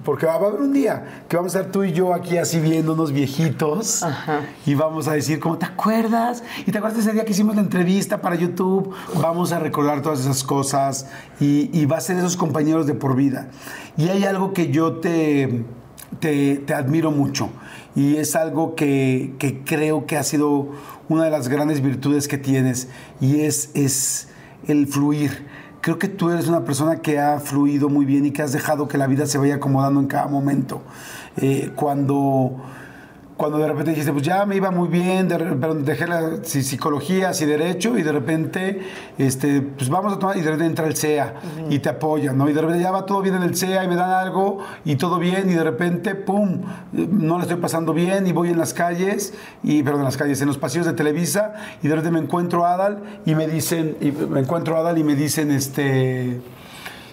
porque 0.05 0.27
va 0.27 0.33
a 0.33 0.37
haber 0.37 0.61
un 0.61 0.73
día 0.73 1.23
que 1.29 1.37
vamos 1.37 1.55
a 1.55 1.61
estar 1.61 1.73
tú 1.73 1.85
y 1.85 1.93
yo 1.93 2.13
aquí 2.13 2.39
así 2.39 2.59
viéndonos 2.59 3.13
viejitos 3.13 4.05
y 4.67 4.75
vamos 4.75 5.07
a 5.07 5.13
decir, 5.13 5.39
¿cómo 5.39 5.59
te 5.59 5.67
acuerdas? 5.67 6.43
¿Y 6.67 6.73
te 6.73 6.79
acuerdas 6.79 6.97
de 6.97 7.03
ese 7.03 7.13
día 7.13 7.25
que 7.25 7.31
hicimos 7.31 7.55
la 7.55 7.63
entrevista 7.63 8.21
para 8.21 8.35
YouTube? 8.35 8.93
Vamos 9.21 9.53
a 9.53 9.61
recordar 9.61 10.03
todas 10.03 10.21
esas 10.21 10.43
cosas 10.43 11.09
y, 11.39 11.71
y 11.73 11.87
va 11.87 11.99
a 11.99 12.01
ser 12.01 12.17
esos 12.17 12.37
compañeros 12.37 12.87
de 12.87 12.95
por 12.95 13.15
vida. 13.15 13.49
Y 13.97 14.09
hay 14.09 14.25
algo 14.25 14.53
que 14.53 14.71
yo 14.73 14.95
te, 14.95 15.65
te, 16.19 16.57
te 16.57 16.75
admiro 16.75 17.13
mucho 17.13 17.51
y 17.97 18.17
es 18.17 18.37
algo 18.37 18.77
que, 18.77 19.35
que 19.41 19.65
creo 19.65 20.07
que 20.07 20.17
ha 20.17 20.23
sido 20.23 20.69
una 21.09 21.25
de 21.25 21.31
las 21.31 21.49
grandes 21.49 21.83
virtudes 21.83 22.29
que 22.29 22.39
tienes 22.39 22.89
y 23.21 23.41
es, 23.41 23.71
es 23.75 24.29
el 24.69 24.87
fluir 24.87 25.47
creo 25.87 26.01
que 26.01 26.09
tú 26.09 26.31
eres 26.31 26.49
una 26.49 26.65
persona 26.65 26.97
que 26.97 27.21
ha 27.21 27.39
fluido 27.39 27.89
muy 27.89 28.05
bien 28.05 28.27
y 28.27 28.33
que 28.33 28.43
has 28.43 28.51
dejado 28.51 28.89
que 28.89 28.99
la 28.99 29.07
vida 29.07 29.25
se 29.25 29.39
vaya 29.39 29.55
acomodando 29.55 30.01
en 30.01 30.09
cada 30.09 30.27
momento. 30.27 30.83
Eh, 31.37 31.71
cuando, 31.77 32.57
cuando 33.37 33.59
de 33.59 33.69
repente 33.69 33.91
dijiste, 33.91 34.13
pues 34.13 34.25
ya 34.25 34.47
me 34.47 34.57
iba 34.57 34.71
muy 34.71 34.89
bien, 34.89 35.29
de, 35.29 35.37
pero 35.37 35.75
dejé 35.75 36.07
la 36.07 36.43
si- 36.43 36.63
psicología, 36.63 37.33
y 37.39 37.45
derecho, 37.45 37.99
y 37.99 38.03
de 38.03 38.11
repente, 38.13 38.81
este, 39.19 39.61
pues 39.61 39.91
vamos 39.91 40.15
a 40.15 40.19
tomar, 40.19 40.37
y 40.39 40.41
de 40.41 40.47
repente 40.47 40.65
entra 40.67 40.87
el 40.87 40.97
CEA 40.97 41.35
y 41.69 41.79
te 41.81 41.91
apoya, 41.91 42.33
¿no? 42.33 42.49
Y 42.49 42.55
de 42.55 42.63
repente 42.63 42.83
ya 42.83 42.91
va 42.91 43.05
todo 43.05 43.21
bien 43.21 43.35
en 43.35 43.43
el 43.43 43.55
CEA 43.55 43.85
y 43.85 43.89
me 43.89 43.97
dan 43.97 44.11
algo 44.11 44.61
y 44.87 44.97
todo 44.97 45.19
bien, 45.19 45.51
y 45.51 45.55
de 45.55 45.65
repente, 45.65 46.15
¡pum! 46.15 46.63
No 46.93 47.37
lo 47.37 47.43
estoy 47.43 47.59
pasando 47.59 47.93
bien 47.93 48.27
y 48.27 48.33
voy 48.33 48.49
en 48.49 48.59
las 48.59 48.73
calles, 48.73 49.35
y, 49.63 49.83
perdón, 49.83 50.01
en 50.01 50.07
las 50.07 50.17
calles, 50.17 50.41
en 50.41 50.47
los 50.49 50.57
pasillos 50.57 50.87
de 50.87 50.95
Televisa, 50.95 51.53
y 51.83 51.89
de 51.89 51.95
repente 51.95 52.19
me 52.19 52.25
encuentro 52.25 52.65
a 52.65 52.73
Adal 52.73 53.03
y 53.27 53.35
me 53.35 53.47
dicen, 53.49 53.97
y 54.01 54.13
me 54.13 54.41
encuentro 54.41 54.77
a 54.77 54.81
Adal 54.81 54.97
y 54.97 55.05
me 55.05 55.15
dicen, 55.15 55.51
este. 55.51 56.41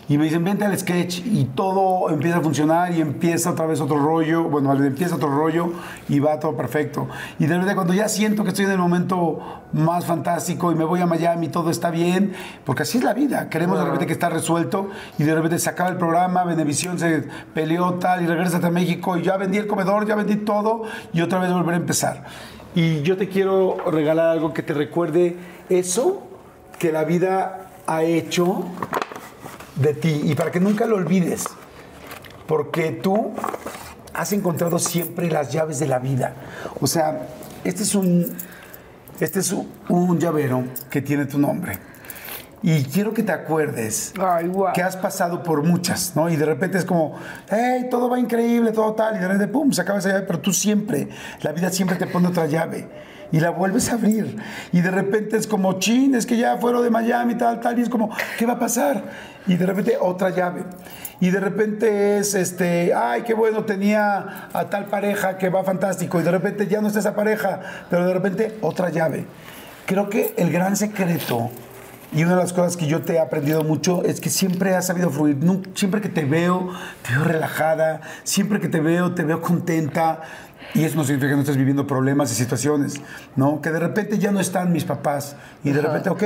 Y 0.09 0.17
me 0.17 0.25
dicen, 0.25 0.43
vente 0.43 0.65
al 0.65 0.77
sketch. 0.77 1.19
Y 1.25 1.45
todo 1.55 2.09
empieza 2.09 2.37
a 2.37 2.41
funcionar 2.41 2.91
y 2.91 3.01
empieza 3.01 3.51
otra 3.51 3.65
vez 3.65 3.79
otro 3.81 3.97
rollo. 3.97 4.43
Bueno, 4.43 4.73
empieza 4.73 5.15
otro 5.15 5.29
rollo 5.29 5.71
y 6.09 6.19
va 6.19 6.39
todo 6.39 6.55
perfecto. 6.55 7.07
Y 7.39 7.45
de 7.45 7.53
repente 7.53 7.75
cuando 7.75 7.93
ya 7.93 8.09
siento 8.09 8.43
que 8.43 8.49
estoy 8.49 8.65
en 8.65 8.71
el 8.71 8.77
momento 8.77 9.63
más 9.73 10.05
fantástico 10.05 10.71
y 10.71 10.75
me 10.75 10.83
voy 10.83 11.01
a 11.01 11.05
Miami, 11.05 11.47
todo 11.47 11.69
está 11.69 11.89
bien, 11.89 12.33
porque 12.65 12.83
así 12.83 12.97
es 12.97 13.03
la 13.03 13.13
vida. 13.13 13.49
Queremos 13.49 13.77
de 13.79 13.85
repente 13.85 14.05
que 14.05 14.13
está 14.13 14.29
resuelto 14.29 14.89
y 15.17 15.23
de 15.23 15.35
repente 15.35 15.59
se 15.59 15.69
acaba 15.69 15.89
el 15.89 15.97
programa, 15.97 16.43
Venevisión 16.43 16.99
se 16.99 17.23
peleó 17.53 17.95
tal 17.95 18.23
y 18.23 18.27
regresas 18.27 18.63
a 18.63 18.69
México 18.69 19.17
y 19.17 19.23
ya 19.23 19.37
vendí 19.37 19.57
el 19.57 19.67
comedor, 19.67 20.05
ya 20.05 20.15
vendí 20.15 20.37
todo 20.37 20.83
y 21.13 21.21
otra 21.21 21.39
vez 21.39 21.51
volver 21.51 21.75
a 21.75 21.77
empezar. 21.77 22.23
Y 22.75 23.01
yo 23.01 23.17
te 23.17 23.29
quiero 23.29 23.77
regalar 23.91 24.29
algo 24.29 24.53
que 24.53 24.63
te 24.63 24.73
recuerde 24.73 25.37
eso 25.69 26.23
que 26.79 26.91
la 26.91 27.03
vida 27.03 27.69
ha 27.85 28.03
hecho 28.03 28.65
de 29.75 29.93
ti 29.93 30.21
y 30.23 30.35
para 30.35 30.51
que 30.51 30.59
nunca 30.59 30.85
lo 30.85 30.95
olvides, 30.95 31.45
porque 32.47 32.91
tú 32.91 33.31
has 34.13 34.31
encontrado 34.33 34.79
siempre 34.79 35.29
las 35.29 35.51
llaves 35.51 35.79
de 35.79 35.87
la 35.87 35.99
vida. 35.99 36.35
O 36.79 36.87
sea, 36.87 37.27
este 37.63 37.83
es 37.83 37.95
un, 37.95 38.35
este 39.19 39.39
es 39.39 39.51
un, 39.51 39.69
un 39.89 40.19
llavero 40.19 40.63
que 40.89 41.01
tiene 41.01 41.25
tu 41.25 41.39
nombre. 41.39 41.79
Y 42.65 42.85
quiero 42.85 43.13
que 43.13 43.23
te 43.23 43.33
acuerdes 43.33 44.13
Ay, 44.17 44.49
que 44.73 44.81
has 44.81 44.95
pasado 44.95 45.43
por 45.43 45.63
muchas, 45.63 46.15
¿no? 46.15 46.29
Y 46.29 46.37
de 46.37 46.45
repente 46.45 46.77
es 46.77 46.85
como, 46.85 47.19
hey, 47.49 47.87
todo 47.91 48.09
va 48.09 48.17
increíble, 48.17 48.71
todo 48.71 48.93
tal, 48.93 49.17
y 49.17 49.19
de 49.19 49.27
repente, 49.27 49.47
pum, 49.51 49.73
se 49.73 49.81
acaba 49.81 49.99
esa 49.99 50.09
llave, 50.09 50.21
pero 50.21 50.39
tú 50.39 50.53
siempre, 50.53 51.09
la 51.41 51.51
vida 51.51 51.69
siempre 51.71 51.97
te 51.97 52.07
pone 52.07 52.29
otra 52.29 52.45
llave 52.45 52.87
y 53.33 53.39
la 53.39 53.49
vuelves 53.49 53.89
a 53.89 53.95
abrir. 53.95 54.37
Y 54.71 54.81
de 54.81 54.91
repente 54.91 55.35
es 55.35 55.47
como, 55.47 55.79
chin, 55.79 56.13
es 56.13 56.27
que 56.27 56.37
ya 56.37 56.57
fueron 56.57 56.83
de 56.83 56.91
Miami, 56.91 57.35
tal, 57.35 57.59
tal, 57.59 57.79
y 57.79 57.81
es 57.81 57.89
como, 57.89 58.11
¿qué 58.37 58.45
va 58.45 58.53
a 58.53 58.59
pasar? 58.59 59.03
Y 59.47 59.55
de 59.55 59.65
repente 59.65 59.97
otra 59.99 60.29
llave. 60.29 60.63
Y 61.19 61.31
de 61.31 61.39
repente 61.39 62.19
es, 62.19 62.35
este, 62.35 62.93
ay, 62.93 63.23
qué 63.23 63.33
bueno, 63.33 63.65
tenía 63.65 64.49
a 64.53 64.69
tal 64.69 64.85
pareja 64.85 65.39
que 65.39 65.49
va 65.49 65.63
fantástico, 65.63 66.21
y 66.21 66.23
de 66.23 66.29
repente 66.29 66.67
ya 66.67 66.79
no 66.79 66.87
está 66.87 66.99
esa 66.99 67.15
pareja, 67.15 67.59
pero 67.89 68.05
de 68.05 68.13
repente 68.13 68.57
otra 68.61 68.91
llave. 68.91 69.25
Creo 69.87 70.09
que 70.11 70.35
el 70.37 70.51
gran 70.51 70.77
secreto 70.77 71.49
y 72.15 72.23
una 72.23 72.35
de 72.35 72.41
las 72.41 72.53
cosas 72.53 72.77
que 72.77 72.85
yo 72.85 73.01
te 73.01 73.13
he 73.13 73.19
aprendido 73.19 73.63
mucho 73.63 74.03
es 74.03 74.21
que 74.21 74.29
siempre 74.29 74.75
has 74.75 74.85
sabido 74.85 75.09
fluir. 75.09 75.37
Siempre 75.73 75.99
que 75.99 76.09
te 76.09 76.25
veo, 76.25 76.69
te 77.01 77.13
veo 77.13 77.23
relajada. 77.23 78.01
Siempre 78.23 78.59
que 78.59 78.69
te 78.69 78.79
veo, 78.79 79.15
te 79.15 79.23
veo 79.23 79.41
contenta. 79.41 80.21
Y 80.73 80.83
eso 80.83 80.95
no 80.95 81.03
significa 81.03 81.29
que 81.29 81.35
no 81.35 81.41
estés 81.41 81.57
viviendo 81.57 81.85
problemas 81.85 82.31
y 82.31 82.35
situaciones, 82.35 82.95
¿no? 83.35 83.61
Que 83.61 83.69
de 83.69 83.79
repente 83.79 84.17
ya 84.17 84.31
no 84.31 84.39
están 84.39 84.71
mis 84.71 84.85
papás. 84.85 85.35
Y 85.63 85.71
de 85.71 85.81
repente, 85.81 86.09
ok, 86.09 86.23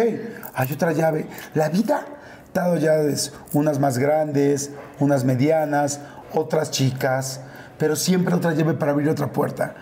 hay 0.54 0.72
otra 0.72 0.94
llave. 0.94 1.28
La 1.54 1.68
vida 1.68 2.06
te 2.54 2.60
ha 2.60 2.64
dado 2.64 2.78
llaves, 2.78 3.34
unas 3.52 3.80
más 3.80 3.98
grandes, 3.98 4.72
unas 5.00 5.26
medianas, 5.26 6.00
otras 6.34 6.72
chicas, 6.72 7.42
pero 7.78 7.96
siempre 7.98 8.34
otra 8.34 8.54
llave 8.54 8.74
para 8.74 8.94
abrir 8.94 9.10
otra 9.10 9.34
puerta. 9.34 9.76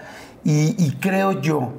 Y, 0.44 0.76
y 0.84 0.98
creo 1.00 1.42
yo 1.42 1.74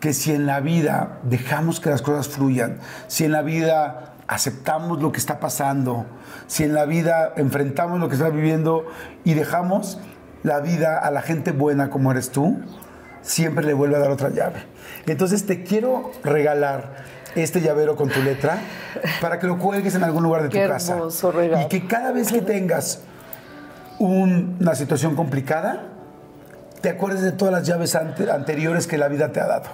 que 0.00 0.12
si 0.12 0.32
en 0.32 0.46
la 0.46 0.60
vida 0.60 1.20
dejamos 1.22 1.80
que 1.80 1.88
las 1.88 2.02
cosas 2.02 2.28
fluyan, 2.28 2.78
si 3.06 3.24
en 3.24 3.32
la 3.32 3.40
vida 3.42 4.14
aceptamos 4.28 5.00
lo 5.00 5.10
que 5.10 5.18
está 5.18 5.40
pasando, 5.40 6.04
si 6.46 6.64
en 6.64 6.74
la 6.74 6.84
vida 6.84 7.32
enfrentamos 7.36 7.98
lo 7.98 8.08
que 8.08 8.14
está 8.14 8.28
viviendo 8.28 8.86
y 9.24 9.34
dejamos 9.34 9.98
la 10.46 10.60
vida 10.60 10.98
a 10.98 11.10
la 11.10 11.22
gente 11.22 11.50
buena 11.50 11.90
como 11.90 12.12
eres 12.12 12.30
tú, 12.30 12.56
siempre 13.20 13.64
le 13.66 13.74
vuelve 13.74 13.96
a 13.96 13.98
dar 13.98 14.12
otra 14.12 14.30
llave. 14.30 14.62
Entonces 15.06 15.44
te 15.44 15.64
quiero 15.64 16.12
regalar 16.22 17.04
este 17.34 17.60
llavero 17.60 17.96
con 17.96 18.08
tu 18.08 18.22
letra 18.22 18.58
para 19.20 19.40
que 19.40 19.48
lo 19.48 19.58
cuelgues 19.58 19.96
en 19.96 20.04
algún 20.04 20.22
lugar 20.22 20.44
de 20.44 20.48
Qué 20.48 20.62
tu 20.64 20.70
casa. 20.70 20.94
hermoso 20.94 21.32
regalo. 21.32 21.64
Y 21.64 21.68
que 21.68 21.86
cada 21.88 22.12
vez 22.12 22.30
que 22.30 22.40
tengas 22.42 23.00
un- 23.98 24.56
una 24.60 24.74
situación 24.76 25.16
complicada, 25.16 25.82
te 26.80 26.90
acuerdes 26.90 27.22
de 27.22 27.32
todas 27.32 27.52
las 27.52 27.66
llaves 27.66 27.96
ante- 27.96 28.30
anteriores 28.30 28.86
que 28.86 28.98
la 28.98 29.08
vida 29.08 29.32
te 29.32 29.40
ha 29.40 29.46
dado. 29.46 29.64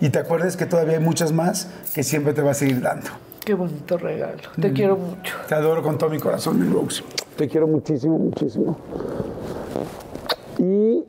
Y 0.00 0.10
te 0.10 0.20
acuerdes 0.20 0.56
que 0.56 0.64
todavía 0.66 0.96
hay 0.98 1.02
muchas 1.02 1.32
más 1.32 1.68
que 1.92 2.04
siempre 2.04 2.32
te 2.34 2.42
va 2.42 2.52
a 2.52 2.54
seguir 2.54 2.80
dando. 2.80 3.10
Qué 3.44 3.54
bonito 3.54 3.98
regalo. 3.98 4.38
Te 4.60 4.72
quiero 4.72 4.96
mucho. 4.96 5.34
Te 5.48 5.54
adoro 5.56 5.82
con 5.82 5.98
todo 5.98 6.08
mi 6.10 6.20
corazón, 6.20 6.60
mi 6.60 6.72
Rose. 6.72 7.02
Te 7.36 7.48
quiero 7.48 7.66
muchísimo, 7.66 8.18
muchísimo. 8.18 8.78
Y 10.60 11.04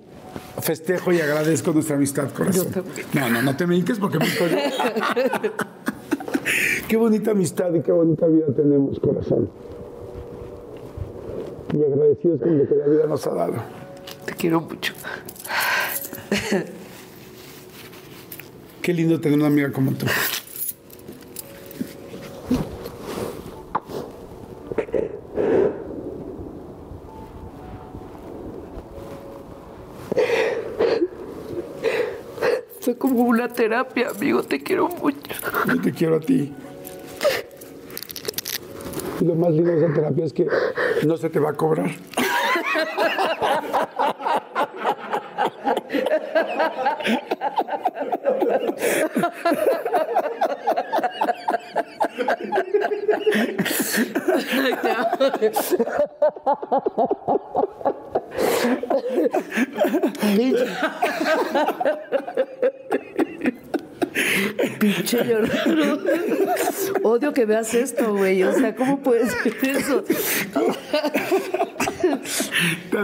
festejo 0.61 1.11
y 1.11 1.19
agradezco 1.19 1.73
nuestra 1.73 1.97
amistad, 1.97 2.31
corazón. 2.31 2.67
No, 3.13 3.29
no, 3.29 3.41
no 3.41 3.57
te 3.57 3.67
me 3.67 3.75
hinques 3.75 3.99
porque 3.99 4.17
me 4.17 4.25
estoy... 4.25 4.49
qué 6.87 6.95
bonita 6.95 7.31
amistad 7.31 7.73
y 7.73 7.81
qué 7.81 7.91
bonita 7.91 8.27
vida 8.27 8.45
tenemos, 8.55 8.97
corazón. 9.01 9.49
Y 11.73 11.83
agradecidos 11.83 12.39
con 12.39 12.57
lo 12.57 12.67
que 12.67 12.75
la 12.75 12.87
vida 12.87 13.07
nos 13.07 13.27
ha 13.27 13.33
dado. 13.33 13.55
Te 14.25 14.33
quiero 14.35 14.61
mucho. 14.61 14.93
Qué 18.81 18.93
lindo 18.93 19.19
tener 19.19 19.37
una 19.37 19.47
amiga 19.47 19.69
como 19.71 19.91
tú. 19.91 20.05
Fue 32.79 32.97
como 32.97 33.21
una 33.21 33.50
terapia, 33.61 34.09
amigo. 34.09 34.41
Te 34.41 34.63
quiero 34.63 34.88
mucho. 34.88 35.19
Yo 35.67 35.79
te 35.79 35.91
quiero 35.91 36.15
a 36.15 36.19
ti. 36.19 36.51
Y 39.19 39.25
lo 39.25 39.35
más 39.35 39.51
lindo 39.51 39.71
de 39.71 39.85
esa 39.85 39.93
terapia 39.93 40.25
es 40.25 40.33
que 40.33 40.47
no 41.05 41.15
se 41.15 41.29
te 41.29 41.39
va 41.39 41.51
a 41.51 41.53
cobrar. 41.53 41.91
Pinche 64.95 65.23
llorado. 65.26 65.99
Odio 67.03 67.34
que 67.34 67.45
veas 67.45 67.73
esto, 67.73 68.15
güey. 68.15 68.43
O 68.43 68.53
sea, 68.53 68.76
¿cómo 68.76 68.99
puedes 68.99 69.31
ver 69.43 69.77
eso? 69.77 70.03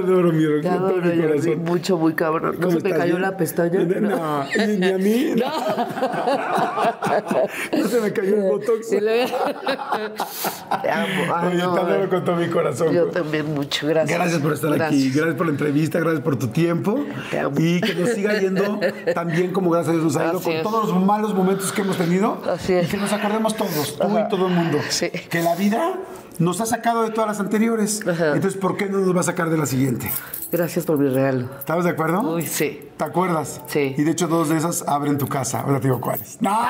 Te 0.05 0.11
adoro, 0.11 0.31
mi 0.31 0.43
Te 0.43 0.51
con 0.69 0.77
todo 0.77 0.87
adoro, 0.87 1.01
mi 1.15 1.21
corazón. 1.21 1.63
mucho, 1.63 1.97
muy 1.97 2.13
cabrón. 2.13 2.55
¿No 2.55 2.67
¿Cómo 2.67 2.71
se 2.71 2.81
te 2.81 2.87
estás? 2.89 3.01
cayó 3.01 3.15
¿Bien? 3.15 3.21
la 3.21 3.37
pestaña? 3.37 3.79
No, 3.83 4.43
ni, 4.67 4.77
ni 4.77 4.87
a 4.91 4.97
mí. 4.97 5.35
No. 7.71 7.79
No 7.81 7.87
se 7.87 8.01
me 8.01 8.11
cayó 8.13 8.35
el 8.35 8.41
botox. 8.43 8.89
Sí, 8.89 8.99
le- 8.99 9.25
Te 10.81 10.89
amo. 10.91 11.33
Ay, 11.35 11.47
Oye, 11.47 11.57
no, 11.57 11.73
te 11.73 11.79
adoro 11.81 12.09
con 12.09 12.25
todo 12.25 12.35
mi 12.35 12.47
corazón. 12.47 12.93
Yo 12.93 13.05
también 13.07 13.53
mucho, 13.53 13.87
gracias. 13.87 14.17
Gracias 14.17 14.41
por 14.41 14.53
estar 14.53 14.71
aquí, 14.73 14.79
Gracias. 14.79 15.15
gracias 15.15 15.35
por 15.35 15.45
la 15.45 15.51
entrevista, 15.51 15.99
gracias 15.99 16.21
por 16.23 16.37
tu 16.37 16.47
tiempo 16.47 16.99
Te 17.31 17.39
amo. 17.39 17.55
y 17.59 17.81
que 17.81 17.95
nos 17.95 18.09
siga 18.09 18.39
yendo 18.39 18.79
tan 19.13 19.27
bien 19.27 19.51
como 19.51 19.69
gracias 19.69 19.89
a 19.95 19.99
Dios 19.99 20.03
nos 20.05 20.17
ha 20.17 20.25
ido 20.29 20.41
con 20.41 20.61
todos 20.63 20.89
los 20.89 21.03
malos 21.05 21.33
momentos 21.33 21.71
que 21.71 21.81
hemos 21.81 21.97
tenido 21.97 22.41
Así 22.49 22.73
es. 22.73 22.87
y 22.87 22.91
que 22.91 22.97
nos 22.97 23.11
acordemos 23.13 23.55
todos, 23.55 23.97
tú 23.97 24.03
Ajá. 24.03 24.25
y 24.27 24.29
todo 24.29 24.47
el 24.47 24.53
mundo, 24.53 24.79
Sí. 24.89 25.09
que 25.09 25.41
la 25.41 25.55
vida 25.55 25.93
nos 26.39 26.61
ha 26.61 26.65
sacado 26.65 27.03
de 27.03 27.11
todas 27.11 27.27
las 27.29 27.39
anteriores, 27.39 28.05
Ajá. 28.07 28.33
entonces 28.35 28.59
¿por 28.59 28.77
qué 28.77 28.87
no 28.87 28.99
nos 28.99 29.15
va 29.15 29.21
a 29.21 29.23
sacar 29.23 29.49
de 29.49 29.57
la 29.57 29.65
siguiente? 29.65 30.09
Gracias 30.51 30.85
por 30.85 30.97
mi 30.97 31.09
regalo. 31.09 31.47
¿Estamos 31.59 31.83
de 31.83 31.91
acuerdo? 31.91 32.21
Uy, 32.21 32.45
sí. 32.45 32.89
¿Te 32.97 33.03
acuerdas? 33.03 33.61
Sí. 33.67 33.95
Y 33.97 34.03
de 34.03 34.11
hecho 34.11 34.27
dos 34.27 34.49
de 34.49 34.57
esas 34.57 34.83
abren 34.87 35.17
tu 35.17 35.27
casa, 35.27 35.61
ahora 35.61 35.79
te 35.79 35.87
digo 35.87 35.99
cuáles. 35.99 36.41
¡No! 36.41 36.57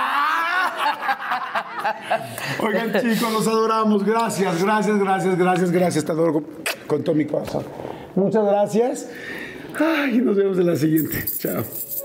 Oigan 2.60 2.92
chicos, 2.94 3.32
los 3.32 3.48
adoramos, 3.48 4.04
gracias, 4.04 4.64
gracias, 4.64 5.00
gracias, 5.00 5.38
gracias, 5.38 5.72
gracias, 5.72 6.06
te 6.06 6.12
adoro 6.12 6.34
con, 6.34 6.46
con 6.88 7.04
todo 7.04 7.16
mi 7.16 7.26
corazón. 7.26 7.64
Muchas 8.16 8.46
gracias. 8.46 9.10
Ay, 9.80 10.18
nos 10.20 10.36
vemos 10.36 10.58
en 10.58 10.68
la 10.68 10.76
siguiente. 10.76 11.24
Chao. 11.38 11.64